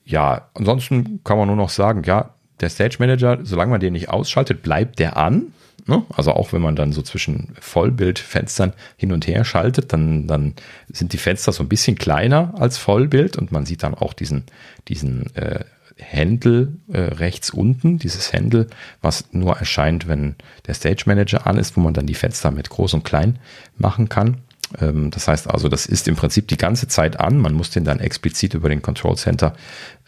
ja, 0.04 0.48
ansonsten 0.54 1.22
kann 1.24 1.36
man 1.36 1.48
nur 1.48 1.56
noch 1.56 1.70
sagen, 1.70 2.02
ja, 2.04 2.34
der 2.60 2.70
Stage 2.70 2.96
Manager, 2.98 3.38
solange 3.42 3.70
man 3.70 3.80
den 3.80 3.92
nicht 3.92 4.08
ausschaltet, 4.08 4.62
bleibt 4.62 4.98
der 4.98 5.16
an. 5.16 5.52
Ne? 5.88 6.04
Also 6.14 6.32
auch 6.32 6.52
wenn 6.52 6.60
man 6.60 6.76
dann 6.76 6.92
so 6.92 7.00
zwischen 7.00 7.54
Vollbildfenstern 7.60 8.74
hin 8.98 9.10
und 9.10 9.26
her 9.26 9.44
schaltet, 9.44 9.94
dann, 9.94 10.26
dann 10.26 10.52
sind 10.92 11.14
die 11.14 11.18
Fenster 11.18 11.50
so 11.50 11.62
ein 11.62 11.68
bisschen 11.68 11.96
kleiner 11.96 12.52
als 12.58 12.76
Vollbild 12.76 13.38
und 13.38 13.52
man 13.52 13.64
sieht 13.64 13.82
dann 13.82 13.94
auch 13.94 14.12
diesen, 14.12 14.44
diesen 14.88 15.34
äh, 15.34 15.64
Händel 15.96 16.74
äh, 16.92 17.00
rechts 17.00 17.48
unten, 17.50 17.98
dieses 17.98 18.34
Händel, 18.34 18.66
was 19.00 19.32
nur 19.32 19.56
erscheint, 19.56 20.06
wenn 20.08 20.36
der 20.66 20.74
Stage 20.74 21.04
Manager 21.06 21.46
an 21.46 21.56
ist, 21.56 21.74
wo 21.74 21.80
man 21.80 21.94
dann 21.94 22.06
die 22.06 22.14
Fenster 22.14 22.50
mit 22.50 22.68
groß 22.68 22.92
und 22.92 23.04
klein 23.04 23.38
machen 23.78 24.10
kann. 24.10 24.42
Ähm, 24.80 25.10
das 25.10 25.28
heißt 25.28 25.48
also, 25.50 25.68
das 25.68 25.86
ist 25.86 26.08
im 26.08 26.16
Prinzip 26.16 26.48
die 26.48 26.56
ganze 26.56 26.88
Zeit 26.88 27.18
an. 27.20 27.38
Man 27.38 27.54
muss 27.54 27.70
den 27.70 27.84
dann 27.84 28.00
explizit 28.00 28.54
über 28.54 28.68
den 28.68 28.82
Control 28.82 29.16
Center, 29.16 29.54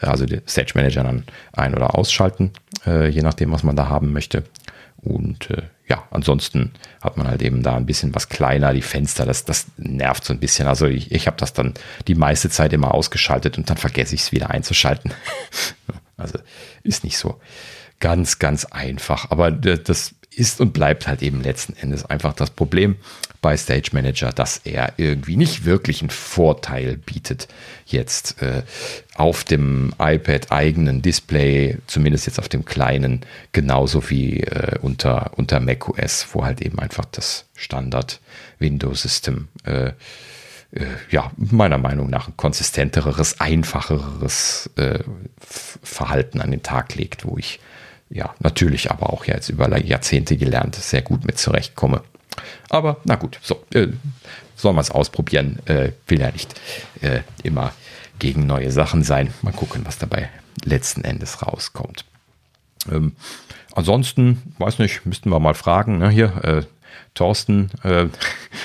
äh, 0.00 0.06
also 0.06 0.26
den 0.26 0.42
Stage 0.46 0.72
Manager 0.74 1.04
dann 1.04 1.24
ein- 1.52 1.74
oder 1.74 1.96
ausschalten, 1.96 2.52
äh, 2.86 3.08
je 3.08 3.22
nachdem, 3.22 3.52
was 3.52 3.62
man 3.62 3.76
da 3.76 3.88
haben 3.88 4.12
möchte. 4.12 4.44
Und 5.02 5.50
äh, 5.50 5.62
ja, 5.88 6.04
ansonsten 6.10 6.72
hat 7.02 7.16
man 7.16 7.26
halt 7.26 7.42
eben 7.42 7.62
da 7.62 7.74
ein 7.74 7.86
bisschen 7.86 8.14
was 8.14 8.28
kleiner, 8.28 8.74
die 8.74 8.82
Fenster, 8.82 9.24
das, 9.24 9.44
das 9.44 9.66
nervt 9.78 10.24
so 10.24 10.32
ein 10.34 10.38
bisschen. 10.38 10.68
Also 10.68 10.86
ich, 10.86 11.10
ich 11.10 11.26
habe 11.26 11.38
das 11.38 11.52
dann 11.52 11.74
die 12.06 12.14
meiste 12.14 12.50
Zeit 12.50 12.72
immer 12.72 12.92
ausgeschaltet 12.92 13.56
und 13.56 13.70
dann 13.70 13.78
vergesse 13.78 14.14
ich 14.14 14.20
es 14.20 14.32
wieder 14.32 14.50
einzuschalten. 14.50 15.12
also 16.16 16.38
ist 16.82 17.02
nicht 17.02 17.16
so 17.16 17.40
ganz, 18.00 18.38
ganz 18.38 18.64
einfach. 18.66 19.30
Aber 19.30 19.50
das 19.50 20.14
ist 20.34 20.60
und 20.60 20.72
bleibt 20.72 21.06
halt 21.06 21.22
eben 21.22 21.42
letzten 21.42 21.74
Endes 21.76 22.04
einfach 22.04 22.32
das 22.32 22.50
Problem 22.50 22.96
bei 23.42 23.56
Stage 23.56 23.90
Manager, 23.92 24.32
dass 24.32 24.58
er 24.64 24.94
irgendwie 24.96 25.36
nicht 25.36 25.64
wirklich 25.64 26.02
einen 26.02 26.10
Vorteil 26.10 26.96
bietet 26.96 27.48
jetzt 27.86 28.40
äh, 28.42 28.62
auf 29.14 29.44
dem 29.44 29.92
iPad 29.98 30.52
eigenen 30.52 31.02
Display, 31.02 31.78
zumindest 31.86 32.26
jetzt 32.26 32.38
auf 32.38 32.48
dem 32.48 32.64
kleinen, 32.64 33.20
genauso 33.52 34.08
wie 34.10 34.40
äh, 34.40 34.78
unter, 34.80 35.32
unter 35.36 35.58
macOS, 35.58 36.28
wo 36.32 36.44
halt 36.44 36.60
eben 36.60 36.78
einfach 36.78 37.06
das 37.06 37.46
Standard 37.54 38.20
Windows 38.58 39.02
System 39.02 39.48
äh, 39.64 39.88
äh 40.72 40.84
ja, 41.10 41.32
meiner 41.36 41.78
Meinung 41.78 42.10
nach 42.10 42.28
ein 42.28 42.36
konsistenteres, 42.36 43.40
einfacheres 43.40 44.70
äh, 44.76 45.00
Verhalten 45.82 46.40
an 46.40 46.50
den 46.50 46.62
Tag 46.62 46.94
legt, 46.94 47.24
wo 47.24 47.38
ich 47.38 47.58
ja, 48.10 48.34
natürlich 48.40 48.90
aber 48.90 49.12
auch 49.12 49.24
jetzt 49.24 49.48
über 49.48 49.74
Jahrzehnte 49.78 50.36
gelernt, 50.36 50.74
sehr 50.74 51.02
gut 51.02 51.24
mit 51.24 51.38
zurechtkomme. 51.38 52.02
Aber 52.68 52.98
na 53.04 53.14
gut, 53.14 53.38
so, 53.42 53.64
äh, 53.72 53.88
soll 54.56 54.72
man 54.72 54.82
es 54.82 54.90
ausprobieren, 54.90 55.60
äh, 55.66 55.92
will 56.06 56.20
ja 56.20 56.30
nicht 56.30 56.54
äh, 57.00 57.20
immer 57.42 57.72
gegen 58.18 58.46
neue 58.46 58.70
Sachen 58.72 59.02
sein. 59.02 59.32
Mal 59.42 59.52
gucken, 59.52 59.82
was 59.84 59.98
dabei 59.98 60.28
letzten 60.64 61.04
Endes 61.04 61.46
rauskommt. 61.46 62.04
Ähm, 62.90 63.14
ansonsten, 63.72 64.54
weiß 64.58 64.78
nicht, 64.78 65.06
müssten 65.06 65.30
wir 65.30 65.40
mal 65.40 65.54
fragen, 65.54 65.98
ne, 65.98 66.10
hier, 66.10 66.44
äh, 66.44 66.62
Thorsten, 67.14 67.70
äh, 67.82 68.06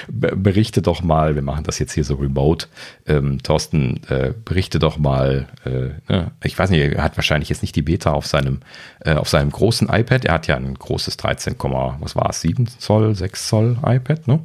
berichte 0.08 0.82
doch 0.82 1.02
mal, 1.02 1.36
wir 1.36 1.42
machen 1.42 1.64
das 1.64 1.80
jetzt 1.80 1.94
hier 1.94 2.04
so 2.04 2.16
remote. 2.16 2.68
Ähm, 3.08 3.42
Thorsten, 3.42 4.02
äh, 4.08 4.34
berichte 4.46 4.80
doch 4.80 4.98
mal, 4.98 5.48
äh, 5.66 6.12
ne? 6.12 6.32
ich 6.44 6.58
weiß 6.58 6.70
nicht, 6.70 6.82
er 6.82 7.04
hat 7.04 7.18
wahrscheinlich 7.18 7.50
jetzt 7.50 7.64
nicht 7.64 7.76
die 7.76 7.82
Beta 7.82 8.12
auf 8.12 8.28
seinem, 8.28 8.60
äh, 9.02 9.14
auf 9.14 9.30
seinem 9.30 9.52
großen 9.52 9.90
iPad. 9.90 10.26
Er 10.26 10.34
hat 10.34 10.48
ja 10.48 10.56
ein 10.56 10.74
großes 10.76 11.18
13, 11.18 11.56
was 12.00 12.16
war 12.16 12.30
es, 12.30 12.42
7 12.42 12.68
Zoll, 12.68 13.16
6 13.16 13.48
Zoll 13.48 13.78
iPad, 13.84 14.28
ne? 14.28 14.40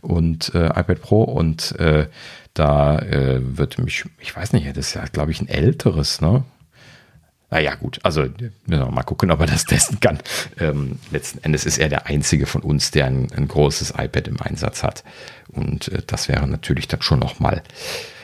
Und 0.00 0.54
äh, 0.54 0.66
iPad 0.66 1.00
Pro 1.00 1.22
und 1.22 1.78
äh, 1.78 2.08
da 2.54 3.02
wird 3.38 3.78
mich, 3.78 4.06
ich 4.18 4.34
weiß 4.34 4.54
nicht, 4.54 4.66
das 4.66 4.88
ist 4.88 4.94
ja, 4.94 5.04
glaube 5.04 5.30
ich, 5.30 5.42
ein 5.42 5.48
älteres, 5.48 6.22
ne? 6.22 6.42
Naja, 7.50 7.76
gut, 7.76 8.00
also 8.02 8.26
mal 8.66 9.02
gucken, 9.04 9.30
ob 9.30 9.40
er 9.40 9.46
das 9.46 9.64
testen 9.66 10.00
kann. 10.00 10.18
Ähm, 10.58 10.98
letzten 11.10 11.42
Endes 11.44 11.64
ist 11.64 11.78
er 11.78 11.88
der 11.88 12.06
Einzige 12.06 12.46
von 12.46 12.62
uns, 12.62 12.90
der 12.90 13.06
ein, 13.06 13.30
ein 13.32 13.46
großes 13.46 13.94
iPad 13.96 14.28
im 14.28 14.40
Einsatz 14.40 14.82
hat. 14.82 15.04
Und 15.48 15.88
äh, 15.88 16.02
das 16.06 16.28
wäre 16.28 16.46
natürlich 16.48 16.88
dann 16.88 17.02
schon 17.02 17.20
nochmal 17.20 17.62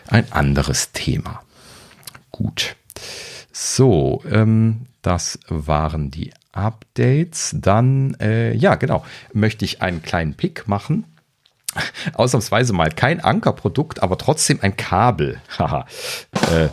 ein 0.09 0.31
anderes 0.33 0.93
Thema. 0.93 1.43
Gut. 2.33 2.77
So, 3.53 4.25
ähm, 4.31 4.87
das 5.03 5.39
waren 5.49 6.11
die 6.11 6.33
Updates. 6.53 7.55
Dann, 7.55 8.15
äh, 8.21 8.55
ja, 8.55 8.75
genau, 8.75 9.05
möchte 9.33 9.65
ich 9.65 9.83
einen 9.83 10.03
kleinen 10.03 10.35
Pick 10.35 10.67
machen 10.67 11.05
ausnahmsweise 12.15 12.73
mal 12.73 12.91
kein 12.91 13.21
Ankerprodukt, 13.21 14.03
aber 14.03 14.19
trotzdem 14.19 14.59
ein 14.63 14.77
Kabel. 14.77 15.41
Haha. 15.59 15.87
äh, 16.33 16.69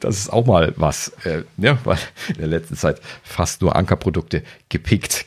das 0.00 0.18
ist 0.18 0.32
auch 0.32 0.46
mal 0.46 0.72
was. 0.76 1.08
Äh, 1.24 1.42
ja, 1.56 1.78
weil 1.84 1.98
in 2.28 2.38
der 2.38 2.48
letzten 2.48 2.76
Zeit 2.76 3.00
fast 3.22 3.62
nur 3.62 3.76
Ankerprodukte 3.76 4.42
gepickt. 4.68 5.26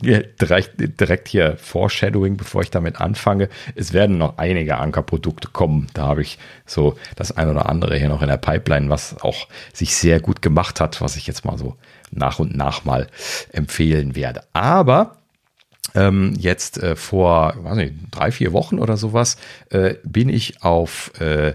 direkt, 0.00 1.00
direkt 1.00 1.28
hier 1.28 1.56
Foreshadowing, 1.56 2.36
bevor 2.36 2.62
ich 2.62 2.70
damit 2.70 3.00
anfange. 3.00 3.48
Es 3.74 3.92
werden 3.92 4.18
noch 4.18 4.38
einige 4.38 4.78
Ankerprodukte 4.78 5.48
kommen. 5.48 5.88
Da 5.94 6.06
habe 6.06 6.22
ich 6.22 6.38
so 6.66 6.96
das 7.16 7.36
ein 7.36 7.48
oder 7.48 7.68
andere 7.68 7.96
hier 7.96 8.08
noch 8.08 8.22
in 8.22 8.28
der 8.28 8.36
Pipeline, 8.36 8.90
was 8.90 9.20
auch 9.22 9.48
sich 9.72 9.96
sehr 9.96 10.20
gut 10.20 10.42
gemacht 10.42 10.80
hat, 10.80 11.00
was 11.00 11.16
ich 11.16 11.26
jetzt 11.26 11.44
mal 11.44 11.58
so 11.58 11.76
nach 12.10 12.38
und 12.38 12.56
nach 12.56 12.84
mal 12.84 13.06
empfehlen 13.52 14.16
werde. 14.16 14.42
Aber 14.52 15.17
ähm, 15.94 16.34
jetzt 16.38 16.78
äh, 16.78 16.96
vor 16.96 17.54
nicht, 17.74 17.94
drei, 18.10 18.30
vier 18.30 18.52
Wochen 18.52 18.78
oder 18.78 18.96
sowas 18.96 19.36
äh, 19.70 19.94
bin 20.04 20.28
ich 20.28 20.62
auf, 20.62 21.12
äh, 21.20 21.54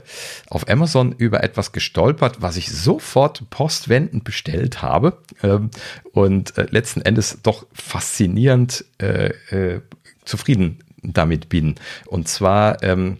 auf 0.50 0.70
Amazon 0.70 1.14
über 1.14 1.44
etwas 1.44 1.72
gestolpert, 1.72 2.42
was 2.42 2.58
ich 2.58 2.72
sofort 2.72 3.50
postwendend 3.50 4.24
bestellt 4.24 4.82
habe 4.82 5.18
ähm, 5.42 5.70
und 6.12 6.58
äh, 6.58 6.68
letzten 6.70 7.02
Endes 7.02 7.40
doch 7.44 7.66
faszinierend 7.74 8.86
äh, 9.00 9.28
äh, 9.50 9.82
zufrieden 10.26 10.80
damit 11.04 11.50
bin. 11.50 11.76
Und 12.08 12.28
zwar 12.28 12.82
ähm, 12.82 13.18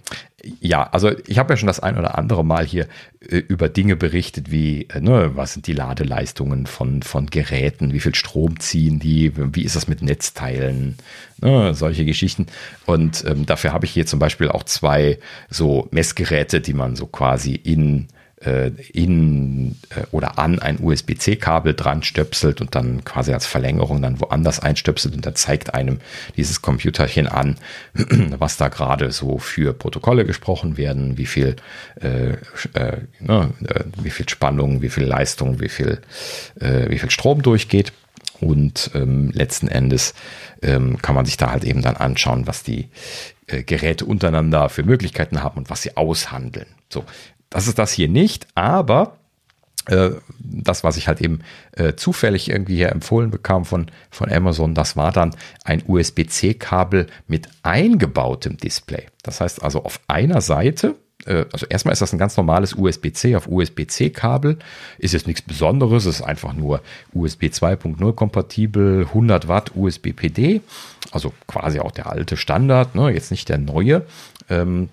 ja, 0.60 0.84
also 0.84 1.12
ich 1.28 1.38
habe 1.38 1.54
ja 1.54 1.58
schon 1.58 1.68
das 1.68 1.80
ein 1.80 1.98
oder 1.98 2.18
andere 2.18 2.44
Mal 2.44 2.66
hier 2.66 2.88
äh, 3.22 3.38
über 3.38 3.70
Dinge 3.70 3.96
berichtet, 3.96 4.52
wie, 4.52 4.88
äh, 4.90 5.00
ne, 5.00 5.32
was 5.36 5.54
sind 5.54 5.68
die 5.68 5.74
Ladeleistungen 5.74 6.66
von, 6.66 7.02
von 7.02 7.28
Geräten, 7.28 7.94
wie 7.94 8.02
viel 8.02 8.14
Strom 8.14 8.60
ziehen 8.60 9.00
die, 9.00 9.32
wie 9.36 9.64
ist 9.64 9.78
das 9.78 9.88
mit 9.88 10.02
Netzteilen, 10.02 10.98
ne, 11.42 11.74
solche 11.74 12.04
Geschichten. 12.04 12.48
Und 12.86 13.24
ähm, 13.26 13.46
dafür 13.46 13.72
habe 13.72 13.86
ich 13.86 13.92
hier 13.92 14.06
zum 14.06 14.20
Beispiel 14.20 14.50
auch 14.50 14.64
zwei 14.64 15.18
so 15.50 15.88
Messgeräte, 15.92 16.60
die 16.60 16.74
man 16.74 16.98
so 16.98 17.08
quasi 17.08 17.54
in 17.54 18.08
äh, 18.46 18.72
in 18.92 19.76
äh, 19.90 20.04
oder 20.12 20.40
an 20.40 20.60
ein 20.60 20.80
USB-C-Kabel 20.82 21.74
dran 21.74 22.04
stöpselt 22.04 22.62
und 22.62 22.76
dann 22.76 23.04
quasi 23.04 23.34
als 23.34 23.46
Verlängerung 23.46 24.02
dann 24.02 24.20
woanders 24.20 24.60
einstöpselt 24.60 25.16
und 25.16 25.26
da 25.26 25.36
zeigt 25.36 25.74
einem 25.74 26.00
dieses 26.38 26.62
Computerchen 26.62 27.28
an, 27.28 27.58
was 27.94 28.58
da 28.58 28.68
gerade 28.68 29.12
so 29.12 29.38
für 29.38 29.74
Protokolle 29.74 30.26
gesprochen 30.26 30.78
werden, 30.78 31.18
wie 31.18 31.26
viel, 31.26 31.56
äh, 32.02 32.34
äh, 32.74 32.98
ne, 33.20 33.52
äh, 33.68 33.84
wie 34.02 34.10
viel 34.10 34.28
Spannung, 34.30 34.82
wie 34.82 34.90
viel 34.90 35.04
Leistung, 35.04 35.60
wie 35.60 35.70
viel, 35.70 36.00
äh, 36.60 36.90
wie 36.90 37.00
viel 37.00 37.12
Strom 37.12 37.42
durchgeht. 37.42 37.94
Und 38.40 38.92
ähm, 38.94 39.32
letzten 39.32 39.70
Endes 39.70 40.14
ähm, 40.62 41.02
kann 41.02 41.16
man 41.16 41.26
sich 41.26 41.38
da 41.38 41.52
halt 41.52 41.64
eben 41.64 41.82
dann 41.82 41.96
anschauen, 41.96 42.46
was 42.46 42.64
die 42.64 42.90
äh, 43.48 43.64
Geräte 43.64 44.06
untereinander 44.06 44.70
für 44.70 44.84
Möglichkeiten 44.84 45.44
haben 45.44 45.58
und 45.58 45.70
was 45.70 45.82
sie 45.82 45.96
aushandeln. 45.96 46.68
So, 46.90 47.06
das 47.54 47.68
ist 47.68 47.78
das 47.78 47.92
hier 47.92 48.10
nicht, 48.10 48.48
aber 48.56 49.18
äh, 49.86 50.10
das, 50.40 50.84
was 50.84 50.98
ich 50.98 51.08
halt 51.08 51.22
eben 51.22 51.42
äh, 51.74 51.94
zufällig 51.94 52.50
irgendwie 52.50 52.78
hier 52.78 52.92
empfohlen 52.92 53.30
bekam 53.30 53.64
von, 53.64 53.92
von 54.10 54.32
Amazon, 54.32 54.74
das 54.74 54.98
war 54.98 55.12
dann 55.12 55.36
ein 55.64 55.84
USB-C-Kabel 55.86 57.06
mit 57.28 57.48
eingebautem 57.62 58.58
Display. 58.58 59.06
Das 59.22 59.40
heißt 59.40 59.62
also 59.62 59.84
auf 59.84 60.00
einer 60.08 60.42
Seite, 60.42 60.96
äh, 61.28 61.46
also 61.54 61.68
erstmal 61.68 61.94
ist 61.94 62.02
das 62.02 62.12
ein 62.12 62.18
ganz 62.18 62.38
normales 62.38 62.74
USB-C 62.74 63.36
auf 63.36 63.48
USB-C-Kabel, 63.48 64.58
ist 64.98 65.14
jetzt 65.14 65.28
nichts 65.28 65.44
Besonderes, 65.44 66.08
ist 66.08 66.24
einfach 66.24 66.54
nur 66.54 66.82
USB 67.14 67.44
2.0 67.44 68.14
kompatibel, 68.14 69.06
100 69.06 69.48
Watt 69.48 69.74
USB-PD, 69.76 70.62
also 71.12 71.34
quasi 71.46 71.80
auch 71.80 71.92
der 71.92 72.08
alte 72.08 72.36
Standard, 72.36 72.96
ne, 72.96 73.12
jetzt 73.12 73.30
nicht 73.30 73.48
der 73.48 73.60
neue. 73.60 74.08
Ähm, 74.50 74.90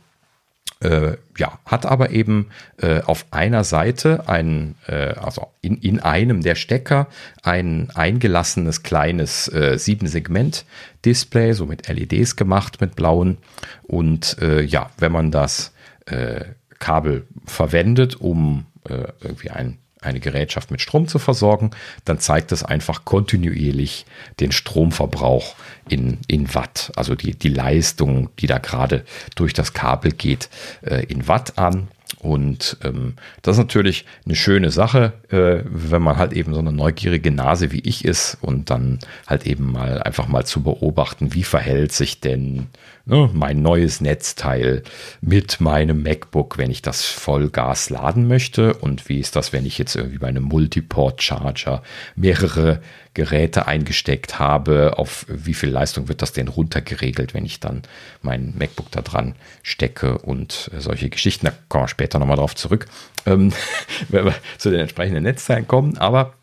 äh, 0.80 1.16
ja, 1.36 1.58
hat 1.66 1.86
aber 1.86 2.10
eben 2.10 2.50
äh, 2.78 3.00
auf 3.02 3.26
einer 3.30 3.64
Seite 3.64 4.28
ein, 4.28 4.76
äh, 4.86 5.14
also 5.14 5.48
in, 5.60 5.76
in 5.76 6.00
einem 6.00 6.42
der 6.42 6.54
Stecker 6.54 7.08
ein 7.42 7.90
eingelassenes 7.94 8.82
kleines 8.82 9.48
äh, 9.48 9.78
Sieben-Segment-Display, 9.78 11.52
so 11.52 11.66
mit 11.66 11.88
LEDs 11.88 12.36
gemacht, 12.36 12.80
mit 12.80 12.96
blauen. 12.96 13.38
Und 13.82 14.38
äh, 14.40 14.62
ja, 14.62 14.90
wenn 14.98 15.12
man 15.12 15.30
das 15.30 15.74
äh, 16.06 16.44
Kabel 16.78 17.26
verwendet, 17.44 18.16
um 18.16 18.66
äh, 18.88 19.12
irgendwie 19.20 19.50
ein 19.50 19.78
eine 20.00 20.20
Gerätschaft 20.20 20.70
mit 20.70 20.80
Strom 20.80 21.08
zu 21.08 21.18
versorgen, 21.18 21.70
dann 22.04 22.18
zeigt 22.18 22.52
es 22.52 22.64
einfach 22.64 23.04
kontinuierlich 23.04 24.06
den 24.40 24.52
Stromverbrauch 24.52 25.54
in, 25.88 26.18
in 26.26 26.54
Watt, 26.54 26.92
also 26.96 27.14
die, 27.14 27.34
die 27.34 27.48
Leistung, 27.48 28.30
die 28.38 28.46
da 28.46 28.58
gerade 28.58 29.04
durch 29.34 29.52
das 29.52 29.72
Kabel 29.72 30.12
geht, 30.12 30.48
äh, 30.82 31.04
in 31.06 31.28
Watt 31.28 31.58
an. 31.58 31.88
Und 32.18 32.76
ähm, 32.82 33.14
das 33.42 33.56
ist 33.56 33.60
natürlich 33.60 34.04
eine 34.26 34.34
schöne 34.34 34.70
Sache, 34.70 35.12
äh, 35.30 35.64
wenn 35.64 36.02
man 36.02 36.16
halt 36.16 36.32
eben 36.32 36.52
so 36.52 36.60
eine 36.60 36.72
neugierige 36.72 37.30
Nase 37.30 37.72
wie 37.72 37.80
ich 37.80 38.04
ist 38.04 38.36
und 38.40 38.68
dann 38.68 38.98
halt 39.26 39.46
eben 39.46 39.72
mal 39.72 40.02
einfach 40.02 40.26
mal 40.26 40.44
zu 40.44 40.62
beobachten, 40.62 41.34
wie 41.34 41.44
verhält 41.44 41.92
sich 41.92 42.20
denn 42.20 42.66
ne, 43.04 43.30
mein 43.32 43.62
neues 43.62 44.00
Netzteil 44.00 44.82
mit 45.20 45.60
meinem 45.60 46.02
MacBook, 46.02 46.58
wenn 46.58 46.70
ich 46.70 46.82
das 46.82 47.04
Vollgas 47.04 47.90
laden 47.90 48.28
möchte 48.28 48.74
und 48.74 49.08
wie 49.08 49.18
ist 49.18 49.36
das, 49.36 49.52
wenn 49.52 49.66
ich 49.66 49.78
jetzt 49.78 49.96
irgendwie 49.96 50.18
bei 50.18 50.28
einem 50.28 50.44
Multiport-Charger 50.44 51.82
mehrere 52.16 52.80
Geräte 53.14 53.66
eingesteckt 53.66 54.38
habe, 54.38 54.98
auf 54.98 55.26
wie 55.28 55.54
viel 55.54 55.70
Leistung 55.70 56.08
wird 56.08 56.22
das 56.22 56.32
denn 56.32 56.48
runtergeregelt, 56.48 57.34
wenn 57.34 57.44
ich 57.44 57.58
dann 57.58 57.82
mein 58.22 58.54
MacBook 58.56 58.90
da 58.92 59.02
dran 59.02 59.34
stecke 59.62 60.18
und 60.18 60.70
solche 60.78 61.10
Geschichten. 61.10 61.46
Da 61.46 61.52
kommen 61.68 61.84
wir 61.84 61.88
später 61.88 62.18
nochmal 62.18 62.36
drauf 62.36 62.54
zurück, 62.54 62.86
ähm, 63.26 63.52
wenn 64.08 64.26
wir 64.26 64.34
zu 64.58 64.70
den 64.70 64.80
entsprechenden 64.80 65.24
Netzteilen 65.24 65.66
kommen. 65.66 65.98
Aber 65.98 66.34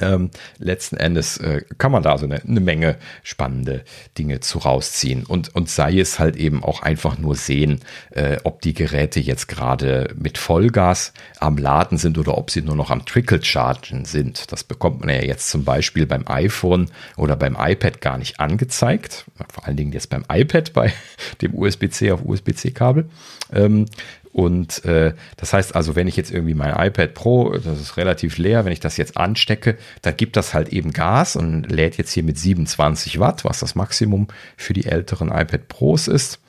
ähm, 0.00 0.30
letzten 0.58 0.96
Endes 0.96 1.38
äh, 1.38 1.62
kann 1.78 1.92
man 1.92 2.02
da 2.02 2.18
so 2.18 2.26
eine, 2.26 2.42
eine, 2.42 2.60
Menge 2.60 2.96
spannende 3.22 3.84
Dinge 4.18 4.40
zu 4.40 4.58
rausziehen 4.58 5.24
und, 5.24 5.54
und 5.54 5.68
sei 5.68 5.98
es 5.98 6.18
halt 6.18 6.36
eben 6.36 6.62
auch 6.62 6.82
einfach 6.82 7.18
nur 7.18 7.34
sehen, 7.34 7.80
äh, 8.10 8.38
ob 8.44 8.62
die 8.62 8.74
Geräte 8.74 9.20
jetzt 9.20 9.48
gerade 9.48 10.14
mit 10.16 10.38
Vollgas 10.38 11.12
am 11.38 11.56
Laden 11.58 11.98
sind 11.98 12.18
oder 12.18 12.38
ob 12.38 12.50
sie 12.50 12.62
nur 12.62 12.76
noch 12.76 12.90
am 12.90 13.04
Trickle-Chargen 13.04 14.04
sind. 14.04 14.52
Das 14.52 14.64
bekommt 14.64 15.00
man 15.00 15.08
ja 15.10 15.22
jetzt 15.22 15.50
zum 15.50 15.64
Beispiel 15.64 16.06
beim 16.06 16.24
iPhone 16.26 16.90
oder 17.16 17.36
beim 17.36 17.56
iPad 17.58 18.00
gar 18.00 18.18
nicht 18.18 18.40
angezeigt. 18.40 19.24
Vor 19.52 19.66
allen 19.66 19.76
Dingen 19.76 19.92
jetzt 19.92 20.10
beim 20.10 20.24
iPad 20.30 20.72
bei 20.72 20.92
dem 21.42 21.54
USB-C 21.54 22.12
auf 22.12 22.24
USB-C-Kabel. 22.24 23.08
Ähm, 23.52 23.86
und 24.32 24.84
äh, 24.86 25.12
das 25.36 25.52
heißt 25.52 25.76
also, 25.76 25.94
wenn 25.94 26.08
ich 26.08 26.16
jetzt 26.16 26.30
irgendwie 26.30 26.54
mein 26.54 26.74
iPad 26.74 27.12
Pro, 27.12 27.52
das 27.52 27.80
ist 27.80 27.96
relativ 27.98 28.38
leer, 28.38 28.64
wenn 28.64 28.72
ich 28.72 28.80
das 28.80 28.96
jetzt 28.96 29.18
anstecke, 29.18 29.76
dann 30.00 30.16
gibt 30.16 30.36
das 30.36 30.54
halt 30.54 30.70
eben 30.70 30.92
Gas 30.92 31.36
und 31.36 31.70
lädt 31.70 31.98
jetzt 31.98 32.12
hier 32.12 32.22
mit 32.22 32.38
27 32.38 33.20
Watt, 33.20 33.44
was 33.44 33.60
das 33.60 33.74
Maximum 33.74 34.28
für 34.56 34.72
die 34.72 34.86
älteren 34.86 35.28
iPad 35.28 35.68
Pros 35.68 36.08
ist. 36.08 36.40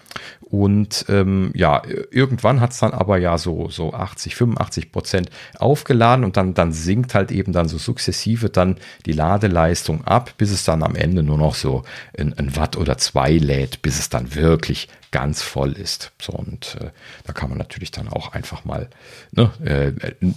Und 0.43 1.05
ähm, 1.09 1.51
ja, 1.55 1.81
irgendwann 2.11 2.61
hat 2.61 2.71
es 2.71 2.79
dann 2.79 2.93
aber 2.93 3.17
ja 3.17 3.39
so, 3.39 3.69
so 3.69 3.93
80, 3.93 4.35
85 4.35 4.91
Prozent 4.91 5.29
aufgeladen 5.57 6.23
und 6.23 6.37
dann, 6.37 6.53
dann 6.53 6.71
sinkt 6.71 7.15
halt 7.15 7.31
eben 7.31 7.53
dann 7.53 7.67
so 7.67 7.79
sukzessive 7.79 8.51
dann 8.51 8.77
die 9.07 9.13
Ladeleistung 9.13 10.05
ab, 10.05 10.35
bis 10.37 10.51
es 10.51 10.63
dann 10.63 10.83
am 10.83 10.95
Ende 10.95 11.23
nur 11.23 11.39
noch 11.39 11.55
so 11.55 11.81
ein, 12.15 12.33
ein 12.37 12.55
Watt 12.55 12.77
oder 12.77 12.99
zwei 12.99 13.31
lädt, 13.31 13.81
bis 13.81 13.97
es 13.97 14.09
dann 14.09 14.35
wirklich 14.35 14.89
ganz 15.13 15.43
voll 15.43 15.73
ist. 15.73 16.11
So, 16.19 16.33
und 16.33 16.75
äh, 16.81 16.89
da 17.23 17.33
kann 17.33 17.47
man 17.47 17.59
natürlich 17.59 17.91
dann 17.91 18.09
auch 18.09 18.33
einfach 18.33 18.65
mal 18.65 18.89
ne, 19.31 19.51
äh, 19.63 19.91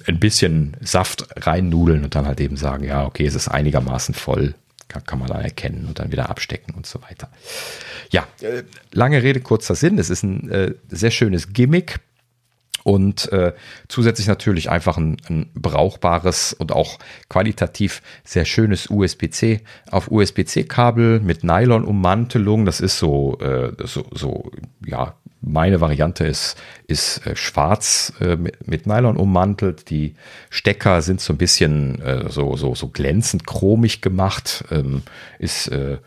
ein 0.06 0.20
bisschen 0.20 0.76
Saft 0.82 1.26
reinnudeln 1.34 2.04
und 2.04 2.14
dann 2.14 2.26
halt 2.26 2.40
eben 2.40 2.56
sagen, 2.56 2.84
ja, 2.84 3.04
okay, 3.04 3.26
es 3.26 3.34
ist 3.34 3.48
einigermaßen 3.48 4.14
voll, 4.14 4.54
kann, 4.86 5.04
kann 5.04 5.18
man 5.18 5.28
dann 5.28 5.40
erkennen 5.40 5.86
und 5.88 5.98
dann 5.98 6.12
wieder 6.12 6.28
abstecken 6.28 6.74
und 6.74 6.86
so 6.86 7.00
weiter. 7.02 7.30
Ja, 8.10 8.28
äh, 8.42 8.64
lange 8.92 9.22
Rede, 9.22 9.40
kurzer 9.40 9.74
Sinn. 9.74 9.98
Es 9.98 10.10
ist 10.10 10.22
ein 10.22 10.50
äh, 10.50 10.74
sehr 10.90 11.10
schönes 11.10 11.54
Gimmick 11.54 11.98
und 12.86 13.32
äh, 13.32 13.52
zusätzlich 13.88 14.28
natürlich 14.28 14.70
einfach 14.70 14.96
ein, 14.96 15.16
ein, 15.28 15.50
brauchbares 15.56 16.52
und 16.52 16.70
auch 16.70 17.00
qualitativ 17.28 18.00
sehr 18.22 18.44
schönes 18.44 18.88
USB-C 18.88 19.62
auf 19.90 20.08
USB-C-Kabel 20.08 21.18
mit 21.18 21.42
Nylon-Ummantelung. 21.42 22.64
Das 22.64 22.78
ist 22.78 23.00
so, 23.00 23.40
äh, 23.40 23.72
so, 23.84 24.06
so, 24.12 24.52
ja, 24.86 25.16
meine 25.40 25.80
Variante 25.80 26.26
ist, 26.26 26.56
ist 26.86 27.26
äh, 27.26 27.34
schwarz 27.34 28.12
äh, 28.20 28.36
mit, 28.36 28.68
mit 28.68 28.86
Nylon 28.86 29.16
ummantelt. 29.16 29.90
Die 29.90 30.14
Stecker 30.48 31.02
sind 31.02 31.20
so 31.20 31.32
ein 31.32 31.38
bisschen 31.38 32.00
äh, 32.00 32.30
so, 32.30 32.56
so, 32.56 32.76
so 32.76 32.86
glänzend 32.86 33.48
chromig 33.48 34.00
gemacht. 34.00 34.64
Ähm, 34.70 35.02
ist, 35.40 35.66
äh, 35.72 35.98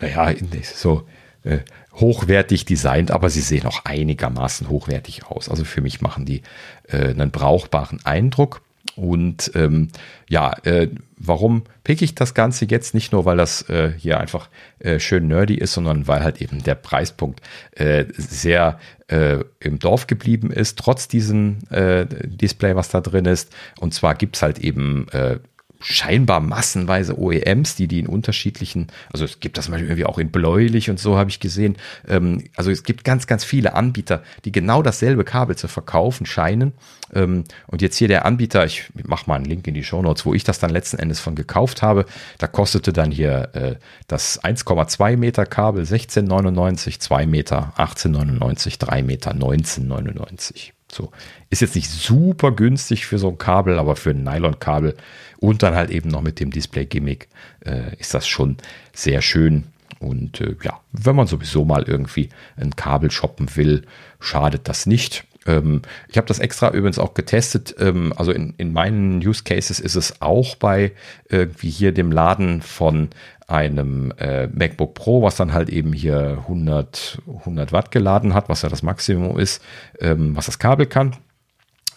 naja, 0.00 0.34
so 0.74 1.06
äh, 1.44 1.58
hochwertig 1.96 2.64
designt, 2.64 3.10
aber 3.10 3.30
sie 3.30 3.40
sehen 3.40 3.66
auch 3.66 3.84
einigermaßen 3.84 4.68
hochwertig 4.68 5.26
aus. 5.26 5.48
Also 5.48 5.64
für 5.64 5.80
mich 5.80 6.00
machen 6.00 6.24
die 6.24 6.42
äh, 6.88 7.10
einen 7.10 7.30
brauchbaren 7.30 8.04
Eindruck. 8.04 8.62
Und 8.96 9.50
ähm, 9.54 9.88
ja, 10.28 10.52
äh, 10.64 10.88
warum 11.16 11.64
picke 11.82 12.04
ich 12.04 12.14
das 12.14 12.34
Ganze 12.34 12.66
jetzt? 12.66 12.94
Nicht 12.94 13.12
nur, 13.12 13.24
weil 13.24 13.36
das 13.36 13.68
äh, 13.68 13.92
hier 13.96 14.20
einfach 14.20 14.48
äh, 14.78 15.00
schön 15.00 15.26
nerdy 15.26 15.54
ist, 15.54 15.72
sondern 15.72 16.06
weil 16.06 16.22
halt 16.22 16.40
eben 16.40 16.62
der 16.62 16.76
Preispunkt 16.76 17.40
äh, 17.72 18.04
sehr 18.16 18.78
äh, 19.08 19.38
im 19.58 19.78
Dorf 19.78 20.06
geblieben 20.06 20.50
ist, 20.50 20.78
trotz 20.78 21.08
diesem 21.08 21.58
äh, 21.70 22.06
Display, 22.06 22.76
was 22.76 22.88
da 22.88 23.00
drin 23.00 23.24
ist. 23.24 23.54
Und 23.80 23.94
zwar 23.94 24.14
gibt's 24.14 24.42
halt 24.42 24.58
eben 24.58 25.08
äh, 25.08 25.38
scheinbar 25.84 26.40
massenweise 26.40 27.18
OEMs, 27.18 27.76
die 27.76 27.86
die 27.86 28.00
in 28.00 28.06
unterschiedlichen, 28.06 28.88
also 29.12 29.24
es 29.24 29.38
gibt 29.40 29.58
das 29.58 29.68
mal 29.68 29.80
irgendwie 29.80 30.06
auch 30.06 30.18
in 30.18 30.30
bläulich 30.30 30.88
und 30.90 30.98
so 30.98 31.18
habe 31.18 31.30
ich 31.30 31.40
gesehen. 31.40 31.76
Ähm, 32.08 32.44
also 32.56 32.70
es 32.70 32.82
gibt 32.82 33.04
ganz, 33.04 33.26
ganz 33.26 33.44
viele 33.44 33.74
Anbieter, 33.74 34.22
die 34.44 34.52
genau 34.52 34.82
dasselbe 34.82 35.24
Kabel 35.24 35.56
zu 35.56 35.68
verkaufen 35.68 36.26
scheinen. 36.26 36.72
Ähm, 37.12 37.44
und 37.66 37.82
jetzt 37.82 37.96
hier 37.96 38.08
der 38.08 38.24
Anbieter, 38.24 38.64
ich 38.64 38.88
mache 39.04 39.28
mal 39.28 39.36
einen 39.36 39.44
Link 39.44 39.66
in 39.66 39.74
die 39.74 39.84
Show 39.84 40.00
Notes, 40.00 40.24
wo 40.24 40.32
ich 40.32 40.42
das 40.42 40.58
dann 40.58 40.70
letzten 40.70 40.98
Endes 40.98 41.20
von 41.20 41.34
gekauft 41.34 41.82
habe. 41.82 42.06
Da 42.38 42.46
kostete 42.46 42.92
dann 42.92 43.10
hier 43.10 43.50
äh, 43.52 43.74
das 44.08 44.42
1,2 44.42 45.16
Meter 45.16 45.44
Kabel 45.44 45.84
16,99, 45.84 46.98
2 46.98 47.26
Meter 47.26 47.74
18,99, 47.76 48.78
3 48.78 49.02
Meter 49.02 49.32
19,99. 49.32 50.72
So. 50.94 51.10
Ist 51.50 51.60
jetzt 51.60 51.74
nicht 51.74 51.90
super 51.90 52.52
günstig 52.52 53.06
für 53.06 53.18
so 53.18 53.28
ein 53.28 53.38
Kabel, 53.38 53.78
aber 53.78 53.96
für 53.96 54.10
ein 54.10 54.22
Nylon-Kabel 54.22 54.96
und 55.38 55.62
dann 55.62 55.74
halt 55.74 55.90
eben 55.90 56.08
noch 56.08 56.22
mit 56.22 56.38
dem 56.38 56.50
Display-Gimmick 56.50 57.28
äh, 57.66 57.96
ist 57.98 58.14
das 58.14 58.26
schon 58.26 58.56
sehr 58.92 59.20
schön. 59.20 59.64
Und 59.98 60.40
äh, 60.40 60.54
ja, 60.62 60.80
wenn 60.92 61.16
man 61.16 61.26
sowieso 61.26 61.64
mal 61.64 61.82
irgendwie 61.84 62.28
ein 62.56 62.76
Kabel 62.76 63.10
shoppen 63.10 63.56
will, 63.56 63.82
schadet 64.20 64.68
das 64.68 64.86
nicht. 64.86 65.24
Ähm, 65.46 65.82
ich 66.08 66.16
habe 66.16 66.26
das 66.26 66.38
extra 66.38 66.70
übrigens 66.70 66.98
auch 66.98 67.14
getestet. 67.14 67.74
Ähm, 67.78 68.12
also 68.16 68.32
in, 68.32 68.54
in 68.56 68.72
meinen 68.72 69.18
Use 69.18 69.44
Cases 69.44 69.80
ist 69.80 69.94
es 69.94 70.20
auch 70.20 70.56
bei 70.56 70.92
irgendwie 71.28 71.70
hier 71.70 71.92
dem 71.92 72.12
Laden 72.12 72.62
von 72.62 73.10
einem 73.46 74.12
äh, 74.18 74.46
MacBook 74.46 74.94
Pro, 74.94 75.22
was 75.22 75.36
dann 75.36 75.52
halt 75.52 75.68
eben 75.68 75.92
hier 75.92 76.38
100, 76.42 77.22
100 77.40 77.72
Watt 77.72 77.90
geladen 77.90 78.32
hat, 78.32 78.48
was 78.48 78.62
ja 78.62 78.68
das 78.68 78.82
Maximum 78.82 79.38
ist, 79.38 79.62
ähm, 80.00 80.34
was 80.36 80.46
das 80.46 80.58
Kabel 80.58 80.86
kann 80.86 81.16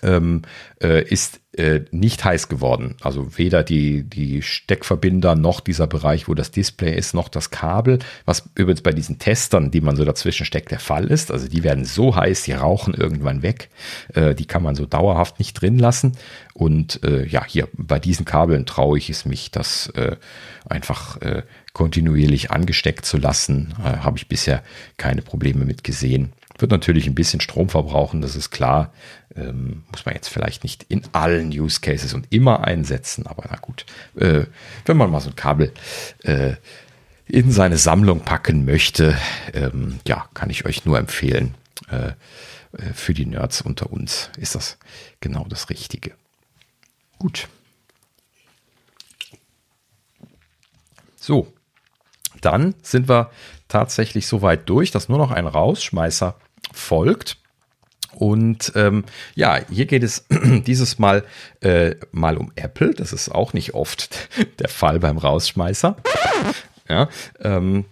ähm, 0.04 0.44
äh, 0.82 1.04
ist 1.04 1.42
äh, 1.54 1.82
nicht 1.92 2.24
heiß 2.24 2.50
geworden. 2.50 2.96
Also 3.02 3.38
weder 3.38 3.64
die, 3.64 4.04
die 4.04 4.42
Steckverbinder 4.42 5.36
noch 5.36 5.60
dieser 5.60 5.88
Bereich, 5.88 6.28
wo 6.28 6.34
das 6.34 6.52
Display 6.52 6.96
ist, 6.96 7.14
noch 7.14 7.30
das 7.30 7.50
Kabel, 7.50 8.00
was 8.26 8.50
übrigens 8.56 8.82
bei 8.82 8.92
diesen 8.92 9.18
Testern, 9.18 9.72
die 9.72 9.82
man 9.82 9.96
so 9.96 10.06
dazwischen 10.06 10.46
steckt, 10.46 10.72
der 10.72 10.80
Fall 10.80 11.06
ist. 11.06 11.32
Also 11.32 11.48
die 11.48 11.64
werden 11.64 11.86
so 11.86 12.16
heiß, 12.16 12.44
die 12.44 12.54
rauchen 12.54 12.94
irgendwann 12.94 13.42
weg. 13.42 13.70
Äh, 14.14 14.36
die 14.36 14.46
kann 14.46 14.64
man 14.64 14.76
so 14.76 14.86
dauerhaft 14.86 15.40
nicht 15.40 15.54
drin 15.54 15.80
lassen. 15.80 16.14
Und 16.54 17.04
äh, 17.04 17.26
ja, 17.26 17.44
hier 17.46 17.68
bei 17.74 18.00
diesen 18.00 18.26
Kabeln 18.26 18.66
traue 18.66 18.98
ich 18.98 19.10
es 19.10 19.26
mich, 19.26 19.52
das 19.52 19.88
äh, 19.96 20.16
einfach 20.70 21.22
äh, 21.22 21.44
kontinuierlich 21.74 22.52
angesteckt 22.52 23.06
zu 23.06 23.18
lassen. 23.18 23.74
Äh, 23.80 23.98
Habe 23.98 24.18
ich 24.18 24.28
bisher 24.28 24.64
keine 24.98 25.22
Probleme 25.22 25.66
mit 25.66 25.84
gesehen. 25.84 26.34
Wird 26.58 26.72
natürlich 26.72 27.08
ein 27.08 27.16
bisschen 27.16 27.42
Strom 27.42 27.70
verbrauchen, 27.70 28.22
das 28.22 28.36
ist 28.36 28.50
klar. 28.50 28.92
Ähm, 29.36 29.84
muss 29.92 30.06
man 30.06 30.16
jetzt 30.16 30.30
vielleicht 30.30 30.64
nicht 30.64 30.84
in 30.90 31.04
allen 31.12 31.50
Use 31.50 31.82
Cases 31.82 32.14
und 32.14 32.28
immer 32.32 32.64
einsetzen, 32.64 33.28
aber 33.28 33.46
na 33.50 33.58
gut. 33.58 33.86
Äh, 34.16 34.46
wenn 34.86 34.98
man 34.98 35.12
mal 35.12 35.20
so 35.20 35.30
ein 35.30 35.36
Kabel 35.36 35.72
äh, 36.24 36.56
in 37.28 37.52
seine 37.52 37.78
Sammlung 37.78 38.22
packen 38.22 38.66
möchte, 38.66 39.18
ähm, 39.54 40.00
ja, 40.08 40.28
kann 40.34 40.50
ich 40.50 40.66
euch 40.66 40.86
nur 40.86 40.98
empfehlen. 40.98 41.56
Äh, 41.92 42.08
äh 42.08 42.14
für 42.94 43.14
die 43.14 43.26
Nerds 43.26 43.62
unter 43.62 43.92
uns 43.92 44.30
ist 44.38 44.56
das 44.56 44.78
genau 45.20 45.46
das 45.48 45.70
Richtige. 45.70 46.14
Gut. 47.20 47.48
So, 51.18 51.52
dann 52.42 52.74
sind 52.82 53.10
wir 53.10 53.32
tatsächlich 53.68 54.28
so 54.28 54.42
weit 54.42 54.70
durch, 54.70 54.92
dass 54.92 55.10
nur 55.10 55.18
noch 55.18 55.32
ein 55.32 55.48
Rausschmeißer 55.48 56.36
folgt. 56.74 57.38
Und 58.16 58.72
ähm, 58.76 59.04
ja, 59.36 59.60
hier 59.70 59.86
geht 59.86 60.04
es 60.04 60.26
dieses 60.66 60.98
Mal 60.98 61.24
äh, 61.62 61.96
mal 62.12 62.38
um 62.38 62.52
Apple. 62.56 62.94
Das 62.94 63.14
ist 63.14 63.30
auch 63.30 63.54
nicht 63.54 63.74
oft 63.74 64.30
der 64.60 64.70
Fall 64.70 65.00
beim 65.00 65.18
Rausschmeißer. 65.18 65.98
Ja, 66.90 67.10
ähm, 67.42 67.84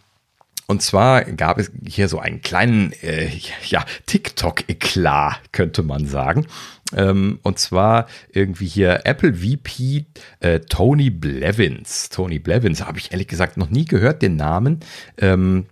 und 0.67 0.81
zwar 0.81 1.25
gab 1.25 1.59
es 1.59 1.71
hier 1.85 2.07
so 2.07 2.19
einen 2.19 2.41
kleinen 2.41 2.91
äh, 3.03 3.29
ja, 3.67 3.85
TikTok-Eklat, 4.07 5.51
könnte 5.51 5.83
man 5.83 6.07
sagen. 6.07 6.47
Ähm, 6.95 7.39
und 7.43 7.59
zwar 7.59 8.07
irgendwie 8.31 8.67
hier 8.67 9.01
Apple 9.05 9.35
VP 9.35 10.05
äh, 10.39 10.61
Tony 10.61 11.09
Blevins. 11.09 12.09
Tony 12.09 12.39
Blevins 12.39 12.83
habe 12.83 12.97
ich 12.97 13.11
ehrlich 13.11 13.27
gesagt 13.27 13.57
noch 13.57 13.69
nie 13.69 13.85
gehört, 13.85 14.21
den 14.21 14.37
Namen. 14.37 14.79
Ähm, 15.17 15.67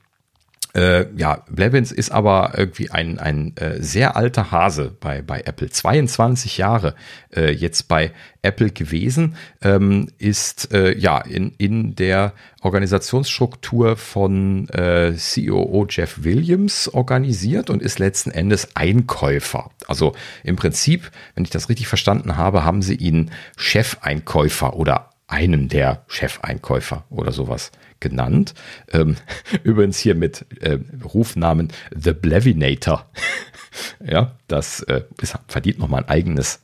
äh, 0.76 1.06
ja, 1.16 1.44
Blevins 1.50 1.92
ist 1.92 2.12
aber 2.12 2.54
irgendwie 2.58 2.90
ein, 2.90 3.20
ein 3.20 3.56
äh, 3.58 3.82
sehr 3.82 4.16
alter 4.16 4.52
Hase 4.52 4.96
bei, 5.00 5.22
bei 5.22 5.42
Apple. 5.42 5.70
22 5.70 6.58
Jahre 6.58 6.96
äh, 7.36 7.52
jetzt 7.52 7.88
bei 7.88 8.12
Apple 8.42 8.72
gewesen, 8.72 9.36
ähm, 9.62 10.10
ist 10.18 10.74
äh, 10.74 10.98
ja 10.98 11.20
in, 11.20 11.54
in 11.58 11.96
der 11.96 12.34
Organisationsstruktur 12.62 13.98
von 13.98 14.68
äh, 14.70 15.14
COO 15.14 15.86
Jeff 15.88 16.24
Williams 16.24 16.88
organisiert 16.88 17.70
und 17.70 17.82
ist 17.82 18.00
letzten 18.00 18.32
Endes 18.32 18.76
Einkäufer. 18.76 19.70
Also 19.88 20.14
im 20.44 20.56
Prinzip, 20.56 21.12
wenn 21.36 21.44
ich 21.44 21.52
das 21.52 21.70
richtig 21.70 21.88
verstanden 21.88 22.36
habe, 22.36 22.66
haben 22.66 22.82
sie 22.82 22.96
ihn 22.96 23.30
Chefeinkäufer 23.58 24.76
oder 24.76 25.12
einen 25.28 25.70
der 25.70 26.04
Chefeinkäufer 26.08 27.06
oder 27.10 27.32
sowas 27.32 27.72
genannt. 28.04 28.54
Ähm, 28.92 29.16
übrigens 29.64 29.98
hier 29.98 30.14
mit 30.14 30.46
äh, 30.62 30.78
Rufnamen 31.04 31.70
The 31.98 32.14
Blevinator. 32.14 33.10
ja, 34.06 34.36
das 34.48 34.82
äh, 34.84 35.02
ist, 35.20 35.36
verdient 35.48 35.80
nochmal 35.80 36.04
ein 36.04 36.10
eigenes. 36.10 36.60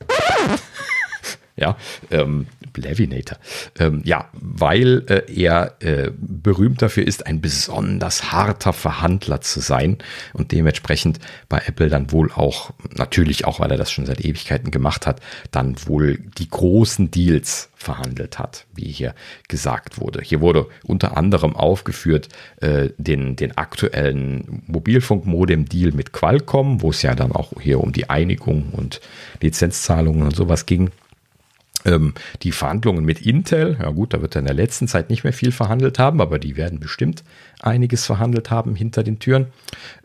ja, 1.56 1.76
ähm, 2.12 2.46
Blevinator. 2.72 3.38
Ähm, 3.78 4.02
ja, 4.04 4.28
weil 4.32 5.04
äh, 5.08 5.32
er 5.32 5.76
äh, 5.80 6.10
berühmt 6.16 6.82
dafür 6.82 7.06
ist, 7.06 7.26
ein 7.26 7.40
besonders 7.40 8.32
harter 8.32 8.72
Verhandler 8.72 9.40
zu 9.40 9.60
sein 9.60 9.98
und 10.32 10.52
dementsprechend 10.52 11.18
bei 11.48 11.62
Apple 11.66 11.88
dann 11.88 12.12
wohl 12.12 12.30
auch, 12.32 12.72
natürlich 12.96 13.44
auch, 13.44 13.60
weil 13.60 13.70
er 13.70 13.78
das 13.78 13.90
schon 13.90 14.06
seit 14.06 14.24
Ewigkeiten 14.24 14.70
gemacht 14.70 15.06
hat, 15.06 15.20
dann 15.50 15.76
wohl 15.86 16.18
die 16.38 16.48
großen 16.48 17.10
Deals 17.10 17.70
verhandelt 17.80 18.38
hat, 18.38 18.66
wie 18.74 18.90
hier 18.90 19.14
gesagt 19.48 19.98
wurde. 19.98 20.20
Hier 20.22 20.42
wurde 20.42 20.66
unter 20.84 21.16
anderem 21.16 21.56
aufgeführt 21.56 22.28
äh, 22.60 22.90
den, 22.98 23.36
den 23.36 23.56
aktuellen 23.56 24.62
Mobilfunkmodem-Deal 24.66 25.92
mit 25.92 26.12
Qualcomm, 26.12 26.82
wo 26.82 26.90
es 26.90 27.00
ja 27.00 27.14
dann 27.14 27.32
auch 27.32 27.52
hier 27.60 27.80
um 27.80 27.92
die 27.92 28.10
Einigung 28.10 28.70
und 28.72 29.00
Lizenzzahlungen 29.40 30.24
und 30.24 30.36
sowas 30.36 30.66
ging. 30.66 30.90
Ähm, 31.84 32.14
die 32.42 32.52
Verhandlungen 32.52 33.04
mit 33.04 33.22
Intel, 33.24 33.78
ja 33.80 33.90
gut, 33.90 34.12
da 34.12 34.20
wird 34.20 34.36
er 34.36 34.40
in 34.40 34.46
der 34.46 34.54
letzten 34.54 34.86
Zeit 34.86 35.08
nicht 35.08 35.24
mehr 35.24 35.32
viel 35.32 35.52
verhandelt 35.52 35.98
haben, 35.98 36.20
aber 36.20 36.38
die 36.38 36.56
werden 36.56 36.78
bestimmt 36.78 37.24
einiges 37.60 38.04
verhandelt 38.04 38.50
haben 38.50 38.74
hinter 38.74 39.02
den 39.02 39.18
Türen. 39.18 39.46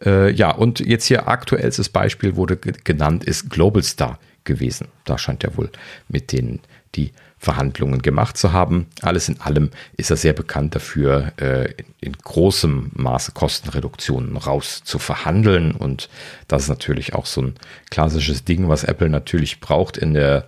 Äh, 0.03 0.31
ja, 0.31 0.51
und 0.51 0.79
jetzt 0.79 1.05
hier 1.05 1.27
aktuellstes 1.27 1.89
Beispiel 1.89 2.35
wurde 2.35 2.57
genannt, 2.57 3.23
ist 3.25 3.49
Global 3.49 3.83
Star 3.83 4.19
gewesen. 4.45 4.87
Da 5.03 5.17
scheint 5.17 5.43
er 5.43 5.57
wohl 5.57 5.69
mit 6.07 6.31
denen 6.31 6.61
die 6.95 7.11
Verhandlungen 7.37 8.01
gemacht 8.01 8.37
zu 8.37 8.53
haben. 8.53 8.87
Alles 9.01 9.29
in 9.29 9.39
allem 9.41 9.69
ist 9.97 10.09
er 10.09 10.15
sehr 10.15 10.33
bekannt 10.33 10.75
dafür, 10.75 11.33
äh, 11.39 11.71
in, 11.73 11.85
in 11.99 12.13
großem 12.13 12.91
Maße 12.93 13.33
Kostenreduktionen 13.33 14.37
raus 14.37 14.81
zu 14.83 14.97
verhandeln. 14.97 15.73
Und 15.73 16.09
das 16.47 16.63
ist 16.63 16.69
natürlich 16.69 17.13
auch 17.13 17.25
so 17.25 17.41
ein 17.41 17.55
klassisches 17.91 18.45
Ding, 18.45 18.69
was 18.69 18.83
Apple 18.83 19.09
natürlich 19.09 19.59
braucht 19.59 19.97
in 19.97 20.13
der 20.13 20.47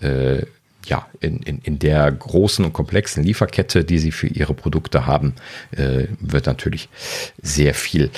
äh, 0.00 0.46
ja, 0.86 1.06
in, 1.20 1.38
in, 1.42 1.58
in 1.58 1.78
der 1.78 2.10
großen 2.10 2.64
und 2.64 2.72
komplexen 2.72 3.22
Lieferkette, 3.22 3.84
die 3.84 3.98
sie 3.98 4.12
für 4.12 4.26
ihre 4.26 4.54
Produkte 4.54 5.06
haben, 5.06 5.34
äh, 5.72 6.06
wird 6.20 6.46
natürlich 6.46 6.88
sehr 7.42 7.74
viel 7.74 8.10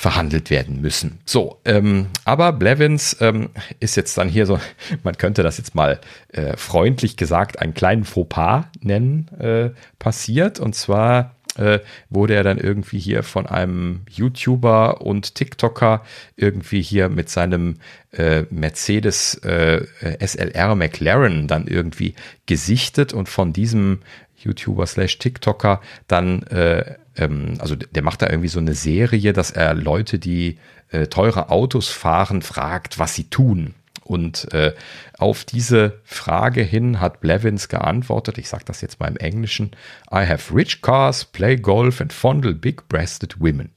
verhandelt 0.00 0.48
werden 0.48 0.80
müssen. 0.80 1.20
So, 1.26 1.58
ähm, 1.66 2.06
aber 2.24 2.52
Blevins 2.54 3.18
ähm, 3.20 3.50
ist 3.80 3.96
jetzt 3.96 4.16
dann 4.16 4.30
hier 4.30 4.46
so, 4.46 4.58
man 5.02 5.18
könnte 5.18 5.42
das 5.42 5.58
jetzt 5.58 5.74
mal 5.74 6.00
äh, 6.32 6.56
freundlich 6.56 7.18
gesagt 7.18 7.58
einen 7.58 7.74
kleinen 7.74 8.04
Fauxpas 8.04 8.64
nennen, 8.80 9.28
äh, 9.38 9.70
passiert. 9.98 10.58
Und 10.58 10.74
zwar 10.74 11.34
äh, 11.56 11.80
wurde 12.08 12.34
er 12.34 12.44
dann 12.44 12.58
irgendwie 12.58 12.98
hier 12.98 13.22
von 13.22 13.46
einem 13.46 14.02
YouTuber 14.08 15.00
und 15.00 15.34
TikToker 15.34 16.04
irgendwie 16.36 16.82
hier 16.82 17.08
mit 17.08 17.28
seinem 17.28 17.76
äh, 18.12 18.44
Mercedes 18.50 19.34
äh, 19.36 19.84
SLR 20.20 20.74
McLaren 20.74 21.48
dann 21.48 21.66
irgendwie 21.66 22.14
gesichtet 22.46 23.12
und 23.12 23.28
von 23.28 23.52
diesem 23.52 24.00
YouTuber 24.42 24.86
slash 24.86 25.18
TikToker 25.18 25.80
dann, 26.06 26.42
äh, 26.44 26.96
ähm, 27.16 27.54
also 27.58 27.74
der 27.76 28.02
macht 28.02 28.22
da 28.22 28.28
irgendwie 28.28 28.48
so 28.48 28.60
eine 28.60 28.74
Serie, 28.74 29.32
dass 29.32 29.50
er 29.50 29.74
Leute, 29.74 30.18
die 30.18 30.58
äh, 30.90 31.06
teure 31.06 31.50
Autos 31.50 31.88
fahren, 31.88 32.42
fragt, 32.42 32.98
was 32.98 33.14
sie 33.14 33.24
tun. 33.24 33.74
Und 34.10 34.52
äh, 34.52 34.74
auf 35.18 35.44
diese 35.44 36.00
Frage 36.02 36.62
hin 36.64 36.98
hat 36.98 37.20
Blevins 37.20 37.68
geantwortet, 37.68 38.38
ich 38.38 38.48
sage 38.48 38.64
das 38.66 38.80
jetzt 38.80 38.98
mal 38.98 39.06
im 39.06 39.16
Englischen, 39.16 39.70
I 40.12 40.26
have 40.26 40.52
rich 40.52 40.82
cars, 40.82 41.24
play 41.24 41.54
golf 41.54 42.00
and 42.00 42.12
fondle 42.12 42.52
big-breasted 42.52 43.38
women. 43.38 43.70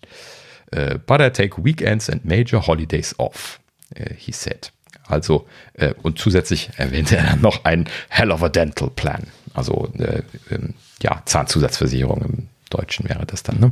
Uh, 0.75 0.97
but 1.05 1.21
I 1.21 1.29
take 1.29 1.63
weekends 1.63 2.09
and 2.09 2.25
major 2.25 2.65
holidays 2.65 3.13
off, 3.19 3.59
uh, 3.95 4.11
he 4.17 4.31
said. 4.31 4.71
Also, 5.05 5.47
äh, 5.73 5.93
und 6.01 6.17
zusätzlich 6.17 6.71
erwähnte 6.77 7.15
er 7.17 7.25
dann 7.25 7.41
noch 7.41 7.63
ein 7.65 7.87
Hell 8.09 8.31
of 8.31 8.41
a 8.41 8.49
Dental 8.49 8.89
Plan. 8.89 9.27
Also, 9.53 9.93
äh, 9.99 10.23
ähm, 10.49 10.73
ja, 10.99 11.21
Zahnzusatzversicherung 11.25 12.23
im 12.23 12.47
Deutschen 12.71 13.07
wäre 13.07 13.27
das 13.27 13.43
dann. 13.43 13.59
Ne? 13.59 13.71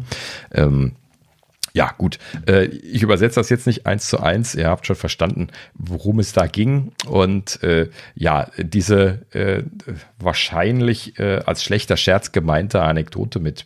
Ähm, 0.54 0.92
ja, 1.74 1.94
gut. 1.98 2.20
Äh, 2.48 2.66
ich 2.66 3.02
übersetze 3.02 3.40
das 3.40 3.50
jetzt 3.50 3.68
nicht 3.68 3.86
eins 3.86 4.10
zu 4.10 4.20
eins. 4.20 4.56
Ihr 4.56 4.68
habt 4.68 4.86
schon 4.86 4.96
verstanden, 4.96 5.48
worum 5.74 6.20
es 6.20 6.34
da 6.34 6.48
ging. 6.48 6.92
Und 7.08 7.64
äh, 7.64 7.90
ja, 8.16 8.50
diese 8.58 9.22
äh, 9.32 9.64
wahrscheinlich 10.20 11.18
äh, 11.20 11.42
als 11.46 11.64
schlechter 11.64 11.98
Scherz 11.98 12.32
gemeinte 12.32 12.82
Anekdote 12.82 13.40
mit 13.40 13.66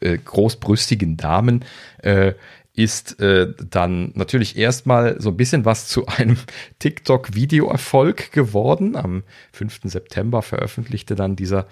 äh, 0.00 0.18
großbrüstigen 0.18 1.16
Damen 1.16 1.64
äh, 2.02 2.34
ist 2.78 3.16
dann 3.18 4.12
natürlich 4.16 4.58
erstmal 4.58 5.18
so 5.18 5.30
ein 5.30 5.38
bisschen 5.38 5.64
was 5.64 5.88
zu 5.88 6.08
einem 6.08 6.36
TikTok-Videoerfolg 6.78 8.32
geworden. 8.32 8.96
Am 8.96 9.22
5. 9.52 9.80
September 9.84 10.42
veröffentlichte 10.42 11.14
dann 11.14 11.36
dieser 11.36 11.68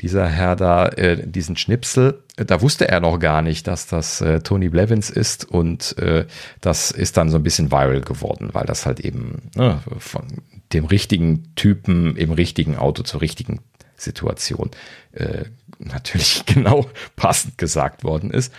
dieser 0.00 0.28
Herr 0.28 0.56
da 0.56 0.88
äh, 0.88 1.26
diesen 1.26 1.56
Schnipsel. 1.56 2.22
Da 2.36 2.60
wusste 2.60 2.88
er 2.88 3.00
noch 3.00 3.18
gar 3.18 3.42
nicht, 3.42 3.66
dass 3.66 3.86
das 3.86 4.20
äh, 4.20 4.40
Tony 4.40 4.68
Blevins 4.68 5.08
ist 5.08 5.44
und 5.44 5.96
äh, 5.98 6.26
das 6.60 6.90
ist 6.90 7.16
dann 7.16 7.30
so 7.30 7.38
ein 7.38 7.42
bisschen 7.42 7.70
viral 7.70 8.02
geworden, 8.02 8.50
weil 8.52 8.66
das 8.66 8.84
halt 8.84 9.00
eben 9.00 9.50
ne, 9.54 9.80
von 9.98 10.42
dem 10.72 10.84
richtigen 10.84 11.54
Typen 11.54 12.16
im 12.16 12.32
richtigen 12.32 12.76
Auto 12.76 13.02
zur 13.02 13.22
richtigen 13.22 13.60
Situation 13.96 14.70
äh, 15.12 15.44
natürlich 15.78 16.44
genau 16.46 16.88
passend 17.16 17.56
gesagt 17.56 18.04
worden 18.04 18.30
ist. 18.30 18.52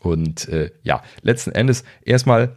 Und 0.00 0.48
äh, 0.48 0.72
ja, 0.82 1.02
letzten 1.22 1.52
Endes 1.52 1.84
erstmal 2.04 2.56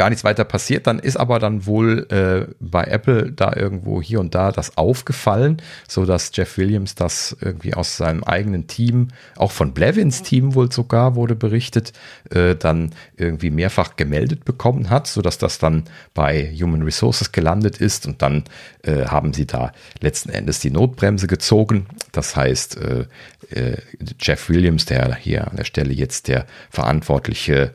gar 0.00 0.08
nichts 0.08 0.24
weiter 0.24 0.44
passiert. 0.44 0.86
Dann 0.86 0.98
ist 0.98 1.18
aber 1.18 1.38
dann 1.38 1.66
wohl 1.66 2.06
äh, 2.10 2.50
bei 2.58 2.84
Apple 2.84 3.32
da 3.32 3.52
irgendwo 3.54 4.00
hier 4.00 4.18
und 4.18 4.34
da 4.34 4.50
das 4.50 4.78
aufgefallen, 4.78 5.58
so 5.86 6.06
dass 6.06 6.30
Jeff 6.32 6.56
Williams 6.56 6.94
das 6.94 7.36
irgendwie 7.42 7.74
aus 7.74 7.98
seinem 7.98 8.24
eigenen 8.24 8.66
Team, 8.66 9.08
auch 9.36 9.52
von 9.52 9.74
Blevins 9.74 10.22
Team 10.22 10.54
wohl 10.54 10.72
sogar 10.72 11.16
wurde 11.16 11.34
berichtet, 11.34 11.92
äh, 12.30 12.54
dann 12.56 12.92
irgendwie 13.18 13.50
mehrfach 13.50 13.96
gemeldet 13.96 14.46
bekommen 14.46 14.88
hat, 14.88 15.06
so 15.06 15.20
dass 15.20 15.36
das 15.36 15.58
dann 15.58 15.84
bei 16.14 16.50
Human 16.58 16.80
Resources 16.80 17.30
gelandet 17.30 17.76
ist 17.76 18.06
und 18.06 18.22
dann 18.22 18.44
äh, 18.84 19.04
haben 19.04 19.34
sie 19.34 19.44
da 19.44 19.72
letzten 20.00 20.30
Endes 20.30 20.60
die 20.60 20.70
Notbremse 20.70 21.26
gezogen. 21.26 21.84
Das 22.12 22.36
heißt, 22.36 22.78
äh, 22.78 23.04
äh, 23.50 23.76
Jeff 24.18 24.48
Williams, 24.48 24.86
der 24.86 25.14
hier 25.16 25.46
an 25.48 25.56
der 25.56 25.64
Stelle 25.64 25.92
jetzt 25.92 26.28
der 26.28 26.46
verantwortliche 26.70 27.72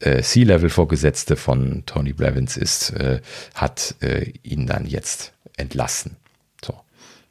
äh, 0.00 0.22
C-Level-Vorgesetzte 0.22 1.36
von 1.36 1.67
Tony 1.86 2.12
Blevins 2.12 2.56
ist, 2.56 2.90
äh, 2.90 3.20
hat 3.54 3.94
äh, 4.00 4.32
ihn 4.42 4.66
dann 4.66 4.86
jetzt 4.86 5.32
entlassen. 5.56 6.16
So, 6.64 6.74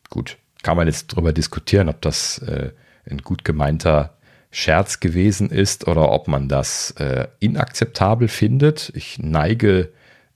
gut. 0.09 0.37
Kann 0.63 0.77
man 0.77 0.87
jetzt 0.87 1.13
darüber 1.13 1.33
diskutieren, 1.33 1.87
ob 1.87 2.01
das 2.01 2.39
äh, 2.39 2.71
ein 3.09 3.19
gut 3.19 3.45
gemeinter 3.45 4.17
Scherz 4.51 4.99
gewesen 4.99 5.49
ist 5.49 5.87
oder 5.87 6.11
ob 6.11 6.27
man 6.27 6.49
das 6.49 6.91
äh, 6.91 7.27
inakzeptabel 7.39 8.27
findet. 8.27 8.91
Ich 8.95 9.19
neige 9.19 9.91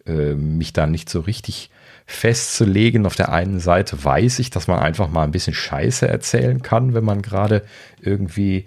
äh, 0.05 0.33
mich 0.33 0.73
da 0.73 0.85
nicht 0.85 1.09
so 1.09 1.21
richtig 1.21 1.69
festzulegen. 2.11 3.05
Auf 3.05 3.15
der 3.15 3.31
einen 3.31 3.59
Seite 3.59 4.03
weiß 4.03 4.39
ich, 4.39 4.49
dass 4.49 4.67
man 4.67 4.79
einfach 4.79 5.09
mal 5.09 5.23
ein 5.23 5.31
bisschen 5.31 5.53
Scheiße 5.53 6.07
erzählen 6.07 6.61
kann, 6.61 6.93
wenn 6.93 7.03
man 7.03 7.21
gerade 7.21 7.63
irgendwie 8.01 8.65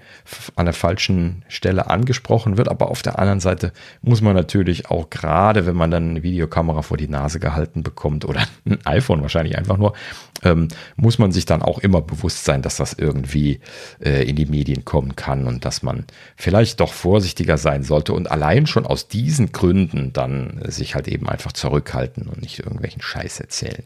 an 0.56 0.66
der 0.66 0.74
falschen 0.74 1.44
Stelle 1.48 1.90
angesprochen 1.90 2.56
wird. 2.56 2.68
Aber 2.68 2.90
auf 2.90 3.02
der 3.02 3.18
anderen 3.18 3.40
Seite 3.40 3.72
muss 4.02 4.22
man 4.22 4.34
natürlich 4.34 4.90
auch 4.90 5.10
gerade, 5.10 5.66
wenn 5.66 5.76
man 5.76 5.90
dann 5.90 6.10
eine 6.10 6.22
Videokamera 6.22 6.82
vor 6.82 6.96
die 6.96 7.08
Nase 7.08 7.40
gehalten 7.40 7.82
bekommt 7.82 8.24
oder 8.24 8.46
ein 8.64 8.78
iPhone 8.84 9.22
wahrscheinlich 9.22 9.58
einfach 9.58 9.76
nur, 9.76 9.94
ähm, 10.42 10.68
muss 10.96 11.18
man 11.18 11.32
sich 11.32 11.46
dann 11.46 11.62
auch 11.62 11.78
immer 11.78 12.00
bewusst 12.00 12.44
sein, 12.44 12.62
dass 12.62 12.76
das 12.76 12.92
irgendwie 12.92 13.60
äh, 14.00 14.28
in 14.28 14.36
die 14.36 14.46
Medien 14.46 14.84
kommen 14.84 15.16
kann 15.16 15.46
und 15.46 15.64
dass 15.64 15.82
man 15.82 16.04
vielleicht 16.36 16.80
doch 16.80 16.92
vorsichtiger 16.92 17.58
sein 17.58 17.82
sollte 17.82 18.12
und 18.12 18.30
allein 18.30 18.66
schon 18.66 18.86
aus 18.86 19.08
diesen 19.08 19.52
Gründen 19.52 20.12
dann 20.12 20.60
sich 20.66 20.94
halt 20.94 21.08
eben 21.08 21.28
einfach 21.28 21.52
zurückhalten 21.52 22.26
und 22.26 22.42
nicht 22.42 22.60
irgendwelchen 22.60 23.02
Scheiß 23.02 23.33
erzählen. 23.40 23.84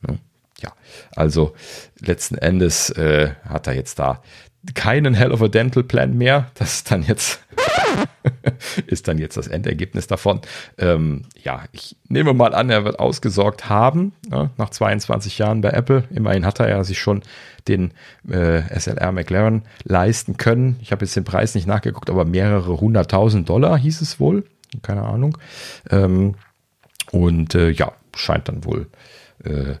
Ne? 0.00 0.18
Ja, 0.60 0.72
also 1.16 1.54
letzten 2.00 2.36
Endes 2.36 2.90
äh, 2.90 3.32
hat 3.48 3.66
er 3.66 3.74
jetzt 3.74 3.98
da 3.98 4.22
keinen 4.74 5.14
Hell 5.14 5.32
of 5.32 5.42
a 5.42 5.48
Dental 5.48 5.82
Plan 5.82 6.16
mehr. 6.16 6.50
Das 6.54 6.74
ist 6.74 6.90
dann 6.90 7.02
jetzt, 7.02 7.40
ist 8.86 9.08
dann 9.08 9.18
jetzt 9.18 9.36
das 9.36 9.48
Endergebnis 9.48 10.06
davon. 10.06 10.40
Ähm, 10.78 11.22
ja, 11.42 11.64
ich 11.72 11.96
nehme 12.08 12.32
mal 12.32 12.54
an, 12.54 12.70
er 12.70 12.84
wird 12.84 13.00
ausgesorgt 13.00 13.68
haben, 13.68 14.12
ja, 14.30 14.50
nach 14.56 14.70
22 14.70 15.38
Jahren 15.38 15.60
bei 15.60 15.70
Apple. 15.70 16.04
Immerhin 16.10 16.46
hat 16.46 16.60
er 16.60 16.68
ja 16.68 16.84
sich 16.84 17.00
schon 17.00 17.22
den 17.68 17.92
äh, 18.28 18.62
SLR 18.78 19.12
McLaren 19.12 19.62
leisten 19.84 20.36
können. 20.36 20.76
Ich 20.80 20.92
habe 20.92 21.04
jetzt 21.04 21.16
den 21.16 21.24
Preis 21.24 21.54
nicht 21.54 21.66
nachgeguckt, 21.66 22.10
aber 22.10 22.24
mehrere 22.24 22.80
hunderttausend 22.80 23.48
Dollar 23.48 23.76
hieß 23.78 24.00
es 24.00 24.20
wohl. 24.20 24.44
Keine 24.82 25.02
Ahnung. 25.02 25.36
Ähm, 25.90 26.34
und 27.10 27.54
äh, 27.54 27.70
ja, 27.70 27.92
scheint 28.16 28.48
dann 28.48 28.64
wohl 28.64 28.88
äh, 29.44 29.76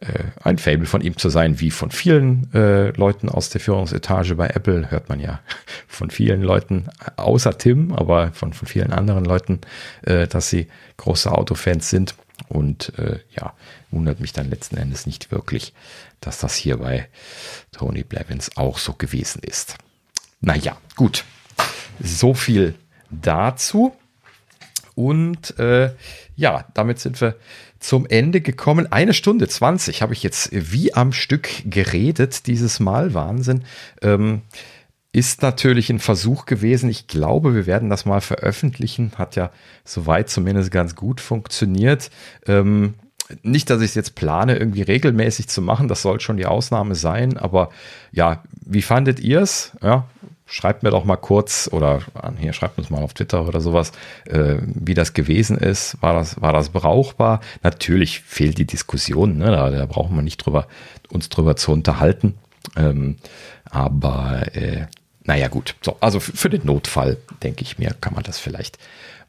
äh, 0.00 0.24
ein 0.42 0.58
Fable 0.58 0.86
von 0.86 1.00
ihm 1.00 1.16
zu 1.16 1.28
sein, 1.28 1.60
wie 1.60 1.70
von 1.70 1.90
vielen 1.90 2.52
äh, 2.52 2.90
Leuten 2.90 3.28
aus 3.28 3.50
der 3.50 3.60
Führungsetage 3.60 4.34
bei 4.34 4.48
Apple, 4.48 4.90
hört 4.90 5.08
man 5.08 5.20
ja 5.20 5.40
von 5.88 6.10
vielen 6.10 6.42
Leuten, 6.42 6.88
außer 7.16 7.56
Tim, 7.56 7.92
aber 7.92 8.32
von, 8.32 8.52
von 8.52 8.68
vielen 8.68 8.92
anderen 8.92 9.24
Leuten, 9.24 9.60
äh, 10.02 10.26
dass 10.26 10.50
sie 10.50 10.68
große 10.96 11.30
Autofans 11.30 11.90
sind. 11.90 12.14
Und 12.48 12.98
äh, 12.98 13.20
ja, 13.30 13.54
wundert 13.90 14.20
mich 14.20 14.32
dann 14.32 14.50
letzten 14.50 14.76
Endes 14.76 15.06
nicht 15.06 15.30
wirklich, 15.30 15.72
dass 16.20 16.40
das 16.40 16.56
hier 16.56 16.78
bei 16.78 17.08
Tony 17.70 18.02
Blevins 18.02 18.56
auch 18.56 18.78
so 18.78 18.92
gewesen 18.94 19.42
ist. 19.42 19.76
Naja, 20.40 20.76
gut. 20.96 21.24
So 22.00 22.34
viel 22.34 22.74
dazu. 23.10 23.94
Und 24.96 25.58
äh, 25.58 25.94
ja, 26.36 26.64
damit 26.74 26.98
sind 26.98 27.20
wir 27.20 27.36
zum 27.78 28.06
Ende 28.06 28.40
gekommen. 28.40 28.90
Eine 28.90 29.14
Stunde 29.14 29.48
20 29.48 30.02
habe 30.02 30.12
ich 30.12 30.22
jetzt 30.22 30.50
wie 30.52 30.94
am 30.94 31.12
Stück 31.12 31.48
geredet, 31.64 32.46
dieses 32.46 32.80
Mal. 32.80 33.14
Wahnsinn. 33.14 33.64
Ähm, 34.02 34.42
ist 35.12 35.42
natürlich 35.42 35.90
ein 35.90 36.00
Versuch 36.00 36.44
gewesen. 36.44 36.90
Ich 36.90 37.06
glaube, 37.06 37.54
wir 37.54 37.66
werden 37.66 37.88
das 37.88 38.04
mal 38.04 38.20
veröffentlichen. 38.20 39.12
Hat 39.16 39.36
ja 39.36 39.50
soweit 39.84 40.28
zumindest 40.28 40.72
ganz 40.72 40.96
gut 40.96 41.20
funktioniert. 41.20 42.10
Ähm, 42.46 42.94
nicht, 43.42 43.70
dass 43.70 43.80
ich 43.80 43.90
es 43.90 43.94
jetzt 43.94 44.16
plane, 44.16 44.58
irgendwie 44.58 44.82
regelmäßig 44.82 45.48
zu 45.48 45.62
machen. 45.62 45.86
Das 45.86 46.02
soll 46.02 46.20
schon 46.20 46.36
die 46.36 46.46
Ausnahme 46.46 46.96
sein. 46.96 47.36
Aber 47.36 47.70
ja, 48.10 48.42
wie 48.66 48.82
fandet 48.82 49.20
ihr 49.20 49.40
es? 49.40 49.72
Ja, 49.82 50.08
schreibt 50.46 50.82
mir 50.82 50.90
doch 50.90 51.04
mal 51.04 51.16
kurz 51.16 51.68
oder 51.72 52.00
hier 52.38 52.52
schreibt 52.52 52.78
uns 52.78 52.90
mal 52.90 53.02
auf 53.02 53.14
Twitter 53.14 53.46
oder 53.46 53.60
sowas, 53.60 53.92
äh, 54.26 54.56
wie 54.62 54.94
das 54.94 55.14
gewesen 55.14 55.56
ist. 55.56 56.00
War 56.02 56.14
das, 56.14 56.40
war 56.40 56.52
das 56.52 56.68
brauchbar? 56.68 57.40
Natürlich 57.62 58.20
fehlt 58.20 58.58
die 58.58 58.66
Diskussion, 58.66 59.38
ne? 59.38 59.50
da, 59.50 59.70
da 59.70 59.86
brauchen 59.86 60.14
wir 60.16 60.22
nicht 60.22 60.38
drüber, 60.38 60.66
uns 61.08 61.28
drüber 61.28 61.56
zu 61.56 61.72
unterhalten. 61.72 62.34
Ähm, 62.76 63.16
aber 63.64 64.54
äh, 64.54 64.86
naja, 65.24 65.48
gut. 65.48 65.74
So, 65.82 65.96
also 66.00 66.20
für 66.20 66.50
den 66.50 66.66
Notfall, 66.66 67.16
denke 67.42 67.62
ich 67.62 67.78
mir, 67.78 67.94
kann 68.00 68.14
man 68.14 68.24
das 68.24 68.38
vielleicht 68.38 68.78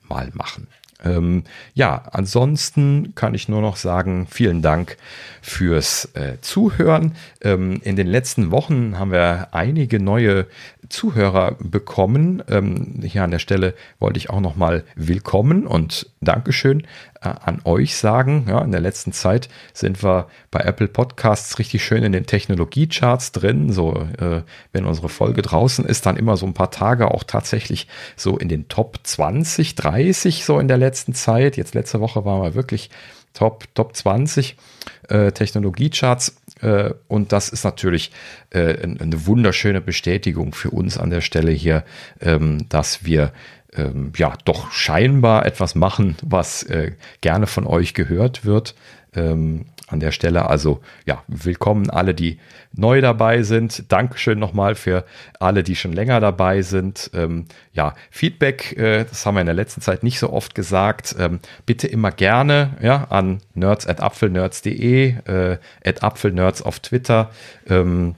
mal 0.08 0.30
machen. 0.34 0.68
Ähm, 1.04 1.44
ja, 1.74 2.04
ansonsten 2.12 3.14
kann 3.16 3.34
ich 3.34 3.50
nur 3.50 3.62
noch 3.62 3.76
sagen, 3.76 4.28
vielen 4.30 4.62
Dank 4.62 4.98
fürs 5.42 6.06
äh, 6.16 6.40
Zuhören. 6.42 7.16
Ähm, 7.42 7.82
in 7.84 7.96
den 7.96 8.08
letzten 8.08 8.52
Wochen 8.52 8.98
haben 8.98 9.12
wir 9.12 9.50
einige 9.52 10.00
neue 10.00 10.48
Zuhörer 10.90 11.56
bekommen. 11.60 12.44
Ähm, 12.50 13.02
hier 13.04 13.24
an 13.24 13.32
der 13.32 13.40
Stelle 13.40 13.74
wollte 14.00 14.18
ich 14.18 14.30
auch 14.30 14.40
nochmal 14.40 14.84
willkommen 14.96 15.68
und 15.68 16.10
Dankeschön 16.22 16.82
äh, 17.22 17.30
an 17.30 17.62
euch 17.66 17.96
sagen. 17.96 18.46
Ja, 18.48 18.62
in 18.62 18.72
der 18.72 18.82
letzten 18.82 19.12
Zeit 19.12 19.50
sind 19.74 20.04
wir 20.04 20.28
bei 20.52 20.60
Apple 20.62 20.88
Podcasts 20.88 21.60
richtig 21.60 21.84
schön 21.84 22.04
in 22.04 22.12
den 22.12 22.26
Technologiecharts 22.26 23.32
drin. 23.32 23.72
So, 23.72 24.08
äh, 24.20 24.42
wenn 24.72 24.86
unsere 24.86 25.10
Folge 25.10 25.42
draußen 25.42 25.86
ist, 25.86 26.06
dann 26.06 26.18
immer 26.18 26.38
so 26.38 26.46
ein 26.46 26.54
paar 26.54 26.72
Tage 26.72 27.12
auch 27.12 27.24
tatsächlich 27.24 27.88
so 28.16 28.38
in 28.38 28.50
den 28.50 28.68
Top 28.68 29.00
20, 29.04 29.76
30 29.76 30.46
so 30.46 30.60
in 30.60 30.68
der 30.68 30.78
letzten 30.78 31.14
Zeit. 31.14 31.58
Jetzt 31.58 31.76
letzte 31.76 32.00
Woche 32.00 32.26
waren 32.26 32.42
wir 32.42 32.56
wirklich 32.56 32.90
Top, 33.34 33.66
Top 33.76 33.96
20 33.96 34.56
äh, 35.10 35.32
Technologiecharts. 35.32 36.38
Äh, 36.66 36.94
und 37.08 37.32
das 37.32 37.50
ist 37.50 37.64
natürlich 37.64 38.12
äh, 38.50 38.82
eine 38.82 39.28
wunderschöne 39.28 39.82
Bestätigung 39.82 40.54
für 40.54 40.72
uns 40.72 40.98
an 40.98 41.12
der 41.12 41.22
Stelle 41.22 41.52
hier, 41.52 41.84
ähm, 42.20 42.68
dass 42.70 43.06
wir 43.06 43.32
ähm, 43.76 44.12
ja 44.18 44.34
doch 44.46 44.72
scheinbar 44.72 45.46
etwas 45.46 45.76
machen, 45.76 46.16
was 46.24 46.64
äh, 46.64 46.94
gerne 47.22 47.46
von 47.46 47.68
euch 47.68 47.94
gehört 47.94 48.46
wird. 48.46 48.74
Ähm, 49.16 49.66
an 49.88 50.00
der 50.00 50.12
Stelle 50.12 50.50
also 50.50 50.82
ja, 51.06 51.24
willkommen 51.28 51.90
alle, 51.90 52.14
die 52.14 52.40
neu 52.74 53.02
dabei 53.02 53.44
sind. 53.44 53.92
Dankeschön 53.92 54.40
nochmal 54.40 54.76
für 54.76 55.06
alle, 55.40 55.64
die 55.64 55.76
schon 55.76 55.94
länger 55.94 56.20
dabei 56.20 56.64
sind. 56.64 57.12
Ähm, 57.14 57.46
ja, 57.74 57.94
Feedback, 58.10 58.78
äh, 58.78 59.06
das 59.06 59.26
haben 59.26 59.36
wir 59.36 59.42
in 59.42 59.48
der 59.48 59.56
letzten 59.56 59.82
Zeit 59.82 60.04
nicht 60.04 60.20
so 60.20 60.32
oft 60.32 60.56
gesagt. 60.56 61.16
Ähm, 61.20 61.40
bitte 61.66 61.88
immer 61.88 62.12
gerne 62.12 62.78
ja, 62.82 63.06
an 63.10 63.42
nerds 63.54 63.86
at 63.86 64.02
apfelnerds.de, 64.02 65.16
äh, 65.26 65.58
at 65.84 66.04
apfelnerds 66.04 66.62
auf 66.62 66.80
Twitter. 66.80 67.30
Ähm, 67.68 68.16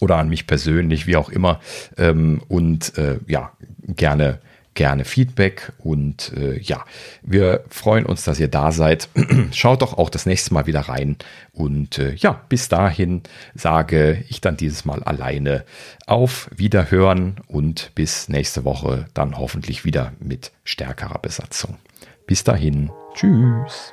oder 0.00 0.16
an 0.16 0.30
mich 0.30 0.46
persönlich, 0.46 1.06
wie 1.06 1.16
auch 1.16 1.28
immer. 1.28 1.60
Ähm, 1.98 2.40
und 2.48 2.96
äh, 2.96 3.18
ja, 3.26 3.52
gerne 3.86 4.40
gerne 4.74 5.04
Feedback 5.04 5.72
und 5.78 6.32
äh, 6.36 6.58
ja, 6.60 6.84
wir 7.22 7.64
freuen 7.68 8.06
uns, 8.06 8.24
dass 8.24 8.40
ihr 8.40 8.48
da 8.48 8.72
seid. 8.72 9.08
Schaut 9.52 9.82
doch 9.82 9.98
auch 9.98 10.10
das 10.10 10.26
nächste 10.26 10.54
Mal 10.54 10.66
wieder 10.66 10.80
rein 10.80 11.16
und 11.52 11.98
äh, 11.98 12.14
ja, 12.14 12.40
bis 12.48 12.68
dahin 12.68 13.22
sage 13.54 14.24
ich 14.28 14.40
dann 14.40 14.56
dieses 14.56 14.84
Mal 14.84 15.02
alleine 15.02 15.64
auf 16.06 16.48
Wiederhören 16.54 17.40
und 17.48 17.92
bis 17.94 18.28
nächste 18.28 18.64
Woche 18.64 19.06
dann 19.14 19.38
hoffentlich 19.38 19.84
wieder 19.84 20.12
mit 20.20 20.52
stärkerer 20.64 21.18
Besatzung. 21.18 21.76
Bis 22.26 22.44
dahin, 22.44 22.90
tschüss. 23.14 23.92